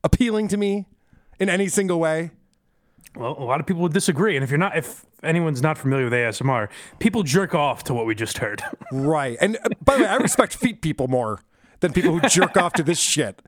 appealing 0.02 0.48
to 0.48 0.56
me 0.58 0.84
in 1.40 1.48
any 1.48 1.68
single 1.68 1.98
way. 1.98 2.30
Well, 3.16 3.34
a 3.38 3.44
lot 3.44 3.60
of 3.60 3.66
people 3.66 3.80
would 3.82 3.94
disagree. 3.94 4.36
And 4.36 4.44
if 4.44 4.50
you're 4.50 4.58
not, 4.58 4.76
if 4.76 5.06
anyone's 5.22 5.62
not 5.62 5.78
familiar 5.78 6.04
with 6.04 6.12
ASMR, 6.12 6.68
people 6.98 7.22
jerk 7.22 7.54
off 7.54 7.84
to 7.84 7.94
what 7.94 8.04
we 8.06 8.14
just 8.14 8.38
heard. 8.38 8.60
Right. 8.92 9.38
And 9.40 9.56
uh, 9.64 9.68
by 9.82 9.96
the 9.96 10.02
way, 10.02 10.08
I 10.08 10.16
respect 10.16 10.54
feet 10.64 10.82
people 10.82 11.08
more 11.08 11.40
than 11.80 11.92
people 11.94 12.18
who 12.18 12.28
jerk 12.28 12.56
off 12.58 12.72
to 12.74 12.82
this 12.82 12.98
shit. 12.98 13.40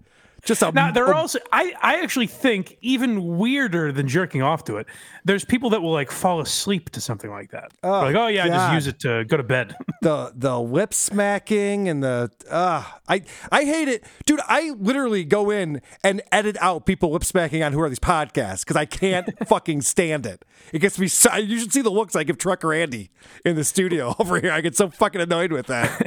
Just 0.47 0.63
a, 0.63 0.71
Now 0.73 0.91
there 0.93 1.07
are 1.07 1.13
a- 1.13 1.17
also 1.17 1.39
I, 1.53 1.75
I 1.83 2.01
actually 2.01 2.29
think 2.29 2.79
even 2.81 3.37
weirder 3.37 3.93
than 3.93 4.07
jerking 4.09 4.43
off 4.43 4.65
to 4.65 4.77
it. 4.77 4.87
There's 5.25 5.45
people 5.45 5.71
that 5.71 5.83
will 5.83 5.93
like 5.93 6.11
fall 6.11 6.41
asleep 6.41 6.91
to 6.91 7.01
something 7.01 7.31
like 7.31 7.51
that. 7.51 7.73
They're 7.83 7.91
like, 7.91 8.15
oh 8.15 8.29
yeah, 8.29 8.45
I 8.45 8.49
just 8.49 8.73
use 8.73 8.87
it 8.87 9.01
to 9.01 9.25
go 9.25 9.37
to 9.37 9.43
bed. 9.43 9.77
the 10.03 10.33
the 10.35 10.59
lip 10.61 10.95
smacking 10.95 11.89
and 11.89 12.03
the 12.03 12.31
uh 12.49 12.85
I 13.09 13.23
I 13.51 13.65
hate 13.65 13.89
it. 13.89 14.05
Dude, 14.25 14.41
I 14.47 14.71
literally 14.79 15.25
go 15.25 15.51
in 15.51 15.83
and 16.05 16.23
edit 16.31 16.57
out 16.61 16.87
people 16.87 17.11
lip 17.11 17.25
smacking 17.25 17.63
on 17.63 17.73
who 17.73 17.81
are 17.81 17.89
these 17.89 17.99
podcasts 17.99 18.61
because 18.61 18.77
I 18.77 18.85
can't 18.87 19.29
fucking 19.49 19.83
stand 19.83 20.27
it. 20.27 20.45
It 20.73 20.79
gets 20.79 20.99
me 20.99 21.09
so 21.09 21.35
you 21.37 21.59
should 21.59 21.73
see 21.73 21.83
the 21.83 21.91
looks 21.91 22.15
I 22.15 22.23
give 22.23 22.39
Trucker 22.39 22.73
Andy 22.73 23.11
in 23.45 23.57
the 23.57 23.65
studio 23.65 24.15
over 24.21 24.41
here. 24.41 24.53
I 24.53 24.61
get 24.61 24.77
so 24.77 24.91
fucking 24.91 25.21
annoyed 25.21 25.51
with 25.51 25.67
that. 25.67 26.01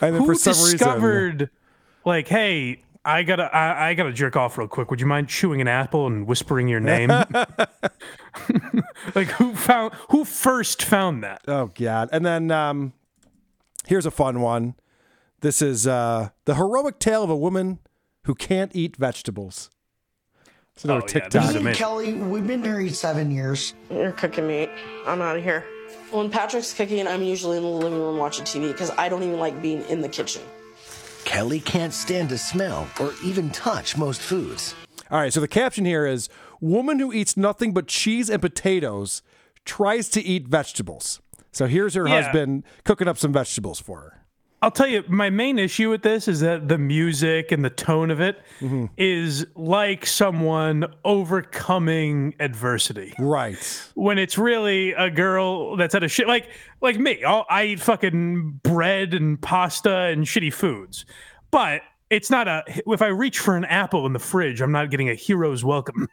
And 0.00 0.14
then 0.14 0.22
Who 0.22 0.26
for 0.26 0.34
some 0.34 0.52
reason 0.52 0.78
discovered 0.78 1.50
like, 2.04 2.28
hey, 2.28 2.80
I 3.08 3.22
gotta 3.22 3.44
I, 3.44 3.88
I 3.88 3.94
gotta 3.94 4.12
jerk 4.12 4.36
off 4.36 4.58
real 4.58 4.68
quick. 4.68 4.90
Would 4.90 5.00
you 5.00 5.06
mind 5.06 5.28
chewing 5.28 5.62
an 5.62 5.68
apple 5.68 6.06
and 6.06 6.26
whispering 6.26 6.68
your 6.68 6.78
name? 6.78 7.08
like 9.14 9.28
who 9.28 9.54
found 9.54 9.94
who 10.10 10.26
first 10.26 10.82
found 10.82 11.24
that? 11.24 11.40
Oh 11.48 11.70
god. 11.74 12.10
And 12.12 12.26
then 12.26 12.50
um 12.50 12.92
here's 13.86 14.04
a 14.04 14.10
fun 14.10 14.42
one. 14.42 14.74
This 15.40 15.62
is 15.62 15.86
uh 15.86 16.28
the 16.44 16.56
heroic 16.56 16.98
tale 16.98 17.24
of 17.24 17.30
a 17.30 17.36
woman 17.36 17.78
who 18.24 18.34
can't 18.34 18.76
eat 18.76 18.96
vegetables. 18.96 19.70
It's 20.74 20.84
another 20.84 21.06
TikTok. 21.06 21.54
Me 21.54 21.68
and 21.68 21.76
Kelly, 21.76 22.12
we've 22.12 22.46
been 22.46 22.60
married 22.60 22.94
seven 22.94 23.30
years. 23.30 23.72
You're 23.90 24.12
cooking 24.12 24.46
me. 24.46 24.68
I'm 25.06 25.22
out 25.22 25.38
of 25.38 25.42
here. 25.42 25.64
When 26.10 26.30
Patrick's 26.30 26.74
cooking, 26.74 27.08
I'm 27.08 27.22
usually 27.22 27.56
in 27.56 27.62
the 27.62 27.70
living 27.70 27.98
room 27.98 28.18
watching 28.18 28.44
TV 28.44 28.70
because 28.70 28.90
I 28.98 29.08
don't 29.08 29.22
even 29.22 29.38
like 29.38 29.62
being 29.62 29.82
in 29.88 30.02
the 30.02 30.10
kitchen. 30.10 30.42
Kelly 31.28 31.60
can't 31.60 31.92
stand 31.92 32.30
to 32.30 32.38
smell 32.38 32.88
or 32.98 33.12
even 33.22 33.50
touch 33.50 33.98
most 33.98 34.22
foods. 34.22 34.74
All 35.10 35.20
right, 35.20 35.30
so 35.30 35.40
the 35.40 35.46
caption 35.46 35.84
here 35.84 36.06
is 36.06 36.30
Woman 36.58 36.98
who 37.00 37.12
eats 37.12 37.36
nothing 37.36 37.74
but 37.74 37.86
cheese 37.86 38.30
and 38.30 38.40
potatoes 38.40 39.20
tries 39.66 40.08
to 40.08 40.22
eat 40.22 40.48
vegetables. 40.48 41.20
So 41.52 41.66
here's 41.66 41.92
her 41.94 42.08
Yeah. 42.08 42.22
husband 42.22 42.64
cooking 42.82 43.08
up 43.08 43.18
some 43.18 43.30
vegetables 43.34 43.78
for 43.78 44.00
her. 44.00 44.17
I'll 44.60 44.72
tell 44.72 44.88
you, 44.88 45.04
my 45.08 45.30
main 45.30 45.56
issue 45.58 45.88
with 45.88 46.02
this 46.02 46.26
is 46.26 46.40
that 46.40 46.66
the 46.66 46.78
music 46.78 47.52
and 47.52 47.64
the 47.64 47.70
tone 47.70 48.10
of 48.10 48.20
it 48.20 48.40
is 48.96 49.44
Mm-hmm. 49.44 49.60
like 49.62 50.04
someone 50.04 50.84
overcoming 51.04 52.34
adversity. 52.40 53.14
Right. 53.20 53.56
When 53.94 54.18
it's 54.18 54.36
really 54.36 54.92
a 54.94 55.10
girl 55.10 55.76
that's 55.76 55.94
at 55.94 56.02
a 56.02 56.08
shit 56.08 56.26
like 56.26 56.48
like 56.80 56.98
me. 56.98 57.22
I'll, 57.22 57.46
I 57.48 57.64
eat 57.66 57.80
fucking 57.80 58.60
bread 58.64 59.14
and 59.14 59.40
pasta 59.40 59.94
and 59.94 60.24
shitty 60.24 60.52
foods, 60.52 61.04
but 61.52 61.82
it's 62.10 62.28
not 62.30 62.48
a. 62.48 62.64
If 62.86 63.00
I 63.02 63.08
reach 63.08 63.38
for 63.38 63.56
an 63.56 63.64
apple 63.64 64.06
in 64.06 64.12
the 64.12 64.18
fridge, 64.18 64.60
I'm 64.60 64.72
not 64.72 64.90
getting 64.90 65.08
a 65.08 65.14
hero's 65.14 65.62
welcome. 65.64 66.08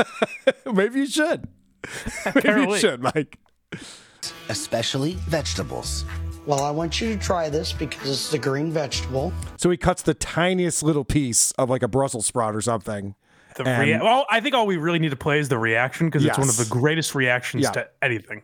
Maybe 0.72 1.00
you 1.00 1.06
should. 1.06 1.48
Maybe 2.44 2.60
you 2.70 2.78
should, 2.78 3.02
Mike. 3.02 3.38
Especially 4.48 5.14
vegetables. 5.28 6.04
Well, 6.44 6.62
I 6.62 6.70
want 6.70 7.00
you 7.00 7.14
to 7.14 7.20
try 7.20 7.48
this 7.48 7.72
because 7.72 8.08
it's 8.10 8.32
a 8.32 8.38
green 8.38 8.72
vegetable. 8.72 9.32
So 9.56 9.70
he 9.70 9.76
cuts 9.76 10.02
the 10.02 10.14
tiniest 10.14 10.82
little 10.82 11.04
piece 11.04 11.52
of 11.52 11.70
like 11.70 11.82
a 11.82 11.88
Brussels 11.88 12.26
sprout 12.26 12.56
or 12.56 12.60
something. 12.60 13.14
The 13.56 13.64
and- 13.68 13.82
rea- 13.82 13.98
well, 14.00 14.26
I 14.30 14.40
think 14.40 14.54
all 14.54 14.66
we 14.66 14.76
really 14.76 14.98
need 14.98 15.10
to 15.10 15.16
play 15.16 15.38
is 15.38 15.48
the 15.48 15.58
reaction 15.58 16.08
because 16.08 16.24
it's 16.24 16.38
one 16.38 16.48
of 16.48 16.56
the 16.56 16.64
greatest 16.66 17.14
reactions 17.14 17.64
Yeah. 17.64 17.70
to 17.72 17.88
anything. 18.02 18.42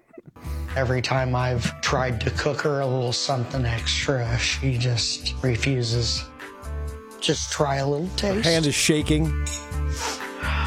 Every 0.77 1.03
time 1.03 1.35
I've 1.35 1.81
tried 1.81 2.21
to 2.21 2.31
cook 2.31 2.61
her 2.61 2.81
a 2.81 2.87
little 2.87 3.13
something 3.13 3.65
extra, 3.65 4.39
she 4.39 4.79
just 4.79 5.35
refuses. 5.43 6.25
Just 7.21 7.51
try 7.51 7.77
a 7.77 7.87
little 7.89 8.07
taste. 8.11 8.23
her 8.23 8.35
taste. 8.35 8.49
hand 8.49 8.67
is 8.67 8.75
shaking. 8.77 9.45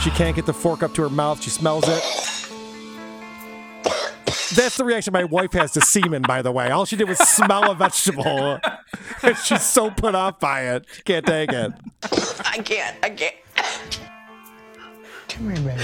She 0.03 0.09
can't 0.11 0.35
get 0.35 0.45
the 0.47 0.53
fork 0.53 0.83
up 0.83 0.93
to 0.95 1.03
her 1.03 1.09
mouth. 1.09 1.41
She 1.41 1.49
smells 1.51 1.87
it. 1.87 2.03
That's 4.53 4.75
the 4.77 4.83
reaction 4.83 5.13
my 5.13 5.23
wife 5.23 5.53
has 5.53 5.71
to 5.73 5.81
semen, 5.81 6.23
by 6.23 6.41
the 6.41 6.51
way. 6.51 6.69
All 6.71 6.85
she 6.85 6.97
did 6.97 7.07
was 7.07 7.19
smell 7.19 7.71
a 7.71 7.75
vegetable. 7.75 8.59
And 9.23 9.37
she's 9.43 9.63
so 9.63 9.89
put 9.89 10.13
off 10.13 10.39
by 10.39 10.63
it. 10.75 10.85
She 10.93 11.01
can't 11.03 11.25
take 11.25 11.51
it. 11.51 11.71
I 12.03 12.57
can't. 12.57 12.97
I 13.01 13.09
can't. 13.11 13.35
Come 15.29 15.55
here, 15.55 15.75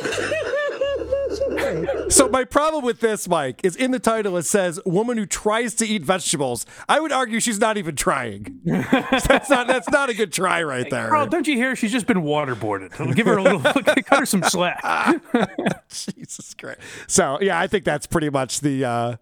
baby. 0.00 0.56
So 2.08 2.28
my 2.28 2.44
problem 2.44 2.84
with 2.84 3.00
this, 3.00 3.28
Mike, 3.28 3.60
is 3.64 3.76
in 3.76 3.90
the 3.90 3.98
title 3.98 4.36
it 4.36 4.44
says 4.44 4.80
"woman 4.84 5.16
who 5.18 5.26
tries 5.26 5.74
to 5.76 5.86
eat 5.86 6.02
vegetables." 6.02 6.66
I 6.88 7.00
would 7.00 7.12
argue 7.12 7.40
she's 7.40 7.58
not 7.58 7.76
even 7.76 7.96
trying. 7.96 8.60
that's 8.64 9.50
not 9.50 9.66
that's 9.66 9.90
not 9.90 10.08
a 10.08 10.14
good 10.14 10.32
try 10.32 10.62
right 10.62 10.88
there. 10.88 11.08
Karl, 11.08 11.26
don't 11.26 11.46
you 11.46 11.56
hear? 11.56 11.76
She's 11.76 11.92
just 11.92 12.06
been 12.06 12.22
waterboarded. 12.22 13.14
Give 13.14 13.26
her 13.26 13.38
a 13.38 13.42
little, 13.42 13.60
cut 13.82 14.20
her 14.20 14.26
some 14.26 14.42
slack. 14.42 14.82
Jesus 15.88 16.54
Christ. 16.54 16.80
So 17.06 17.38
yeah, 17.40 17.58
I 17.58 17.66
think 17.66 17.84
that's 17.84 18.06
pretty 18.06 18.30
much 18.30 18.60
the 18.60 18.84
uh, 18.84 19.16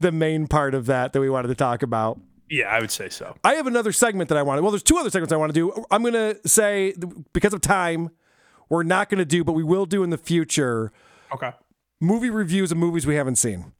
the 0.00 0.12
main 0.12 0.46
part 0.46 0.74
of 0.74 0.86
that 0.86 1.12
that 1.12 1.20
we 1.20 1.30
wanted 1.30 1.48
to 1.48 1.54
talk 1.54 1.82
about. 1.82 2.20
Yeah, 2.50 2.68
I 2.68 2.80
would 2.80 2.90
say 2.90 3.08
so. 3.08 3.36
I 3.42 3.54
have 3.54 3.66
another 3.66 3.90
segment 3.90 4.28
that 4.28 4.38
I 4.38 4.42
want. 4.42 4.62
Well, 4.62 4.70
there's 4.70 4.82
two 4.82 4.96
other 4.96 5.10
segments 5.10 5.32
I 5.32 5.36
want 5.36 5.50
to 5.50 5.58
do. 5.58 5.84
I'm 5.90 6.02
going 6.02 6.14
to 6.14 6.46
say 6.46 6.94
because 7.32 7.54
of 7.54 7.60
time, 7.60 8.10
we're 8.68 8.82
not 8.82 9.08
going 9.08 9.18
to 9.18 9.24
do, 9.24 9.44
but 9.44 9.52
we 9.52 9.64
will 9.64 9.86
do 9.86 10.02
in 10.02 10.10
the 10.10 10.18
future. 10.18 10.92
Okay. 11.34 11.52
Movie 12.00 12.30
reviews 12.30 12.72
of 12.72 12.78
movies 12.78 13.06
we 13.06 13.14
haven't 13.16 13.36
seen. 13.36 13.72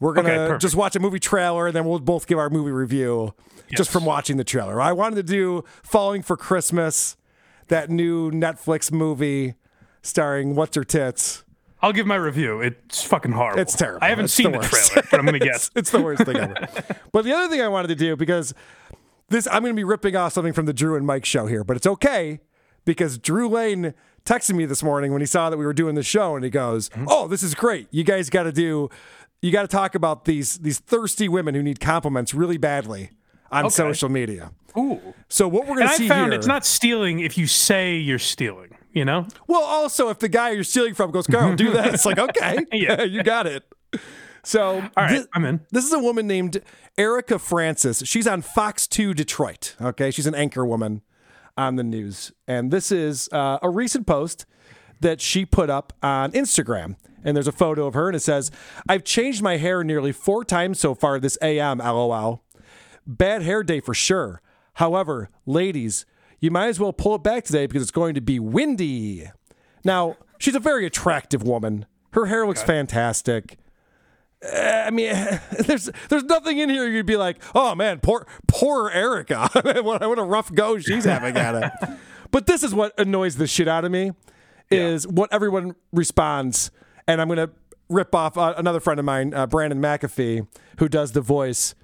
We're 0.00 0.12
gonna 0.12 0.32
Okay, 0.32 0.58
just 0.58 0.74
watch 0.74 0.96
a 0.96 1.00
movie 1.00 1.20
trailer, 1.20 1.66
and 1.68 1.74
then 1.76 1.84
we'll 1.84 1.98
both 2.00 2.26
give 2.26 2.38
our 2.38 2.50
movie 2.50 2.72
review 2.72 3.32
just 3.74 3.90
from 3.90 4.04
watching 4.04 4.36
the 4.36 4.44
trailer. 4.44 4.80
I 4.80 4.92
wanted 4.92 5.16
to 5.16 5.22
do 5.22 5.64
"Falling 5.82 6.22
for 6.22 6.36
Christmas," 6.36 7.16
that 7.68 7.90
new 7.90 8.30
Netflix 8.30 8.90
movie 8.92 9.54
starring 10.02 10.54
what's 10.56 10.74
her 10.76 10.84
tits. 10.84 11.44
I'll 11.80 11.92
give 11.92 12.06
my 12.06 12.16
review. 12.16 12.60
It's 12.60 13.02
fucking 13.04 13.32
horrible. 13.32 13.60
It's 13.60 13.76
terrible. 13.76 14.00
I 14.02 14.08
haven't 14.08 14.26
It's 14.26 14.34
seen 14.34 14.52
the 14.52 14.58
the, 14.58 14.64
trailer, 14.66 15.06
but 15.10 15.20
I'm 15.20 15.26
gonna 15.26 15.36
It's- 15.36 15.68
guess. 15.68 15.70
it's 15.76 15.90
the 15.90 16.02
worst 16.02 16.24
thing 16.24 16.36
ever. 16.36 16.68
but 17.12 17.24
the 17.24 17.32
other 17.32 17.48
thing 17.48 17.60
I 17.62 17.68
wanted 17.68 17.88
to 17.88 17.94
do 17.94 18.16
because 18.16 18.52
this 19.28 19.46
I'm 19.46 19.62
going 19.62 19.72
to 19.74 19.76
be 19.76 19.84
ripping 19.84 20.16
off 20.16 20.32
something 20.34 20.52
from 20.52 20.66
the 20.66 20.72
Drew 20.74 20.96
and 20.96 21.06
Mike 21.06 21.24
show 21.24 21.46
here, 21.46 21.62
but 21.64 21.76
it's 21.76 21.86
okay 21.86 22.40
because 22.84 23.16
Drew 23.18 23.48
Lane 23.48 23.94
texted 24.24 24.54
me 24.54 24.66
this 24.66 24.82
morning 24.82 25.12
when 25.12 25.20
he 25.20 25.26
saw 25.26 25.50
that 25.50 25.56
we 25.58 25.64
were 25.66 25.72
doing 25.74 25.94
the 25.94 26.02
show, 26.02 26.34
and 26.34 26.44
he 26.44 26.50
goes. 26.50 26.90
"Oh, 27.08 27.28
this 27.28 27.42
is 27.42 27.54
great! 27.54 27.88
You 27.90 28.04
guys 28.04 28.30
got 28.30 28.44
to 28.44 28.52
do, 28.52 28.88
you 29.42 29.50
got 29.52 29.62
to 29.62 29.68
talk 29.68 29.94
about 29.94 30.24
these 30.24 30.58
these 30.58 30.78
thirsty 30.78 31.28
women 31.28 31.54
who 31.54 31.62
need 31.62 31.80
compliments 31.80 32.34
really 32.34 32.56
badly 32.56 33.10
on 33.52 33.66
Okay. 33.66 33.74
social 33.74 34.08
media." 34.08 34.52
Ooh. 34.76 35.00
So 35.28 35.46
what 35.46 35.62
we're 35.68 35.76
going 35.76 35.82
And 35.82 35.88
to 35.90 35.94
I 35.94 35.98
see 35.98 36.08
found 36.08 36.32
here, 36.32 36.38
it's 36.38 36.46
not 36.48 36.66
stealing 36.66 37.20
if 37.20 37.38
you 37.38 37.46
say 37.46 37.96
you're 37.96 38.18
stealing. 38.18 38.76
You 38.92 39.04
know. 39.04 39.26
well, 39.48 39.62
also 39.62 40.08
if 40.08 40.20
the 40.20 40.28
guy 40.28 40.50
you're 40.50 40.62
stealing 40.64 40.94
from 40.94 41.10
goes, 41.10 41.26
"Karl, 41.26 41.54
do 41.56 41.72
that," 41.72 41.92
it's 41.94 42.04
like, 42.06 42.18
okay, 42.28 42.58
Yeah. 42.72 43.02
you 43.04 43.22
got 43.24 43.46
it. 43.46 43.64
So, 44.44 44.74
All 44.96 45.04
right, 45.04 45.22
thi- 45.22 45.28
I'm 45.32 45.44
in. 45.46 45.60
This 45.70 45.84
is 45.84 45.92
a 45.92 45.98
woman 45.98 46.26
named 46.26 46.60
Erica 46.98 47.38
Francis. 47.38 48.02
She's 48.04 48.26
on 48.26 48.42
Fox 48.42 48.86
2 48.86 49.14
Detroit. 49.14 49.74
Okay. 49.80 50.10
She's 50.10 50.26
an 50.26 50.34
anchor 50.34 50.64
woman 50.66 51.00
on 51.56 51.76
the 51.76 51.84
news. 51.84 52.32
And 52.46 52.70
this 52.70 52.90
is 52.90 53.28
uh, 53.32 53.58
a 53.62 53.70
recent 53.70 54.06
post 54.06 54.46
that 55.00 55.20
she 55.20 55.44
put 55.44 55.70
up 55.70 55.92
on 56.02 56.32
Instagram. 56.32 56.96
And 57.22 57.36
there's 57.36 57.48
a 57.48 57.52
photo 57.52 57.86
of 57.86 57.94
her, 57.94 58.08
and 58.08 58.16
it 58.16 58.20
says, 58.20 58.50
I've 58.88 59.02
changed 59.04 59.42
my 59.42 59.56
hair 59.56 59.82
nearly 59.82 60.12
four 60.12 60.44
times 60.44 60.78
so 60.78 60.94
far 60.94 61.18
this 61.18 61.38
AM, 61.40 61.78
lol. 61.78 62.42
Bad 63.06 63.42
hair 63.42 63.62
day 63.62 63.80
for 63.80 63.94
sure. 63.94 64.42
However, 64.74 65.30
ladies, 65.46 66.04
you 66.40 66.50
might 66.50 66.68
as 66.68 66.78
well 66.78 66.92
pull 66.92 67.14
it 67.14 67.22
back 67.22 67.44
today 67.44 67.66
because 67.66 67.82
it's 67.82 67.90
going 67.90 68.14
to 68.14 68.20
be 68.20 68.38
windy. 68.38 69.30
Now, 69.84 70.16
she's 70.38 70.54
a 70.54 70.60
very 70.60 70.84
attractive 70.84 71.42
woman. 71.42 71.86
Her 72.12 72.26
hair 72.26 72.46
looks 72.46 72.62
fantastic. 72.62 73.58
I 74.52 74.90
mean, 74.90 75.12
there's 75.60 75.90
there's 76.08 76.24
nothing 76.24 76.58
in 76.58 76.68
here 76.68 76.86
you'd 76.88 77.06
be 77.06 77.16
like, 77.16 77.42
oh 77.54 77.74
man, 77.74 78.00
poor 78.00 78.26
poor 78.46 78.90
Erica. 78.90 79.48
what, 79.62 79.84
what 79.84 80.18
a 80.18 80.24
rough 80.24 80.52
go 80.52 80.78
she's 80.78 81.04
having 81.04 81.36
at 81.36 81.54
it. 81.54 81.72
But 82.30 82.46
this 82.46 82.64
is 82.64 82.74
what 82.74 82.98
annoys 82.98 83.36
the 83.36 83.46
shit 83.46 83.68
out 83.68 83.84
of 83.84 83.92
me 83.92 84.10
is 84.68 85.06
what 85.06 85.32
everyone 85.32 85.76
responds, 85.92 86.72
and 87.06 87.20
I'm 87.20 87.28
gonna 87.28 87.50
rip 87.88 88.12
off 88.12 88.36
uh, 88.36 88.54
another 88.56 88.80
friend 88.80 88.98
of 88.98 89.06
mine, 89.06 89.32
uh, 89.32 89.46
Brandon 89.46 89.80
McAfee, 89.80 90.44
who 90.80 90.88
does 90.88 91.12
the 91.12 91.20
voice. 91.20 91.76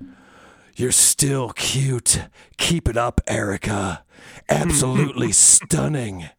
You're 0.75 0.91
still 0.91 1.51
cute. 1.51 2.25
Keep 2.57 2.89
it 2.89 2.97
up, 2.97 3.21
Erica. 3.29 4.03
Absolutely 4.49 5.31
stunning. 5.31 6.31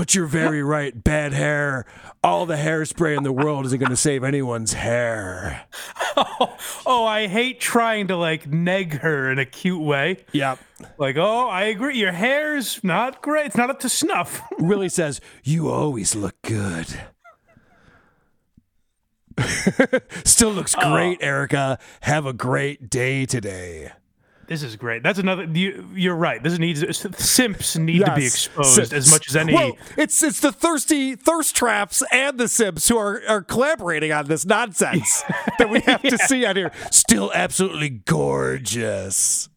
But 0.00 0.14
you're 0.14 0.24
very 0.24 0.62
right. 0.76 1.04
Bad 1.04 1.34
hair. 1.34 1.84
All 2.24 2.46
the 2.46 2.54
hairspray 2.54 3.18
in 3.18 3.22
the 3.22 3.32
world 3.32 3.66
isn't 3.66 3.78
going 3.78 3.90
to 3.90 3.96
save 3.96 4.24
anyone's 4.24 4.72
hair. 4.72 5.66
Oh, 6.86 7.04
I 7.04 7.28
hate 7.28 7.60
trying 7.60 8.08
to 8.08 8.16
like 8.16 8.46
neg 8.46 8.94
her 9.00 9.30
in 9.30 9.38
a 9.38 9.44
cute 9.44 9.80
way. 9.80 10.24
Yep. 10.32 10.58
Like, 10.98 11.16
oh, 11.16 11.48
I 11.48 11.64
agree. 11.64 11.98
Your 11.98 12.12
hair's 12.12 12.82
not 12.82 13.22
great. 13.22 13.46
It's 13.46 13.56
not 13.56 13.70
up 13.70 13.78
to 13.80 13.88
snuff. 13.88 14.42
Really 14.58 14.88
says, 14.88 15.20
You 15.44 15.68
always 15.68 16.16
look 16.16 16.40
good. 16.42 16.86
Still 20.24 20.50
looks 20.50 20.74
oh. 20.76 20.92
great, 20.92 21.22
Erica. 21.22 21.78
Have 22.00 22.26
a 22.26 22.32
great 22.32 22.90
day 22.90 23.24
today. 23.24 23.92
This 24.50 24.64
is 24.64 24.74
great. 24.74 25.04
That's 25.04 25.20
another. 25.20 25.44
You, 25.44 25.86
you're 25.94 26.16
right. 26.16 26.42
This 26.42 26.58
needs 26.58 26.84
simps 27.24 27.76
need 27.76 28.04
to 28.04 28.12
be 28.16 28.26
exposed 28.26 28.92
as 28.92 29.08
much 29.12 29.28
as 29.28 29.36
any. 29.36 29.54
Well, 29.54 29.78
it's 29.96 30.24
it's 30.24 30.40
the 30.40 30.50
thirsty 30.50 31.14
thirst 31.14 31.54
traps 31.54 32.02
and 32.10 32.36
the 32.36 32.48
simps 32.48 32.88
who 32.88 32.98
are, 32.98 33.22
are 33.28 33.42
collaborating 33.42 34.10
on 34.10 34.26
this 34.26 34.44
nonsense 34.44 35.22
that 35.60 35.70
we 35.70 35.78
have 35.82 36.02
to 36.02 36.18
see 36.18 36.44
on 36.44 36.56
here. 36.56 36.72
Still 36.90 37.30
absolutely 37.32 37.90
gorgeous. 37.90 39.49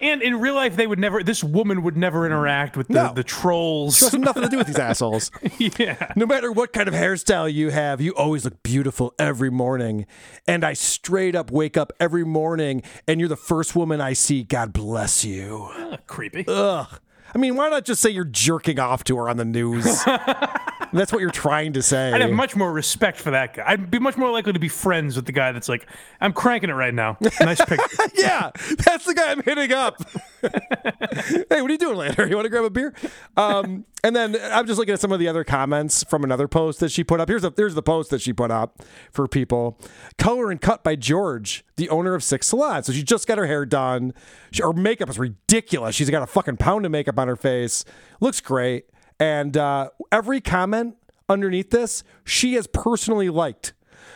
And 0.00 0.22
in 0.22 0.40
real 0.40 0.54
life, 0.54 0.76
they 0.76 0.86
would 0.86 0.98
never. 0.98 1.22
This 1.22 1.42
woman 1.44 1.82
would 1.82 1.96
never 1.96 2.20
mm. 2.20 2.26
interact 2.26 2.76
with 2.76 2.88
the, 2.88 2.94
No. 2.94 3.12
the 3.12 3.24
trolls. 3.24 3.98
She 3.98 4.04
has 4.06 4.14
nothing 4.14 4.42
to 4.42 4.48
do 4.48 4.58
with 4.58 4.66
these 4.66 4.78
assholes. 4.90 5.30
yeah. 5.58 6.12
No 6.16 6.26
matter 6.26 6.50
what 6.52 6.72
kind 6.72 6.88
of 6.88 6.94
hairstyle 6.94 7.52
you 7.52 7.70
have, 7.70 8.00
you 8.00 8.12
always 8.14 8.44
look 8.44 8.62
beautiful 8.62 9.14
every 9.18 9.50
morning. 9.50 10.06
And 10.46 10.64
I 10.64 10.72
straight 10.72 11.34
up 11.34 11.50
wake 11.50 11.76
up 11.76 11.92
every 12.00 12.24
morning 12.24 12.82
and 13.06 13.20
you're 13.20 13.28
the 13.28 13.36
first 13.36 13.74
woman 13.76 14.00
I 14.00 14.12
see. 14.12 14.42
God 14.42 14.72
bless 14.72 15.24
you. 15.24 15.68
creepy. 16.06 16.44
Ugh. 16.48 16.86
I 17.34 17.38
mean, 17.38 17.56
why 17.56 17.68
not 17.70 17.84
just 17.84 18.02
say 18.02 18.10
you're 18.10 18.24
jerking 18.24 18.78
off 18.78 19.04
to 19.04 19.16
her 19.16 19.28
on 19.28 19.36
the 19.36 19.44
news? 19.44 19.84
that's 20.92 21.12
what 21.12 21.20
you're 21.20 21.30
trying 21.30 21.72
to 21.74 21.82
say. 21.82 22.12
I'd 22.12 22.20
have 22.20 22.30
much 22.30 22.54
more 22.54 22.72
respect 22.72 23.18
for 23.18 23.30
that 23.30 23.54
guy. 23.54 23.64
I'd 23.66 23.90
be 23.90 23.98
much 23.98 24.16
more 24.16 24.30
likely 24.30 24.52
to 24.52 24.58
be 24.58 24.68
friends 24.68 25.16
with 25.16 25.24
the 25.26 25.32
guy 25.32 25.52
that's 25.52 25.68
like, 25.68 25.86
I'm 26.20 26.32
cranking 26.32 26.70
it 26.70 26.74
right 26.74 26.92
now. 26.94 27.16
Nice 27.40 27.64
picture. 27.64 27.86
yeah, 28.14 28.50
that's 28.84 29.06
the 29.06 29.14
guy 29.14 29.30
I'm 29.30 29.42
hitting 29.42 29.72
up. 29.72 30.02
hey, 31.12 31.62
what 31.62 31.70
are 31.70 31.70
you 31.70 31.78
doing 31.78 31.96
later? 31.96 32.26
You 32.26 32.34
want 32.34 32.46
to 32.46 32.50
grab 32.50 32.64
a 32.64 32.70
beer? 32.70 32.92
Um, 33.36 33.84
and 34.02 34.16
then 34.16 34.36
I'm 34.42 34.66
just 34.66 34.78
looking 34.78 34.94
at 34.94 35.00
some 35.00 35.12
of 35.12 35.20
the 35.20 35.28
other 35.28 35.44
comments 35.44 36.02
from 36.04 36.24
another 36.24 36.48
post 36.48 36.80
that 36.80 36.90
she 36.90 37.04
put 37.04 37.20
up. 37.20 37.28
Here's 37.28 37.44
a, 37.44 37.52
here's 37.56 37.74
the 37.74 37.82
post 37.82 38.10
that 38.10 38.20
she 38.20 38.32
put 38.32 38.50
up 38.50 38.82
for 39.12 39.28
people. 39.28 39.78
Color 40.18 40.50
and 40.50 40.60
cut 40.60 40.82
by 40.82 40.96
George, 40.96 41.64
the 41.76 41.88
owner 41.88 42.14
of 42.14 42.24
Six 42.24 42.48
Salon. 42.48 42.82
So 42.82 42.92
she 42.92 43.02
just 43.02 43.26
got 43.28 43.38
her 43.38 43.46
hair 43.46 43.64
done. 43.64 44.12
She, 44.50 44.62
her 44.62 44.72
makeup 44.72 45.08
is 45.08 45.18
ridiculous. 45.18 45.94
She's 45.94 46.10
got 46.10 46.22
a 46.22 46.26
fucking 46.26 46.56
pound 46.56 46.84
of 46.84 46.92
makeup 46.92 47.18
on 47.18 47.28
her 47.28 47.36
face. 47.36 47.84
Looks 48.20 48.40
great. 48.40 48.86
And 49.20 49.56
uh, 49.56 49.90
every 50.10 50.40
comment 50.40 50.96
underneath 51.28 51.70
this, 51.70 52.02
she 52.24 52.54
has 52.54 52.66
personally 52.66 53.28
liked. 53.28 53.72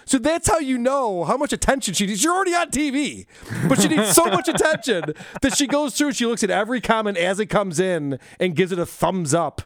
So 0.06 0.18
that's 0.18 0.48
how 0.48 0.58
you 0.58 0.78
know 0.78 1.24
how 1.24 1.36
much 1.36 1.52
attention 1.52 1.92
she 1.92 2.06
needs. 2.06 2.22
You're 2.22 2.34
already 2.34 2.54
on 2.54 2.70
TV, 2.70 3.26
but 3.68 3.80
she 3.80 3.88
needs 3.88 4.12
so 4.12 4.24
much 4.30 4.48
attention 4.48 5.12
that 5.42 5.56
she 5.56 5.66
goes 5.66 5.96
through 5.96 6.08
and 6.08 6.16
she 6.16 6.26
looks 6.26 6.44
at 6.44 6.50
every 6.50 6.80
comment 6.80 7.18
as 7.18 7.40
it 7.40 7.46
comes 7.46 7.80
in 7.80 8.20
and 8.38 8.54
gives 8.54 8.70
it 8.70 8.78
a 8.78 8.86
thumbs 8.86 9.34
up. 9.34 9.62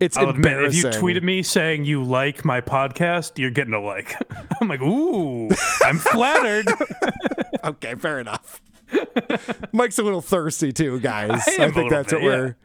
It's 0.00 0.16
I'll 0.16 0.30
admit, 0.30 0.64
if 0.64 0.74
you 0.74 0.84
tweeted 0.86 1.22
me 1.22 1.44
saying 1.44 1.84
you 1.84 2.02
like 2.02 2.44
my 2.44 2.60
podcast, 2.60 3.38
you're 3.38 3.52
getting 3.52 3.72
a 3.72 3.80
like. 3.80 4.16
I'm 4.60 4.66
like, 4.66 4.82
ooh, 4.82 5.48
I'm 5.82 5.98
flattered. 5.98 6.66
okay, 7.64 7.94
fair 7.94 8.18
enough. 8.18 8.60
Mike's 9.72 9.98
a 9.98 10.02
little 10.02 10.20
thirsty 10.20 10.72
too, 10.72 10.98
guys. 10.98 11.30
I 11.30 11.64
a 11.64 11.72
think 11.72 11.90
that's 11.90 12.12
bit, 12.12 12.20
what 12.20 12.26
we're 12.26 12.56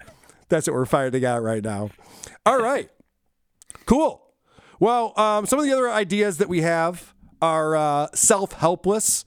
that's 0.50 0.68
what 0.68 0.74
we're 0.74 0.86
finding 0.86 1.24
out 1.24 1.44
right 1.44 1.64
now. 1.64 1.92
All 2.46 2.60
right, 2.60 2.90
cool. 3.86 4.26
Well, 4.80 5.18
um, 5.20 5.46
some 5.46 5.60
of 5.60 5.66
the 5.66 5.72
other 5.72 5.90
ideas 5.90 6.40
that 6.40 6.50
we 6.50 6.62
have 6.62 7.14
are 7.42 7.76
uh, 7.76 8.08
self 8.14 8.54
helpless. 8.54 9.26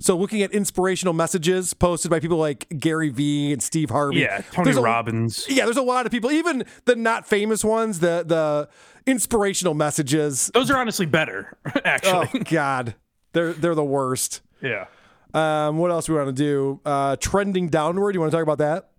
So, 0.00 0.16
looking 0.16 0.42
at 0.42 0.50
inspirational 0.50 1.14
messages 1.14 1.72
posted 1.72 2.10
by 2.10 2.20
people 2.20 2.36
like 2.36 2.66
Gary 2.78 3.10
Vee 3.10 3.52
and 3.52 3.62
Steve 3.62 3.90
Harvey. 3.90 4.18
Yeah, 4.20 4.42
Tony 4.52 4.64
There's 4.64 4.76
a- 4.76 4.82
Robbins. 4.82 5.46
Yeah, 5.48 5.64
there's 5.64 5.76
a 5.76 5.82
lot 5.82 6.04
of 6.04 6.12
people, 6.12 6.30
even 6.32 6.64
the 6.84 6.96
not 6.96 7.26
famous 7.26 7.64
ones, 7.64 8.00
the 8.00 8.24
the 8.26 8.68
inspirational 9.10 9.74
messages. 9.74 10.50
Those 10.52 10.70
are 10.70 10.76
honestly 10.78 11.06
better, 11.06 11.56
actually. 11.84 12.28
Oh 12.34 12.40
God, 12.50 12.94
they're 13.32 13.52
they're 13.52 13.74
the 13.76 13.84
worst. 13.84 14.40
Yeah. 14.60 14.86
Um, 15.32 15.78
what 15.78 15.90
else 15.90 16.08
we 16.08 16.14
want 16.16 16.28
to 16.28 16.32
do? 16.32 16.80
Uh, 16.84 17.16
trending 17.16 17.68
downward. 17.68 18.14
You 18.14 18.20
want 18.20 18.30
to 18.32 18.36
talk 18.36 18.42
about 18.42 18.58
that? 18.58 18.90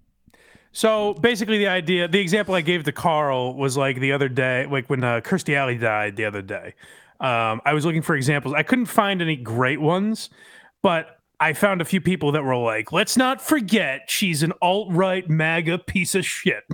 So 0.72 1.14
basically, 1.14 1.58
the 1.58 1.68
idea, 1.68 2.08
the 2.08 2.20
example 2.20 2.54
I 2.56 2.62
gave 2.62 2.84
to 2.84 2.92
Karl 2.92 3.54
was 3.54 3.78
like 3.78 4.00
the 4.00 4.12
other 4.12 4.28
day, 4.28 4.66
like 4.66 4.90
when 4.90 5.04
uh, 5.04 5.22
Kirstie 5.22 5.56
Alley 5.56 5.78
died 5.78 6.16
the 6.18 6.26
other 6.26 6.42
day. 6.42 6.74
Um, 7.20 7.62
I 7.66 7.74
was 7.74 7.86
looking 7.86 8.02
for 8.02 8.16
examples. 8.16 8.54
I 8.54 8.64
couldn't 8.64 8.86
find 8.88 9.22
any 9.22 9.36
great 9.36 9.80
ones, 9.82 10.30
but 10.82 11.20
I 11.40 11.54
found 11.54 11.82
a 11.82 11.86
few 11.86 12.00
people 12.02 12.32
that 12.34 12.44
were 12.44 12.56
like, 12.56 12.92
"Let's 12.92 13.18
not 13.18 13.42
forget 13.42 14.10
she's 14.10 14.44
an 14.44 14.54
alt 14.62 14.88
right 14.92 15.28
MAGA 15.30 15.80
piece 15.80 16.16
of 16.16 16.26
shit." 16.26 16.64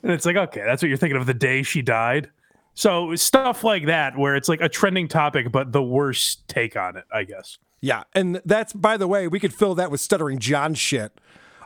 And 0.00 0.12
it's 0.12 0.24
like, 0.24 0.36
okay, 0.36 0.62
that's 0.64 0.80
what 0.80 0.88
you're 0.88 0.96
thinking 0.96 1.16
of 1.20 1.26
the 1.26 1.34
day 1.34 1.64
she 1.64 1.82
died. 1.82 2.30
So 2.74 3.16
stuff 3.16 3.64
like 3.64 3.86
that, 3.86 4.16
where 4.16 4.36
it's 4.36 4.48
like 4.48 4.60
a 4.60 4.68
trending 4.68 5.08
topic, 5.08 5.50
but 5.50 5.72
the 5.72 5.82
worst 5.82 6.46
take 6.46 6.76
on 6.76 6.96
it, 6.96 7.02
I 7.12 7.24
guess. 7.24 7.58
Yeah, 7.80 8.04
and 8.14 8.40
that's 8.44 8.72
by 8.72 8.96
the 8.96 9.08
way, 9.08 9.26
we 9.26 9.40
could 9.40 9.52
fill 9.52 9.74
that 9.74 9.90
with 9.90 10.00
stuttering 10.00 10.38
John 10.38 10.74
shit 10.74 11.10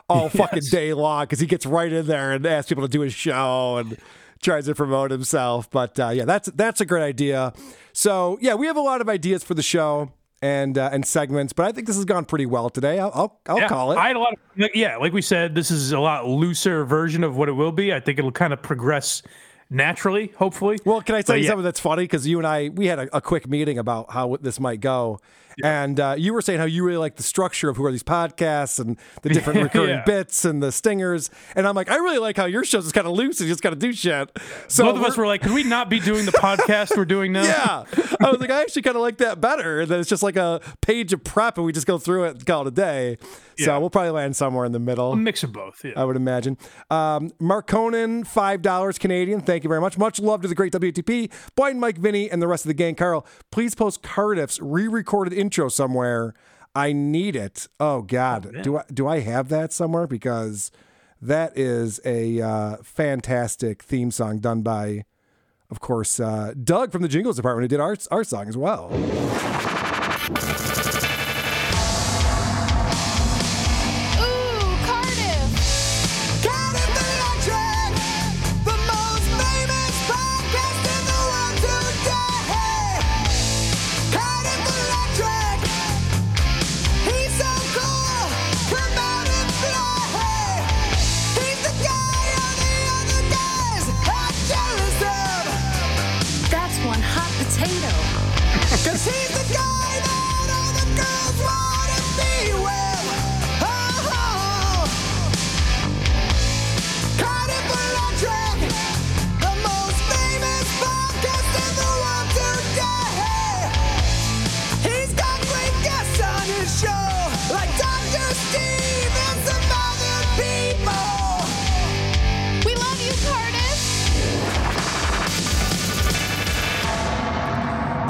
all 0.09 0.29
fucking 0.29 0.63
Yes. 0.63 0.71
day 0.71 0.93
long 0.93 1.25
because 1.25 1.39
he 1.39 1.45
gets 1.45 1.67
right 1.67 1.93
in 1.93 2.07
there 2.07 2.31
and 2.31 2.43
asks 2.47 2.69
people 2.69 2.83
to 2.83 2.87
do 2.91 3.01
his 3.01 3.13
show 3.13 3.77
and 3.77 3.97
tries 4.43 4.65
to 4.65 4.75
promote 4.75 5.09
himself. 5.11 5.69
But 5.71 5.99
uh, 5.99 6.09
yeah, 6.09 6.25
that's 6.25 6.49
that's 6.51 6.81
a 6.81 6.85
great 6.85 7.03
idea. 7.03 7.53
So 7.93 8.37
yeah, 8.41 8.53
we 8.55 8.67
have 8.67 8.77
a 8.77 8.81
lot 8.81 9.01
of 9.01 9.09
ideas 9.09 9.43
for 9.43 9.53
the 9.55 9.63
show 9.63 10.11
and 10.41 10.77
uh, 10.77 10.89
and 10.91 11.05
segments, 11.05 11.53
but 11.53 11.65
I 11.65 11.71
think 11.71 11.87
this 11.87 11.95
has 11.95 12.05
gone 12.05 12.25
pretty 12.25 12.45
well 12.45 12.69
today. 12.69 12.99
I'll 12.99 13.11
I'll, 13.13 13.39
I'll 13.47 13.59
Yeah, 13.59 13.67
call 13.69 13.91
it. 13.93 13.97
I 13.97 14.07
had 14.07 14.15
a 14.15 14.19
lot 14.19 14.33
of, 14.33 14.69
yeah, 14.75 14.97
like 14.97 15.13
we 15.13 15.21
said, 15.21 15.55
this 15.55 15.71
is 15.71 15.91
a 15.93 15.99
lot 15.99 16.27
looser 16.27 16.83
version 16.85 17.23
of 17.23 17.37
what 17.37 17.47
it 17.49 17.53
will 17.53 17.71
be. 17.71 17.93
I 17.93 17.99
think 17.99 18.19
it'll 18.19 18.31
kind 18.31 18.51
of 18.51 18.61
progress 18.61 19.23
naturally, 19.69 20.33
hopefully. 20.37 20.77
Well, 20.85 21.01
can 21.01 21.15
I 21.15 21.21
tell 21.21 21.33
But 21.33 21.39
you 21.39 21.45
yeah. 21.45 21.49
something 21.51 21.63
that's 21.63 21.79
funny? 21.79 22.03
Because 22.03 22.27
you 22.27 22.37
and 22.37 22.45
I, 22.45 22.69
we 22.69 22.87
had 22.87 22.99
a, 22.99 23.17
a 23.17 23.21
quick 23.21 23.47
meeting 23.49 23.77
about 23.79 24.11
how 24.11 24.37
this 24.41 24.59
might 24.59 24.81
go. 24.81 25.19
And 25.63 25.99
uh, 25.99 26.15
you 26.17 26.33
were 26.33 26.41
saying 26.41 26.59
how 26.59 26.65
you 26.65 26.83
really 26.83 26.97
like 26.97 27.15
the 27.15 27.23
structure 27.23 27.69
of 27.69 27.77
who 27.77 27.85
are 27.85 27.91
these 27.91 28.03
podcasts 28.03 28.79
and 28.79 28.97
the 29.21 29.29
different 29.29 29.61
recurring 29.63 29.89
Yeah. 29.89 30.03
bits 30.05 30.45
and 30.45 30.63
the 30.63 30.71
stingers. 30.71 31.29
And 31.55 31.67
I'm 31.67 31.75
like, 31.75 31.91
I 31.91 31.95
really 31.97 32.17
like 32.19 32.37
how 32.37 32.45
your 32.45 32.63
show's 32.63 32.83
just 32.85 32.95
kind 32.95 33.05
of 33.07 33.13
loose 33.13 33.39
and 33.39 33.47
you 33.47 33.53
just 33.53 33.61
got 33.63 33.71
to 33.71 33.75
do 33.75 33.93
shit. 33.93 34.29
So 34.67 34.85
Both 34.85 34.97
of 34.97 35.03
us 35.03 35.17
we're- 35.17 35.27
like, 35.27 35.41
could 35.41 35.53
we 35.53 35.63
not 35.63 35.89
be 35.89 35.99
doing 35.99 36.25
the 36.25 36.31
podcast 36.31 36.95
we're 36.97 37.05
doing 37.05 37.31
now? 37.33 37.43
yeah. 37.43 37.83
I 38.21 38.31
was 38.31 38.39
like, 38.39 38.49
I 38.51 38.61
actually 38.61 38.81
kind 38.83 38.95
of 38.95 39.01
like 39.01 39.17
that 39.17 39.41
better. 39.41 39.81
And 39.81 39.89
then 39.91 39.99
it's 39.99 40.09
just 40.09 40.23
like 40.23 40.35
a 40.37 40.61
page 40.81 41.13
of 41.13 41.23
prep 41.23 41.57
and 41.57 41.65
we 41.65 41.71
just 41.73 41.87
go 41.87 41.97
through 41.97 42.25
it 42.25 42.35
and 42.35 42.45
call 42.45 42.61
it 42.61 42.67
a 42.67 42.71
day. 42.71 43.17
So 43.57 43.79
we'll 43.79 43.91
probably 43.91 44.09
land 44.11 44.35
somewhere 44.35 44.65
in 44.65 44.71
the 44.71 44.79
middle. 44.79 45.11
A 45.13 45.15
mix 45.15 45.43
of 45.43 45.53
both. 45.53 45.85
Yeah. 45.85 45.91
I 45.95 46.05
would 46.05 46.15
imagine. 46.15 46.57
Um, 46.89 47.31
Mark 47.39 47.67
Conan, 47.67 48.23
$5 48.23 48.99
Canadian. 48.99 49.41
Thank 49.41 49.63
you 49.63 49.67
very 49.67 49.79
much. 49.81 49.95
Much 49.97 50.19
love 50.19 50.41
to 50.41 50.47
the 50.47 50.55
great 50.55 50.73
WTP, 50.73 51.31
Boyd, 51.55 51.75
Mike, 51.75 51.97
Vinny, 51.99 52.31
and 52.31 52.41
the 52.41 52.47
rest 52.47 52.65
of 52.65 52.69
the 52.69 52.73
gang. 52.73 52.95
Karl, 52.95 53.25
please 53.51 53.75
post 53.75 54.01
Cardiff's 54.01 54.59
re 54.59 54.87
recorded 54.87 55.33
intro 55.43 55.67
somewhere. 55.67 56.33
I 56.73 56.93
need 56.93 57.35
it. 57.35 57.67
Oh, 57.79 58.01
God. 58.01 58.63
do, 58.63 58.77
I, 58.77 58.83
do 58.91 59.07
I 59.07 59.19
have 59.19 59.49
that 59.49 59.73
somewhere? 59.73 60.07
Because 60.07 60.71
that 61.21 61.57
is 61.57 61.99
a 62.05 62.41
uh, 62.41 62.77
fantastic 62.83 63.83
theme 63.83 64.09
song 64.09 64.39
done 64.39 64.61
by, 64.61 65.05
of 65.69 65.79
course, 65.81 66.19
uh, 66.19 66.53
Doug 66.63 66.91
from 66.91 67.01
the 67.01 67.07
Jingles 67.09 67.35
Department, 67.35 67.65
who 67.65 67.67
did 67.67 67.81
our, 67.81 67.97
our 68.09 68.23
song 68.23 68.47
as 68.47 68.57
well. 68.57 68.89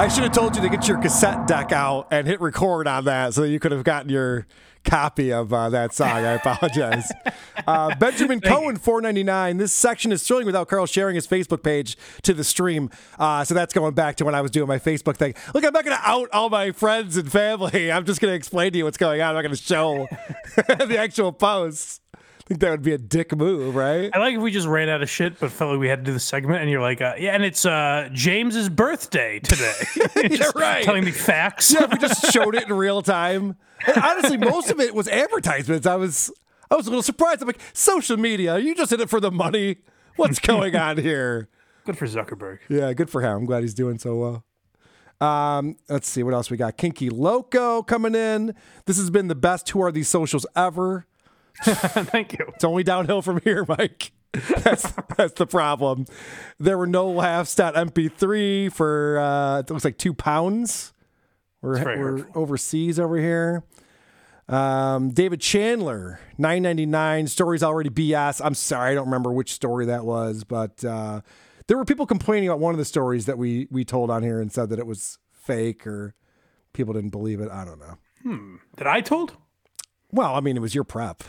I 0.03 0.09
should 0.09 0.25
have 0.25 0.33
told 0.33 0.53
you 0.57 0.61
to 0.61 0.67
get 0.67 0.85
your 0.85 0.97
cassette 0.97 1.47
deck 1.47 1.71
out 1.71 2.09
and 2.11 2.27
hit 2.27 2.41
record 2.41 2.89
on 2.89 3.05
that 3.05 3.33
so 3.33 3.39
that 3.43 3.47
you 3.47 3.57
could 3.57 3.71
have 3.71 3.85
gotten 3.85 4.09
your 4.09 4.45
copy 4.83 5.31
of 5.31 5.53
uh, 5.53 5.69
that 5.69 5.93
song. 5.93 6.09
I 6.09 6.33
apologize. 6.33 7.09
uh, 7.67 7.95
Benjamin 7.95 8.41
Cohen, 8.41 8.75
four 8.75 8.99
ninety 8.99 9.23
nine. 9.23 9.55
This 9.55 9.71
section 9.71 10.11
is 10.11 10.21
thrilling 10.27 10.45
without 10.45 10.67
Karl 10.67 10.87
sharing 10.87 11.15
his 11.15 11.25
Facebook 11.25 11.63
page 11.63 11.95
to 12.23 12.33
the 12.33 12.43
stream. 12.43 12.89
Uh, 13.17 13.45
so 13.45 13.53
that's 13.53 13.73
going 13.73 13.93
back 13.93 14.17
to 14.17 14.25
when 14.25 14.35
I 14.35 14.41
was 14.41 14.51
doing 14.51 14.67
my 14.67 14.77
Facebook 14.77 15.15
thing. 15.15 15.35
Look, 15.53 15.63
I'm 15.63 15.71
not 15.71 15.85
going 15.85 15.95
to 15.95 16.03
out 16.03 16.29
all 16.33 16.49
my 16.49 16.73
friends 16.73 17.15
and 17.15 17.31
family. 17.31 17.89
I'm 17.89 18.03
just 18.03 18.19
going 18.19 18.33
to 18.33 18.35
explain 18.35 18.73
to 18.73 18.77
you 18.77 18.83
what's 18.83 18.97
going 18.97 19.21
on. 19.21 19.29
I'm 19.29 19.35
not 19.35 19.43
going 19.43 19.55
to 19.55 19.63
show 19.63 20.09
the 20.85 20.97
actual 20.99 21.31
posts. 21.31 22.01
I 22.43 22.47
think 22.49 22.59
that 22.59 22.71
would 22.71 22.81
be 22.81 22.93
a 22.93 22.97
dick 22.97 23.35
move, 23.35 23.75
right? 23.75 24.09
I 24.13 24.19
like 24.19 24.35
if 24.35 24.41
we 24.41 24.51
just 24.51 24.67
ran 24.67 24.89
out 24.89 25.01
of 25.01 25.09
shit, 25.09 25.39
but 25.39 25.51
felt 25.51 25.71
like 25.71 25.79
we 25.79 25.87
had 25.87 25.99
to 25.99 26.05
do 26.05 26.13
the 26.13 26.19
segment, 26.19 26.61
and 26.61 26.69
you're 26.69 26.81
like, 26.81 27.01
uh, 27.01 27.15
yeah, 27.17 27.31
and 27.31 27.43
it's 27.43 27.65
uh, 27.65 28.09
James's 28.11 28.69
birthday 28.69 29.39
today. 29.39 29.73
Just 30.35 30.55
right. 30.55 30.83
Telling 30.83 31.05
me 31.05 31.11
facts. 31.11 31.73
Yeah, 31.73 31.85
if 31.85 31.91
we 31.91 31.97
just 31.99 32.31
showed 32.31 32.55
it 32.55 32.63
in 32.63 32.73
real 32.73 33.01
time. 33.01 33.55
And 33.85 33.97
honestly, 33.97 34.37
most 34.37 34.69
of 34.69 34.79
it 34.79 34.93
was 34.93 35.07
advertisements. 35.07 35.87
I 35.87 35.95
was 35.95 36.31
I 36.69 36.75
was 36.75 36.87
a 36.87 36.89
little 36.89 37.03
surprised. 37.03 37.41
I'm 37.41 37.47
like, 37.47 37.59
social 37.73 38.17
media, 38.17 38.57
you 38.57 38.75
just 38.75 38.91
in 38.91 38.99
it 38.99 39.09
for 39.09 39.19
the 39.19 39.31
money. 39.31 39.77
What's 40.15 40.39
going 40.39 40.75
on 40.75 40.97
here? 40.97 41.49
Good 41.85 41.97
for 41.97 42.07
Zuckerberg. 42.07 42.59
Yeah, 42.69 42.93
good 42.93 43.09
for 43.09 43.21
him. 43.21 43.37
I'm 43.37 43.45
glad 43.45 43.61
he's 43.61 43.73
doing 43.73 43.97
so 43.97 44.15
well. 44.15 44.45
Um, 45.27 45.75
let's 45.89 46.07
see 46.07 46.23
what 46.23 46.33
else 46.33 46.49
we 46.49 46.57
got. 46.57 46.77
Kinky 46.77 47.09
Loco 47.09 47.83
coming 47.83 48.15
in. 48.15 48.55
This 48.85 48.97
has 48.97 49.09
been 49.09 49.27
the 49.27 49.35
best 49.35 49.69
Who 49.69 49.81
Are 49.81 49.91
These 49.91 50.07
Socials 50.09 50.45
ever. 50.55 51.05
Thank 51.63 52.33
you. 52.33 52.45
It's 52.55 52.63
only 52.63 52.83
downhill 52.83 53.21
from 53.21 53.41
here, 53.41 53.65
Mike. 53.67 54.11
That's 54.33 54.91
that's 55.15 55.33
the 55.33 55.45
problem. 55.45 56.05
There 56.59 56.77
were 56.77 56.87
no 56.87 57.09
laughs. 57.09 57.55
MP3 57.55 58.73
for 58.73 59.19
uh, 59.19 59.59
it 59.59 59.69
looks 59.69 59.85
like 59.85 59.97
two 59.97 60.13
pounds. 60.13 60.93
We're, 61.61 61.83
we're 61.83 62.27
overseas 62.35 62.99
over 62.99 63.17
here. 63.17 63.63
Um, 64.49 65.11
David 65.11 65.39
Chandler, 65.39 66.19
nine 66.37 66.63
ninety 66.63 66.85
nine. 66.85 67.27
Stories 67.27 67.63
already 67.63 67.89
BS. 67.89 68.41
I'm 68.43 68.55
sorry, 68.55 68.91
I 68.91 68.95
don't 68.95 69.05
remember 69.05 69.31
which 69.31 69.53
story 69.53 69.85
that 69.85 70.03
was, 70.03 70.43
but 70.43 70.83
uh, 70.83 71.21
there 71.67 71.77
were 71.77 71.85
people 71.85 72.05
complaining 72.05 72.49
about 72.49 72.59
one 72.59 72.73
of 72.73 72.79
the 72.79 72.85
stories 72.85 73.27
that 73.27 73.37
we 73.37 73.67
we 73.71 73.85
told 73.85 74.09
on 74.09 74.23
here 74.23 74.41
and 74.41 74.51
said 74.51 74.69
that 74.69 74.79
it 74.79 74.87
was 74.87 75.19
fake 75.31 75.87
or 75.87 76.15
people 76.73 76.93
didn't 76.93 77.11
believe 77.11 77.39
it. 77.39 77.49
I 77.49 77.63
don't 77.63 77.79
know. 77.79 77.97
Hmm. 78.23 78.55
That 78.77 78.87
I 78.87 79.01
told? 79.01 79.37
Well, 80.13 80.35
I 80.35 80.39
mean, 80.39 80.55
it 80.55 80.61
was 80.61 80.73
your 80.75 80.83
prep. 80.85 81.23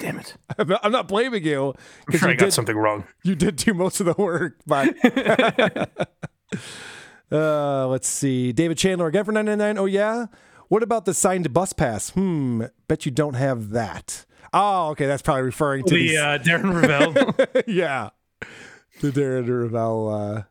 Damn 0.00 0.18
it. 0.18 0.34
I'm 0.58 0.68
not, 0.68 0.80
I'm 0.84 0.92
not 0.92 1.08
blaming 1.08 1.44
you. 1.44 1.72
I'm 2.12 2.18
sure 2.18 2.28
you 2.28 2.34
I 2.34 2.36
got 2.36 2.46
did- 2.46 2.52
something 2.52 2.76
wrong. 2.76 3.04
You 3.22 3.34
did 3.34 3.56
do 3.56 3.72
most 3.72 4.00
of 4.00 4.06
the 4.06 4.14
work, 4.18 4.58
but 4.66 4.94
uh, 7.32 7.86
let's 7.88 8.08
see. 8.08 8.52
David 8.52 8.78
Chandler 8.78 9.06
again 9.06 9.24
for 9.24 9.32
999. 9.32 9.82
Oh 9.82 9.86
yeah. 9.86 10.26
What 10.68 10.82
about 10.82 11.04
the 11.04 11.14
signed 11.14 11.52
bus 11.52 11.72
pass? 11.72 12.10
Hmm. 12.10 12.64
Bet 12.88 13.06
you 13.06 13.12
don't 13.12 13.34
have 13.34 13.70
that. 13.70 14.24
Oh, 14.52 14.88
okay. 14.90 15.06
That's 15.06 15.22
probably 15.22 15.42
referring 15.42 15.84
to 15.84 15.94
The 15.94 16.08
these- 16.08 16.18
uh, 16.18 16.38
Darren 16.42 16.82
Rovell. 16.82 17.62
yeah. 17.66 18.10
The 19.00 19.10
Darren 19.10 19.46
Rovell, 19.46 20.08
uh, 20.38 20.42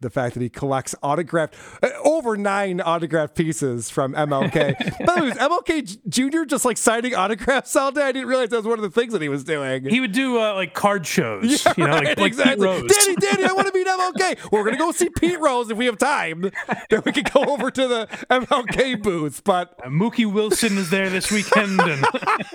the 0.00 0.08
fact 0.10 0.34
that 0.34 0.40
he 0.42 0.48
collects 0.48 0.94
autographed, 1.02 1.54
uh, 1.82 1.90
over 2.04 2.36
nine 2.36 2.80
autographed 2.80 3.34
pieces 3.34 3.90
from 3.90 4.14
MLK. 4.14 4.78
By 5.06 5.14
the 5.16 5.20
way, 5.22 5.28
was 5.28 5.38
MLK 5.38 6.08
Jr. 6.08 6.44
just 6.44 6.64
like 6.64 6.76
signing 6.78 7.14
autographs 7.14 7.74
all 7.76 7.92
day? 7.92 8.02
I 8.02 8.12
didn't 8.12 8.28
realize 8.28 8.48
that 8.50 8.56
was 8.56 8.66
one 8.66 8.78
of 8.78 8.82
the 8.82 8.90
things 8.90 9.12
that 9.12 9.20
he 9.22 9.28
was 9.28 9.44
doing. 9.44 9.84
he 9.84 10.00
would 10.00 10.12
do 10.12 10.38
uh, 10.40 10.54
like 10.54 10.74
card 10.74 11.06
shows. 11.06 11.64
Yeah, 11.66 11.74
you 11.76 11.84
know, 11.86 11.90
right, 11.92 12.04
like 12.06 12.16
Pete 12.18 12.26
exactly. 12.26 12.64
Rose. 12.66 12.90
Danny, 12.90 13.16
Danny, 13.16 13.44
I 13.44 13.52
want 13.52 13.66
to 13.68 13.74
meet 13.74 13.86
MLK. 13.86 14.50
We're 14.52 14.64
gonna 14.64 14.76
go 14.78 14.90
see 14.92 15.10
Pete 15.10 15.38
Rose 15.40 15.70
if 15.70 15.76
we 15.76 15.86
have 15.86 15.98
time. 15.98 16.50
Then 16.90 17.02
we 17.04 17.12
can 17.12 17.24
go 17.32 17.44
over 17.52 17.70
to 17.70 17.86
the 17.88 18.06
MLK 18.30 19.02
booth. 19.02 19.42
But 19.44 19.78
Uh, 19.84 19.88
Mookie 19.88 20.30
Wilson 20.30 20.78
is 20.78 20.90
there 20.90 21.10
this 21.10 21.30
weekend, 21.30 21.80
and 21.80 22.04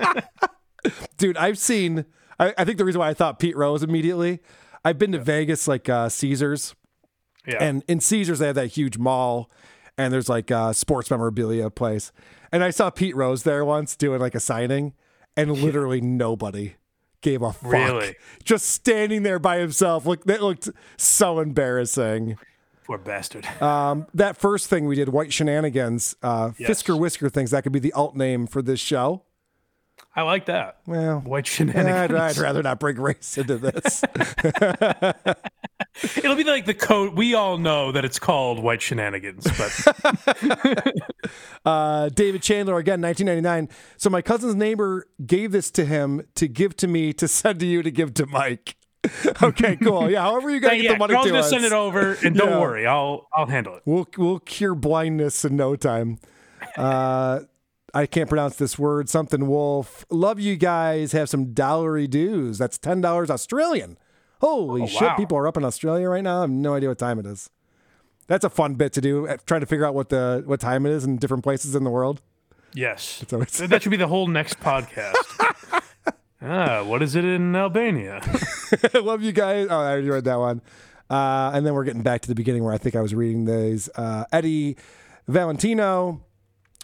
dude, 1.18 1.38
I've 1.38 1.58
seen. 1.58 2.06
I, 2.40 2.54
I 2.58 2.66
think 2.66 2.78
the 2.78 2.86
reason 2.86 3.00
why 3.00 3.10
I 3.10 3.14
thought 3.14 3.40
Pete 3.40 3.56
Rose 3.56 3.84
immediately. 3.84 4.40
I've 4.86 4.98
been 4.98 5.12
to 5.12 5.20
Vegas, 5.20 5.68
like 5.68 5.90
uh, 5.90 6.08
Caesars, 6.08 6.74
Yeah. 7.48 7.58
and 7.64 7.84
in 7.88 8.00
Caesars 8.00 8.40
they 8.40 8.48
have 8.48 8.56
that 8.56 8.68
huge 8.68 8.98
mall, 8.98 9.50
and 9.98 10.14
there's 10.14 10.30
like 10.30 10.52
a 10.52 10.74
sports 10.74 11.10
memorabilia 11.10 11.70
place. 11.70 12.12
And 12.52 12.64
I 12.64 12.70
saw 12.72 12.90
Pete 12.90 13.16
Rose 13.16 13.44
there 13.44 13.64
once 13.64 13.96
doing 13.96 14.20
like 14.20 14.36
a 14.36 14.40
signing, 14.40 14.94
and 15.38 15.52
literally 15.62 16.02
nobody 16.02 16.76
gave 17.22 17.42
a 17.42 17.52
fuck. 17.54 17.72
Really? 17.72 18.16
Just 18.44 18.68
standing 18.68 19.24
there 19.24 19.40
by 19.40 19.58
himself. 19.60 20.06
Look, 20.06 20.24
that 20.26 20.42
looked 20.42 20.70
so 20.98 21.40
embarrassing. 21.40 22.38
poor 22.86 22.98
bastard. 22.98 23.46
Um, 23.62 24.08
that 24.14 24.38
first 24.38 24.68
thing 24.70 24.86
we 24.86 24.96
did, 24.96 25.10
White 25.10 25.34
Shenanigans, 25.34 26.16
uh, 26.24 26.52
Yes. 26.58 26.70
Fisker 26.70 26.98
Whisker 26.98 27.30
things, 27.30 27.52
that 27.52 27.64
could 27.64 27.72
be 27.74 27.80
the 27.80 27.94
alt 27.94 28.16
name 28.16 28.48
for 28.48 28.62
this 28.62 28.80
show. 28.80 29.24
I 30.20 30.24
like 30.24 30.48
that. 30.48 30.80
Well, 30.86 31.22
White 31.22 31.46
I'd, 31.46 31.48
shenanigans. 31.48 32.20
I'd 32.20 32.38
rather 32.38 32.62
not 32.62 32.78
bring 32.78 33.00
race 33.00 33.38
into 33.38 33.58
this. 33.58 34.04
It'll 36.18 36.36
be 36.36 36.44
like 36.44 36.66
the 36.66 36.74
code. 36.74 37.14
We 37.14 37.36
all 37.36 37.58
know 37.58 37.94
that 37.94 38.04
it's 38.04 38.20
called 38.20 38.62
white 38.62 38.82
shenanigans, 38.82 39.48
but 39.58 40.94
uh, 41.66 42.10
David 42.10 42.42
Chandler, 42.42 42.78
again, 42.78 43.00
1999. 43.00 43.70
So 43.96 44.10
my 44.10 44.22
cousin's 44.22 44.56
neighbor 44.56 45.08
gave 45.26 45.54
this 45.54 45.72
to 45.72 45.86
him 45.86 46.24
to 46.36 46.50
give 46.50 46.76
to 46.78 46.88
me, 46.88 47.14
to 47.14 47.26
send 47.26 47.62
to 47.62 47.66
you, 47.66 47.82
to 47.82 47.90
give 47.92 48.14
to 48.16 48.26
Mike. 48.26 48.76
okay, 49.42 49.78
cool. 49.78 50.12
Yeah, 50.12 50.24
however 50.24 50.50
you 50.50 50.60
got 50.60 50.72
to 50.72 50.76
get 50.76 50.84
yeah, 50.84 50.92
the 50.94 51.00
money 51.00 51.14
Karl's 51.14 51.28
to 51.28 51.32
gonna 51.32 51.44
us. 51.44 51.50
send 51.50 51.64
it 51.64 51.72
over, 51.72 52.18
and 52.26 52.36
don't 52.36 52.50
Yeah. 52.50 52.60
worry, 52.60 52.86
I'll 52.86 53.30
I'll 53.34 53.46
handle 53.46 53.76
it. 53.76 53.84
We'll 53.86 54.06
we'll 54.18 54.40
cure 54.40 54.76
blindness 54.76 55.46
in 55.46 55.56
no 55.56 55.78
time. 55.78 56.18
Uh, 56.76 57.40
I 57.94 58.06
can't 58.06 58.30
pronounce 58.30 58.56
this 58.58 58.78
word. 58.78 59.10
Something 59.10 59.48
wolf. 59.48 60.06
Love 60.10 60.40
you 60.40 60.56
guys. 60.56 61.12
Have 61.14 61.30
some 61.30 61.54
dollary 61.54 62.08
dues. 62.08 62.58
That's 62.58 62.78
ten 62.78 63.02
dollars 63.02 63.30
Australian 63.30 63.98
Holy 64.42 64.84
Oh, 64.84 64.88
shit! 64.88 65.02
wow. 65.02 65.16
People 65.18 65.38
are 65.38 65.48
up 65.48 65.58
in 65.58 65.66
Australia 65.66 66.08
right 66.10 66.24
now. 66.24 66.38
I 66.38 66.42
have 66.42 66.50
no 66.50 66.76
idea 66.76 66.90
what 66.90 66.98
time 67.00 67.20
it 67.20 67.26
is. 67.26 67.50
That's 68.28 68.46
a 68.46 68.50
fun 68.50 68.76
bit 68.76 68.94
to 68.94 69.02
do. 69.02 69.28
Trying 69.46 69.62
to 69.62 69.66
figure 69.66 69.86
out 69.86 69.96
what 69.96 70.10
the 70.10 70.44
what 70.46 70.60
time 70.60 70.86
it 70.86 70.92
is 70.92 71.04
in 71.04 71.18
different 71.18 71.44
places 71.44 71.76
in 71.76 71.84
the 71.84 71.90
world. 71.90 72.22
Yes. 72.74 73.26
Always- 73.34 73.58
that 73.58 73.82
should 73.82 73.90
be 73.92 73.98
the 73.98 74.08
whole 74.08 74.28
next 74.28 74.60
podcast. 74.60 75.16
ah, 76.42 76.84
what 76.84 77.02
is 77.02 77.16
it 77.16 77.26
in 77.26 77.56
Albania? 77.56 78.22
Love 78.94 79.24
you 79.24 79.32
guys. 79.32 79.68
Oh, 79.70 79.80
I 79.80 79.92
already 79.92 80.10
read 80.10 80.26
that 80.26 80.38
one. 80.38 80.62
Uh, 81.10 81.50
and 81.56 81.66
then 81.66 81.74
we're 81.74 81.84
getting 81.86 82.04
back 82.04 82.22
to 82.22 82.28
the 82.28 82.36
beginning 82.36 82.64
where 82.64 82.72
I 82.74 82.78
think 82.78 82.96
I 82.96 83.02
was 83.02 83.16
reading 83.16 83.46
these. 83.46 83.90
Uh, 83.96 84.26
Eddie 84.32 84.78
Valentino, 85.28 86.22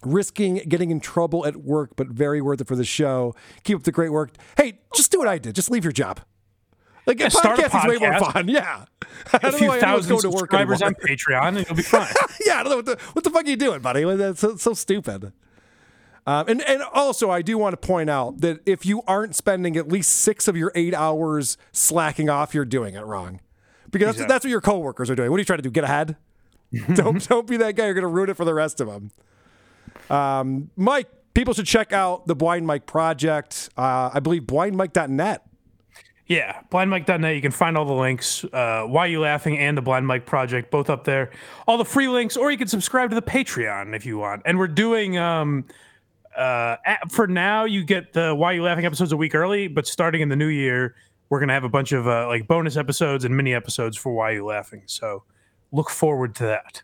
risking 0.06 0.56
getting 0.68 0.92
in 0.92 1.00
trouble 1.00 1.46
at 1.46 1.58
work, 1.58 1.92
but 1.96 2.08
very 2.08 2.42
worth 2.42 2.62
it 2.62 2.68
for 2.68 2.76
the 2.76 2.86
show. 2.86 3.34
Keep 3.64 3.78
up 3.78 3.84
the 3.84 3.92
great 3.92 4.12
work. 4.12 4.32
Hey, 4.58 4.80
just 4.96 5.12
do 5.12 5.20
what 5.20 5.28
I 5.28 5.38
did. 5.38 5.56
Just 5.56 5.72
leave 5.72 5.84
your 5.84 5.94
job. 5.94 6.22
Like 7.06 7.20
Yeah, 7.20 7.28
a 7.28 7.30
podcast 7.30 7.78
is 7.78 8.00
way 8.00 8.10
more 8.10 8.20
fun. 8.20 8.48
Yeah. 8.48 8.86
A 9.34 9.52
few 9.52 9.80
thousand 9.80 10.10
going 10.10 10.22
to 10.22 10.30
work 10.30 10.40
subscribers 10.40 10.82
on 10.82 10.96
Patreon, 10.96 11.58
and 11.58 11.68
you'll 11.68 11.76
be 11.76 11.84
fine. 11.84 12.08
yeah, 12.46 12.60
I 12.60 12.64
don't 12.64 12.72
know 12.72 12.76
what 12.78 12.86
the 12.86 12.98
what 13.14 13.24
the 13.24 13.30
fuck 13.30 13.46
are 13.46 13.50
you 13.50 13.56
doing, 13.56 13.82
buddy? 13.82 14.04
That's 14.04 14.40
so, 14.40 14.56
so 14.56 14.74
stupid. 14.74 15.32
Um, 16.28 16.48
and 16.48 16.62
and 16.64 16.82
also, 16.94 17.30
I 17.30 17.44
do 17.44 17.58
want 17.58 17.80
to 17.80 17.88
point 17.88 18.10
out 18.10 18.42
that 18.42 18.60
if 18.66 18.86
you 18.86 19.04
aren't 19.08 19.36
spending 19.36 19.78
at 19.78 19.88
least 19.88 20.12
six 20.12 20.48
of 20.48 20.58
your 20.58 20.72
eight 20.74 20.96
hours 20.96 21.58
slacking 21.72 22.30
off, 22.30 22.56
you're 22.56 22.66
doing 22.66 22.96
it 22.96 23.06
wrong. 23.06 23.40
Because 23.92 24.18
that's, 24.18 24.28
that's 24.28 24.46
what 24.46 24.50
your 24.50 24.62
coworkers 24.62 25.10
are 25.10 25.16
doing. 25.16 25.30
What 25.30 25.38
are 25.38 25.40
you 25.40 25.46
trying 25.46 25.60
to 25.60 25.64
do? 25.64 25.70
Get 25.70 25.84
ahead? 25.84 26.18
don't 26.96 27.28
don't 27.28 27.48
be 27.48 27.58
that 27.58 27.76
guy. 27.76 27.86
You're 27.86 27.94
going 27.94 28.02
to 28.02 28.08
ruin 28.08 28.30
it 28.30 28.38
for 28.38 28.46
the 28.46 28.54
rest 28.54 28.82
of 28.82 28.88
them. 28.88 29.12
Um, 30.10 30.70
Mike, 30.76 31.10
people 31.34 31.54
should 31.54 31.66
check 31.66 31.94
out 31.94 32.28
the 32.28 32.36
Blind 32.36 32.66
Mike 32.68 32.86
project. 32.86 33.70
Uh, 33.78 34.10
I 34.14 34.20
believe 34.20 34.44
blindmike.net. 34.44 35.46
Yeah, 36.28 36.62
blindmike.net. 36.72 37.36
You 37.36 37.42
can 37.42 37.52
find 37.52 37.78
all 37.78 37.86
the 37.86 37.94
links. 37.94 38.44
Uh, 38.46 38.84
Why 38.88 39.06
You 39.06 39.20
Laughing 39.22 39.60
and 39.60 39.78
the 39.78 39.82
Blind 39.84 40.08
Mike 40.08 40.26
Project, 40.26 40.72
both 40.72 40.90
up 40.90 41.04
there. 41.04 41.30
All 41.68 41.78
the 41.78 41.86
free 41.86 42.08
links, 42.08 42.36
or 42.36 42.50
you 42.50 42.58
can 42.58 42.68
subscribe 42.68 43.10
to 43.12 43.16
the 43.16 43.22
Patreon 43.22 43.96
if 43.96 44.08
you 44.08 44.18
want. 44.18 44.42
And 44.46 44.58
we're 44.58 44.68
doing, 44.68 45.20
um, 45.20 45.66
uh, 46.36 46.78
at- 46.84 47.12
for 47.12 47.28
now, 47.28 47.66
you 47.66 47.84
get 47.84 48.14
the 48.14 48.34
Why 48.34 48.54
You 48.54 48.64
Laughing 48.64 48.86
episodes 48.86 49.12
a 49.12 49.18
week 49.18 49.36
early, 49.36 49.68
but 49.68 49.86
starting 49.86 50.22
in 50.22 50.30
the 50.30 50.36
new 50.36 50.48
year, 50.48 50.96
we're 51.30 51.40
to 51.46 51.54
have 51.54 51.64
a 51.64 51.70
bunch 51.70 51.92
of 51.92 52.08
uh, 52.08 52.28
like 52.28 52.48
bonus 52.48 52.76
episodes 52.76 53.24
and 53.24 53.36
mini 53.38 53.54
episodes 53.54 53.96
for 53.96 54.12
Why 54.12 54.32
You 54.32 54.46
Laughing. 54.46 54.82
So 54.88 55.24
look 55.72 55.92
forward 55.92 56.34
to 56.36 56.44
that. 56.46 56.82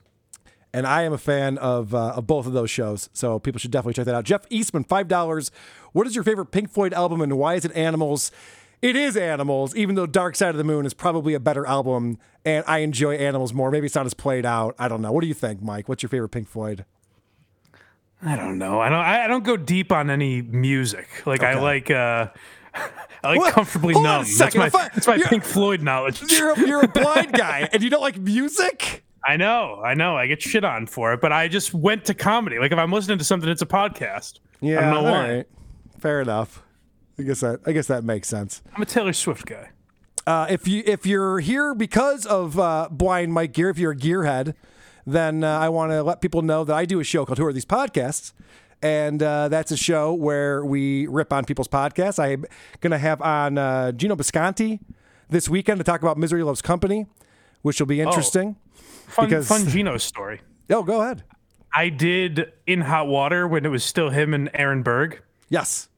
And 0.74 0.88
I 0.88 1.04
am 1.04 1.14
a 1.14 1.18
fan 1.18 1.58
of 1.58 1.94
uh, 1.94 2.14
of 2.16 2.28
both 2.28 2.46
of 2.46 2.54
those 2.54 2.70
shows. 2.70 3.10
So 3.14 3.40
people 3.40 3.60
should 3.60 3.72
definitely 3.72 3.94
check 3.94 4.06
that 4.06 4.16
out. 4.16 4.24
Jeff 4.24 4.46
Eastman, 4.50 4.84
five 4.84 5.08
dollars. 5.08 5.52
What 5.94 6.08
is 6.08 6.16
your 6.16 6.24
favorite 6.24 6.48
Pink 6.48 6.70
Floyd 6.72 6.94
album, 6.94 7.22
and 7.22 7.38
why 7.38 7.56
is 7.56 7.66
it 7.66 7.76
Animals? 7.76 8.32
It 8.82 8.96
is 8.96 9.16
Animals, 9.16 9.76
even 9.76 9.94
though 9.96 10.08
Dark 10.08 10.36
Side 10.36 10.50
of 10.50 10.58
the 10.58 10.64
Moon 10.64 10.86
is 10.88 10.94
probably 10.94 11.34
a 11.36 11.40
better 11.40 11.68
album, 11.68 12.18
and 12.44 12.64
I 12.68 12.80
enjoy 12.80 13.16
Animals 13.16 13.54
more. 13.54 13.70
Maybe 13.70 13.86
it's 13.86 13.94
not 13.96 14.06
as 14.08 14.14
played 14.16 14.46
out. 14.46 14.74
I 14.80 14.88
don't 14.88 15.02
know. 15.02 15.12
What 15.12 15.22
do 15.22 15.28
you 15.28 15.34
think, 15.36 15.62
Mike? 15.62 15.88
What's 15.88 16.02
your 16.02 16.10
favorite 16.10 16.30
Pink 16.30 16.48
Floyd? 16.48 16.86
I 18.24 18.36
don't 18.36 18.58
know. 18.58 18.80
I 18.80 18.90
don't. 18.90 19.00
I 19.00 19.28
don't 19.28 19.44
go 19.44 19.58
deep 19.58 19.92
on 19.92 20.10
any 20.10 20.42
music. 20.42 21.08
Like 21.26 21.44
I 21.44 21.60
like. 21.60 21.90
uh 21.92 22.28
I 23.24 23.30
like 23.30 23.40
What? 23.40 23.54
comfortably 23.54 23.94
Hold 23.94 24.06
numb. 24.06 24.26
That's 24.38 24.56
my 24.56 24.70
that's 24.70 25.06
my 25.08 25.18
Pink 25.20 25.44
Floyd 25.44 25.82
knowledge. 25.82 26.22
You're 26.32 26.52
a, 26.54 26.60
you're 26.68 26.84
a 26.84 26.88
blind 26.88 27.34
guy, 27.34 27.68
and 27.74 27.84
you 27.84 27.90
don't 27.90 28.02
like 28.02 28.18
music. 28.18 29.04
I 29.28 29.38
know, 29.38 29.82
I 29.84 29.94
know. 29.94 30.16
I 30.18 30.28
get 30.28 30.42
shit 30.42 30.64
on 30.64 30.88
for 30.88 31.14
it, 31.14 31.22
but 31.22 31.32
I 31.32 31.48
just 31.48 31.74
went 31.74 32.06
to 32.06 32.14
comedy. 32.14 32.58
Like 32.60 32.72
if 32.72 32.78
I'm 32.80 32.92
listening 32.92 33.18
to 33.20 33.24
something, 33.24 33.50
it's 33.50 33.62
a 33.62 33.68
podcast. 33.68 34.40
Yeah, 34.62 34.80
I 34.80 34.82
don't 34.82 34.92
know 34.92 34.98
all 35.10 35.14
why. 35.14 35.34
right. 35.36 35.48
Fair 36.00 36.22
enough. 36.22 36.64
I 37.20 37.24
guess 37.24 37.42
that 37.42 37.60
I 37.66 37.72
guess 37.72 37.88
that 37.88 38.04
makes 38.04 38.28
sense. 38.28 38.62
I'm 38.76 38.82
a 38.82 38.86
Taylor 38.86 39.14
Swift 39.14 39.46
guy. 39.46 39.70
Uh, 40.26 40.48
if 40.50 40.68
you 40.68 40.84
if 40.86 41.06
you're 41.06 41.40
here 41.40 41.76
because 41.76 42.26
of 42.26 42.58
uh, 42.60 42.88
Blind 42.92 43.34
Mike 43.34 43.54
Gear, 43.54 43.70
if 43.70 43.78
you're 43.78 43.92
a 43.92 43.96
gearhead, 43.96 44.56
then 45.06 45.44
uh, 45.44 45.60
I 45.60 45.70
want 45.70 45.92
to 45.92 46.02
let 46.04 46.22
people 46.22 46.42
know 46.42 46.64
that 46.64 46.76
I 46.76 46.86
do 46.86 47.00
a 47.00 47.04
show 47.04 47.26
called 47.26 47.38
Who 47.38 47.46
Are 47.46 47.54
These 47.54 47.66
Podcasts, 47.66 48.34
and 48.82 49.22
uh, 49.22 49.50
that's 49.50 49.72
a 49.72 49.78
show 49.78 50.14
where 50.14 50.64
we 50.66 51.06
rip 51.08 51.32
on 51.34 51.46
people's 51.46 51.68
podcasts. 51.68 52.18
I'm 52.18 52.46
gonna 52.80 52.98
have 53.00 53.22
on 53.22 53.58
uh, 53.58 53.92
Gino 53.92 54.16
Bisconti 54.16 54.80
this 55.30 55.48
weekend 55.50 55.80
to 55.80 55.84
talk 55.84 56.02
about 56.02 56.18
Misery 56.18 56.44
Loves 56.44 56.62
Company, 56.62 57.06
which 57.62 57.80
will 57.80 57.88
be 57.88 58.02
interesting. 58.02 58.56
Fun, 59.12 59.26
Because- 59.26 59.48
fun 59.48 59.68
Gino 59.68 59.98
story. 59.98 60.42
Oh, 60.74 60.84
go 60.84 61.02
ahead. 61.02 61.24
I 61.76 61.90
did 61.90 62.54
in 62.66 62.80
hot 62.80 63.08
water 63.08 63.46
when 63.46 63.66
it 63.66 63.70
was 63.70 63.84
still 63.84 64.10
him 64.10 64.34
and 64.34 64.50
Aaron 64.54 64.84
Berg. 64.84 65.22
Yes. 65.50 65.90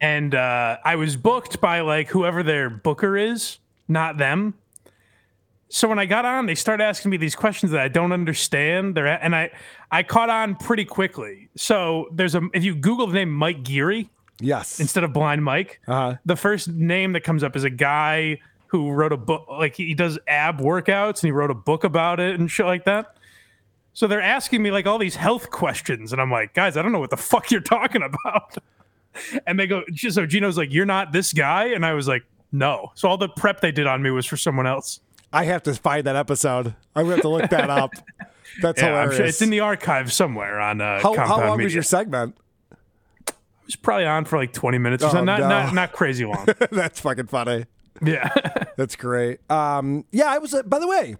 And 0.00 0.34
uh, 0.34 0.78
I 0.82 0.96
was 0.96 1.16
booked 1.16 1.60
by 1.60 1.80
like 1.80 2.08
whoever 2.08 2.42
their 2.42 2.70
booker 2.70 3.18
is, 3.18 3.58
not 3.88 4.16
them. 4.16 4.54
So 5.68 5.86
when 5.86 5.98
I 5.98 6.06
got 6.06 6.24
on, 6.24 6.46
they 6.46 6.54
started 6.54 6.84
asking 6.84 7.10
me 7.10 7.18
these 7.18 7.34
questions 7.34 7.72
that 7.72 7.80
I 7.82 7.88
don't 7.88 8.12
understand. 8.12 8.94
They're 8.94 9.06
and 9.06 9.36
I 9.36 9.50
I 9.90 10.02
caught 10.02 10.30
on 10.30 10.56
pretty 10.56 10.86
quickly. 10.86 11.50
So 11.56 12.08
there's 12.12 12.34
a 12.34 12.42
if 12.54 12.64
you 12.64 12.74
Google 12.74 13.06
the 13.06 13.14
name 13.14 13.30
Mike 13.30 13.62
Geary, 13.64 14.08
yes, 14.40 14.80
instead 14.80 15.04
of 15.04 15.12
Blind 15.12 15.44
Mike, 15.44 15.80
uh-huh. 15.86 16.16
the 16.24 16.36
first 16.36 16.68
name 16.68 17.12
that 17.12 17.20
comes 17.20 17.42
up 17.42 17.54
is 17.54 17.64
a 17.64 17.70
guy 17.70 18.38
who 18.72 18.90
wrote 18.90 19.12
a 19.12 19.16
book. 19.16 19.46
Like 19.48 19.76
he 19.76 19.94
does 19.94 20.18
ab 20.26 20.58
workouts 20.58 21.22
and 21.22 21.28
he 21.28 21.30
wrote 21.30 21.50
a 21.50 21.54
book 21.54 21.84
about 21.84 22.18
it 22.18 22.40
and 22.40 22.50
shit 22.50 22.66
like 22.66 22.84
that. 22.86 23.14
So 23.92 24.06
they're 24.06 24.22
asking 24.22 24.62
me 24.62 24.70
like 24.70 24.86
all 24.86 24.98
these 24.98 25.16
health 25.16 25.50
questions, 25.50 26.12
and 26.12 26.20
I'm 26.20 26.30
like, 26.30 26.54
guys, 26.54 26.76
I 26.78 26.82
don't 26.82 26.92
know 26.92 26.98
what 26.98 27.10
the 27.10 27.16
fuck 27.18 27.50
you're 27.50 27.60
talking 27.60 28.02
about. 28.02 28.56
And 29.46 29.60
they 29.60 29.66
go, 29.66 29.82
so 29.94 30.24
Gino's 30.24 30.56
like, 30.56 30.72
you're 30.72 30.86
not 30.86 31.12
this 31.12 31.34
guy, 31.34 31.66
and 31.66 31.84
I 31.84 31.92
was 31.92 32.08
like, 32.08 32.24
no. 32.50 32.92
So 32.94 33.10
all 33.10 33.18
the 33.18 33.28
prep 33.28 33.60
they 33.60 33.70
did 33.70 33.86
on 33.86 34.00
me 34.00 34.10
was 34.10 34.24
for 34.24 34.38
someone 34.38 34.66
else. 34.66 35.00
I 35.34 35.44
have 35.44 35.62
to 35.64 35.74
find 35.74 36.06
that 36.06 36.16
episode. 36.16 36.74
I'm 36.96 37.02
gonna 37.04 37.16
have 37.16 37.20
to 37.20 37.28
look 37.28 37.50
that 37.50 37.68
up. 37.68 37.90
That's 38.62 38.80
Yeah, 38.80 38.86
I'm 38.88 38.92
hilarious. 38.94 39.16
sure 39.18 39.26
it's 39.26 39.42
in 39.42 39.50
the 39.50 39.60
archive 39.60 40.10
somewhere 40.10 40.58
on 40.58 40.80
uh, 40.80 41.00
how, 41.02 41.14
how 41.14 41.38
long 41.40 41.58
Media. 41.58 41.64
was 41.66 41.74
your 41.74 41.82
segment? 41.82 42.38
It 43.28 43.34
was 43.66 43.76
probably 43.76 44.06
on 44.06 44.24
for 44.24 44.38
like 44.38 44.54
20 44.54 44.78
minutes 44.78 45.02
or 45.04 45.08
Oh, 45.08 45.10
something. 45.10 45.26
Not, 45.26 45.40
no. 45.40 45.48
not 45.48 45.74
not 45.74 45.92
crazy 45.92 46.24
long. 46.24 46.46
That's 46.72 46.98
fucking 47.00 47.26
funny. 47.26 47.66
Yeah. 48.02 48.32
That's 48.76 48.96
great. 48.96 49.38
Um, 49.50 50.04
yeah, 50.10 50.26
I 50.26 50.38
was, 50.38 50.54
uh, 50.54 50.62
by 50.62 50.78
the 50.78 50.88
way, 50.88 51.16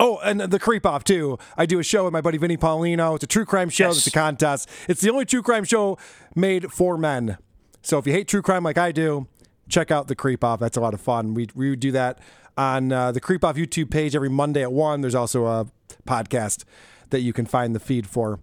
oh, 0.00 0.18
and 0.24 0.40
the 0.40 0.58
creep 0.58 0.86
off 0.86 1.04
too. 1.04 1.38
I 1.56 1.66
do 1.66 1.78
a 1.78 1.82
show 1.82 2.04
with 2.04 2.12
my 2.12 2.20
buddy 2.20 2.38
Vinny 2.38 2.56
Paulino. 2.56 3.14
It's 3.14 3.24
a 3.24 3.28
true 3.28 3.44
crime 3.44 3.68
show. 3.68 3.88
Yes. 3.88 3.98
It's 3.98 4.06
a 4.06 4.10
contest. 4.10 4.68
It's 4.88 5.00
the 5.00 5.10
only 5.10 5.24
true 5.24 5.42
crime 5.42 5.64
show 5.64 5.98
made 6.34 6.72
for 6.72 6.96
men. 6.96 7.38
So 7.82 7.98
if 7.98 8.06
you 8.06 8.12
hate 8.12 8.28
true 8.28 8.42
crime 8.42 8.62
like 8.62 8.78
I 8.78 8.92
do, 8.92 9.26
check 9.68 9.90
out 9.90 10.08
the 10.08 10.14
creep 10.14 10.44
off. 10.44 10.60
That's 10.60 10.76
a 10.76 10.80
lot 10.80 10.94
of 10.94 11.00
fun. 11.00 11.34
We, 11.34 11.48
we 11.54 11.76
do 11.76 11.90
that 11.92 12.20
on 12.56 12.92
uh, 12.92 13.12
the 13.12 13.20
creep 13.20 13.44
off 13.44 13.56
YouTube 13.56 13.90
page 13.90 14.14
every 14.14 14.28
Monday 14.28 14.62
at 14.62 14.72
one. 14.72 15.00
There's 15.00 15.14
also 15.14 15.46
a 15.46 15.66
podcast 16.06 16.64
that 17.10 17.20
you 17.20 17.32
can 17.32 17.46
find 17.46 17.74
the 17.74 17.80
feed 17.80 18.06
for. 18.06 18.40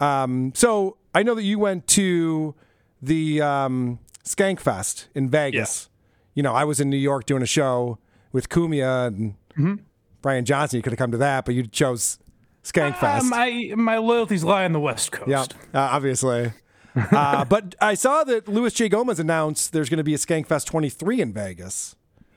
Um, 0.00 0.52
so 0.54 0.96
I 1.14 1.22
know 1.22 1.34
that 1.34 1.42
you 1.42 1.58
went 1.58 1.86
to 1.88 2.54
the 3.00 3.40
um, 3.40 3.98
Skank 4.24 4.60
Fest 4.60 5.08
in 5.14 5.28
Vegas. 5.28 5.88
You 6.34 6.42
know, 6.42 6.54
I 6.54 6.64
was 6.64 6.80
in 6.80 6.88
New 6.90 6.96
York 6.96 7.26
doing 7.26 7.42
a 7.42 7.46
show 7.46 7.98
with 8.32 8.48
Cumia 8.48 9.06
and 9.08 9.34
Mm-hmm. 9.52 9.74
Brian 10.22 10.44
Johnson. 10.46 10.78
You 10.78 10.82
could 10.82 10.92
have 10.92 10.98
come 10.98 11.10
to 11.10 11.18
that, 11.18 11.44
but 11.44 11.54
you 11.54 11.66
chose 11.66 12.18
Skankfest. 12.64 13.20
Uh, 13.20 13.24
my 13.24 13.72
my 13.76 13.98
loyalties 13.98 14.42
lie 14.44 14.64
on 14.64 14.72
the 14.72 14.80
West 14.80 15.12
Coast. 15.12 15.28
yeah, 15.28 15.42
uh, 15.74 15.88
obviously. 15.92 16.52
uh, 16.96 17.44
but 17.44 17.74
I 17.80 17.92
saw 17.94 18.24
that 18.24 18.48
Luis 18.48 18.72
J. 18.72 18.88
Gomez 18.88 19.18
announced 19.18 19.72
there's 19.74 19.88
going 19.90 19.98
to 19.98 20.04
be 20.04 20.14
a 20.14 20.18
Skankfest 20.18 20.66
23 20.66 21.20
in 21.20 21.32
Vegas 21.34 21.96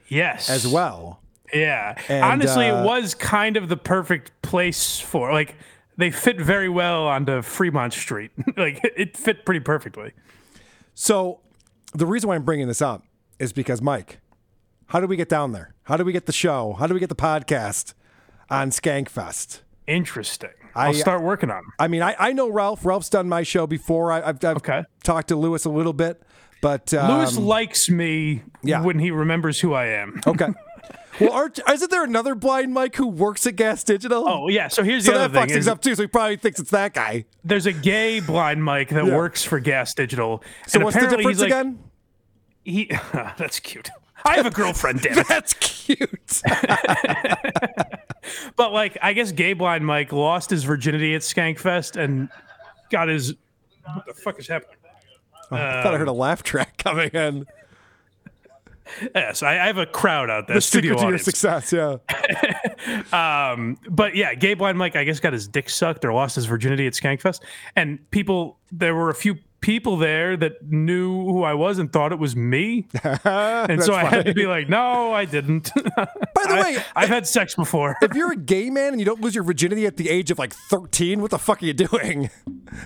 Yes. 0.09 0.49
as 0.49 0.67
well. 0.67 1.21
Yeah. 1.53 1.95
And, 2.09 2.23
Honestly, 2.25 2.67
uh, 2.67 2.81
it 2.81 2.85
was 2.85 3.13
kind 3.15 3.55
of 3.55 3.69
the 3.69 3.77
perfect 3.77 4.31
place 4.41 4.99
for 4.99 5.31
like 5.31 5.55
they 5.95 6.11
fit 6.11 6.39
very 6.41 6.67
well 6.69 7.07
onto 7.07 7.41
Fremont 7.41 7.93
Street. 7.93 8.31
like 8.57 8.81
it 8.83 9.15
fit 9.15 9.45
pretty 9.45 9.59
perfectly. 9.61 10.11
So 10.95 11.39
the 11.93 12.05
reason 12.05 12.27
why 12.27 12.35
I'm 12.35 12.43
bringing 12.43 12.67
this 12.67 12.81
up 12.81 13.03
is 13.39 13.53
because 13.53 13.81
Mike, 13.81 14.19
how 14.87 14.99
do 14.99 15.07
we 15.07 15.15
get 15.15 15.29
down 15.29 15.51
there? 15.51 15.73
How 15.83 15.97
do 15.97 16.03
we 16.03 16.13
get 16.13 16.25
the 16.25 16.31
show? 16.33 16.73
How 16.73 16.87
do 16.87 16.93
we 16.93 16.99
get 16.99 17.09
the 17.09 17.15
podcast 17.15 17.93
on 18.49 18.69
Skankfest? 18.69 19.61
Interesting. 19.87 20.49
I'll 20.75 20.93
start 20.93 21.21
working 21.21 21.49
on. 21.49 21.63
I 21.79 21.87
mean, 21.87 22.01
I, 22.01 22.15
I 22.19 22.33
know 22.33 22.49
Ralph. 22.49 22.85
Ralph's 22.85 23.09
done 23.09 23.29
my 23.29 23.43
show 23.43 23.65
before. 23.65 24.11
I, 24.11 24.29
I've, 24.29 24.43
I've 24.43 24.61
talked 25.03 25.29
to 25.29 25.35
Luis 25.35 25.63
a 25.65 25.69
little 25.69 25.93
bit, 25.93 26.21
but 26.61 26.93
um, 26.93 27.17
Luis 27.19 27.37
likes 27.37 27.89
me 27.89 28.43
yeah. 28.61 28.81
when 28.81 28.99
he 28.99 29.11
remembers 29.11 29.59
who 29.61 29.73
I 29.73 29.85
am. 29.87 30.19
Okay. 30.27 30.47
well, 31.21 31.31
aren't, 31.31 31.59
isn't 31.71 31.91
there 31.91 32.03
another 32.03 32.35
blind 32.35 32.73
Mike 32.73 32.95
who 32.95 33.07
works 33.07 33.47
at 33.47 33.55
Gas 33.55 33.83
Digital? 33.85 34.27
Oh 34.27 34.49
yeah. 34.49 34.67
So 34.67 34.83
here's 34.83 35.05
the 35.05 35.11
that 35.11 35.21
other 35.21 35.33
thing. 35.33 35.47
fucks 35.47 35.53
things 35.53 35.67
up 35.67 35.81
too. 35.81 35.95
So 35.95 36.03
he 36.03 36.07
probably 36.07 36.37
thinks 36.37 36.59
it's 36.59 36.71
that 36.71 36.93
guy. 36.93 37.25
There's 37.43 37.67
a 37.67 37.73
gay 37.73 38.19
blind 38.19 38.63
Mike 38.63 38.89
that 38.89 39.05
Yeah. 39.05 39.15
works 39.15 39.43
for 39.43 39.59
Gas 39.59 39.93
Digital. 39.93 40.43
So 40.67 40.77
and 40.77 40.83
what's 40.83 40.97
the 40.97 41.07
difference 41.07 41.27
he's 41.27 41.39
like- 41.39 41.51
again? 41.51 41.79
He 42.65 42.85
that's 43.13 43.59
cute. 43.59 43.89
I 44.25 44.37
have 44.37 44.47
a 44.47 44.51
girlfriend, 44.51 45.01
damn 45.01 45.19
it. 45.19 45.27
That's 45.27 45.53
cute. 45.53 46.41
but 48.55 48.73
like, 48.73 48.97
I 48.99 49.13
guess 49.13 49.31
gay 49.31 49.53
blind 49.53 49.85
Mike 49.85 50.11
lost 50.11 50.49
his 50.49 50.63
virginity 50.63 51.13
at 51.13 51.21
Skankfest 51.21 51.95
and 51.95 52.29
got 52.89 53.07
his. 53.07 53.35
What 53.93 54.07
the 54.07 54.15
fuck 54.15 54.39
is 54.39 54.47
happening? 54.47 54.77
Oh, 55.51 55.57
I 55.57 55.83
thought 55.83 55.93
I 55.93 55.99
heard 55.99 56.07
a 56.07 56.13
laugh 56.13 56.41
track 56.41 56.77
coming 56.77 57.09
in. 57.09 57.45
Yes, 59.13 59.43
I, 59.43 59.59
I 59.59 59.67
have 59.67 59.77
a 59.77 59.85
crowd 59.85 60.31
out 60.31 60.47
there. 60.47 60.55
the 60.55 60.61
studio 60.61 60.93
secret 60.93 61.05
to 61.05 61.09
your 61.09 61.19
success. 61.19 61.71
Yeah. 61.71 61.97
Um, 63.13 63.77
but 63.87 64.15
yeah, 64.15 64.33
gay 64.33 64.55
blind 64.55 64.79
Mike, 64.79 64.95
I 64.95 65.03
guess, 65.03 65.19
got 65.19 65.33
his 65.33 65.47
dick 65.47 65.69
sucked 65.69 66.03
or 66.03 66.11
lost 66.13 66.35
his 66.35 66.45
virginity 66.45 66.87
at 66.87 66.93
Skankfest, 66.93 67.41
and 67.75 68.09
people. 68.09 68.57
There 68.71 68.95
were 68.95 69.11
a 69.11 69.15
few 69.15 69.37
people 69.61 69.97
there 69.97 70.37
that 70.37 70.63
knew 70.69 71.25
who 71.25 71.43
I 71.43 71.53
was 71.53 71.79
and 71.79 71.91
thought 71.91 72.11
it 72.11 72.19
was 72.19 72.35
me, 72.35 72.87
and 73.23 73.83
so 73.83 73.93
I 73.93 74.05
had 74.05 74.25
to 74.25 74.33
be 74.33 74.45
like, 74.45 74.69
"No, 74.69 75.13
I 75.13 75.25
didn't." 75.25 75.71
By 75.73 76.45
the 76.47 76.55
way, 76.63 76.77
I've 76.95 77.09
had 77.09 77.27
sex 77.27 77.55
before. 77.55 77.95
if 78.01 78.13
you're 78.13 78.33
a 78.33 78.37
gay 78.37 78.69
man 78.69 78.89
and 78.89 78.99
you 78.99 79.05
don't 79.05 79.21
lose 79.21 79.35
your 79.35 79.43
virginity 79.43 79.85
at 79.85 79.97
the 79.97 80.09
age 80.09 80.31
of 80.31 80.39
like 80.39 80.53
13, 80.53 81.21
what 81.21 81.31
the 81.31 81.39
fuck 81.39 81.61
are 81.61 81.65
you 81.65 81.73
doing? 81.73 82.29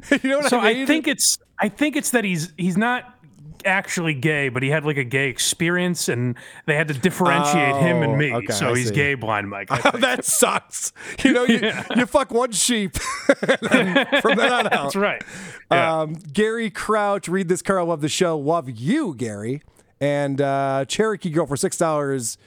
you 0.24 0.30
know 0.30 0.38
what 0.40 0.50
so 0.50 0.60
I 0.60 0.74
mean? 0.74 0.84
I 0.84 0.86
think 0.86 1.08
it's 1.08 1.38
I 1.60 1.70
think 1.70 1.96
it's 1.96 2.12
that 2.12 2.24
he's 2.24 2.54
he's 2.58 2.78
not 2.78 3.16
actually 3.66 4.14
gay, 4.14 4.50
but 4.50 4.64
he 4.64 4.70
had 4.70 4.86
like 4.86 4.98
a 4.98 5.04
gay 5.04 5.30
experience, 5.30 6.10
and 6.10 6.36
they 6.66 6.76
had 6.76 6.88
to 6.90 6.94
differentiate 6.94 7.76
him 7.78 8.04
and 8.04 8.14
Oh, 8.14 8.16
me. 8.16 8.34
okay, 8.34 8.54
so 8.54 8.70
I 8.74 8.78
he's 8.78 8.90
see. 8.90 8.96
gay 8.96 9.14
blind 9.16 9.50
Mike. 9.50 9.68
I 9.72 9.92
that 10.00 10.26
sucks. 10.26 10.92
You 11.24 11.34
know, 11.34 11.44
you, 11.46 11.60
Yeah. 11.60 11.86
you 11.96 12.06
fuck 12.06 12.32
one 12.32 12.52
sheep 12.52 12.96
from 14.22 14.36
then 14.38 14.52
on 14.52 14.66
out. 14.72 14.72
That's 14.72 14.96
right. 14.96 15.24
Yeah. 15.72 16.00
Um, 16.02 16.14
Gary 16.34 16.70
Crouch, 16.70 17.28
read 17.28 17.48
this, 17.48 17.62
Karl. 17.62 17.86
Love 17.88 18.02
the 18.02 18.10
show. 18.10 18.38
Love 18.38 18.70
you, 18.70 19.14
Gary. 19.16 19.62
And 20.02 20.40
uh, 20.42 20.86
Cherokee 20.88 21.30
Girl 21.30 21.46
for 21.46 21.58
six 21.58 21.78
dollars. 21.78 22.38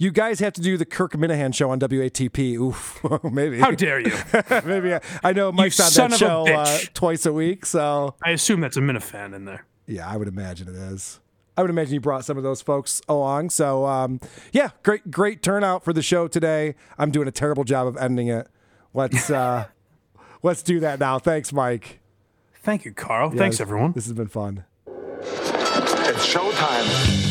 You 0.00 0.12
guys 0.12 0.38
have 0.38 0.52
to 0.52 0.60
do 0.60 0.76
the 0.76 0.84
Kirk 0.84 1.14
Minihane 1.14 1.52
show 1.52 1.70
on 1.70 1.80
WATP. 1.80 2.54
Oof, 2.54 3.00
maybe. 3.32 3.58
How 3.58 3.72
dare 3.72 3.98
you? 3.98 4.12
maybe 4.64 4.94
I, 4.94 5.00
I 5.24 5.32
know 5.32 5.50
Mike's 5.50 5.80
on 5.80 5.90
son 5.90 6.10
that 6.12 6.18
show 6.20 6.46
uh, 6.46 6.78
twice 6.94 7.26
a 7.26 7.32
week, 7.32 7.66
so 7.66 8.14
I 8.24 8.30
assume 8.30 8.60
that's 8.60 8.76
a 8.76 8.80
Minifan 8.80 9.34
in 9.34 9.44
there. 9.44 9.66
Yeah, 9.88 10.08
I 10.08 10.16
would 10.16 10.28
imagine 10.28 10.68
it 10.68 10.76
is. 10.76 11.18
I 11.56 11.62
would 11.62 11.70
imagine 11.70 11.94
you 11.94 12.00
brought 12.00 12.24
some 12.24 12.36
of 12.36 12.44
those 12.44 12.62
folks 12.62 13.02
along. 13.08 13.50
So 13.50 13.84
um, 13.86 14.20
yeah, 14.52 14.70
great, 14.84 15.10
great 15.10 15.42
turnout 15.42 15.82
for 15.82 15.92
the 15.92 16.02
show 16.02 16.28
today. 16.28 16.76
I'm 16.98 17.10
doing 17.10 17.26
a 17.26 17.32
terrible 17.32 17.64
job 17.64 17.88
of 17.88 17.96
ending 17.96 18.28
it. 18.28 18.46
Let's 18.94 19.28
uh, 19.32 19.66
let's 20.44 20.62
do 20.62 20.78
that 20.80 21.00
now. 21.00 21.18
Thanks, 21.18 21.52
Mike. 21.52 21.98
Thank 22.62 22.84
you, 22.84 22.92
Karl. 22.92 23.32
Yeah, 23.32 23.38
Thanks, 23.38 23.56
this- 23.56 23.60
everyone. 23.62 23.92
This 23.92 24.04
has 24.04 24.12
been 24.12 24.28
fun. 24.28 24.64
It's 24.86 26.32
showtime. 26.34 27.28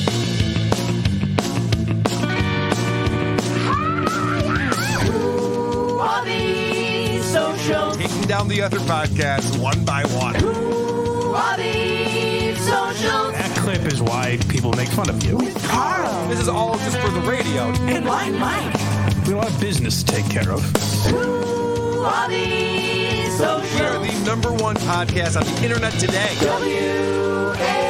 All 5.99 6.23
these 6.23 7.25
socials. 7.25 7.97
Taking 7.97 8.21
down 8.21 8.47
the 8.47 8.61
other 8.61 8.79
podcasts 8.79 9.57
one 9.59 9.83
by 9.83 10.03
one. 10.07 10.35
All 11.35 11.57
these 11.57 12.26
socials. 12.67 13.33
That 13.33 13.57
clip 13.57 13.81
is 13.91 14.01
why 14.01 14.37
people 14.49 14.73
make 14.73 14.89
fun 14.89 15.09
of 15.09 15.23
you. 15.23 15.37
Karl. 15.67 16.27
This 16.27 16.39
is 16.39 16.47
all 16.47 16.77
just 16.77 16.97
for 16.97 17.09
the 17.09 17.21
radio. 17.21 17.63
And 17.87 18.05
Blind 18.05 18.37
Mike. 18.39 18.73
We 19.25 19.33
have 19.33 19.43
a 19.45 19.49
lot 19.49 19.59
business 19.59 20.03
to 20.03 20.13
take 20.13 20.29
care 20.29 20.51
of. 20.51 20.61
All 22.05 22.27
these 22.29 23.39
We 23.39 23.45
are 23.81 23.99
the 23.99 24.23
number 24.25 24.51
one 24.51 24.75
podcast 24.77 25.35
on 25.39 25.45
the 25.45 25.63
internet 25.63 25.93
today. 25.93 26.35
W-A-T-L. 26.39 27.86